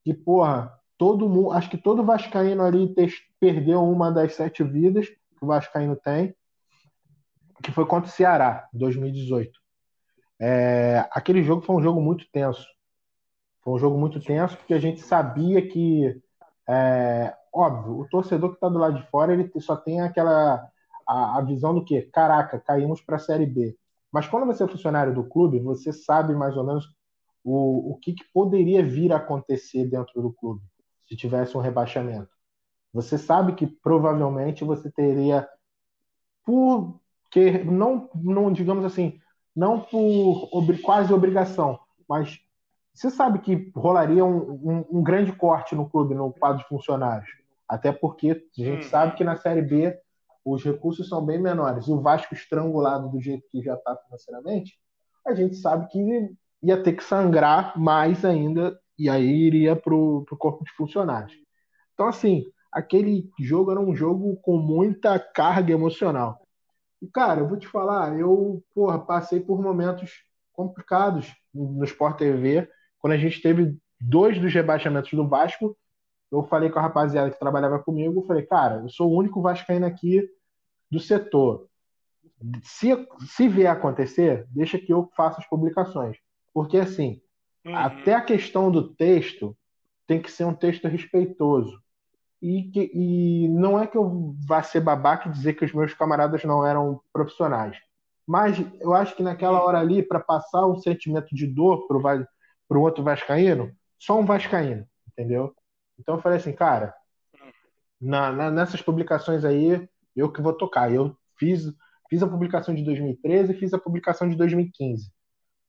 que, 0.03 0.13
porra, 0.13 0.73
todo 0.97 1.27
mundo, 1.27 1.51
acho 1.51 1.69
que 1.69 1.77
todo 1.77 2.05
Vascaíno 2.05 2.63
ali 2.63 2.93
perdeu 3.39 3.83
uma 3.83 4.11
das 4.11 4.35
sete 4.35 4.63
vidas 4.63 5.07
que 5.09 5.43
o 5.43 5.47
Vascaíno 5.47 5.95
tem, 5.95 6.33
que 7.61 7.71
foi 7.71 7.85
contra 7.85 8.09
o 8.09 8.13
Ceará, 8.13 8.67
em 8.73 8.77
2018. 8.77 9.59
É, 10.39 11.07
aquele 11.11 11.43
jogo 11.43 11.61
foi 11.61 11.75
um 11.75 11.81
jogo 11.81 12.01
muito 12.01 12.25
tenso. 12.31 12.65
Foi 13.63 13.73
um 13.73 13.79
jogo 13.79 13.97
muito 13.97 14.19
tenso 14.19 14.57
porque 14.57 14.73
a 14.73 14.79
gente 14.79 15.01
sabia 15.01 15.67
que, 15.67 16.21
é, 16.67 17.35
óbvio, 17.53 17.99
o 17.99 18.09
torcedor 18.09 18.49
que 18.49 18.55
está 18.55 18.69
do 18.69 18.79
lado 18.79 18.97
de 18.97 19.07
fora 19.09 19.33
ele 19.33 19.51
só 19.59 19.75
tem 19.75 20.01
aquela 20.01 20.67
a, 21.07 21.37
a 21.37 21.41
visão 21.41 21.73
do 21.73 21.83
que, 21.83 22.01
caraca, 22.03 22.59
caímos 22.59 23.01
para 23.01 23.17
a 23.17 23.19
Série 23.19 23.45
B. 23.45 23.77
Mas 24.11 24.27
quando 24.27 24.45
você 24.45 24.63
é 24.63 24.67
funcionário 24.67 25.13
do 25.13 25.23
clube, 25.23 25.59
você 25.59 25.93
sabe 25.93 26.33
mais 26.33 26.57
ou 26.57 26.65
menos 26.65 26.85
o, 27.43 27.91
o 27.91 27.97
que, 27.97 28.13
que 28.13 28.23
poderia 28.33 28.83
vir 28.83 29.11
a 29.13 29.17
acontecer 29.17 29.85
dentro 29.85 30.21
do 30.21 30.33
clube 30.33 30.61
se 31.07 31.15
tivesse 31.15 31.57
um 31.57 31.61
rebaixamento. 31.61 32.29
Você 32.93 33.17
sabe 33.17 33.53
que 33.53 33.67
provavelmente 33.67 34.63
você 34.63 34.91
teria, 34.91 35.47
por 36.45 36.99
que 37.29 37.63
não, 37.63 38.09
não 38.15 38.51
digamos 38.51 38.83
assim, 38.83 39.19
não 39.55 39.79
por 39.79 40.49
ob, 40.51 40.77
quase 40.79 41.13
obrigação, 41.13 41.79
mas 42.07 42.39
você 42.93 43.09
sabe 43.09 43.39
que 43.39 43.71
rolaria 43.75 44.23
um, 44.23 44.37
um, 44.37 44.85
um, 44.99 45.03
grande 45.03 45.31
corte 45.31 45.75
no 45.75 45.89
clube, 45.89 46.13
no 46.13 46.31
quadro 46.31 46.59
de 46.59 46.67
funcionários. 46.67 47.29
Até 47.67 47.91
porque 47.91 48.31
a 48.31 48.61
gente 48.61 48.85
hum. 48.85 48.89
sabe 48.89 49.15
que 49.15 49.23
na 49.23 49.37
Série 49.37 49.61
B 49.61 49.97
os 50.43 50.63
recursos 50.63 51.07
são 51.07 51.25
bem 51.25 51.39
menores. 51.39 51.87
E 51.87 51.91
o 51.91 52.01
Vasco 52.01 52.33
estrangulado 52.33 53.09
do 53.09 53.21
jeito 53.21 53.47
que 53.49 53.61
já 53.61 53.75
está 53.75 53.95
financeiramente, 53.95 54.77
a 55.25 55.33
gente 55.33 55.55
sabe 55.55 55.87
que 55.87 56.35
ia 56.63 56.81
ter 56.81 56.93
que 56.93 57.03
sangrar 57.03 57.77
mais 57.79 58.25
ainda, 58.25 58.79
e 58.97 59.09
aí 59.09 59.25
iria 59.25 59.75
para 59.75 59.95
o 59.95 60.25
corpo 60.37 60.63
de 60.63 60.71
funcionários. 60.71 61.33
Então, 61.93 62.07
assim, 62.07 62.45
aquele 62.71 63.29
jogo 63.39 63.71
era 63.71 63.79
um 63.79 63.95
jogo 63.95 64.35
com 64.37 64.57
muita 64.57 65.19
carga 65.19 65.73
emocional. 65.73 66.41
E, 67.01 67.07
cara, 67.07 67.41
eu 67.41 67.47
vou 67.47 67.57
te 67.57 67.67
falar, 67.67 68.17
eu 68.17 68.63
porra, 68.75 68.99
passei 68.99 69.39
por 69.39 69.61
momentos 69.61 70.23
complicados 70.53 71.33
no 71.53 71.83
Sport 71.83 72.17
TV, 72.17 72.69
quando 73.01 73.13
a 73.13 73.17
gente 73.17 73.41
teve 73.41 73.75
dois 73.99 74.39
dos 74.39 74.53
rebaixamentos 74.53 75.11
do 75.11 75.27
Vasco, 75.27 75.75
eu 76.31 76.43
falei 76.43 76.69
com 76.69 76.79
a 76.79 76.83
rapaziada 76.83 77.29
que 77.29 77.39
trabalhava 77.39 77.79
comigo, 77.79 78.21
eu 78.21 78.25
falei, 78.25 78.43
cara, 78.43 78.81
eu 78.83 78.89
sou 78.89 79.11
o 79.11 79.17
único 79.17 79.41
vascaíno 79.41 79.85
aqui 79.85 80.23
do 80.89 80.99
setor. 80.99 81.67
Se, 82.63 82.89
se 83.27 83.47
vier 83.47 83.71
acontecer, 83.71 84.47
deixa 84.49 84.79
que 84.79 84.93
eu 84.93 85.09
faça 85.15 85.39
as 85.39 85.47
publicações. 85.47 86.17
Porque, 86.53 86.77
assim, 86.77 87.21
uhum. 87.65 87.75
até 87.75 88.13
a 88.13 88.21
questão 88.21 88.71
do 88.71 88.93
texto 88.93 89.55
tem 90.07 90.21
que 90.21 90.31
ser 90.31 90.45
um 90.45 90.53
texto 90.53 90.87
respeitoso. 90.87 91.79
E, 92.41 92.63
que, 92.63 92.91
e 92.93 93.47
não 93.49 93.79
é 93.79 93.85
que 93.85 93.95
eu 93.95 94.35
vá 94.47 94.63
ser 94.63 94.79
babaca 94.79 95.27
e 95.29 95.31
dizer 95.31 95.53
que 95.53 95.65
os 95.65 95.73
meus 95.73 95.93
camaradas 95.93 96.43
não 96.43 96.65
eram 96.65 96.99
profissionais. 97.13 97.77
Mas 98.25 98.57
eu 98.79 98.93
acho 98.93 99.15
que 99.15 99.21
naquela 99.21 99.61
hora 99.63 99.79
ali, 99.79 100.01
para 100.01 100.19
passar 100.19 100.65
um 100.65 100.77
sentimento 100.77 101.35
de 101.35 101.45
dor 101.45 101.87
para 101.87 101.97
o 102.77 102.81
outro 102.81 103.03
vascaíno, 103.03 103.71
só 103.99 104.19
um 104.19 104.25
vascaíno, 104.25 104.85
entendeu? 105.07 105.53
Então 105.99 106.15
eu 106.15 106.21
falei 106.21 106.37
assim, 106.37 106.53
cara, 106.53 106.93
na, 107.99 108.31
na, 108.31 108.51
nessas 108.51 108.81
publicações 108.81 109.45
aí, 109.45 109.87
eu 110.15 110.31
que 110.31 110.41
vou 110.41 110.53
tocar. 110.53 110.91
Eu 110.91 111.15
fiz, 111.37 111.71
fiz 112.09 112.23
a 112.23 112.27
publicação 112.27 112.73
de 112.73 112.83
2013 112.83 113.51
e 113.51 113.55
fiz 113.55 113.73
a 113.73 113.79
publicação 113.79 114.27
de 114.27 114.35
2015. 114.35 115.11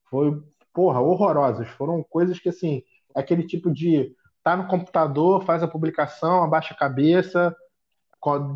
Foi, 0.09 0.41
porra, 0.73 0.99
horrorosas. 0.99 1.67
Foram 1.69 2.03
coisas 2.03 2.39
que, 2.39 2.49
assim, 2.49 2.83
aquele 3.15 3.45
tipo 3.45 3.71
de 3.71 4.15
tá 4.43 4.57
no 4.57 4.67
computador, 4.67 5.45
faz 5.45 5.63
a 5.63 5.67
publicação, 5.67 6.43
abaixa 6.43 6.73
a 6.73 6.77
cabeça, 6.77 7.55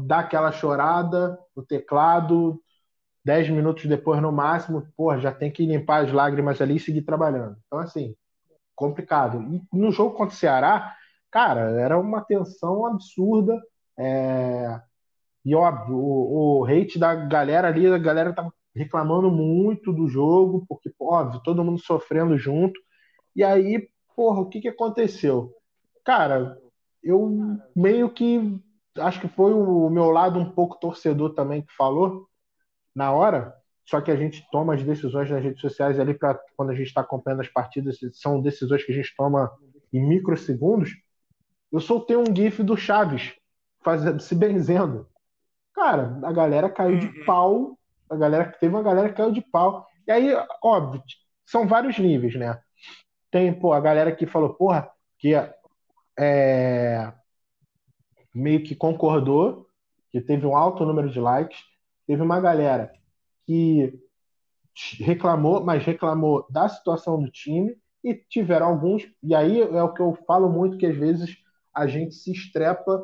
dá 0.06 0.20
aquela 0.20 0.52
chorada 0.52 1.40
no 1.56 1.64
teclado, 1.66 2.62
dez 3.24 3.50
minutos 3.50 3.86
depois 3.86 4.22
no 4.22 4.32
máximo, 4.32 4.86
porra, 4.98 5.20
já 5.20 5.32
tem 5.32 5.52
que 5.52 5.66
limpar 5.66 6.04
as 6.04 6.12
lágrimas 6.12 6.62
ali 6.62 6.76
e 6.76 6.80
seguir 6.80 7.04
trabalhando. 7.04 7.58
Então, 7.68 7.80
assim, 7.80 8.16
complicado. 8.78 9.42
E 9.42 9.62
no 9.74 9.92
jogo 9.92 10.16
contra 10.16 10.36
o 10.36 10.38
Ceará, 10.38 10.96
cara, 11.32 11.72
era 11.82 12.00
uma 12.00 12.22
tensão 12.22 12.86
absurda. 12.86 13.60
É... 13.98 14.80
E 15.44 15.56
óbvio, 15.56 15.98
o, 15.98 16.62
o 16.62 16.66
hate 16.66 17.00
da 17.00 17.16
galera 17.16 17.68
ali, 17.68 17.88
a 17.88 17.98
galera 17.98 18.34
tava 18.34 18.54
reclamando 18.76 19.32
muito 19.32 19.92
do 19.92 20.08
jogo, 20.08 20.66
porque, 20.70 20.94
óbvio, 21.00 21.42
todo 21.44 21.64
mundo 21.64 21.80
sofrendo 21.80 22.38
junto. 22.38 22.80
E 23.36 23.44
aí, 23.44 23.90
porra, 24.16 24.42
o 24.42 24.50
que 24.50 24.62
que 24.62 24.70
aconteceu? 24.70 25.52
Cara, 26.06 26.58
eu 27.04 27.60
meio 27.76 28.10
que 28.10 28.62
acho 29.00 29.20
que 29.22 29.28
foi 29.28 29.54
o 29.54 29.90
meu 29.90 30.10
lado 30.12 30.40
um 30.40 30.50
pouco 30.52 30.80
torcedor 30.80 31.34
também 31.34 31.62
que 31.62 31.74
falou 31.76 32.28
na 32.96 33.12
hora, 33.12 33.54
só 33.88 34.02
que 34.02 34.12
a 34.12 34.18
gente 34.18 34.46
toma 34.52 34.74
as 34.74 34.84
decisões 34.84 35.32
nas 35.32 35.42
redes 35.42 35.62
sociais 35.62 35.98
ali 35.98 36.14
para 36.14 36.38
quando 36.58 36.72
a 36.72 36.76
gente 36.76 36.88
está 36.88 37.02
acompanhando 37.02 37.40
as 37.40 37.48
partidas, 37.48 37.98
são 38.14 38.42
decisões 38.42 38.84
que 38.84 38.92
a 38.92 38.96
gente 38.96 39.16
toma 39.16 39.50
em 39.94 40.06
microsegundos. 40.06 40.92
Eu 41.72 41.80
soltei 41.80 42.18
um 42.18 42.36
GIF 42.36 42.62
do 42.64 42.76
Chaves 42.76 43.34
fazendo, 43.82 44.22
se 44.22 44.36
benzendo. 44.36 45.08
Cara, 45.74 46.20
a 46.22 46.32
galera 46.34 46.70
caiu 46.70 47.00
de 47.00 47.08
uhum. 47.08 47.26
pau. 47.26 47.80
A 48.10 48.18
galera 48.18 48.52
teve 48.60 48.76
uma 48.76 48.84
galera 48.84 49.08
que 49.08 49.16
caiu 49.16 49.32
de 49.32 49.42
pau. 49.42 49.88
E 50.06 50.12
aí, 50.12 50.34
óbvio, 50.62 51.02
são 51.46 51.66
vários 51.66 51.98
níveis, 51.98 52.36
né? 52.36 52.60
Tem, 53.32 53.58
pô, 53.58 53.72
a 53.72 53.80
galera 53.80 54.14
que 54.14 54.26
falou, 54.26 54.54
porra, 54.54 54.90
que 55.18 55.34
é, 56.20 57.14
meio 58.34 58.62
que 58.64 58.76
concordou, 58.76 59.66
que 60.10 60.20
teve 60.20 60.46
um 60.46 60.58
alto 60.58 60.86
número 60.86 61.10
de 61.10 61.22
likes. 61.22 61.60
Teve 62.06 62.22
uma 62.22 62.42
galera 62.42 62.92
que 63.48 63.98
reclamou, 65.00 65.64
mas 65.64 65.84
reclamou 65.84 66.46
da 66.52 66.70
situação 66.70 67.20
do 67.20 67.32
time, 67.32 67.76
e 68.04 68.14
tiveram 68.14 68.68
alguns, 68.68 69.08
e 69.24 69.34
aí 69.34 69.60
é 69.60 69.84
o 69.84 69.94
que 69.94 70.02
eu 70.02 70.16
falo 70.28 70.50
muito, 70.50 70.78
que 70.78 70.86
às 70.86 70.96
vezes 70.96 71.36
a 71.74 71.88
gente 71.88 72.14
se 72.14 72.32
estrepa 72.32 73.02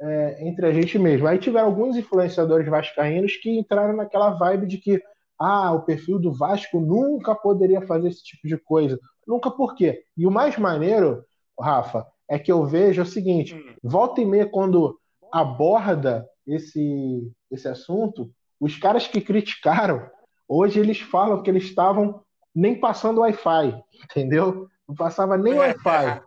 é, 0.00 0.48
entre 0.48 0.66
a 0.66 0.72
gente 0.72 0.98
mesmo. 0.98 1.26
Aí 1.26 1.38
tiveram 1.38 1.66
alguns 1.66 1.96
influenciadores 1.96 2.68
vascaínos 2.68 3.36
que 3.36 3.58
entraram 3.58 3.96
naquela 3.96 4.30
vibe 4.30 4.66
de 4.66 4.78
que 4.78 5.02
ah, 5.38 5.72
o 5.72 5.82
perfil 5.82 6.18
do 6.18 6.32
Vasco 6.32 6.80
nunca 6.80 7.34
poderia 7.34 7.82
fazer 7.82 8.08
esse 8.08 8.22
tipo 8.22 8.46
de 8.46 8.56
coisa. 8.56 8.98
Nunca 9.26 9.50
por 9.50 9.74
quê? 9.74 10.04
E 10.16 10.26
o 10.26 10.30
mais 10.30 10.56
maneiro, 10.56 11.24
Rafa, 11.58 12.06
é 12.28 12.38
que 12.38 12.50
eu 12.50 12.64
vejo 12.64 13.02
o 13.02 13.06
seguinte: 13.06 13.54
hum. 13.54 13.74
volta 13.82 14.20
e 14.20 14.24
meia, 14.24 14.46
quando 14.46 14.98
aborda 15.32 16.26
esse, 16.46 17.30
esse 17.50 17.68
assunto, 17.68 18.30
os 18.60 18.76
caras 18.76 19.06
que 19.06 19.20
criticaram, 19.20 20.08
hoje 20.48 20.80
eles 20.80 21.00
falam 21.00 21.42
que 21.42 21.50
eles 21.50 21.64
estavam 21.64 22.22
nem 22.54 22.78
passando 22.78 23.20
Wi-Fi, 23.20 23.82
entendeu? 24.04 24.68
Não 24.88 24.94
passava 24.94 25.36
nem 25.36 25.54
é. 25.54 25.58
Wi-Fi. 25.58 26.22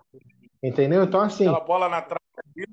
Entendeu? 0.62 1.04
Então, 1.04 1.22
assim. 1.22 1.48
Aquela 1.48 1.66
bola 1.66 1.90
na 1.90 2.02
trave 2.02 2.20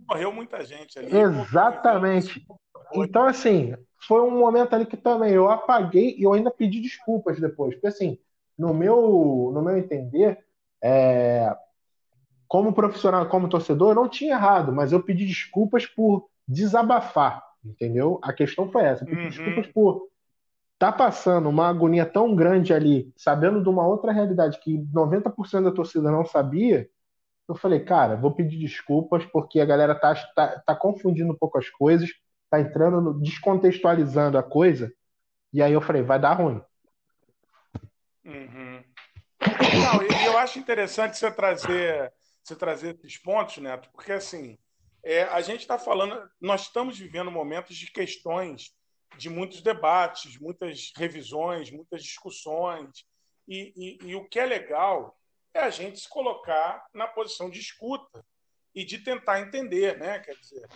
morreu 0.08 0.32
muita 0.32 0.64
gente 0.64 0.98
ali. 0.98 1.16
Exatamente. 1.16 2.44
Então, 2.92 3.26
assim, 3.26 3.74
foi 4.06 4.20
um 4.20 4.38
momento 4.38 4.74
ali 4.74 4.86
que 4.86 4.96
também 4.96 5.32
eu 5.32 5.48
apaguei 5.48 6.16
e 6.18 6.24
eu 6.24 6.32
ainda 6.32 6.50
pedi 6.50 6.80
desculpas 6.80 7.40
depois. 7.40 7.74
Porque, 7.74 7.86
assim, 7.86 8.18
no 8.58 8.74
meu, 8.74 9.50
no 9.54 9.62
meu 9.62 9.76
entender, 9.76 10.38
é, 10.82 11.56
como 12.48 12.72
profissional, 12.72 13.28
como 13.28 13.48
torcedor, 13.48 13.90
eu 13.90 13.94
não 13.94 14.08
tinha 14.08 14.34
errado, 14.34 14.72
mas 14.72 14.92
eu 14.92 15.02
pedi 15.02 15.26
desculpas 15.26 15.86
por 15.86 16.28
desabafar, 16.46 17.42
entendeu? 17.68 18.18
A 18.22 18.32
questão 18.32 18.70
foi 18.70 18.82
essa. 18.82 19.04
Pedi 19.04 19.22
uhum. 19.22 19.28
desculpas 19.28 19.66
por 19.68 20.08
tá 20.78 20.92
passando 20.92 21.48
uma 21.48 21.68
agonia 21.68 22.04
tão 22.04 22.34
grande 22.34 22.72
ali, 22.72 23.12
sabendo 23.16 23.62
de 23.62 23.68
uma 23.68 23.86
outra 23.86 24.12
realidade 24.12 24.60
que 24.60 24.78
90% 24.92 25.64
da 25.64 25.72
torcida 25.72 26.10
não 26.10 26.24
sabia, 26.24 26.88
eu 27.48 27.54
falei, 27.54 27.80
cara, 27.80 28.16
vou 28.16 28.32
pedir 28.32 28.58
desculpas 28.58 29.24
porque 29.26 29.60
a 29.60 29.64
galera 29.64 29.94
tá, 29.94 30.14
tá, 30.34 30.62
tá 30.66 30.74
confundindo 30.74 31.32
um 31.32 31.36
pouco 31.36 31.58
as 31.58 31.68
coisas, 31.70 32.10
tá 32.50 32.60
entrando, 32.60 33.00
no, 33.00 33.20
descontextualizando 33.20 34.36
a 34.36 34.42
coisa, 34.42 34.92
e 35.52 35.62
aí 35.62 35.72
eu 35.72 35.80
falei, 35.80 36.02
vai 36.02 36.18
dar 36.18 36.34
ruim. 36.34 36.60
Uhum. 38.24 38.82
Não, 39.40 40.02
e 40.02 40.26
eu 40.26 40.36
acho 40.38 40.58
interessante 40.58 41.16
você 41.16 41.30
trazer, 41.30 42.12
você 42.42 42.56
trazer 42.56 42.96
esses 42.96 43.16
pontos, 43.16 43.58
Neto, 43.58 43.88
porque 43.92 44.12
assim, 44.12 44.58
é, 45.06 45.22
a 45.22 45.40
gente 45.40 45.60
está 45.60 45.78
falando, 45.78 46.28
nós 46.40 46.62
estamos 46.62 46.98
vivendo 46.98 47.30
momentos 47.30 47.76
de 47.76 47.92
questões, 47.92 48.74
de 49.16 49.30
muitos 49.30 49.62
debates, 49.62 50.36
muitas 50.36 50.90
revisões, 50.96 51.70
muitas 51.70 52.02
discussões, 52.02 53.06
e, 53.46 53.72
e, 53.76 54.08
e 54.08 54.16
o 54.16 54.28
que 54.28 54.40
é 54.40 54.44
legal 54.44 55.16
é 55.54 55.60
a 55.60 55.70
gente 55.70 56.00
se 56.00 56.08
colocar 56.08 56.84
na 56.92 57.06
posição 57.06 57.48
de 57.48 57.60
escuta 57.60 58.26
e 58.74 58.84
de 58.84 58.98
tentar 58.98 59.40
entender, 59.40 59.96
né? 59.96 60.18
Quer 60.18 60.34
dizer, 60.34 60.66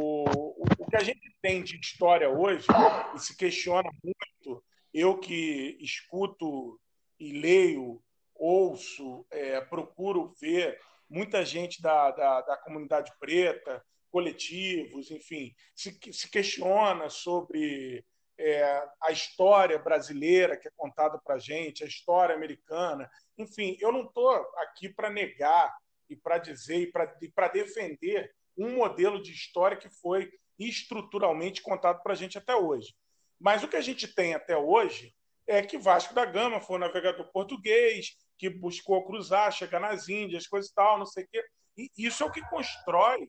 o, 0.00 0.24
o, 0.58 0.90
que 0.90 0.96
a 0.96 1.04
gente 1.04 1.32
tem 1.40 1.62
de 1.62 1.78
história 1.78 2.28
hoje 2.28 2.66
e 3.14 3.18
se 3.20 3.36
questiona 3.36 3.88
muito, 4.02 4.64
eu 4.92 5.16
que 5.18 5.78
escuto 5.80 6.80
e 7.16 7.30
leio, 7.30 8.02
ouço, 8.34 9.24
é, 9.30 9.60
procuro 9.60 10.34
ver 10.40 10.80
muita 11.08 11.44
gente 11.44 11.80
da, 11.80 12.10
da, 12.10 12.40
da, 12.42 12.56
comunidade 12.56 13.12
preta, 13.18 13.84
coletivos, 14.10 15.10
enfim, 15.10 15.54
se, 15.74 15.98
se 16.12 16.30
questiona 16.30 17.08
sobre 17.08 18.04
é, 18.38 18.88
a 19.02 19.10
história 19.10 19.78
brasileira 19.78 20.56
que 20.56 20.68
é 20.68 20.72
contada 20.76 21.18
para 21.18 21.34
a 21.34 21.38
gente, 21.38 21.82
a 21.82 21.86
história 21.86 22.34
americana. 22.34 23.10
Enfim, 23.36 23.76
eu 23.80 23.90
não 23.90 24.02
estou 24.02 24.30
aqui 24.58 24.88
para 24.88 25.10
negar 25.10 25.74
e 26.08 26.16
para 26.16 26.38
dizer 26.38 26.90
e 27.20 27.30
para 27.32 27.48
defender 27.48 28.32
um 28.56 28.76
modelo 28.76 29.22
de 29.22 29.32
história 29.32 29.76
que 29.76 29.88
foi 29.88 30.30
estruturalmente 30.58 31.62
contado 31.62 32.02
para 32.02 32.12
a 32.12 32.16
gente 32.16 32.38
até 32.38 32.54
hoje. 32.54 32.94
Mas 33.38 33.62
o 33.62 33.68
que 33.68 33.76
a 33.76 33.80
gente 33.80 34.08
tem 34.08 34.34
até 34.34 34.56
hoje 34.56 35.14
é 35.46 35.62
que 35.62 35.78
Vasco 35.78 36.12
da 36.12 36.24
Gama 36.24 36.60
foi 36.60 36.76
um 36.76 36.80
navegador 36.80 37.30
português 37.32 38.16
que 38.38 38.48
buscou 38.48 39.04
cruzar, 39.04 39.52
chegar 39.52 39.80
nas 39.80 40.08
Índias, 40.08 40.46
coisas 40.46 40.70
e 40.70 40.74
tal, 40.74 40.98
não 40.98 41.06
sei 41.06 41.24
o 41.24 41.28
quê. 41.28 41.44
E 41.76 41.90
isso 41.96 42.22
é 42.22 42.26
o 42.26 42.30
que 42.30 42.40
constrói 42.48 43.28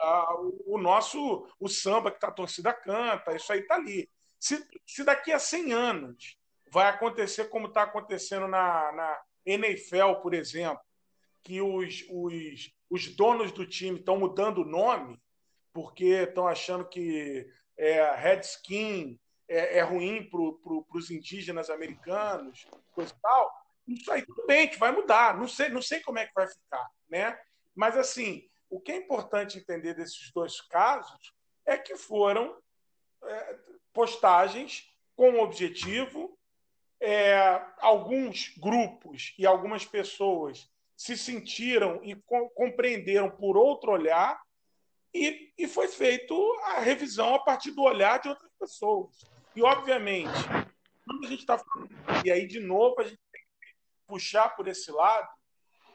ah, 0.00 0.34
o, 0.38 0.74
o 0.74 0.78
nosso 0.78 1.46
o 1.58 1.68
samba 1.68 2.10
que 2.10 2.18
tá, 2.18 2.28
a 2.28 2.32
torcida 2.32 2.72
canta, 2.72 3.34
isso 3.34 3.52
aí 3.52 3.60
está 3.60 3.74
ali. 3.76 4.08
Se, 4.38 4.66
se 4.86 5.04
daqui 5.04 5.32
a 5.32 5.38
100 5.38 5.72
anos 5.72 6.36
vai 6.70 6.88
acontecer 6.88 7.48
como 7.48 7.68
está 7.68 7.82
acontecendo 7.82 8.48
na, 8.48 8.92
na 8.92 9.20
NFL, 9.46 10.14
por 10.22 10.34
exemplo, 10.34 10.82
que 11.42 11.60
os, 11.60 12.04
os, 12.10 12.72
os 12.90 13.14
donos 13.14 13.52
do 13.52 13.66
time 13.66 13.98
estão 13.98 14.18
mudando 14.18 14.58
o 14.58 14.64
nome 14.64 15.20
porque 15.72 16.04
estão 16.04 16.46
achando 16.46 16.88
que 16.88 17.46
é, 17.76 18.14
Redskin 18.14 19.18
é, 19.48 19.78
é 19.78 19.82
ruim 19.82 20.22
para 20.22 20.40
pro, 20.62 20.86
os 20.94 21.10
indígenas 21.10 21.68
americanos, 21.68 22.66
coisa 22.92 23.12
e 23.12 23.20
tal, 23.20 23.52
isso 23.86 24.10
aí 24.10 24.24
tudo 24.24 24.46
bem, 24.46 24.68
que 24.68 24.78
vai 24.78 24.92
mudar. 24.92 25.36
Não 25.36 25.48
sei, 25.48 25.68
não 25.68 25.82
sei 25.82 26.00
como 26.00 26.18
é 26.18 26.26
que 26.26 26.34
vai 26.34 26.46
ficar, 26.46 26.88
né? 27.08 27.38
Mas 27.74 27.96
assim, 27.96 28.48
o 28.70 28.80
que 28.80 28.92
é 28.92 28.96
importante 28.96 29.58
entender 29.58 29.94
desses 29.94 30.32
dois 30.32 30.60
casos 30.60 31.32
é 31.66 31.76
que 31.76 31.96
foram 31.96 32.56
é, 33.22 33.58
postagens 33.92 34.90
com 35.16 35.40
objetivo. 35.40 36.38
É, 37.00 37.60
alguns 37.80 38.54
grupos 38.56 39.34
e 39.38 39.44
algumas 39.44 39.84
pessoas 39.84 40.70
se 40.96 41.18
sentiram 41.18 42.00
e 42.02 42.14
co 42.14 42.48
compreenderam 42.50 43.30
por 43.30 43.58
outro 43.58 43.92
olhar 43.92 44.40
e, 45.14 45.52
e 45.56 45.68
foi 45.68 45.86
feito 45.86 46.34
a 46.64 46.80
revisão 46.80 47.34
a 47.34 47.38
partir 47.38 47.70
do 47.70 47.82
olhar 47.82 48.20
de 48.20 48.28
outras 48.28 48.50
pessoas. 48.58 49.24
E, 49.54 49.62
obviamente, 49.62 50.32
quando 51.06 51.24
a 51.24 51.28
gente 51.28 51.40
está 51.40 51.56
falando, 51.56 51.90
e 52.24 52.32
aí, 52.32 52.46
de 52.48 52.58
novo, 52.58 53.00
a 53.00 53.04
gente 53.04 53.20
puxar 54.06 54.50
por 54.56 54.68
esse 54.68 54.90
lado, 54.90 55.28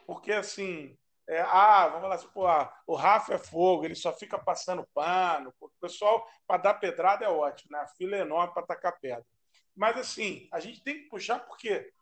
porque, 0.06 0.32
assim, 0.32 0.96
é, 1.28 1.40
ah, 1.42 1.86
vamos 1.86 2.08
lá, 2.08 2.18
pô, 2.32 2.46
ah, 2.46 2.74
o 2.86 2.96
Rafa 2.96 3.34
é 3.34 3.38
fogo, 3.38 3.84
ele 3.84 3.94
só 3.94 4.12
fica 4.12 4.36
passando 4.36 4.86
pano. 4.92 5.54
O 5.60 5.70
pessoal, 5.80 6.26
para 6.46 6.60
dar 6.60 6.74
pedrada 6.74 7.24
é 7.24 7.28
ótimo, 7.28 7.70
né? 7.70 7.78
A 7.78 7.86
fila 7.86 8.16
é 8.16 8.20
enorme 8.20 8.52
para 8.52 8.66
tacar 8.66 8.98
pedra. 9.00 9.24
Mas, 9.76 9.96
assim, 9.96 10.48
a 10.52 10.58
gente 10.58 10.82
tem 10.82 11.02
que 11.02 11.08
puxar 11.08 11.38
porque 11.40 11.92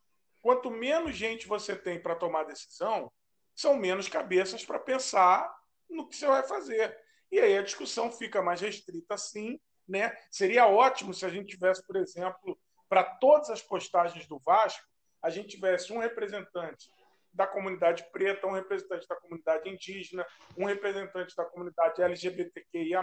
quanto 0.41 0.71
menos 0.71 1.15
gente 1.15 1.47
você 1.47 1.77
tem 1.77 2.01
para 2.01 2.17
tomar 2.17 2.45
decisão, 2.45 3.13
são 3.55 3.77
menos 3.77 4.09
cabeças 4.09 4.65
para 4.65 4.79
pensar 4.79 5.55
no 5.91 6.09
que 6.09 6.17
você 6.17 6.27
vai 6.27 6.43
fazer. 6.45 6.99
E 7.31 7.39
aí 7.39 7.59
a 7.59 7.63
discussão 7.63 8.11
fica 8.11 8.41
mais 8.41 8.63
restrita 8.63 9.13
assim, 9.13 9.61
né? 9.87 10.17
Seria 10.31 10.67
ótimo 10.67 11.13
se 11.13 11.27
a 11.27 11.29
gente 11.29 11.49
tivesse, 11.49 11.87
por 11.87 11.97
exemplo, 11.97 12.59
para 12.89 13.05
todas 13.05 13.51
as 13.51 13.61
postagens 13.61 14.27
do 14.27 14.39
Vasco, 14.39 14.88
a 15.23 15.31
gente 15.31 15.49
tivesse 15.49 15.93
um 15.93 15.99
representante 15.99 16.91
da 17.33 17.47
comunidade 17.47 18.05
preta, 18.11 18.47
um 18.47 18.53
representante 18.53 19.07
da 19.07 19.17
comunidade 19.17 19.69
indígena, 19.69 20.27
um 20.57 20.65
representante 20.65 21.35
da 21.37 21.45
comunidade 21.45 22.03
LGBTQIA+, 22.03 23.03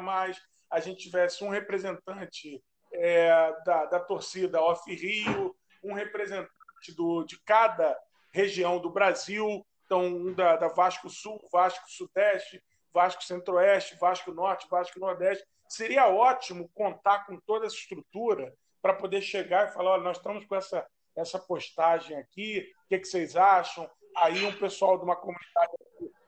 a 0.70 0.80
gente 0.80 1.04
tivesse 1.04 1.44
um 1.44 1.50
representante 1.50 2.62
é, 2.92 3.54
da, 3.66 3.86
da 3.86 4.00
torcida 4.00 4.62
Off 4.62 4.94
Rio, 4.94 5.56
um 5.84 5.94
representante 5.94 6.50
do, 6.96 7.24
de 7.24 7.40
cada 7.44 7.98
região 8.34 8.80
do 8.80 8.90
Brasil, 8.90 9.66
então 9.86 10.06
um 10.06 10.34
da, 10.34 10.56
da 10.58 10.68
Vasco 10.68 11.10
Sul, 11.10 11.40
Vasco 11.52 11.86
Sudeste, 11.88 12.62
Vasco 12.94 13.24
Centro-Oeste, 13.24 13.98
Vasco 14.00 14.34
Norte, 14.34 14.68
Vasco 14.70 15.00
Nordeste. 15.00 15.46
Seria 15.70 16.08
ótimo 16.08 16.70
contar 16.74 17.26
com 17.26 17.40
toda 17.42 17.66
essa 17.66 17.76
estrutura 17.76 18.54
para 18.82 18.94
poder 18.94 19.22
chegar 19.22 19.68
e 19.68 19.74
falar: 19.74 19.92
olha, 19.92 20.04
nós 20.04 20.18
estamos 20.18 20.46
com 20.46 20.56
essa, 20.56 20.86
essa 21.16 21.40
postagem 21.40 22.18
aqui, 22.18 22.72
o 22.86 22.88
que, 22.90 23.00
que 23.00 23.08
vocês 23.08 23.36
acham? 23.36 23.90
Aí 24.18 24.46
um 24.46 24.58
pessoal 24.58 24.98
de 24.98 25.04
uma 25.04 25.16
comunidade 25.16 25.74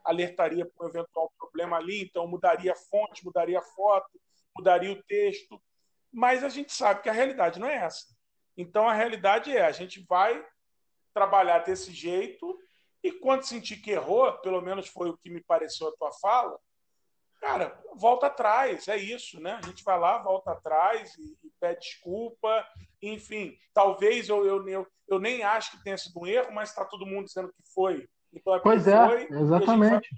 alertaria 0.03 0.65
para 0.65 0.85
um 0.85 0.89
eventual 0.89 1.31
problema 1.37 1.77
ali, 1.77 2.03
então 2.03 2.27
mudaria 2.27 2.71
a 2.71 2.75
fonte, 2.75 3.25
mudaria 3.25 3.59
a 3.59 3.63
foto, 3.63 4.19
mudaria 4.55 4.91
o 4.91 5.03
texto. 5.03 5.61
Mas 6.11 6.43
a 6.43 6.49
gente 6.49 6.71
sabe 6.71 7.01
que 7.01 7.09
a 7.09 7.13
realidade 7.13 7.59
não 7.59 7.67
é 7.67 7.75
essa. 7.75 8.05
Então 8.55 8.87
a 8.87 8.93
realidade 8.93 9.55
é: 9.55 9.65
a 9.65 9.71
gente 9.71 10.03
vai 10.07 10.43
trabalhar 11.13 11.59
desse 11.59 11.91
jeito 11.91 12.57
e 13.03 13.11
quando 13.11 13.43
sentir 13.43 13.77
que 13.77 13.91
errou, 13.91 14.31
pelo 14.39 14.61
menos 14.61 14.87
foi 14.87 15.09
o 15.09 15.17
que 15.17 15.29
me 15.29 15.41
pareceu 15.41 15.87
a 15.87 15.95
tua 15.95 16.11
fala, 16.13 16.57
cara, 17.39 17.79
volta 17.95 18.27
atrás, 18.27 18.87
é 18.87 18.97
isso, 18.97 19.39
né? 19.39 19.59
A 19.61 19.65
gente 19.65 19.83
vai 19.83 19.99
lá, 19.99 20.17
volta 20.19 20.51
atrás 20.51 21.15
e, 21.17 21.37
e 21.43 21.51
pede 21.59 21.81
desculpa, 21.81 22.65
enfim. 23.01 23.57
Talvez 23.73 24.29
eu, 24.29 24.45
eu, 24.45 24.67
eu, 24.67 24.87
eu, 25.07 25.19
nem 25.19 25.43
acho 25.43 25.71
que 25.71 25.83
tenha 25.83 25.97
sido 25.97 26.19
um 26.19 26.27
erro, 26.27 26.53
mas 26.53 26.69
está 26.69 26.85
todo 26.85 27.05
mundo 27.05 27.25
dizendo 27.25 27.49
que 27.49 27.73
foi. 27.73 28.07
Então 28.33 28.55
é 28.55 28.59
pois 28.59 28.87
é, 28.87 29.07
foi, 29.07 29.27
exatamente. 29.31 30.09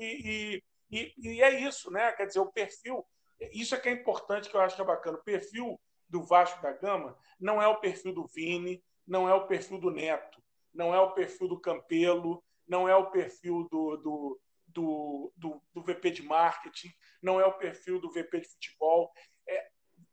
E, 0.00 0.62
e, 0.90 1.14
e, 1.18 1.42
é 1.42 1.60
isso, 1.60 1.90
né? 1.90 2.12
Quer 2.12 2.26
dizer, 2.26 2.40
o 2.40 2.52
perfil, 2.52 3.04
isso 3.52 3.74
é 3.74 3.78
que 3.78 3.88
é 3.88 3.92
importante, 3.92 4.48
que 4.48 4.56
eu 4.56 4.60
acho 4.60 4.76
que 4.76 4.82
é 4.82 4.84
bacana. 4.84 5.18
O 5.18 5.24
perfil 5.24 5.80
do 6.08 6.22
Vasco 6.22 6.62
da 6.62 6.72
Gama 6.72 7.16
não 7.40 7.60
é 7.60 7.66
o 7.66 7.80
perfil 7.80 8.12
do 8.12 8.26
Vini, 8.26 8.82
não 9.06 9.28
é 9.28 9.34
o 9.34 9.46
perfil 9.46 9.78
do 9.78 9.90
Neto 9.90 10.38
não 10.78 10.94
é 10.94 11.00
o 11.00 11.10
perfil 11.10 11.48
do 11.48 11.60
Campelo, 11.60 12.42
não 12.66 12.88
é 12.88 12.94
o 12.94 13.10
perfil 13.10 13.66
do, 13.70 13.96
do, 13.96 14.40
do, 14.78 15.32
do, 15.36 15.60
do 15.74 15.82
VP 15.82 16.12
de 16.12 16.22
marketing, 16.22 16.92
não 17.20 17.40
é 17.40 17.44
o 17.44 17.58
perfil 17.58 18.00
do 18.00 18.12
VP 18.12 18.42
de 18.42 18.48
futebol. 18.48 19.10
É, 19.48 19.68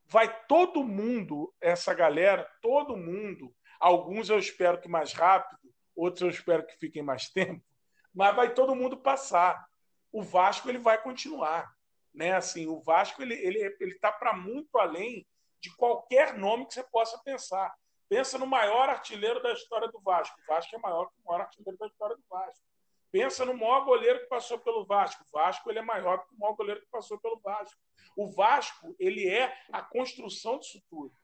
vai 0.07 0.43
todo 0.47 0.83
mundo, 0.83 1.53
essa 1.61 1.93
galera, 1.93 2.49
todo 2.63 2.97
mundo, 2.97 3.53
alguns 3.79 4.31
eu 4.31 4.39
espero 4.39 4.81
que 4.81 4.89
mais 4.89 5.13
rápido, 5.13 5.59
outros 5.95 6.21
eu 6.23 6.29
espero 6.29 6.65
que 6.65 6.75
fiquem 6.79 7.03
mais 7.03 7.29
tempo, 7.29 7.63
mas 8.11 8.35
vai 8.35 8.55
todo 8.55 8.75
mundo 8.75 8.97
passar. 8.97 9.63
O 10.11 10.23
Vasco 10.23 10.67
ele 10.67 10.79
vai 10.79 10.99
continuar, 10.99 11.71
né? 12.11 12.33
Assim, 12.33 12.65
o 12.65 12.81
Vasco 12.81 13.21
ele 13.21 13.35
ele 13.35 13.59
ele 13.79 13.91
está 13.91 14.11
para 14.11 14.33
muito 14.33 14.79
além 14.79 15.27
de 15.61 15.75
qualquer 15.75 16.35
nome 16.35 16.65
que 16.65 16.73
você 16.73 16.83
possa 16.83 17.21
pensar. 17.23 17.71
Pensa 18.09 18.37
no 18.39 18.47
maior 18.47 18.89
artilheiro 18.89 19.43
da 19.43 19.51
história 19.53 19.89
do 19.89 19.99
Vasco. 19.99 20.39
O 20.41 20.53
Vasco 20.53 20.75
é 20.75 20.79
maior 20.79 21.05
que 21.07 21.21
o 21.21 21.25
maior 21.27 21.41
artilheiro 21.41 21.77
da 21.77 21.87
história 21.87 22.15
do 22.15 22.23
Vasco. 22.29 22.74
Pensa 23.15 23.45
no 23.45 23.53
maior 23.53 23.85
goleiro 23.85 24.19
que 24.19 24.25
passou 24.25 24.59
pelo 24.59 24.83
Vasco. 24.83 25.23
O 25.23 25.37
Vasco 25.37 25.69
ele 25.71 25.79
é 25.79 25.81
maior 25.81 26.17
que 26.17 26.35
o 26.35 26.37
maior 26.37 26.53
goleiro 26.53 26.81
que 26.81 26.87
passou 26.91 27.17
pelo 27.17 27.39
Vasco. 27.39 27.79
O 28.13 28.29
Vasco 28.29 28.93
ele 28.99 29.25
é 29.25 29.57
a 29.71 29.81
construção 29.81 30.59
disso 30.59 30.83
tudo. 30.89 31.15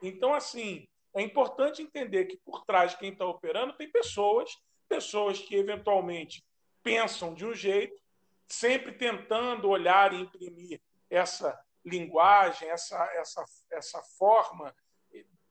Então, 0.00 0.32
assim, 0.32 0.86
é 1.12 1.20
importante 1.20 1.82
entender 1.82 2.26
que 2.26 2.36
por 2.36 2.64
trás 2.64 2.92
de 2.92 2.98
quem 2.98 3.10
está 3.10 3.26
operando 3.26 3.72
tem 3.72 3.90
pessoas, 3.90 4.56
pessoas 4.88 5.40
que 5.40 5.56
eventualmente 5.56 6.40
pensam 6.84 7.34
de 7.34 7.44
um 7.44 7.52
jeito, 7.52 8.00
sempre 8.46 8.92
tentando 8.92 9.68
olhar 9.68 10.12
e 10.12 10.20
imprimir 10.20 10.80
essa 11.10 11.60
linguagem, 11.84 12.70
essa, 12.70 12.96
essa, 13.14 13.44
essa 13.72 14.00
forma 14.16 14.72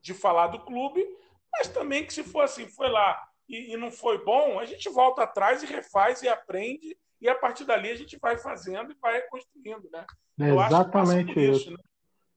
de 0.02 0.14
falar 0.14 0.48
do 0.48 0.64
clube, 0.64 1.06
mas 1.52 1.68
também 1.68 2.06
que 2.06 2.14
se 2.14 2.24
for 2.24 2.44
assim, 2.44 2.70
foi 2.70 2.88
lá 2.88 3.29
e, 3.50 3.74
e, 3.74 3.78
não 3.78 3.92
foi 3.92 4.24
bom, 4.24 4.60
a 4.60 4.66
gente 4.66 4.90
volta 4.90 5.24
atrás 5.24 5.64
e 5.64 5.66
refaz 5.66 6.22
e 6.22 6.28
aprende, 6.28 6.96
e 7.20 7.28
a 7.28 7.36
partir 7.36 7.66
dali 7.66 7.90
a 7.90 7.96
gente 7.96 8.18
vai 8.20 8.38
fazendo 8.38 8.92
e 8.92 8.98
vai 9.02 9.22
construindo, 9.24 9.90
né? 9.92 10.06
É 10.40 10.50
exatamente 10.50 11.32
isso. 11.32 11.62
isso 11.62 11.72
né? 11.72 11.78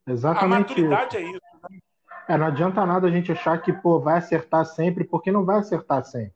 Exatamente 0.08 0.54
a 0.54 0.58
maturidade 0.58 1.16
isso. 1.16 1.26
é 1.26 1.30
isso. 1.30 1.40
Né? 1.70 1.78
É, 2.28 2.36
não 2.36 2.46
adianta 2.46 2.86
nada 2.86 3.06
a 3.06 3.10
gente 3.10 3.30
achar 3.30 3.60
que 3.60 3.72
pô, 3.72 4.00
vai 4.00 4.18
acertar 4.18 4.64
sempre, 4.64 5.04
porque 5.04 5.30
não 5.30 5.44
vai 5.44 5.58
acertar 5.58 6.04
sempre. 6.04 6.34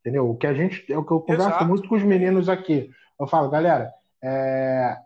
Entendeu? 0.00 0.28
O 0.28 0.36
que 0.36 0.46
a 0.46 0.54
gente. 0.54 0.90
É 0.92 0.98
o 0.98 1.04
que 1.04 1.12
eu 1.12 1.20
converso 1.20 1.48
Exato. 1.48 1.64
muito 1.64 1.88
com 1.88 1.94
os 1.94 2.02
meninos 2.02 2.48
aqui. 2.48 2.90
Eu 3.18 3.26
falo, 3.26 3.48
galera, 3.50 3.92
é, 4.22 4.96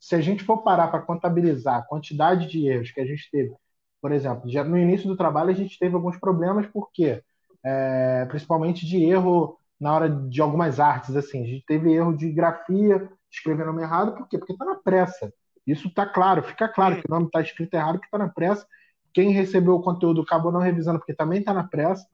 se 0.00 0.14
a 0.14 0.20
gente 0.20 0.44
for 0.44 0.58
parar 0.62 0.88
para 0.88 1.02
contabilizar 1.02 1.78
a 1.78 1.82
quantidade 1.82 2.48
de 2.48 2.66
erros 2.66 2.90
que 2.90 3.00
a 3.00 3.06
gente 3.06 3.30
teve 3.30 3.54
por 4.02 4.10
exemplo, 4.10 4.50
já 4.50 4.64
no 4.64 4.76
início 4.76 5.06
do 5.06 5.16
trabalho 5.16 5.50
a 5.50 5.54
gente 5.54 5.78
teve 5.78 5.94
alguns 5.94 6.18
problemas, 6.18 6.66
porque 6.66 7.22
é, 7.64 8.24
principalmente 8.26 8.86
de 8.86 9.04
erro 9.04 9.58
na 9.80 9.92
hora 9.94 10.08
de 10.08 10.40
algumas 10.40 10.78
artes, 10.78 11.16
assim, 11.16 11.42
a 11.42 11.46
gente 11.46 11.64
teve 11.66 11.92
erro 11.92 12.16
de 12.16 12.30
grafia, 12.30 13.10
escrever 13.30 13.66
nome 13.66 13.82
errado, 13.82 14.14
por 14.14 14.28
quê? 14.28 14.38
Porque 14.38 14.52
está 14.52 14.64
na 14.64 14.76
pressa. 14.76 15.32
Isso 15.66 15.88
está 15.88 16.06
claro, 16.06 16.42
fica 16.42 16.68
claro 16.68 16.96
que 16.96 17.06
o 17.08 17.10
nome 17.10 17.26
está 17.26 17.40
escrito 17.40 17.74
errado, 17.74 17.98
que 17.98 18.06
está 18.06 18.18
na 18.18 18.28
pressa. 18.28 18.66
Quem 19.12 19.30
recebeu 19.30 19.74
o 19.74 19.82
conteúdo 19.82 20.22
acabou 20.22 20.52
não 20.52 20.60
revisando, 20.60 20.98
porque 20.98 21.14
também 21.14 21.40
está 21.40 21.52
na 21.52 21.64
pressa. 21.64 22.06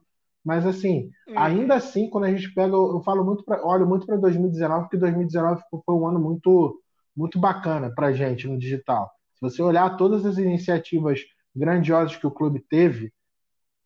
Mas 0.43 0.65
assim, 0.65 1.11
hum. 1.27 1.33
ainda 1.37 1.75
assim, 1.75 2.09
quando 2.09 2.25
a 2.25 2.31
gente 2.31 2.51
pega, 2.53 2.73
eu 2.73 3.01
falo 3.03 3.23
muito, 3.23 3.43
pra, 3.43 3.63
olho 3.65 3.85
muito 3.85 4.05
para 4.05 4.17
2019, 4.17 4.83
porque 4.83 4.97
2019 4.97 5.61
foi 5.85 5.95
um 5.95 6.07
ano 6.07 6.19
muito, 6.19 6.81
muito 7.15 7.39
bacana 7.39 7.91
para 7.93 8.13
gente 8.13 8.47
no 8.47 8.57
digital. 8.57 9.11
Se 9.35 9.41
você 9.41 9.61
olhar 9.61 9.97
todas 9.97 10.25
as 10.25 10.37
iniciativas 10.37 11.21
grandiosas 11.55 12.15
que 12.15 12.27
o 12.27 12.31
clube 12.31 12.63
teve, 12.69 13.13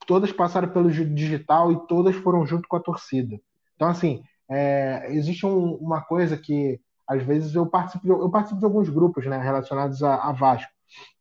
todas 0.05 0.31
passaram 0.31 0.69
pelo 0.69 0.91
digital 0.91 1.71
e 1.71 1.87
todas 1.87 2.15
foram 2.15 2.45
junto 2.45 2.67
com 2.67 2.75
a 2.75 2.79
torcida. 2.79 3.39
Então, 3.75 3.87
assim, 3.87 4.23
é, 4.49 5.07
existe 5.09 5.45
um, 5.45 5.75
uma 5.75 6.01
coisa 6.01 6.37
que, 6.37 6.79
às 7.07 7.23
vezes, 7.23 7.55
eu 7.55 7.65
participo, 7.65 8.07
eu 8.07 8.29
participo 8.29 8.59
de 8.59 8.65
alguns 8.65 8.89
grupos 8.89 9.25
né, 9.25 9.37
relacionados 9.37 10.03
a, 10.03 10.15
a 10.15 10.31
Vasco. 10.31 10.71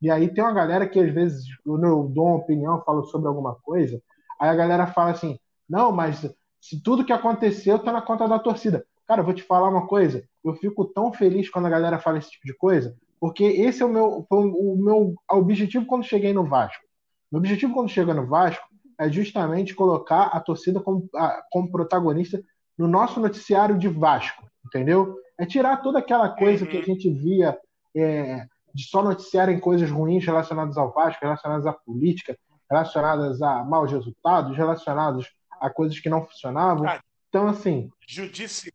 E 0.01 0.11
aí 0.11 0.33
tem 0.33 0.45
uma 0.45 0.53
galera 0.53 0.87
que, 0.87 1.01
às 1.01 1.13
vezes, 1.13 1.45
quando 1.65 1.87
eu 1.87 2.05
dou 2.05 2.27
uma 2.27 2.37
opinião, 2.37 2.83
falo 2.85 3.05
sobre 3.05 3.29
alguma 3.29 3.55
coisa, 3.55 4.01
aí 4.39 4.49
a 4.51 4.55
galera 4.55 4.87
fala 4.87 5.11
assim, 5.11 5.39
não, 5.69 5.91
mas 5.93 6.29
se 6.61 6.83
tudo 6.83 7.05
que 7.05 7.13
aconteceu 7.13 7.79
tá 7.79 7.93
na 7.93 8.03
conta 8.03 8.29
da 8.29 8.39
torcida. 8.39 8.85
Cara, 9.07 9.21
eu 9.21 9.25
vou 9.25 9.35
te 9.35 9.43
falar 9.43 9.69
uma 9.69 9.87
coisa, 9.87 10.25
eu 10.45 10.55
fico 10.55 10.85
tão 10.85 11.13
feliz 11.13 11.49
quando 11.49 11.67
a 11.67 11.71
galera 11.71 11.99
fala 11.99 12.19
esse 12.19 12.31
tipo 12.31 12.47
de 12.47 12.55
coisa, 12.55 12.95
porque 13.19 13.45
esse 13.45 13.83
é 13.83 13.87
o 13.87 13.89
meu, 13.89 14.27
o 14.31 14.77
meu 14.77 15.15
objetivo 15.31 15.87
quando 15.87 16.05
cheguei 16.05 16.33
no 16.33 16.45
Vasco. 16.45 16.83
Meu 17.31 17.39
objetivo 17.39 17.73
quando 17.73 17.89
chega 17.89 18.13
no 18.13 18.27
Vasco 18.27 18.72
é 18.99 19.11
justamente 19.11 19.75
colocar 19.75 20.25
a 20.25 20.41
torcida 20.41 20.81
como, 20.81 21.09
como 21.51 21.71
protagonista 21.71 22.43
no 22.77 22.87
nosso 22.87 23.21
noticiário 23.21 23.79
de 23.79 23.89
Vasco, 23.89 24.45
entendeu? 24.67 25.17
É 25.39 25.47
tirar 25.47 25.79
toda 25.79 25.99
aquela 25.99 26.29
coisa 26.29 26.67
que 26.67 26.79
a 26.79 26.83
gente 26.83 27.11
via 27.11 27.59
é, 27.97 28.47
de 28.75 28.85
só 28.85 29.03
noticiarem 29.03 29.61
coisas 29.61 29.91
ruins 29.91 30.25
relacionadas 30.25 30.77
ao 30.77 30.93
Vasco, 30.93 31.25
relacionadas 31.25 31.67
à 31.67 31.73
política, 31.73 32.37
relacionadas 32.71 33.43
a 33.43 33.65
maus 33.65 33.91
resultados, 33.91 34.57
relacionadas 34.57 35.27
a 35.61 35.69
coisas 35.71 35.99
que 35.99 36.09
não 36.09 36.25
funcionavam. 36.25 36.89
Ah, 36.89 37.01
então, 37.29 37.49
assim. 37.49 37.91
Judicial. 38.07 38.73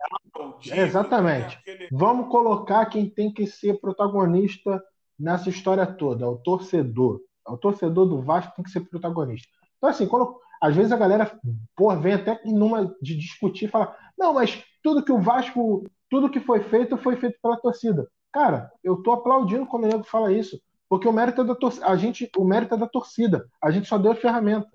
exatamente. 0.65 1.55
Né? 1.55 1.61
Aquele... 1.61 1.87
Vamos 1.91 2.29
colocar 2.29 2.85
quem 2.85 3.09
tem 3.09 3.31
que 3.31 3.45
ser 3.47 3.79
protagonista 3.79 4.81
nessa 5.19 5.49
história 5.49 5.85
toda, 5.85 6.25
é 6.25 6.27
o 6.27 6.37
torcedor. 6.37 7.19
É 7.47 7.51
o 7.51 7.57
torcedor 7.57 8.07
do 8.07 8.21
Vasco 8.21 8.55
tem 8.55 8.63
que 8.63 8.71
ser 8.71 8.81
protagonista. 8.81 9.56
Então, 9.77 9.89
assim, 9.89 10.07
quando, 10.07 10.39
às 10.61 10.75
vezes 10.75 10.91
a 10.91 10.97
galera 10.97 11.39
porra, 11.75 11.97
vem 11.97 12.13
até 12.13 12.39
numa 12.45 12.95
de 13.01 13.15
discutir 13.15 13.69
falar: 13.69 13.95
não, 14.17 14.33
mas 14.33 14.63
tudo 14.83 15.03
que 15.03 15.11
o 15.11 15.21
Vasco, 15.21 15.85
tudo 16.09 16.29
que 16.29 16.39
foi 16.39 16.61
feito, 16.61 16.97
foi 16.97 17.15
feito 17.15 17.37
pela 17.41 17.57
torcida. 17.57 18.07
Cara, 18.31 18.71
eu 18.83 18.97
tô 18.97 19.11
aplaudindo 19.11 19.65
quando 19.65 19.85
o 19.85 19.87
nego 19.87 20.03
fala 20.03 20.31
isso. 20.31 20.59
Porque 20.89 21.07
o 21.07 21.13
mérito 21.13 21.41
é 21.41 21.43
da 21.43 21.55
torcida. 21.55 21.85
A 21.85 21.95
gente, 21.97 22.29
o 22.37 22.45
mérito 22.45 22.75
é 22.75 22.77
da 22.77 22.87
torcida. 22.87 23.47
A 23.61 23.71
gente 23.71 23.87
só 23.87 23.97
deu 23.97 24.11
a 24.11 24.15
ferramenta. 24.15 24.69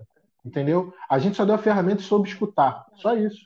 Entendeu? 0.45 0.93
A 1.09 1.17
gente 1.17 1.37
só 1.37 1.45
deu 1.45 1.55
a 1.55 1.59
ferramenta 1.59 2.01
e 2.01 2.05
soube 2.05 2.27
escutar. 2.27 2.85
Só 2.95 3.15
isso. 3.15 3.39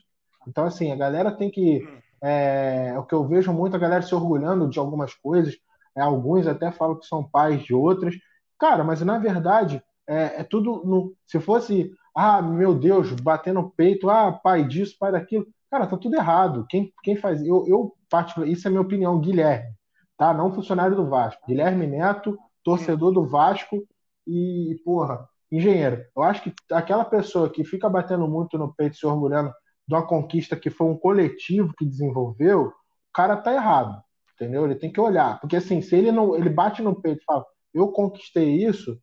Então, 0.48 0.66
assim, 0.66 0.92
a 0.92 0.96
galera 0.96 1.32
tem 1.32 1.50
que. 1.50 1.88
É, 2.22 2.94
é 2.96 3.00
o 3.00 3.04
que 3.04 3.14
eu 3.14 3.26
vejo 3.28 3.54
muito 3.54 3.76
a 3.76 3.80
galera 3.80 4.02
se 4.02 4.14
orgulhando 4.16 4.68
de 4.68 4.80
algumas 4.80 5.14
coisas. 5.14 5.56
É, 5.96 6.02
alguns 6.02 6.48
até 6.48 6.72
falam 6.72 6.98
que 6.98 7.06
são 7.06 7.24
pais 7.24 7.64
de 7.64 7.74
outras. 7.74 8.16
Cara, 8.60 8.84
mas 8.84 9.02
na 9.02 9.20
verdade, 9.20 9.82
é, 10.08 10.42
é 10.42 10.44
tudo. 10.44 10.84
No, 10.86 11.14
se 11.26 11.40
fosse, 11.40 11.92
ah, 12.16 12.42
meu 12.42 12.74
Deus, 12.74 13.12
bater 13.12 13.54
no 13.54 13.70
peito, 13.72 14.10
ah, 14.10 14.32
pai 14.32 14.66
disso, 14.68 14.96
pai 15.00 15.12
daquilo. 15.12 15.46
Cara, 15.70 15.88
tá 15.88 15.98
tudo 15.98 16.16
errado. 16.16 16.66
Quem, 16.70 16.92
quem 17.04 17.16
faz. 17.16 17.44
Eu, 17.46 17.66
eu 17.68 17.94
particular, 18.10 18.48
isso 18.48 18.68
é 18.68 18.72
minha 18.72 18.82
opinião, 18.82 19.20
Guilherme, 19.20 19.70
tá? 20.18 20.34
Não 20.34 20.54
funcionário 20.54 20.96
do 20.96 21.10
Vasco. 21.10 21.42
Guilherme 21.48 21.88
Neto, 21.88 22.38
torcedor 22.64 23.12
do 23.12 23.26
Vasco 23.26 23.86
e, 24.26 24.80
porra, 24.84 25.28
engenheiro. 25.52 26.04
Eu 26.16 26.24
acho 26.24 26.42
que 26.44 26.54
aquela 26.72 27.06
pessoa 27.06 27.50
que 27.50 27.64
fica 27.64 27.90
batendo 27.90 28.28
muito 28.28 28.58
no 28.58 28.74
peito, 28.74 28.98
se 28.98 29.06
orgulhando 29.06 29.52
de 29.88 29.96
uma 29.96 30.06
conquista 30.06 30.56
que 30.56 30.70
foi 30.70 30.88
um 30.88 30.98
coletivo 30.98 31.74
que 31.78 31.86
desenvolveu, 31.86 32.68
o 32.68 32.74
cara 33.14 33.38
tá 33.38 33.54
errado, 33.54 34.02
entendeu? 34.36 34.66
Ele 34.66 34.76
tem 34.76 34.92
que 34.92 35.00
olhar, 35.00 35.40
porque 35.40 35.56
assim, 35.56 35.82
se 35.82 35.96
ele 35.96 36.12
não, 36.12 36.36
ele 36.36 36.50
bate 36.50 36.82
no 36.82 37.00
peito 37.02 37.22
e 37.22 37.26
fala, 37.26 37.46
eu 37.74 37.88
conquistei 37.90 38.66
isso, 38.66 39.00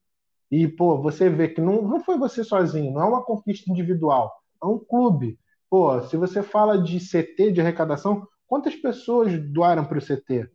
e 0.55 0.69
pô, 0.69 0.97
você 1.03 1.29
vê 1.29 1.49
que 1.49 1.61
não, 1.61 1.83
não 1.83 1.99
foi 1.99 2.17
você 2.17 2.45
sozinho, 2.45 2.93
não 2.93 3.03
é 3.03 3.05
uma 3.07 3.25
conquista 3.25 3.69
individual, 3.73 4.33
é 4.63 4.67
um 4.67 4.79
clube. 4.79 5.37
Pô, 5.69 6.01
se 6.03 6.17
você 6.17 6.45
fala 6.45 6.81
de 6.81 7.01
CT 7.01 7.51
de 7.51 7.61
arrecadação, 7.61 8.29
quantas 8.47 8.77
pessoas 8.77 9.37
doaram 9.51 9.85
para 9.85 9.99
o 9.99 10.01
CT? 10.01 10.49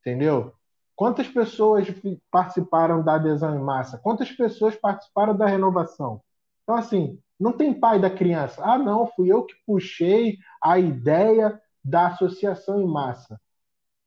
Entendeu? 0.00 0.52
Quantas 0.94 1.26
pessoas 1.26 1.86
participaram 2.30 3.02
da 3.02 3.14
adesão 3.14 3.56
em 3.56 3.62
massa? 3.62 3.96
Quantas 3.96 4.30
pessoas 4.30 4.76
participaram 4.76 5.34
da 5.34 5.46
renovação? 5.46 6.20
Então, 6.62 6.74
assim, 6.74 7.18
não 7.38 7.52
tem 7.52 7.72
pai 7.72 7.98
da 7.98 8.10
criança. 8.10 8.62
Ah, 8.62 8.76
não, 8.76 9.06
fui 9.06 9.32
eu 9.32 9.44
que 9.44 9.54
puxei 9.66 10.36
a 10.62 10.78
ideia 10.78 11.58
da 11.82 12.08
associação 12.08 12.82
em 12.82 12.86
massa. 12.86 13.40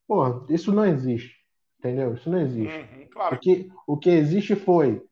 Pô, 0.07 0.45
isso 0.49 0.71
não 0.71 0.85
existe. 0.85 1.35
Entendeu? 1.79 2.13
Isso 2.13 2.29
não 2.29 2.39
existe. 2.39 2.77
Uhum, 2.77 3.07
claro. 3.11 3.29
Porque 3.35 3.67
o 3.87 3.97
que 3.97 4.11
existe 4.11 4.55
foi 4.55 5.03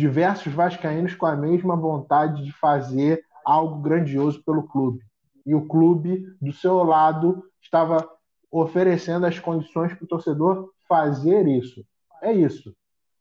diversos 0.00 0.52
vascaínos 0.52 1.14
com 1.14 1.26
a 1.26 1.36
mesma 1.36 1.76
vontade 1.76 2.42
de 2.42 2.52
fazer 2.52 3.22
algo 3.44 3.82
grandioso 3.82 4.42
pelo 4.42 4.66
clube. 4.66 5.04
E 5.44 5.54
o 5.54 5.66
clube, 5.66 6.26
do 6.40 6.52
seu 6.52 6.82
lado, 6.82 7.44
estava 7.60 8.08
oferecendo 8.50 9.26
as 9.26 9.38
condições 9.38 9.92
para 9.92 10.04
o 10.04 10.08
torcedor 10.08 10.70
fazer 10.88 11.46
isso. 11.46 11.84
É 12.22 12.32
isso. 12.32 12.74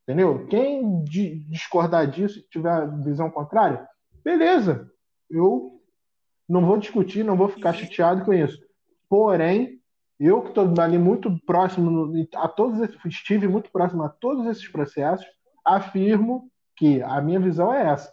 Entendeu? 0.04 0.48
Quem 0.48 1.04
discordar 1.04 2.08
disso, 2.08 2.42
tiver 2.50 2.88
visão 3.04 3.30
contrária, 3.30 3.86
beleza. 4.24 4.90
Eu 5.30 5.82
não 6.48 6.66
vou 6.66 6.78
discutir, 6.78 7.24
não 7.24 7.36
vou 7.38 7.50
ficar 7.50 7.74
chateado 7.74 8.24
com 8.24 8.34
isso. 8.34 8.58
Porém, 9.08 9.80
eu 10.20 10.42
que 10.42 10.50
estou 10.50 10.74
ali 10.80 10.98
muito 10.98 11.38
próximo 11.46 12.12
a 12.36 12.48
todos 12.48 12.80
estive 13.06 13.48
muito 13.48 13.70
próximo 13.70 14.04
a 14.04 14.10
todos 14.10 14.46
esses 14.48 14.68
processos, 14.68 15.28
afirmo 15.64 16.49
que 16.80 17.04
a 17.04 17.22
minha 17.22 17.40
visão 17.40 17.74
é 17.74 17.92
essa. 17.92 18.12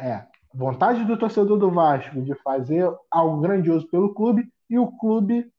É 0.00 0.24
vontade 0.54 1.04
do 1.04 1.18
torcedor 1.18 1.58
do 1.58 1.70
Vasco 1.70 2.22
de 2.22 2.34
fazer 2.36 2.88
algo 3.10 3.40
grandioso 3.40 3.86
pelo 3.88 4.14
clube 4.14 4.48
e 4.70 4.78
o 4.78 4.92
clube 4.92 5.52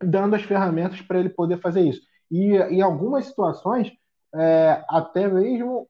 dando 0.00 0.36
as 0.36 0.42
ferramentas 0.42 1.00
para 1.00 1.18
ele 1.18 1.30
poder 1.30 1.60
fazer 1.60 1.80
isso. 1.80 2.02
E 2.30 2.56
em 2.56 2.82
algumas 2.82 3.24
situações, 3.26 3.90
é, 4.34 4.84
até 4.88 5.26
mesmo 5.26 5.88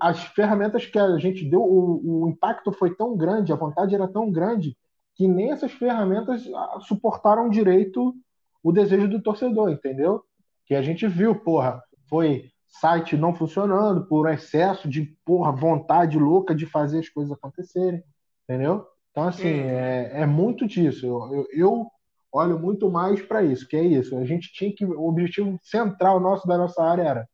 as 0.00 0.20
ferramentas 0.24 0.84
que 0.84 0.98
a 0.98 1.16
gente 1.16 1.48
deu, 1.48 1.62
o, 1.62 2.24
o, 2.24 2.28
impacto 2.28 2.72
foi 2.72 2.94
tão 2.94 3.16
grande, 3.16 3.52
a 3.52 3.56
vontade 3.56 3.94
era 3.94 4.08
tão 4.08 4.30
grande, 4.30 4.76
que 5.14 5.26
nem 5.26 5.52
essas 5.52 5.72
ferramentas 5.72 6.46
ah, 6.54 6.78
suportaram 6.80 7.48
direito 7.48 8.14
o 8.62 8.72
desejo 8.72 9.08
do 9.08 9.22
torcedor, 9.22 9.70
entendeu? 9.70 10.22
Que 10.66 10.74
a 10.74 10.82
gente 10.82 11.06
viu, 11.06 11.34
porra, 11.34 11.82
foi 12.08 12.50
site 12.68 13.16
não 13.16 13.34
funcionando 13.34 14.06
por 14.06 14.28
excesso 14.30 14.88
de 14.88 15.02
porra, 15.24 15.52
vontade 15.52 16.18
louca 16.18 16.54
de 16.54 16.66
fazer 16.66 17.00
as 17.00 17.08
coisas 17.08 17.32
acontecerem, 17.32 18.02
entendeu? 18.44 18.86
Então, 19.10 19.28
assim, 19.28 19.48
é, 19.48 20.22
é 20.22 20.26
muito 20.26 20.66
disso. 20.66 21.06
Eu, 21.06 21.34
eu, 21.34 21.46
eu 21.52 21.86
olho 22.30 22.58
muito 22.58 22.90
mais 22.90 23.22
para 23.22 23.42
isso, 23.42 23.66
que 23.66 23.76
é 23.76 23.82
isso. 23.82 24.16
A 24.18 24.24
gente 24.24 24.52
tinha 24.52 24.74
que. 24.74 24.84
O 24.84 25.08
objetivo 25.08 25.58
central 25.62 26.20
nosso 26.20 26.46
da 26.46 26.58
nossa 26.58 26.82
área 26.82 27.02
era 27.02 27.28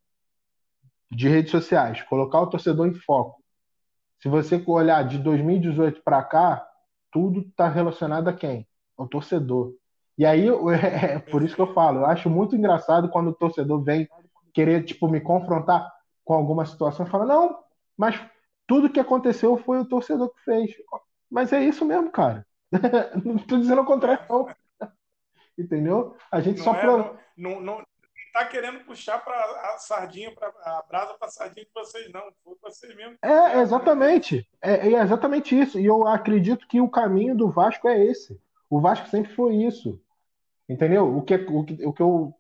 de 1.10 1.28
redes 1.28 1.50
sociais, 1.50 2.00
colocar 2.02 2.40
o 2.40 2.46
torcedor 2.46 2.86
em 2.86 2.94
foco. 2.94 3.42
Se 4.22 4.28
você 4.28 4.62
olhar 4.66 5.02
de 5.02 5.18
2018 5.18 6.02
para 6.02 6.22
cá, 6.22 6.66
tudo 7.10 7.40
está 7.40 7.68
relacionado 7.68 8.28
a 8.28 8.32
quem? 8.32 8.66
Ao 8.96 9.09
torcedor. 9.09 9.74
E 10.16 10.24
aí, 10.24 10.48
é, 10.70 11.18
por 11.18 11.42
isso 11.42 11.56
que 11.56 11.60
eu 11.60 11.74
falo, 11.74 12.00
eu 12.00 12.06
acho 12.06 12.30
muito 12.30 12.56
engraçado 12.56 13.09
quando 13.10 13.28
o 13.28 13.34
torcedor 13.34 13.82
vem 13.82 14.09
querer, 14.52 14.84
tipo, 14.84 15.08
me 15.08 15.20
confrontar 15.20 15.90
com 16.24 16.34
alguma 16.34 16.64
situação 16.64 17.06
e 17.06 17.10
fala, 17.10 17.26
não, 17.26 17.58
mas 17.96 18.20
tudo 18.66 18.90
que 18.90 19.00
aconteceu 19.00 19.56
foi 19.58 19.78
o 19.78 19.84
torcedor 19.84 20.32
que 20.34 20.42
fez. 20.44 20.72
Mas 21.30 21.52
é 21.52 21.62
isso 21.62 21.84
mesmo, 21.84 22.10
cara. 22.10 22.46
não 23.24 23.36
estou 23.36 23.58
dizendo 23.58 23.82
o 23.82 23.86
contrário, 23.86 24.24
não. 24.28 24.48
Entendeu? 25.58 26.16
A 26.30 26.40
gente 26.40 26.58
não 26.58 26.64
só. 26.64 26.74
É, 26.74 27.14
não, 27.36 27.60
não, 27.60 27.84
tá 28.32 28.46
querendo 28.46 28.84
puxar 28.84 29.18
para 29.18 29.34
a 29.34 29.78
sardinha, 29.78 30.34
para 30.34 30.48
a 30.48 30.84
brasa 30.88 31.14
para 31.14 31.28
a 31.28 31.30
sardinha 31.30 31.66
de 31.66 31.70
vocês, 31.74 32.10
não. 32.10 32.22
Foi 32.42 32.56
vocês 32.62 32.96
mesmo. 32.96 33.16
É, 33.22 33.60
exatamente. 33.60 34.48
É, 34.60 34.88
é, 34.88 35.02
exatamente 35.02 35.58
isso. 35.58 35.78
E 35.78 35.84
eu 35.84 36.06
acredito 36.06 36.66
que 36.66 36.80
o 36.80 36.88
caminho 36.88 37.36
do 37.36 37.50
Vasco 37.50 37.88
é 37.88 38.02
esse. 38.04 38.40
O 38.70 38.80
Vasco 38.80 39.08
sempre 39.08 39.34
foi 39.34 39.56
isso. 39.56 40.00
Entendeu? 40.68 41.14
O 41.14 41.22
que, 41.22 41.34
o 41.34 41.64
que, 41.64 41.86
o 41.86 41.92
que 41.92 42.02
eu 42.02 42.34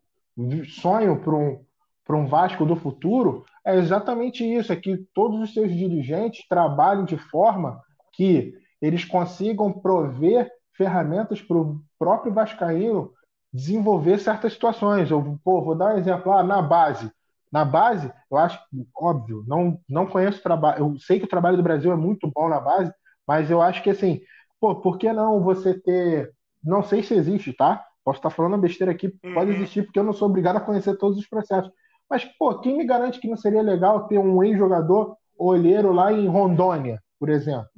sonho 0.80 1.20
para 1.20 1.34
um, 1.34 1.64
um 2.10 2.26
Vasco 2.26 2.66
do 2.66 2.76
futuro 2.76 3.44
é 3.64 3.76
exatamente 3.76 4.44
isso: 4.44 4.72
é 4.72 4.76
que 4.76 4.98
todos 5.14 5.40
os 5.40 5.54
seus 5.54 5.70
dirigentes 5.70 6.46
trabalhem 6.48 7.04
de 7.04 7.16
forma 7.16 7.80
que 8.12 8.54
eles 8.80 9.04
consigam 9.04 9.72
prover 9.72 10.50
ferramentas 10.76 11.40
para 11.40 11.56
o 11.56 11.80
próprio 11.98 12.32
Vascaíno 12.32 13.12
desenvolver 13.52 14.18
certas 14.18 14.54
situações. 14.54 15.10
Eu 15.10 15.38
pô, 15.44 15.62
vou 15.62 15.74
dar 15.74 15.94
um 15.94 15.98
exemplo 15.98 16.32
lá 16.32 16.42
na 16.42 16.60
base. 16.60 17.10
Na 17.50 17.64
base, 17.64 18.10
eu 18.30 18.38
acho 18.38 18.58
óbvio, 18.96 19.44
não, 19.46 19.78
não 19.86 20.06
conheço 20.06 20.40
o 20.40 20.42
trabalho. 20.42 20.78
Eu 20.78 20.98
sei 20.98 21.18
que 21.18 21.26
o 21.26 21.28
trabalho 21.28 21.58
do 21.58 21.62
Brasil 21.62 21.92
é 21.92 21.96
muito 21.96 22.30
bom 22.34 22.48
na 22.48 22.58
base, 22.58 22.92
mas 23.28 23.50
eu 23.50 23.60
acho 23.60 23.82
que 23.82 23.90
assim, 23.90 24.20
pô, 24.58 24.74
por 24.76 24.96
que 24.98 25.12
não 25.12 25.42
você 25.42 25.74
ter. 25.78 26.32
Não 26.64 26.82
sei 26.82 27.02
se 27.02 27.12
existe, 27.12 27.52
tá? 27.52 27.84
Posso 28.04 28.18
estar 28.18 28.30
falando 28.30 28.58
besteira 28.58 28.90
aqui, 28.90 29.14
uhum. 29.22 29.34
pode 29.34 29.50
existir, 29.50 29.84
porque 29.84 29.98
eu 29.98 30.04
não 30.04 30.12
sou 30.12 30.28
obrigado 30.28 30.56
a 30.56 30.60
conhecer 30.60 30.96
todos 30.96 31.18
os 31.18 31.26
processos. 31.26 31.70
Mas, 32.12 32.24
pô, 32.38 32.58
quem 32.60 32.76
me 32.76 32.84
garante 32.84 33.18
que 33.18 33.28
não 33.28 33.36
seria 33.36 33.62
legal 33.62 34.06
ter 34.06 34.18
um 34.18 34.42
ex-jogador 34.42 35.16
olheiro 35.38 35.92
lá 35.92 36.12
em 36.12 36.28
Rondônia, 36.28 37.02
por 37.18 37.28
exemplo? 37.28 37.70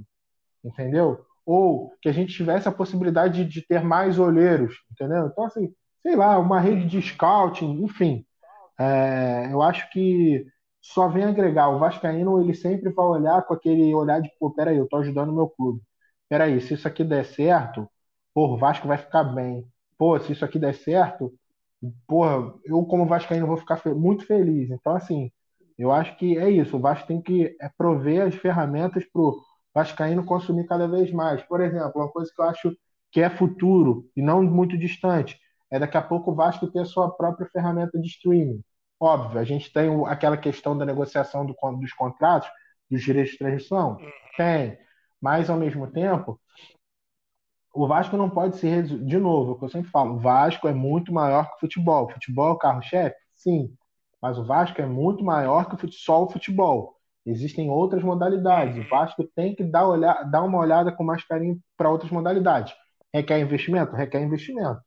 Entendeu? 0.64 1.24
ou 1.46 1.92
que 2.00 2.08
a 2.08 2.12
gente 2.12 2.34
tivesse 2.34 2.68
a 2.68 2.72
possibilidade 2.72 3.44
de, 3.44 3.62
ter 3.66 3.82
mais 3.82 4.18
olheiros, 4.18 4.76
entendeu? 4.90 5.26
Então, 5.26 5.44
assim, 5.44 5.72
sei 6.02 6.16
lá, 6.16 6.38
uma 6.38 6.60
rede 6.60 6.86
de 6.86 7.02
scouting, 7.02 7.82
enfim. 7.82 8.24
É, 8.78 9.52
eu 9.52 9.62
acho 9.62 9.90
que 9.90 10.46
só 10.80 11.08
vem 11.08 11.24
agregar. 11.24 11.68
O 11.70 11.78
Vascaíno, 11.78 12.40
ele 12.40 12.54
sempre 12.54 12.90
vai 12.90 13.06
olhar 13.06 13.42
com 13.42 13.54
aquele 13.54 13.94
olhar 13.94 14.20
de, 14.20 14.30
pô, 14.38 14.50
peraí, 14.50 14.76
eu 14.78 14.88
tô 14.88 14.96
ajudando 14.98 15.30
o 15.30 15.34
meu 15.34 15.48
clube. 15.48 15.82
Peraí, 16.28 16.60
se 16.60 16.74
isso 16.74 16.88
aqui 16.88 17.04
der 17.04 17.24
certo, 17.24 17.88
pô, 18.34 18.54
o 18.54 18.58
Vasco 18.58 18.88
vai 18.88 18.98
ficar 18.98 19.24
bem. 19.24 19.66
Pô, 19.98 20.18
se 20.20 20.32
isso 20.32 20.44
aqui 20.44 20.58
der 20.58 20.74
certo, 20.74 21.32
porra, 22.06 22.54
eu 22.64 22.84
como 22.84 23.06
Vascaíno 23.06 23.46
vou 23.46 23.56
ficar 23.56 23.80
muito 23.94 24.26
feliz. 24.26 24.70
Então, 24.70 24.94
assim, 24.94 25.30
eu 25.78 25.90
acho 25.92 26.16
que 26.16 26.38
é 26.38 26.50
isso. 26.50 26.76
O 26.76 26.80
Vasco 26.80 27.06
tem 27.06 27.20
que 27.20 27.56
é, 27.60 27.68
prover 27.76 28.26
as 28.26 28.34
ferramentas 28.34 29.04
pro 29.12 29.40
vascaíno 29.74 30.24
consumir 30.24 30.66
cada 30.66 30.86
vez 30.86 31.10
mais. 31.10 31.42
Por 31.42 31.60
exemplo, 31.60 31.92
uma 31.96 32.08
coisa 32.08 32.30
que 32.34 32.40
eu 32.40 32.46
acho 32.46 32.76
que 33.10 33.20
é 33.20 33.28
futuro 33.28 34.08
e 34.16 34.22
não 34.22 34.42
muito 34.42 34.78
distante 34.78 35.38
é 35.70 35.78
daqui 35.78 35.96
a 35.96 36.02
pouco 36.02 36.30
o 36.30 36.34
Vasco 36.34 36.70
ter 36.70 36.80
a 36.80 36.84
sua 36.84 37.10
própria 37.10 37.48
ferramenta 37.48 37.98
de 37.98 38.06
streaming. 38.06 38.62
Óbvio, 39.00 39.40
a 39.40 39.44
gente 39.44 39.72
tem 39.72 39.90
aquela 40.06 40.36
questão 40.36 40.78
da 40.78 40.86
negociação 40.86 41.44
do, 41.44 41.54
dos 41.80 41.92
contratos, 41.92 42.48
dos 42.88 43.02
direitos 43.02 43.32
de 43.32 43.38
transmissão? 43.38 43.96
Uhum. 43.96 44.10
Tem. 44.36 44.78
Mas, 45.20 45.50
ao 45.50 45.56
mesmo 45.56 45.90
tempo, 45.90 46.40
o 47.74 47.86
Vasco 47.88 48.16
não 48.16 48.30
pode 48.30 48.56
ser. 48.56 48.84
De 48.84 49.18
novo, 49.18 49.50
é 49.50 49.54
o 49.54 49.58
que 49.58 49.64
eu 49.64 49.68
sempre 49.68 49.90
falo: 49.90 50.14
o 50.14 50.18
Vasco 50.18 50.68
é 50.68 50.72
muito 50.72 51.12
maior 51.12 51.48
que 51.48 51.56
o 51.56 51.60
futebol. 51.60 52.04
O 52.04 52.10
futebol 52.10 52.48
é 52.48 52.52
o 52.52 52.58
carro-chefe? 52.58 53.16
Sim. 53.34 53.74
Mas 54.22 54.38
o 54.38 54.44
Vasco 54.44 54.80
é 54.80 54.86
muito 54.86 55.24
maior 55.24 55.68
que 55.68 55.90
só 55.90 56.22
o 56.24 56.30
futebol. 56.30 56.94
Existem 57.26 57.68
outras 57.68 58.02
modalidades. 58.02 58.78
O. 58.78 58.88
Vasco 58.88 59.24
tem 59.34 59.54
que 59.54 59.64
dar, 59.64 59.86
olhar, 59.86 60.22
dar 60.30 60.42
uma 60.42 60.58
olhada 60.58 60.92
com 60.92 61.02
mais 61.02 61.24
carinho 61.24 61.58
para 61.76 61.90
outras 61.90 62.10
modalidades. 62.10 62.74
Requer 63.12 63.40
investimento? 63.40 63.94
Requer 63.94 64.22
investimento. 64.22 64.80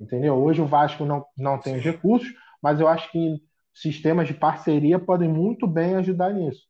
Entendeu? 0.00 0.36
Hoje 0.36 0.60
o 0.60 0.66
Vasco 0.66 1.04
não, 1.04 1.24
não 1.36 1.58
tem 1.58 1.76
os 1.76 1.84
recursos, 1.84 2.28
mas 2.62 2.78
eu 2.78 2.86
acho 2.86 3.10
que 3.10 3.40
sistemas 3.74 4.28
de 4.28 4.34
parceria 4.34 4.98
podem 4.98 5.28
muito 5.28 5.66
bem 5.66 5.96
ajudar 5.96 6.32
nisso. 6.32 6.62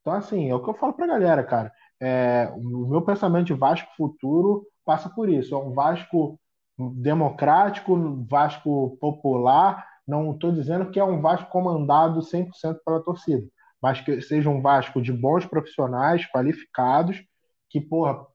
Então, 0.00 0.12
assim, 0.12 0.48
é 0.48 0.54
o 0.54 0.62
que 0.62 0.70
eu 0.70 0.74
falo 0.74 0.92
para 0.92 1.04
a 1.04 1.08
galera, 1.08 1.44
cara. 1.44 1.72
É, 2.00 2.52
o 2.54 2.88
meu 2.88 3.02
pensamento 3.02 3.46
de 3.46 3.54
Vasco 3.54 3.88
futuro 3.96 4.64
passa 4.88 5.10
por 5.10 5.28
isso. 5.28 5.54
É 5.54 5.58
um 5.58 5.74
Vasco 5.74 6.40
democrático, 6.78 7.94
um 7.94 8.24
Vasco 8.24 8.96
popular. 8.98 9.86
Não 10.06 10.32
estou 10.32 10.50
dizendo 10.50 10.90
que 10.90 10.98
é 10.98 11.04
um 11.04 11.20
Vasco 11.20 11.50
comandado 11.50 12.20
100% 12.20 12.78
pela 12.82 13.04
torcida, 13.04 13.46
mas 13.82 14.00
que 14.00 14.22
seja 14.22 14.48
um 14.48 14.62
Vasco 14.62 15.02
de 15.02 15.12
bons 15.12 15.44
profissionais, 15.44 16.24
qualificados, 16.32 17.22
que, 17.68 17.82
porra, 17.82 18.26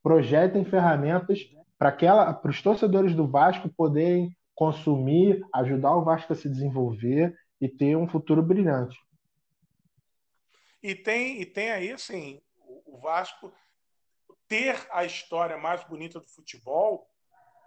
projetem 0.00 0.64
ferramentas 0.64 1.40
para 1.76 2.38
os 2.44 2.62
torcedores 2.62 3.12
do 3.12 3.26
Vasco 3.26 3.68
poderem 3.76 4.30
consumir, 4.54 5.44
ajudar 5.52 5.96
o 5.96 6.04
Vasco 6.04 6.32
a 6.32 6.36
se 6.36 6.48
desenvolver 6.48 7.34
e 7.60 7.68
ter 7.68 7.96
um 7.96 8.06
futuro 8.06 8.40
brilhante. 8.40 8.96
E 10.80 10.94
tem, 10.94 11.40
e 11.40 11.44
tem 11.44 11.70
aí, 11.70 11.90
assim, 11.90 12.40
o 12.86 13.00
Vasco 13.00 13.52
ter 14.48 14.86
a 14.90 15.04
história 15.04 15.56
mais 15.58 15.84
bonita 15.84 16.18
do 16.18 16.28
futebol 16.28 17.06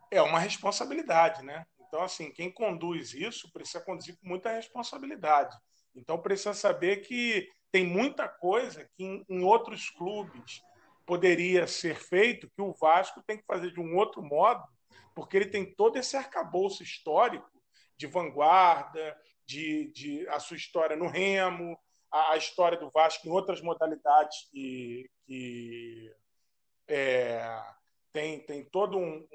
é 0.09 0.21
uma 0.21 0.39
responsabilidade, 0.39 1.43
né? 1.43 1.65
Então, 1.87 2.01
assim, 2.03 2.31
quem 2.31 2.51
conduz 2.51 3.13
isso 3.13 3.51
precisa 3.51 3.83
conduzir 3.83 4.17
com 4.17 4.27
muita 4.27 4.51
responsabilidade. 4.51 5.55
Então, 5.95 6.17
precisa 6.17 6.53
saber 6.53 6.97
que 6.97 7.47
tem 7.71 7.85
muita 7.85 8.27
coisa 8.27 8.89
que 8.95 9.03
em, 9.03 9.25
em 9.29 9.43
outros 9.43 9.89
clubes 9.89 10.61
poderia 11.05 11.67
ser 11.67 11.95
feito, 11.95 12.49
que 12.55 12.61
o 12.61 12.73
Vasco 12.73 13.21
tem 13.25 13.37
que 13.37 13.45
fazer 13.45 13.71
de 13.71 13.79
um 13.79 13.95
outro 13.97 14.23
modo, 14.23 14.63
porque 15.13 15.37
ele 15.37 15.47
tem 15.47 15.73
todo 15.75 15.97
esse 15.97 16.15
arcabouço 16.15 16.83
histórico 16.83 17.49
de 17.97 18.07
vanguarda, 18.07 19.17
de, 19.45 19.91
de 19.91 20.27
a 20.29 20.39
sua 20.39 20.57
história 20.57 20.95
no 20.95 21.07
remo, 21.07 21.77
a, 22.11 22.31
a 22.31 22.37
história 22.37 22.77
do 22.77 22.89
Vasco 22.89 23.27
em 23.27 23.31
outras 23.31 23.61
modalidades 23.61 24.49
que, 24.51 25.09
que 25.25 26.11
é, 26.93 27.41
tem, 28.11 28.41
tem 28.41 28.65
toda 28.65 28.97
um, 28.97 29.25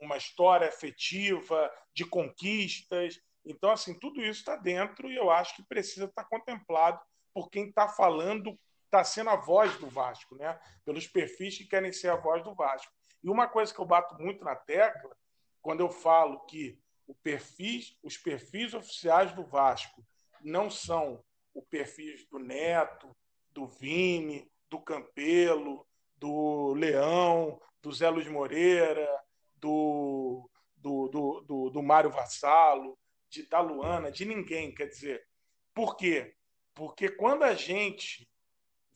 uma 0.00 0.16
história 0.16 0.68
afetiva 0.68 1.72
de 1.94 2.04
conquistas. 2.04 3.20
Então, 3.44 3.70
assim, 3.70 3.96
tudo 3.96 4.20
isso 4.20 4.40
está 4.40 4.56
dentro 4.56 5.08
e 5.08 5.14
eu 5.14 5.30
acho 5.30 5.54
que 5.54 5.62
precisa 5.62 6.06
estar 6.06 6.24
contemplado 6.24 7.00
por 7.32 7.48
quem 7.50 7.68
está 7.68 7.88
falando, 7.88 8.58
está 8.84 9.04
sendo 9.04 9.30
a 9.30 9.36
voz 9.36 9.76
do 9.78 9.86
Vasco, 9.86 10.34
né? 10.34 10.58
pelos 10.84 11.06
perfis 11.06 11.56
que 11.56 11.66
querem 11.66 11.92
ser 11.92 12.08
a 12.08 12.16
voz 12.16 12.42
do 12.42 12.54
Vasco. 12.54 12.92
E 13.22 13.30
uma 13.30 13.46
coisa 13.46 13.72
que 13.72 13.80
eu 13.80 13.86
bato 13.86 14.20
muito 14.20 14.44
na 14.44 14.56
tecla, 14.56 15.16
quando 15.62 15.80
eu 15.80 15.90
falo 15.90 16.40
que 16.46 16.78
perfis, 17.22 17.96
os 18.02 18.16
perfis 18.16 18.74
oficiais 18.74 19.32
do 19.32 19.44
Vasco 19.44 20.04
não 20.42 20.68
são 20.68 21.22
o 21.52 21.62
perfil 21.62 22.16
do 22.30 22.38
Neto, 22.38 23.14
do 23.52 23.66
Vini, 23.66 24.50
do 24.68 24.80
Campelo, 24.80 25.86
do 26.16 26.74
Leão, 26.74 27.60
do 27.82 27.92
Zé 27.92 28.08
Luiz 28.08 28.28
Moreira, 28.28 29.08
do, 29.56 30.48
do, 30.76 31.08
do, 31.08 31.40
do, 31.46 31.70
do 31.70 31.82
Mário 31.82 32.10
Vassalo, 32.10 32.98
de, 33.28 33.46
da 33.48 33.60
Luana, 33.60 34.10
de 34.10 34.24
ninguém, 34.24 34.74
quer 34.74 34.86
dizer. 34.86 35.26
Por 35.74 35.96
quê? 35.96 36.34
Porque 36.74 37.08
quando 37.08 37.42
a 37.42 37.54
gente 37.54 38.28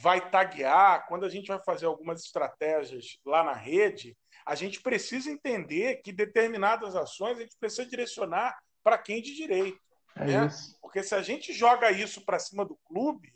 vai 0.00 0.30
taguear, 0.30 1.06
quando 1.08 1.24
a 1.24 1.28
gente 1.28 1.48
vai 1.48 1.60
fazer 1.64 1.86
algumas 1.86 2.24
estratégias 2.24 3.18
lá 3.24 3.42
na 3.42 3.52
rede, 3.52 4.16
a 4.46 4.54
gente 4.54 4.80
precisa 4.80 5.30
entender 5.30 5.96
que 6.02 6.12
determinadas 6.12 6.94
ações 6.94 7.38
a 7.38 7.42
gente 7.42 7.56
precisa 7.58 7.86
direcionar 7.86 8.56
para 8.82 8.96
quem 8.96 9.20
de 9.20 9.34
direito. 9.34 9.80
É 10.16 10.24
né? 10.24 10.48
Porque 10.80 11.02
se 11.02 11.14
a 11.14 11.22
gente 11.22 11.52
joga 11.52 11.90
isso 11.90 12.24
para 12.24 12.38
cima 12.38 12.64
do 12.64 12.76
clube, 12.84 13.32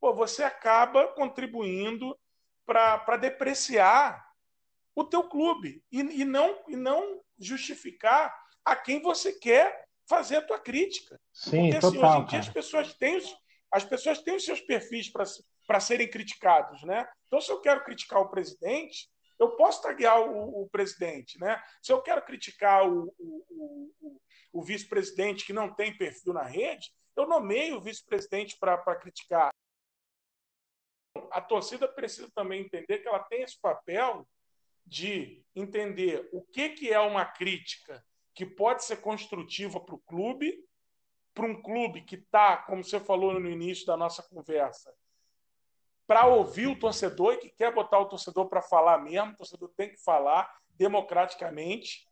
pô, 0.00 0.14
você 0.14 0.42
acaba 0.42 1.08
contribuindo 1.08 2.18
para 2.68 3.16
depreciar 3.16 4.24
o 4.94 5.04
teu 5.04 5.28
clube 5.28 5.82
e, 5.90 6.00
e, 6.00 6.24
não, 6.24 6.62
e 6.68 6.76
não 6.76 7.20
justificar 7.38 8.34
a 8.64 8.76
quem 8.76 9.00
você 9.00 9.32
quer 9.32 9.84
fazer 10.06 10.36
a 10.36 10.42
tua 10.42 10.58
crítica. 10.58 11.18
Sim, 11.32 11.70
Porque, 11.70 11.80
total, 11.80 11.88
assim, 11.90 11.98
hoje 11.98 12.22
em 12.22 12.26
dia 12.26 12.38
as 12.40 12.48
pessoas 12.48 12.94
têm 12.94 13.16
os, 13.16 13.36
as 13.72 13.84
pessoas 13.84 14.22
têm 14.22 14.36
os 14.36 14.44
seus 14.44 14.60
perfis 14.60 15.10
para 15.66 15.80
serem 15.80 16.10
criticados, 16.10 16.82
né? 16.82 17.08
Então, 17.26 17.40
se 17.40 17.50
eu 17.50 17.60
quero 17.60 17.84
criticar 17.84 18.20
o 18.20 18.28
presidente, 18.28 19.08
eu 19.38 19.56
posso 19.56 19.82
taguear 19.82 20.20
o, 20.20 20.62
o 20.62 20.68
presidente, 20.68 21.38
né? 21.40 21.62
Se 21.82 21.92
eu 21.92 22.02
quero 22.02 22.22
criticar 22.22 22.88
o, 22.88 23.14
o, 23.18 23.92
o 24.00 24.20
o 24.52 24.62
vice-presidente 24.62 25.44
que 25.44 25.52
não 25.52 25.72
tem 25.72 25.96
perfil 25.96 26.32
na 26.32 26.42
rede, 26.42 26.92
eu 27.16 27.26
nomeio 27.26 27.76
o 27.76 27.80
vice-presidente 27.80 28.56
para 28.58 28.96
criticar. 28.96 29.50
A 31.30 31.40
torcida 31.40 31.88
precisa 31.88 32.30
também 32.34 32.62
entender 32.62 32.98
que 32.98 33.08
ela 33.08 33.20
tem 33.20 33.42
esse 33.42 33.60
papel 33.60 34.26
de 34.86 35.44
entender 35.54 36.28
o 36.32 36.42
que, 36.42 36.70
que 36.70 36.90
é 36.90 36.98
uma 36.98 37.24
crítica 37.24 38.04
que 38.34 38.46
pode 38.46 38.84
ser 38.84 38.98
construtiva 38.98 39.80
para 39.80 39.94
o 39.94 40.00
clube, 40.00 40.64
para 41.34 41.46
um 41.46 41.60
clube 41.60 42.02
que 42.02 42.16
está, 42.16 42.56
como 42.56 42.82
você 42.82 42.98
falou 42.98 43.38
no 43.38 43.50
início 43.50 43.84
da 43.84 43.96
nossa 43.96 44.22
conversa, 44.22 44.94
para 46.06 46.26
ouvir 46.26 46.68
o 46.68 46.78
torcedor 46.78 47.34
e 47.34 47.38
que 47.38 47.50
quer 47.50 47.72
botar 47.72 47.98
o 47.98 48.06
torcedor 48.08 48.48
para 48.48 48.62
falar 48.62 48.98
mesmo, 48.98 49.32
o 49.32 49.36
torcedor 49.36 49.70
tem 49.76 49.90
que 49.90 50.02
falar 50.02 50.50
democraticamente, 50.70 52.08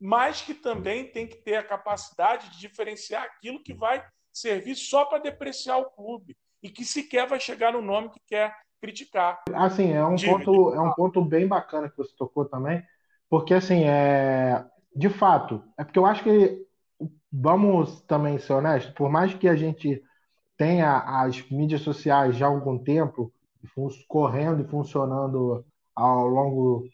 mas 0.00 0.40
que 0.40 0.54
também 0.54 1.10
tem 1.10 1.26
que 1.26 1.36
ter 1.36 1.56
a 1.56 1.62
capacidade 1.62 2.50
de 2.50 2.60
diferenciar 2.60 3.24
aquilo 3.24 3.62
que 3.62 3.74
vai 3.74 4.04
servir 4.32 4.76
só 4.76 5.04
para 5.04 5.18
depreciar 5.18 5.78
o 5.78 5.90
clube 5.90 6.36
e 6.64 6.70
que 6.70 6.84
sequer 6.84 7.28
vai 7.28 7.38
chegar 7.38 7.74
no 7.74 7.82
nome 7.82 8.08
que 8.08 8.20
quer 8.26 8.56
criticar. 8.80 9.42
Assim, 9.52 9.92
é 9.92 10.04
um 10.04 10.16
ponto 10.16 10.74
é 10.74 10.80
um 10.80 10.92
ponto 10.94 11.22
bem 11.22 11.46
bacana 11.46 11.90
que 11.90 11.96
você 11.96 12.12
tocou 12.16 12.46
também, 12.46 12.82
porque 13.28 13.52
assim, 13.52 13.84
é 13.84 14.64
de 14.96 15.10
fato, 15.10 15.62
é 15.78 15.84
porque 15.84 15.98
eu 15.98 16.06
acho 16.06 16.22
que 16.24 16.64
vamos 17.30 18.00
também 18.02 18.38
ser 18.38 18.54
honestos, 18.54 18.94
por 18.94 19.10
mais 19.10 19.34
que 19.34 19.48
a 19.48 19.54
gente 19.54 20.02
tenha 20.56 20.98
as 20.98 21.48
mídias 21.50 21.82
sociais 21.82 22.36
já 22.36 22.46
há 22.46 22.48
algum 22.48 22.78
tempo 22.78 23.32
correndo 24.08 24.62
e 24.62 24.68
funcionando 24.68 25.64
ao 25.94 26.26
longo 26.26 26.88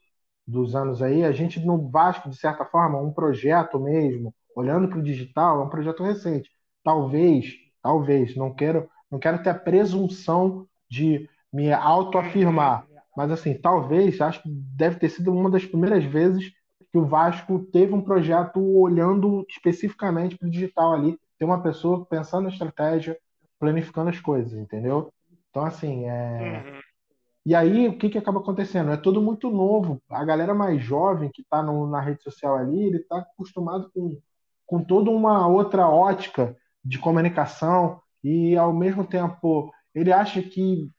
dos 0.47 0.75
anos 0.75 1.03
aí, 1.03 1.25
a 1.25 1.33
gente 1.33 1.61
no 1.61 1.91
Vasco, 1.91 2.29
de 2.29 2.37
certa 2.37 2.65
forma, 2.65 3.01
um 3.01 3.13
projeto 3.13 3.79
mesmo, 3.79 4.35
olhando 4.55 4.89
para 4.89 4.99
o 4.99 5.03
digital, 5.03 5.61
é 5.61 5.65
um 5.65 5.69
projeto 5.69 6.03
recente. 6.03 6.51
Talvez, 6.83 7.55
talvez, 7.83 8.35
não 8.35 8.53
quero, 8.53 8.89
não 9.11 9.19
quero 9.19 9.43
ter 9.43 9.51
a 9.51 9.55
presunção 9.55 10.67
de 10.89 11.29
me 11.53 11.73
autoafirmar, 11.73 12.87
mas 13.17 13.31
assim, 13.31 13.55
talvez, 13.55 14.21
acho 14.21 14.43
que 14.43 14.49
deve 14.49 14.97
ter 14.99 15.09
sido 15.09 15.33
uma 15.33 15.51
das 15.51 15.65
primeiras 15.65 16.05
vezes 16.05 16.53
que 16.91 16.99
o 16.99 17.05
Vasco 17.05 17.59
teve 17.73 17.93
um 17.93 18.03
projeto 18.03 18.61
olhando 18.61 19.45
especificamente 19.49 20.37
para 20.37 20.49
o 20.49 20.51
digital 20.51 20.93
ali, 20.93 21.19
ter 21.39 21.45
uma 21.45 21.63
pessoa 21.63 22.05
pensando 22.05 22.45
na 22.45 22.51
estratégia, 22.51 23.17
planificando 23.59 24.11
as 24.11 24.21
coisas, 24.21 24.59
entendeu? 24.59 25.13
Então, 25.51 25.65
assim, 25.65 26.05
é... 26.07 26.65
Uhum. 26.67 26.81
E 27.47 27.55
aí, 27.55 27.89
o 27.89 27.97
que, 27.97 28.11
que 28.11 28.19
acaba 28.19 28.41
acontecendo? 28.41 28.93
É 28.93 28.97
tudo 28.97 29.23
muito 29.23 29.51
novo. 29.51 30.01
A 30.11 30.25
galera 30.25 30.53
mais 30.53 30.83
jovem 30.83 31.31
que 31.33 31.41
está 31.41 31.63
na 31.63 32.01
rede 32.01 32.23
social 32.23 32.57
ali, 32.57 32.83
ele 32.83 32.99
está 32.99 33.19
acostumado 33.19 33.91
com, 33.95 34.19
com 34.67 34.85
toda 34.85 35.11
uma 35.11 35.49
outra 35.49 35.89
ótica 35.89 36.55
de 36.85 36.99
comunicação 36.99 38.01
e, 38.23 38.57
ao 38.57 38.73
mesmo 38.73 39.05
tempo, 39.07 39.73
ele 39.95 40.13
acha 40.13 40.43
que 40.43 40.91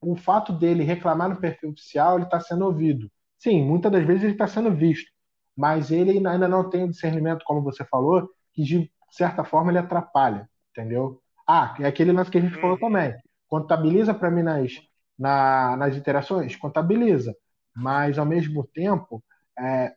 o 0.00 0.16
fato 0.16 0.52
dele 0.52 0.82
reclamar 0.84 1.28
no 1.28 1.40
perfil 1.40 1.70
oficial, 1.70 2.16
ele 2.16 2.24
está 2.24 2.40
sendo 2.40 2.64
ouvido. 2.64 3.10
Sim, 3.38 3.64
muitas 3.64 3.92
das 3.92 4.04
vezes 4.06 4.24
ele 4.24 4.32
está 4.32 4.46
sendo 4.46 4.74
visto, 4.74 5.10
mas 5.56 5.90
ele 5.90 6.26
ainda 6.26 6.48
não 6.48 6.68
tem 6.68 6.84
o 6.84 6.90
discernimento, 6.90 7.44
como 7.44 7.62
você 7.62 7.84
falou, 7.84 8.28
que 8.52 8.62
de 8.62 8.90
certa 9.10 9.44
forma 9.44 9.70
ele 9.70 9.78
atrapalha, 9.78 10.48
entendeu? 10.70 11.20
Ah, 11.46 11.74
é 11.80 11.86
aquele 11.86 12.12
lance 12.12 12.30
que 12.30 12.38
a 12.38 12.40
gente 12.40 12.54
falou 12.60 12.72
uhum. 12.76 12.80
também. 12.80 13.14
Contabiliza 13.48 14.14
para 14.14 14.30
mim 14.30 14.42
nas, 14.42 14.72
na, 15.18 15.76
nas 15.76 15.96
interações? 15.96 16.56
Contabiliza. 16.56 17.34
Mas, 17.74 18.18
ao 18.18 18.26
mesmo 18.26 18.64
tempo, 18.72 19.22
é, 19.58 19.92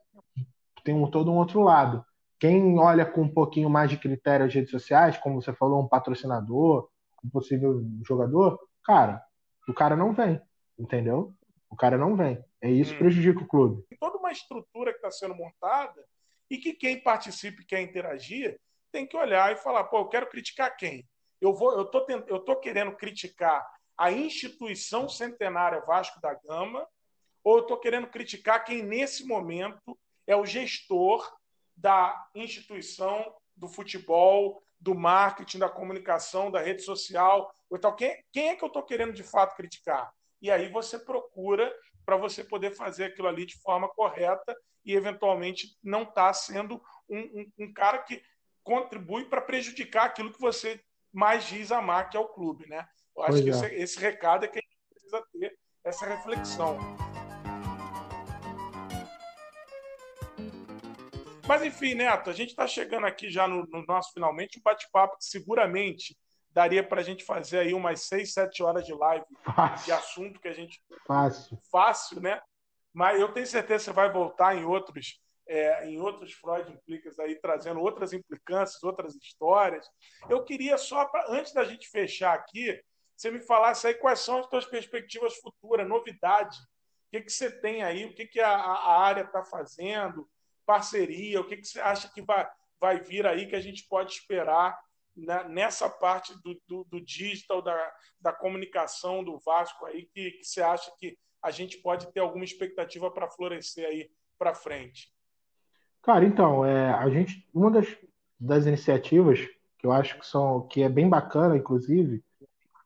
tem 0.84 0.96
um, 0.96 1.10
todo 1.10 1.32
um 1.32 1.36
outro 1.36 1.62
lado, 1.62 2.04
quem 2.44 2.78
olha 2.78 3.06
com 3.06 3.22
um 3.22 3.34
pouquinho 3.34 3.70
mais 3.70 3.90
de 3.90 3.96
critério 3.96 4.46
as 4.46 4.54
redes 4.54 4.70
sociais, 4.70 5.18
como 5.18 5.42
você 5.42 5.54
falou, 5.54 5.82
um 5.82 5.88
patrocinador, 5.88 6.90
um 7.24 7.30
possível 7.30 7.82
jogador, 8.06 8.60
cara, 8.84 9.24
o 9.66 9.74
cara 9.74 9.96
não 9.96 10.12
vem, 10.12 10.42
entendeu? 10.78 11.34
O 11.70 11.76
cara 11.78 11.98
não 11.98 12.18
vem. 12.18 12.44
É 12.60 12.70
isso 12.70 12.92
que 12.92 12.98
hum. 12.98 13.00
prejudica 13.00 13.40
o 13.40 13.48
clube. 13.48 13.86
Tem 13.88 13.98
toda 13.98 14.18
uma 14.18 14.30
estrutura 14.30 14.92
que 14.92 14.98
está 14.98 15.10
sendo 15.10 15.34
montada 15.34 16.04
e 16.50 16.58
que 16.58 16.74
quem 16.74 17.02
participe 17.02 17.62
e 17.62 17.66
quer 17.66 17.80
interagir 17.80 18.60
tem 18.92 19.08
que 19.08 19.16
olhar 19.16 19.54
e 19.54 19.56
falar, 19.56 19.86
pô, 19.86 20.00
eu 20.00 20.10
quero 20.10 20.28
criticar 20.28 20.76
quem? 20.76 21.08
Eu 21.40 21.54
vou, 21.54 21.72
eu 21.72 21.86
tô, 21.86 22.06
eu 22.28 22.40
tô 22.40 22.58
querendo 22.58 22.92
criticar 22.92 23.66
a 23.98 24.12
instituição 24.12 25.08
centenária 25.08 25.80
Vasco 25.80 26.20
da 26.20 26.34
Gama 26.34 26.86
ou 27.42 27.60
eu 27.60 27.62
estou 27.62 27.78
querendo 27.78 28.08
criticar 28.08 28.66
quem 28.66 28.84
nesse 28.84 29.26
momento 29.26 29.98
é 30.28 30.36
o 30.36 30.46
gestor 30.46 31.26
da 31.76 32.28
instituição 32.36 33.34
do 33.56 33.68
futebol, 33.68 34.64
do 34.80 34.94
marketing, 34.94 35.60
da 35.60 35.70
comunicação, 35.70 36.52
da 36.52 36.60
rede 36.60 36.82
social. 36.82 37.54
Então, 37.72 37.96
quem, 37.96 38.22
quem 38.32 38.50
é 38.50 38.56
que 38.56 38.64
eu 38.64 38.68
estou 38.68 38.84
querendo 38.84 39.14
de 39.14 39.24
fato 39.24 39.56
criticar? 39.56 40.14
E 40.42 40.52
aí 40.52 40.70
você 40.70 41.00
procura 41.00 41.74
para 42.06 42.18
você 42.18 42.44
poder 42.44 42.72
fazer 42.72 43.06
aquilo 43.06 43.28
ali 43.28 43.46
de 43.46 43.58
forma 43.62 43.88
correta 43.88 44.56
e, 44.86 44.94
eventualmente, 44.94 45.78
não 45.82 46.04
estar 46.04 46.28
tá 46.28 46.34
sendo 46.34 46.82
um, 47.10 47.20
um, 47.20 47.52
um, 47.60 47.74
cara 47.74 48.00
que 48.00 48.22
contribui 48.62 49.26
para 49.26 49.42
prejudicar 49.42 50.06
aquilo 50.06 50.34
que 50.34 50.42
você 50.42 50.82
mais 51.14 51.46
diz 51.46 51.72
amar, 51.72 52.10
que 52.10 52.18
é 52.18 52.20
o 52.20 52.28
clube. 52.28 52.68
Né? 52.68 52.86
Eu 53.16 53.24
acho 53.24 53.42
que 53.42 53.50
é. 53.50 53.52
esse, 53.52 53.66
esse 53.76 54.00
recado 54.00 54.44
é 54.44 54.48
que 54.50 54.60
a 54.60 54.62
gente 54.62 54.78
precisa 54.90 55.24
ter 55.32 55.58
essa 55.86 56.06
reflexão. 56.06 56.78
Mas 61.48 61.62
enfim, 61.62 61.94
Neto, 61.94 62.30
a 62.30 62.34
gente 62.34 62.50
está 62.50 62.66
chegando 62.66 63.06
aqui 63.06 63.30
já 63.30 63.48
no, 63.48 63.66
no 63.68 63.86
nosso 63.86 64.14
finalmente 64.14 64.60
um 64.60 64.62
bate-papo 64.62 65.18
que 65.18 65.26
seguramente 65.26 66.18
daria 66.54 66.84
para 66.88 67.02
a 67.02 67.04
gente 67.04 67.26
fazer 67.26 67.60
aí 67.60 67.74
umas 67.74 68.04
6, 68.04 68.32
7 68.32 68.64
horas 68.64 68.86
de 68.86 68.94
live 68.94 69.26
fácil. 69.44 69.86
de 69.86 69.92
assunto 69.92 70.40
que 70.40 70.48
a 70.48 70.54
gente. 70.54 70.82
Fácil. 71.06 71.58
Fácil, 71.72 72.22
né? 72.22 72.42
Mas 72.94 73.20
eu 73.20 73.34
tenho 73.34 73.48
certeza 73.48 73.80
que 73.80 73.86
você 73.86 73.94
vai 73.94 74.12
voltar 74.12 74.56
em 74.56 74.64
outros. 74.64 75.22
É, 75.46 75.86
em 75.90 76.00
outros 76.00 76.32
Freud 76.32 76.72
Implicas 76.72 77.20
aí, 77.20 77.36
trazendo 77.36 77.82
outras 77.82 78.14
implicâncias, 78.14 78.82
outras 78.82 79.14
histórias. 79.14 79.86
Eu 80.30 80.46
queria 80.46 80.78
só, 80.78 81.04
pra, 81.04 81.26
antes 81.28 81.52
da 81.52 81.66
gente 81.66 81.90
fechar 81.90 82.34
aqui, 82.34 82.82
você 83.14 83.30
me 83.30 83.42
falasse 83.42 83.86
aí 83.86 83.94
quais 83.96 84.22
são 84.22 84.40
as 84.40 84.46
suas 84.48 84.66
perspectivas 84.66 85.36
futuras, 85.36 85.86
novidade. 85.86 86.58
O 86.58 87.12
que, 87.12 87.22
que 87.24 87.30
você 87.30 87.52
tem 87.60 87.84
aí, 87.84 88.06
o 88.06 88.16
que, 88.16 88.26
que 88.26 88.40
a, 88.40 88.56
a 88.56 89.02
área 89.02 89.24
está 89.24 89.44
fazendo, 89.44 90.30
parceria? 90.66 91.40
O 91.40 91.46
que, 91.46 91.58
que 91.58 91.68
você 91.68 91.80
acha 91.80 92.12
que 92.14 92.22
vai, 92.22 92.48
vai 92.80 93.00
vir 93.00 93.26
aí 93.26 93.48
que 93.48 93.56
a 93.56 93.62
gente 93.62 93.88
pode 93.88 94.14
esperar 94.14 94.78
né, 95.16 95.44
nessa 95.48 95.90
parte 95.90 96.34
do, 96.42 96.60
do, 96.68 96.84
do, 96.86 97.02
digital, 97.02 97.62
da, 97.62 97.92
da 98.20 98.34
comunicação 98.34 99.24
do 99.24 99.38
Vasco 99.40 99.86
aí, 99.86 100.08
que, 100.14 100.32
que 100.32 100.44
você 100.44 100.62
acha 100.62 100.92
que 100.98 101.18
a 101.42 101.52
gente 101.52 101.78
pode 101.78 102.12
ter 102.12 102.20
alguma 102.20 102.46
expectativa 102.46 103.12
para 103.12 103.30
florescer 103.30 103.86
aí 103.86 104.10
para 104.38 104.56
frente? 104.56 105.12
Cara, 106.02 106.26
então, 106.26 106.66
é, 106.66 106.92
a 106.92 107.10
gente, 107.10 107.48
uma 107.54 107.70
das, 107.70 107.88
das 108.40 108.66
iniciativas 108.66 109.40
que 109.78 109.86
eu 109.86 109.92
acho 109.92 110.18
que 110.20 110.26
são 110.26 110.68
que 110.68 110.82
é 110.82 110.90
bem 110.90 111.08
bacana, 111.08 111.58
inclusive, 111.58 112.24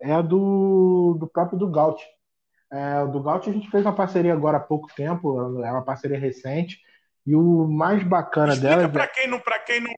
é 0.01 0.13
a 0.13 0.21
do, 0.21 1.15
do 1.19 1.27
próprio 1.27 1.57
do 1.57 1.69
Gaut. 1.69 2.03
É, 2.71 3.05
do 3.05 3.21
Gaut 3.21 3.49
a 3.49 3.53
gente 3.53 3.69
fez 3.69 3.85
uma 3.85 3.95
parceria 3.95 4.33
agora 4.33 4.57
há 4.57 4.59
pouco 4.61 4.87
tempo, 4.95 5.63
é 5.63 5.71
uma 5.71 5.83
parceria 5.83 6.19
recente, 6.19 6.81
e 7.27 7.35
o 7.35 7.67
mais 7.67 8.01
bacana 8.03 8.53
explica 8.53 8.77
dela. 8.77 8.89
Para 8.89 9.07
quem, 9.07 9.27
não, 9.27 9.41
quem 9.65 9.81
não, 9.81 9.93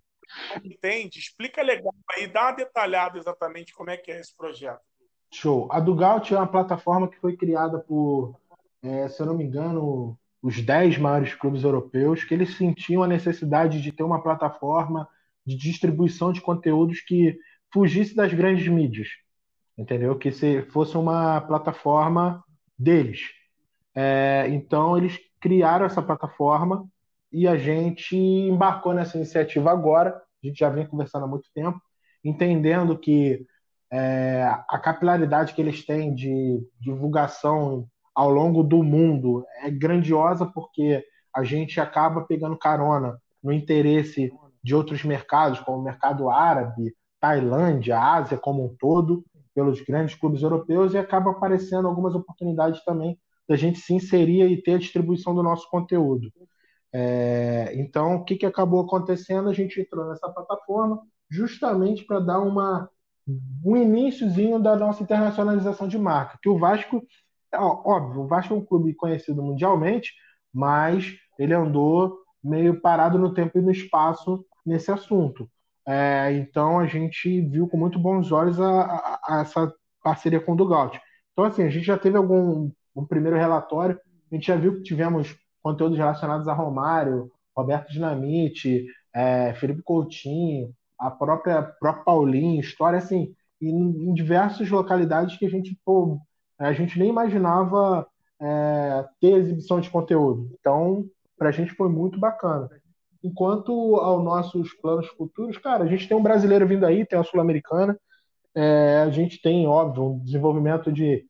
entende, 0.64 1.20
explica 1.20 1.62
legal 1.62 1.94
aí, 2.12 2.26
dá 2.28 2.48
uma 2.48 2.52
detalhada 2.54 3.20
exatamente 3.20 3.72
como 3.72 3.92
é 3.92 3.98
que 3.98 4.12
é 4.12 4.20
esse 4.20 4.36
projeto. 4.36 4.82
Show. 5.32 5.72
A 5.72 5.80
Dugout 5.80 6.34
é 6.34 6.38
uma 6.38 6.48
plataforma 6.48 7.08
que 7.08 7.20
foi 7.20 7.38
criada 7.38 7.78
por, 7.78 8.36
é, 8.82 9.08
se 9.08 9.22
eu 9.22 9.28
não 9.28 9.38
me 9.38 9.44
engano, 9.44 10.18
os 10.42 10.60
10 10.60 10.98
maiores 10.98 11.36
clubes 11.36 11.64
europeus, 11.64 12.24
que 12.24 12.34
eles 12.34 12.58
sentiam 12.58 13.04
a 13.04 13.08
necessidade 13.08 13.80
de 13.80 13.92
ter 13.92 14.02
uma 14.02 14.24
plataforma 14.24 15.08
de 15.46 15.56
distribuição 15.56 16.34
de 16.34 16.42
conteúdos 16.42 17.02
que 17.02 17.38
fugisse 17.72 18.16
das 18.16 18.34
grandes 18.34 18.68
mídias. 18.68 19.08
Entendeu? 19.78 20.18
Que 20.18 20.32
se 20.32 20.64
fosse 20.64 20.98
uma 20.98 21.40
plataforma 21.42 22.44
deles. 22.78 23.22
É, 23.94 24.48
então, 24.50 24.98
eles 24.98 25.20
criaram 25.40 25.86
essa 25.86 26.02
plataforma 26.02 26.90
e 27.32 27.48
a 27.48 27.58
gente 27.58 28.16
embarcou 28.16 28.94
nessa 28.94 29.18
iniciativa 29.18 29.72
agora. 29.72 30.22
A 30.44 30.48
gente 30.48 30.60
já 30.60 30.70
vem 30.70 30.88
conversando 30.88 31.26
há 31.26 31.28
muito 31.28 31.50
tempo, 31.54 31.80
entendendo 32.24 32.98
que 32.98 33.46
é, 33.92 34.44
a 34.68 34.78
capilaridade 34.78 35.54
que 35.54 35.62
eles 35.62 35.86
têm 35.86 36.14
de 36.14 36.60
divulgação 36.80 37.88
ao 38.14 38.30
longo 38.30 38.64
do 38.64 38.84
mundo 38.84 39.46
é 39.62 39.70
grandiosa 39.70 40.46
porque 40.46 41.04
a 41.36 41.44
gente 41.44 41.80
acaba 41.80 42.22
pegando 42.22 42.58
carona 42.58 43.18
no 43.44 43.52
interesse 43.52 44.32
de 44.64 44.76
outros 44.76 45.04
mercados, 45.04 45.60
como 45.60 45.78
o 45.80 45.84
mercado 45.84 46.30
árabe, 46.30 46.94
Tailândia, 47.20 48.00
Ásia 48.00 48.38
como 48.38 48.66
um 48.66 48.76
todo, 48.78 49.24
pelos 49.54 49.82
grandes 49.82 50.16
clubes 50.16 50.42
europeus, 50.42 50.94
e 50.94 50.98
acaba 50.98 51.32
aparecendo 51.32 51.88
algumas 51.88 52.16
oportunidades 52.16 52.84
também 52.84 53.18
da 53.48 53.56
gente 53.56 53.80
se 53.80 53.94
inserir 53.94 54.50
e 54.50 54.62
ter 54.62 54.76
a 54.76 54.78
distribuição 54.78 55.34
do 55.34 55.42
nosso 55.42 55.70
conteúdo. 55.70 56.32
É, 56.92 57.72
então, 57.76 58.16
o 58.16 58.24
que, 58.24 58.36
que 58.36 58.46
acabou 58.46 58.82
acontecendo? 58.82 59.50
A 59.50 59.54
gente 59.54 59.80
entrou 59.80 60.08
nessa 60.10 60.30
plataforma 60.30 61.02
justamente 61.30 62.04
para 62.06 62.20
dar 62.20 62.40
uma, 62.40 62.90
um 63.64 63.78
iníciozinho 63.78 64.60
da 64.60 64.76
nossa 64.76 65.04
internacionalização 65.04 65.88
de 65.88 65.98
marca. 65.98 66.40
Que 66.42 66.50
o 66.50 66.58
Vasco, 66.58 67.04
óbvio, 67.54 68.22
o 68.22 68.28
Vasco 68.28 68.54
é 68.54 68.58
um 68.58 68.66
clube 68.66 68.94
conhecido 68.96 69.44
mundialmente, 69.44 70.14
mas 70.54 71.16
ele 71.38 71.54
andou 71.54 72.18
meio 72.44 72.82
parado 72.82 73.20
no 73.20 73.34
tempo 73.34 73.60
e 73.60 73.62
no 73.62 73.72
espaço 73.72 74.46
nesse 74.66 74.92
assunto. 74.92 75.50
É, 75.88 76.32
então, 76.34 76.80
a 76.80 76.86
gente 76.86 77.42
viu 77.50 77.68
com 77.68 77.78
muito 77.78 78.00
bons 78.00 78.32
olhos 78.32 78.60
a, 78.60 78.82
a, 78.82 79.20
a 79.28 79.42
essa 79.42 79.74
parceria 80.04 80.40
com 80.40 80.54
o 80.54 80.56
Dugout. 80.56 81.00
Então, 81.32 81.46
assim, 81.46 81.64
a 81.64 81.70
gente 81.70 81.86
já 81.86 81.98
teve 81.98 82.18
algum 82.18 82.72
um 82.96 83.06
primeiro 83.06 83.38
relatório, 83.38 84.00
a 84.32 84.36
gente 84.36 84.48
já 84.48 84.56
viu 84.56 84.76
que 84.76 84.84
tivemos 84.84 85.36
conteúdos 85.62 85.98
relacionados 85.98 86.48
a 86.48 86.54
Romário, 86.54 87.32
Roberto 87.56 87.92
Dinamite, 87.92 88.86
é, 89.14 89.54
Felipe 89.56 89.82
Coutinho, 89.82 90.74
a 90.98 91.10
própria, 91.10 91.62
própria 91.64 92.04
Paulinho, 92.04 92.60
história 92.60 93.00
assim, 93.00 93.34
em, 93.62 94.10
em 94.10 94.14
diversas 94.14 94.70
localidades 94.70 95.38
que 95.38 95.46
a 95.46 95.50
gente, 95.50 95.78
pô, 95.86 96.20
a 96.58 96.74
gente 96.74 96.98
nem 97.00 97.10
imaginava 97.10 98.08
é, 98.40 99.06
ter 99.20 99.34
exibição 99.34 99.80
de 99.80 99.90
conteúdo. 99.90 100.50
Então, 100.60 101.06
para 101.38 101.50
a 101.50 101.52
gente 101.52 101.74
foi 101.74 101.90
muito 101.90 102.20
bacana. 102.20 102.70
Enquanto 103.24 103.96
aos 103.98 104.24
nossos 104.24 104.74
planos 104.74 105.08
futuros, 105.08 105.58
cara, 105.58 105.84
a 105.84 105.88
gente 105.88 106.08
tem 106.08 106.16
um 106.16 106.24
brasileiro 106.24 106.68
vindo 106.68 106.86
aí, 106.86 107.06
tem 107.06 107.20
a 107.20 107.24
Sul-Americana, 107.24 107.98
é, 108.56 109.04
a 109.06 109.10
gente 109.10 109.42
tem, 109.42 109.68
óbvio, 109.68 110.14
um 110.14 110.20
desenvolvimento 110.20 110.92
de, 110.92 111.26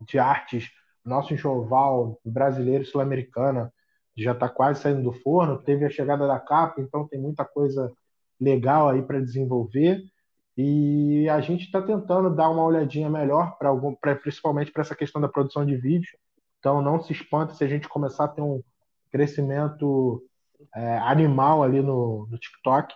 de 0.00 0.18
artes 0.18 0.70
nosso 1.06 1.32
enxoval 1.32 2.20
brasileiro 2.24 2.84
sul-americana 2.84 3.72
já 4.16 4.32
está 4.32 4.48
quase 4.48 4.80
saindo 4.80 5.02
do 5.02 5.12
forno. 5.12 5.62
Teve 5.62 5.84
a 5.84 5.90
chegada 5.90 6.26
da 6.26 6.40
capa, 6.40 6.80
então 6.80 7.06
tem 7.06 7.20
muita 7.20 7.44
coisa 7.44 7.92
legal 8.40 8.88
aí 8.88 9.02
para 9.02 9.20
desenvolver. 9.20 10.02
E 10.56 11.28
a 11.28 11.40
gente 11.40 11.66
está 11.66 11.82
tentando 11.82 12.34
dar 12.34 12.48
uma 12.48 12.64
olhadinha 12.64 13.10
melhor 13.10 13.56
para 13.58 13.68
algum, 13.68 13.94
pra, 13.94 14.16
principalmente 14.16 14.72
para 14.72 14.82
essa 14.82 14.96
questão 14.96 15.20
da 15.20 15.28
produção 15.28 15.66
de 15.66 15.76
vídeo. 15.76 16.18
Então 16.58 16.80
não 16.80 17.00
se 17.02 17.12
espanta 17.12 17.54
se 17.54 17.62
a 17.62 17.68
gente 17.68 17.88
começar 17.88 18.24
a 18.24 18.28
ter 18.28 18.40
um 18.40 18.62
crescimento 19.12 20.22
é, 20.74 20.98
animal 20.98 21.62
ali 21.62 21.82
no, 21.82 22.26
no 22.30 22.38
TikTok. 22.38 22.94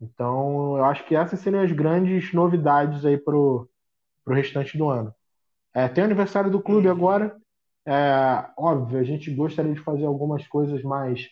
Então 0.00 0.76
eu 0.78 0.84
acho 0.84 1.04
que 1.06 1.16
essas 1.16 1.40
seriam 1.40 1.62
as 1.62 1.72
grandes 1.72 2.32
novidades 2.32 3.04
aí 3.04 3.18
para 3.18 3.36
o 3.36 3.68
restante 4.28 4.78
do 4.78 4.88
ano. 4.88 5.12
É, 5.74 5.88
tem 5.88 6.02
o 6.02 6.04
aniversário 6.04 6.50
do 6.50 6.62
clube 6.62 6.88
agora, 6.88 7.36
é, 7.86 8.50
óbvio, 8.56 8.98
a 8.98 9.04
gente 9.04 9.34
gostaria 9.34 9.72
de 9.72 9.80
fazer 9.80 10.04
algumas 10.04 10.46
coisas 10.46 10.82
mais, 10.82 11.28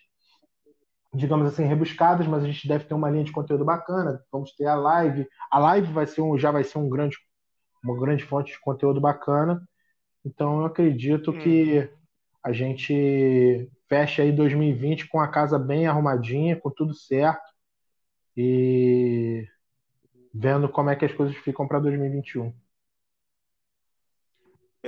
digamos 1.15 1.49
assim, 1.49 1.65
rebuscadas, 1.65 2.27
mas 2.27 2.43
a 2.43 2.47
gente 2.47 2.67
deve 2.67 2.85
ter 2.85 2.95
uma 2.95 3.11
linha 3.11 3.25
de 3.25 3.33
conteúdo 3.33 3.65
bacana. 3.65 4.23
Vamos 4.33 4.53
ter 4.55 4.67
a 4.67 4.75
live. 4.75 5.27
A 5.51 5.59
live 5.59 5.93
vai 5.93 6.07
ser 6.07 6.23
um, 6.23 6.39
já 6.39 6.51
vai 6.51 6.65
ser 6.65 6.79
um 6.79 6.89
grande, 6.89 7.17
uma 7.85 7.99
grande 7.99 8.25
fonte 8.25 8.53
de 8.53 8.61
conteúdo 8.61 9.01
bacana. 9.01 9.63
Então 10.25 10.61
eu 10.61 10.67
acredito 10.67 11.31
hum. 11.31 11.39
que 11.39 11.79
uhum. 11.79 11.89
a 12.45 12.53
gente 12.53 13.71
feche 13.89 14.23
aí 14.23 14.33
2020 14.33 15.09
com 15.09 15.21
a 15.21 15.29
casa 15.29 15.59
bem 15.59 15.87
arrumadinha, 15.87 16.57
com 16.57 16.71
tudo 16.71 16.95
certo 16.95 17.49
e 18.41 19.45
vendo 20.33 20.69
como 20.69 20.91
é 20.91 20.95
que 20.95 21.05
as 21.05 21.13
coisas 21.13 21.37
ficam 21.39 21.67
para 21.67 21.81
2021. 21.81 22.55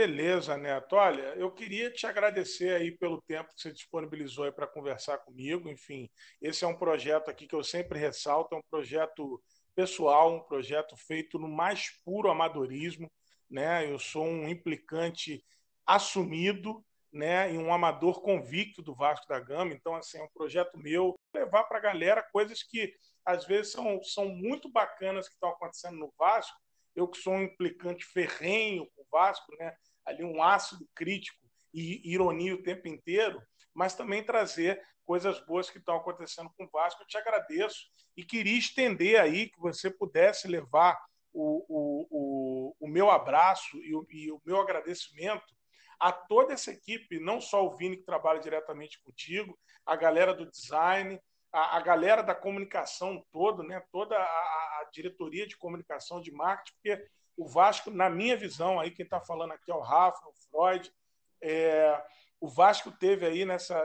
Beleza, 0.01 0.57
Neto. 0.57 0.97
Olha, 0.97 1.35
eu 1.37 1.51
queria 1.51 1.91
te 1.91 2.07
agradecer 2.07 2.75
aí 2.75 2.91
pelo 2.91 3.21
tempo 3.21 3.53
que 3.55 3.61
você 3.61 3.71
disponibilizou 3.71 4.47
aí 4.47 4.51
para 4.51 4.67
conversar 4.67 5.19
comigo. 5.19 5.69
Enfim, 5.69 6.09
esse 6.41 6.65
é 6.65 6.67
um 6.67 6.75
projeto 6.75 7.29
aqui 7.29 7.47
que 7.47 7.55
eu 7.55 7.63
sempre 7.63 7.99
ressalto, 7.99 8.55
é 8.55 8.59
um 8.59 8.63
projeto 8.71 9.39
pessoal, 9.75 10.35
um 10.35 10.41
projeto 10.41 10.97
feito 10.97 11.39
no 11.39 11.47
mais 11.47 11.91
puro 12.03 12.31
amadorismo, 12.31 13.13
né? 13.51 13.93
Eu 13.93 13.99
sou 13.99 14.25
um 14.25 14.49
implicante 14.49 15.45
assumido, 15.85 16.83
né, 17.13 17.53
e 17.53 17.59
um 17.59 17.71
amador 17.71 18.23
convicto 18.23 18.81
do 18.81 18.95
Vasco 18.95 19.29
da 19.29 19.39
Gama. 19.39 19.75
Então, 19.75 19.95
assim, 19.95 20.17
é 20.17 20.23
um 20.23 20.31
projeto 20.33 20.79
meu 20.79 21.15
levar 21.35 21.65
para 21.65 21.77
a 21.77 21.83
galera 21.83 22.27
coisas 22.33 22.63
que 22.63 22.91
às 23.23 23.45
vezes 23.45 23.73
são, 23.73 24.03
são 24.03 24.31
muito 24.31 24.67
bacanas 24.73 25.29
que 25.29 25.35
estão 25.35 25.51
acontecendo 25.51 25.99
no 25.99 26.11
Vasco. 26.19 26.57
Eu 26.97 27.07
que 27.07 27.19
sou 27.19 27.35
um 27.35 27.43
implicante 27.43 28.07
ferrenho 28.07 28.87
com 28.97 29.03
o 29.03 29.07
Vasco, 29.13 29.55
né, 29.59 29.75
ali 30.05 30.25
um 30.25 30.43
ácido 30.43 30.89
crítico 30.95 31.39
e 31.73 32.13
ironia 32.13 32.55
o 32.55 32.63
tempo 32.63 32.89
inteiro, 32.89 33.41
mas 33.75 33.95
também 33.95 34.25
trazer 34.25 34.83
coisas 35.05 35.41
boas 35.47 35.71
que 35.71 35.79
estão 35.79 35.97
acontecendo 35.97 36.51
com 36.57 36.65
o 36.65 36.71
Vasco. 36.71 37.03
Eu 37.03 37.07
te 37.07 37.17
agradeço 37.17 37.89
e 38.17 38.25
queria 38.25 38.59
estender 38.59 39.21
aí 39.21 39.49
que 39.49 39.61
você 39.61 39.91
pudesse 39.91 40.49
levar 40.49 40.99
o, 41.33 41.65
o, 41.69 42.07
o, 42.11 42.77
o 42.81 42.89
meu 42.89 43.11
abraço 43.11 43.77
e 43.79 43.95
o, 43.95 44.07
e 44.11 44.31
o 44.31 44.41
meu 44.45 44.61
agradecimento 44.61 45.55
a 46.01 46.11
toda 46.11 46.55
essa 46.55 46.71
equipe, 46.71 47.21
não 47.21 47.41
só 47.41 47.67
o 47.67 47.77
Vini 47.77 47.99
que 47.99 48.05
trabalha 48.05 48.41
diretamente 48.41 49.01
contigo, 49.03 49.59
a 49.85 49.95
galera 49.95 50.33
do 50.33 50.51
design, 50.51 51.21
a, 51.53 51.77
a 51.77 51.81
galera 51.81 52.23
da 52.23 52.35
comunicação 52.35 53.23
toda, 53.31 53.63
né, 53.63 53.83
toda 53.93 54.17
a, 54.17 54.21
a, 54.21 54.89
diretoria 54.93 55.47
de 55.47 55.59
comunicação 55.59 56.21
de 56.21 56.33
marketing, 56.33 56.73
porque 56.75 57.07
o 57.41 57.49
Vasco, 57.49 57.91
na 57.91 58.11
minha 58.11 58.37
visão, 58.37 58.79
aí 58.79 58.91
quem 58.91 59.03
está 59.03 59.19
falando 59.19 59.53
aqui 59.53 59.71
é 59.71 59.75
o 59.75 59.81
Rafa, 59.81 60.29
o 60.29 60.33
Freud, 60.51 60.93
é, 61.41 62.05
o 62.39 62.47
Vasco 62.47 62.93
teve 62.93 63.25
aí 63.25 63.47
nessa, 63.47 63.83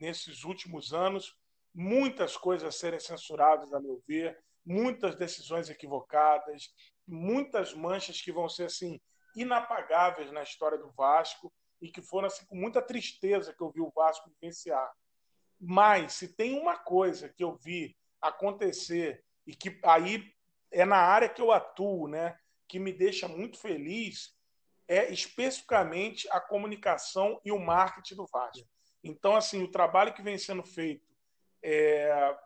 nesses 0.00 0.42
últimos 0.42 0.92
anos 0.92 1.38
muitas 1.72 2.36
coisas 2.36 2.66
a 2.66 2.72
serem 2.76 2.98
censuradas, 2.98 3.72
a 3.72 3.78
meu 3.78 4.02
ver, 4.08 4.36
muitas 4.64 5.14
decisões 5.14 5.70
equivocadas, 5.70 6.74
muitas 7.06 7.72
manchas 7.74 8.20
que 8.20 8.32
vão 8.32 8.48
ser 8.48 8.64
assim 8.64 9.00
inapagáveis 9.36 10.32
na 10.32 10.42
história 10.42 10.76
do 10.76 10.90
Vasco 10.90 11.52
e 11.80 11.88
que 11.88 12.02
foram 12.02 12.26
assim 12.26 12.44
com 12.46 12.56
muita 12.56 12.82
tristeza 12.82 13.54
que 13.54 13.62
eu 13.62 13.70
vi 13.70 13.80
o 13.80 13.92
Vasco 13.94 14.28
vivenciar. 14.30 14.90
Mas 15.60 16.14
se 16.14 16.34
tem 16.34 16.58
uma 16.58 16.76
coisa 16.76 17.28
que 17.28 17.44
eu 17.44 17.54
vi 17.54 17.96
acontecer 18.20 19.22
e 19.46 19.54
que 19.54 19.78
aí 19.84 20.28
é 20.72 20.84
na 20.84 20.96
área 20.96 21.28
que 21.28 21.40
eu 21.40 21.52
atuo, 21.52 22.08
né, 22.08 22.36
que 22.68 22.78
me 22.78 22.92
deixa 22.92 23.28
muito 23.28 23.58
feliz, 23.58 24.34
é 24.88 25.12
especificamente 25.12 26.28
a 26.30 26.40
comunicação 26.40 27.40
e 27.44 27.50
o 27.50 27.58
marketing 27.58 28.16
do 28.16 28.26
Vasco. 28.26 28.68
Então, 29.02 29.36
assim, 29.36 29.62
o 29.62 29.70
trabalho 29.70 30.14
que 30.14 30.22
vem 30.22 30.38
sendo 30.38 30.62
feito 30.62 31.14
é, 31.62 32.36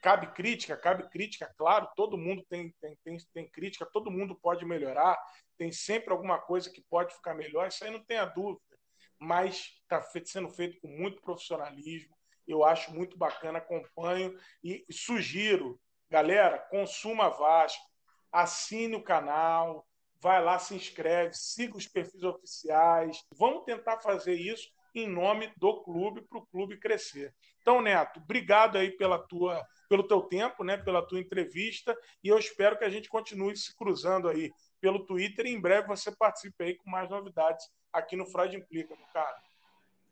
cabe 0.00 0.32
crítica, 0.32 0.76
cabe 0.76 1.08
crítica, 1.10 1.52
claro, 1.56 1.88
todo 1.94 2.16
mundo 2.16 2.44
tem, 2.48 2.74
tem, 2.80 2.96
tem, 3.04 3.18
tem, 3.32 3.50
crítica, 3.50 3.86
todo 3.86 4.10
mundo 4.10 4.34
pode 4.34 4.64
melhorar, 4.64 5.18
tem 5.58 5.70
sempre 5.70 6.10
alguma 6.10 6.38
coisa 6.38 6.70
que 6.70 6.82
pode 6.88 7.14
ficar 7.14 7.34
melhor, 7.34 7.68
isso 7.68 7.84
aí 7.84 7.90
não 7.90 8.02
tenha 8.02 8.24
dúvida, 8.24 8.78
mas 9.18 9.78
está 9.82 10.02
sendo 10.24 10.48
feito 10.48 10.80
com 10.80 10.88
muito 10.88 11.20
profissionalismo, 11.20 12.16
eu 12.46 12.64
acho 12.64 12.92
muito 12.92 13.16
bacana, 13.18 13.58
acompanho 13.58 14.36
e 14.64 14.84
sugiro, 14.90 15.78
galera, 16.08 16.58
consuma 16.58 17.28
Vasco, 17.28 17.89
assine 18.32 18.96
o 18.96 19.02
canal, 19.02 19.86
vai 20.20 20.42
lá, 20.42 20.58
se 20.58 20.74
inscreve, 20.74 21.34
siga 21.34 21.76
os 21.76 21.86
perfis 21.86 22.22
oficiais, 22.22 23.24
vamos 23.36 23.64
tentar 23.64 23.98
fazer 23.98 24.34
isso 24.34 24.68
em 24.94 25.08
nome 25.08 25.52
do 25.56 25.82
clube 25.82 26.22
para 26.22 26.38
o 26.38 26.46
clube 26.46 26.78
crescer. 26.78 27.34
Então, 27.62 27.80
Neto, 27.80 28.20
obrigado 28.20 28.76
aí 28.76 28.90
pela 28.90 29.18
tua 29.18 29.64
pelo 29.88 30.06
teu 30.06 30.20
tempo, 30.20 30.62
né, 30.62 30.76
pela 30.76 31.04
tua 31.04 31.18
entrevista, 31.18 31.96
e 32.22 32.28
eu 32.28 32.38
espero 32.38 32.78
que 32.78 32.84
a 32.84 32.88
gente 32.88 33.08
continue 33.08 33.56
se 33.56 33.74
cruzando 33.74 34.28
aí 34.28 34.52
pelo 34.80 35.04
Twitter 35.04 35.46
e 35.46 35.50
em 35.50 35.60
breve 35.60 35.88
você 35.88 36.14
participe 36.14 36.62
aí 36.62 36.76
com 36.76 36.88
mais 36.88 37.10
novidades 37.10 37.68
aqui 37.92 38.14
no 38.14 38.24
Freud 38.24 38.56
Implica, 38.56 38.94
meu 38.94 39.06
cara. 39.12 39.36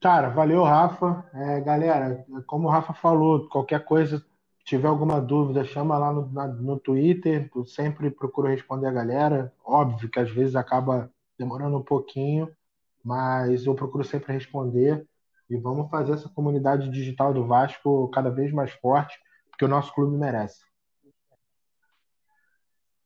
Cara, 0.01 0.29
valeu, 0.31 0.65
Rafa. 0.65 1.29
É, 1.33 1.61
galera, 1.61 2.25
como 2.47 2.67
o 2.67 2.71
Rafa 2.71 2.93
falou, 2.93 3.49
qualquer 3.49 3.85
coisa, 3.85 4.25
tiver 4.69 4.87
alguma 4.87 5.19
dúvida, 5.19 5.65
chama 5.65 5.97
lá 5.97 6.13
no, 6.13 6.31
na, 6.31 6.47
no 6.47 6.79
Twitter. 6.79 7.51
Eu 7.57 7.65
sempre 7.65 8.11
procuro 8.11 8.49
responder 8.49 8.87
a 8.87 8.93
galera. 8.93 9.53
Óbvio 9.65 10.11
que 10.11 10.21
às 10.21 10.31
vezes 10.31 10.55
acaba 10.55 11.11
demorando 11.39 11.79
um 11.79 11.83
pouquinho, 11.83 12.55
mas 13.03 13.65
eu 13.65 13.75
procuro 13.75 14.05
sempre 14.05 14.35
responder. 14.35 15.09
E 15.49 15.57
vamos 15.57 15.91
fazer 15.91 16.13
essa 16.13 16.29
comunidade 16.29 16.91
digital 16.91 17.33
do 17.33 17.47
Vasco 17.47 18.11
cada 18.11 18.31
vez 18.31 18.53
mais 18.53 18.71
forte 18.73 19.19
que 19.59 19.65
o 19.65 19.69
nosso 19.69 19.93
clube 19.95 20.15
merece. 20.19 20.63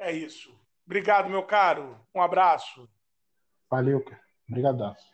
É 0.00 0.10
isso. 0.10 0.52
Obrigado, 0.84 1.30
meu 1.30 1.44
caro. 1.44 1.96
Um 2.12 2.20
abraço. 2.20 2.88
Valeu, 3.70 4.04
cara. 4.04 4.20
Obrigadaço. 4.48 5.12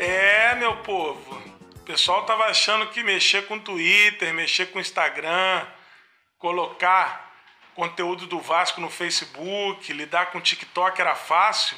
É, 0.00 0.54
meu 0.54 0.76
povo. 0.76 1.42
O 1.74 1.80
pessoal 1.80 2.24
tava 2.24 2.44
achando 2.44 2.86
que 2.86 3.02
mexer 3.02 3.48
com 3.48 3.58
Twitter, 3.58 4.32
mexer 4.32 4.66
com 4.66 4.78
Instagram, 4.78 5.66
colocar 6.38 7.34
conteúdo 7.74 8.24
do 8.24 8.38
Vasco 8.38 8.80
no 8.80 8.88
Facebook, 8.88 9.92
lidar 9.92 10.26
com 10.26 10.40
TikTok 10.40 11.00
era 11.00 11.16
fácil. 11.16 11.76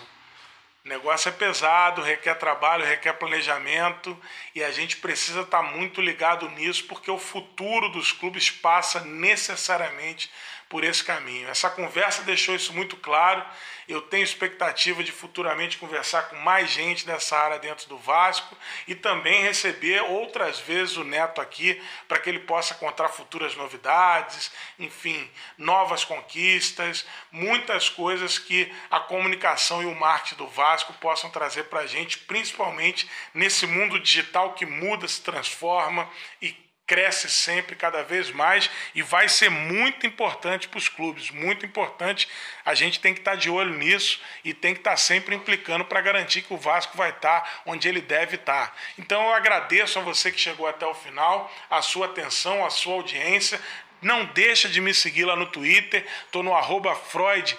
O 0.84 0.88
negócio 0.90 1.30
é 1.30 1.32
pesado, 1.32 2.02
requer 2.02 2.34
trabalho, 2.34 2.84
requer 2.84 3.14
planejamento 3.14 4.14
e 4.54 4.62
a 4.62 4.70
gente 4.70 4.98
precisa 4.98 5.40
estar 5.40 5.62
muito 5.62 6.02
ligado 6.02 6.46
nisso 6.50 6.84
porque 6.84 7.10
o 7.10 7.18
futuro 7.18 7.88
dos 7.88 8.12
clubes 8.12 8.50
passa 8.50 9.00
necessariamente 9.00 10.30
por 10.70 10.84
esse 10.84 11.02
caminho. 11.02 11.48
Essa 11.48 11.68
conversa 11.68 12.22
deixou 12.22 12.54
isso 12.54 12.72
muito 12.72 12.96
claro. 12.96 13.44
Eu 13.88 14.00
tenho 14.02 14.22
expectativa 14.22 15.02
de 15.02 15.10
futuramente 15.10 15.76
conversar 15.76 16.28
com 16.28 16.36
mais 16.36 16.70
gente 16.70 17.04
dessa 17.04 17.36
área 17.36 17.58
dentro 17.58 17.88
do 17.88 17.98
Vasco 17.98 18.56
e 18.86 18.94
também 18.94 19.42
receber 19.42 20.00
outras 20.02 20.60
vezes 20.60 20.96
o 20.96 21.02
Neto 21.02 21.40
aqui 21.40 21.82
para 22.06 22.20
que 22.20 22.30
ele 22.30 22.38
possa 22.38 22.72
contar 22.74 23.08
futuras 23.08 23.56
novidades, 23.56 24.52
enfim, 24.78 25.28
novas 25.58 26.04
conquistas, 26.04 27.04
muitas 27.32 27.88
coisas 27.88 28.38
que 28.38 28.72
a 28.88 29.00
comunicação 29.00 29.82
e 29.82 29.86
o 29.86 29.94
marketing 29.96 30.36
do 30.36 30.46
Vasco 30.46 30.92
possam 30.94 31.30
trazer 31.30 31.64
para 31.64 31.80
a 31.80 31.86
gente, 31.86 32.16
principalmente 32.16 33.10
nesse 33.34 33.66
mundo 33.66 33.98
digital 33.98 34.52
que 34.52 34.64
muda, 34.64 35.08
se 35.08 35.20
transforma 35.20 36.08
e 36.40 36.69
cresce 36.90 37.30
sempre 37.30 37.76
cada 37.76 38.02
vez 38.02 38.32
mais 38.32 38.68
e 38.96 39.00
vai 39.00 39.28
ser 39.28 39.48
muito 39.48 40.08
importante 40.08 40.66
para 40.66 40.78
os 40.78 40.88
clubes, 40.88 41.30
muito 41.30 41.64
importante. 41.64 42.28
A 42.64 42.74
gente 42.74 42.98
tem 42.98 43.14
que 43.14 43.20
estar 43.20 43.30
tá 43.30 43.36
de 43.36 43.48
olho 43.48 43.74
nisso 43.74 44.20
e 44.44 44.52
tem 44.52 44.74
que 44.74 44.80
estar 44.80 44.90
tá 44.90 44.96
sempre 44.96 45.36
implicando 45.36 45.84
para 45.84 46.00
garantir 46.00 46.42
que 46.42 46.52
o 46.52 46.56
Vasco 46.56 46.96
vai 46.96 47.10
estar 47.10 47.42
tá 47.42 47.50
onde 47.64 47.88
ele 47.88 48.00
deve 48.00 48.34
estar. 48.34 48.76
Então 48.98 49.22
eu 49.22 49.32
agradeço 49.32 50.00
a 50.00 50.02
você 50.02 50.32
que 50.32 50.40
chegou 50.40 50.66
até 50.66 50.84
o 50.84 50.92
final, 50.92 51.48
a 51.70 51.80
sua 51.80 52.06
atenção, 52.06 52.66
a 52.66 52.70
sua 52.70 52.94
audiência. 52.94 53.60
Não 54.02 54.24
deixa 54.24 54.68
de 54.68 54.80
me 54.80 54.92
seguir 54.92 55.26
lá 55.26 55.36
no 55.36 55.46
Twitter, 55.46 56.04
estou 56.24 56.42
no 56.42 56.56
arroba 56.56 56.96
Freud, 56.96 57.56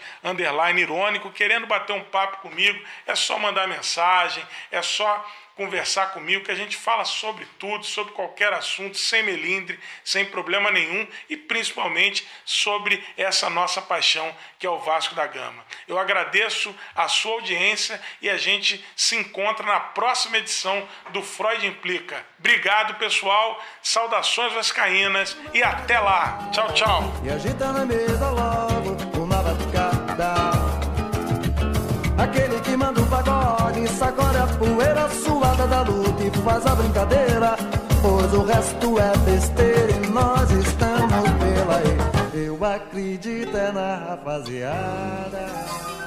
irônico, 0.77 1.31
querendo 1.31 1.67
bater 1.67 1.93
um 1.93 2.03
papo 2.03 2.37
comigo, 2.37 2.83
é 3.07 3.15
só 3.15 3.39
mandar 3.39 3.65
mensagem, 3.65 4.43
é 4.71 4.81
só 4.81 5.25
conversar 5.61 6.07
comigo, 6.11 6.43
que 6.43 6.51
a 6.51 6.55
gente 6.55 6.75
fala 6.75 7.05
sobre 7.05 7.45
tudo, 7.59 7.85
sobre 7.85 8.13
qualquer 8.13 8.51
assunto, 8.51 8.97
sem 8.97 9.21
melindre, 9.21 9.79
sem 10.03 10.25
problema 10.25 10.71
nenhum 10.71 11.07
e 11.29 11.37
principalmente 11.37 12.27
sobre 12.43 13.03
essa 13.15 13.47
nossa 13.47 13.79
paixão 13.79 14.35
que 14.57 14.65
é 14.65 14.69
o 14.69 14.79
Vasco 14.79 15.13
da 15.13 15.27
Gama. 15.27 15.63
Eu 15.87 15.99
agradeço 15.99 16.73
a 16.95 17.07
sua 17.07 17.33
audiência 17.33 18.01
e 18.21 18.29
a 18.29 18.37
gente 18.37 18.83
se 18.95 19.15
encontra 19.15 19.65
na 19.65 19.79
próxima 19.79 20.37
edição 20.37 20.87
do 21.11 21.21
Freud 21.21 21.65
Implica. 21.67 22.25
Obrigado, 22.39 22.95
pessoal. 22.95 23.63
Saudações 23.83 24.53
vascaínas 24.53 25.37
e 25.53 25.61
até 25.61 25.99
lá. 25.99 26.49
Tchau, 26.51 26.73
tchau. 26.73 27.13
E 27.23 27.29
agita 27.29 27.71
na 27.71 27.85
mesa 27.85 28.31
logo 28.31 28.97
uma 29.15 29.43
batucada. 29.43 30.33
Aquele 32.17 32.59
que 32.61 32.75
manda 32.75 32.99
o 33.01 33.07
pagode, 33.07 33.87
sacode 33.87 34.37
a 34.37 34.47
poeira 34.47 35.09
suada 35.61 35.67
da 35.67 35.81
luta 35.81 36.23
e 36.23 36.31
faz 36.43 36.65
a 36.65 36.75
brincadeira. 36.75 37.55
Pois 38.01 38.33
o 38.33 38.43
resto 38.43 38.99
é 38.99 39.17
besteira 39.17 39.91
e 39.91 40.07
nós 40.07 40.49
estamos 40.51 41.29
pela 41.39 41.77
aí. 41.77 42.45
Eu 42.45 42.63
acredito 42.65 43.55
é 43.55 43.71
na 43.71 43.95
rapaziada. 43.95 46.00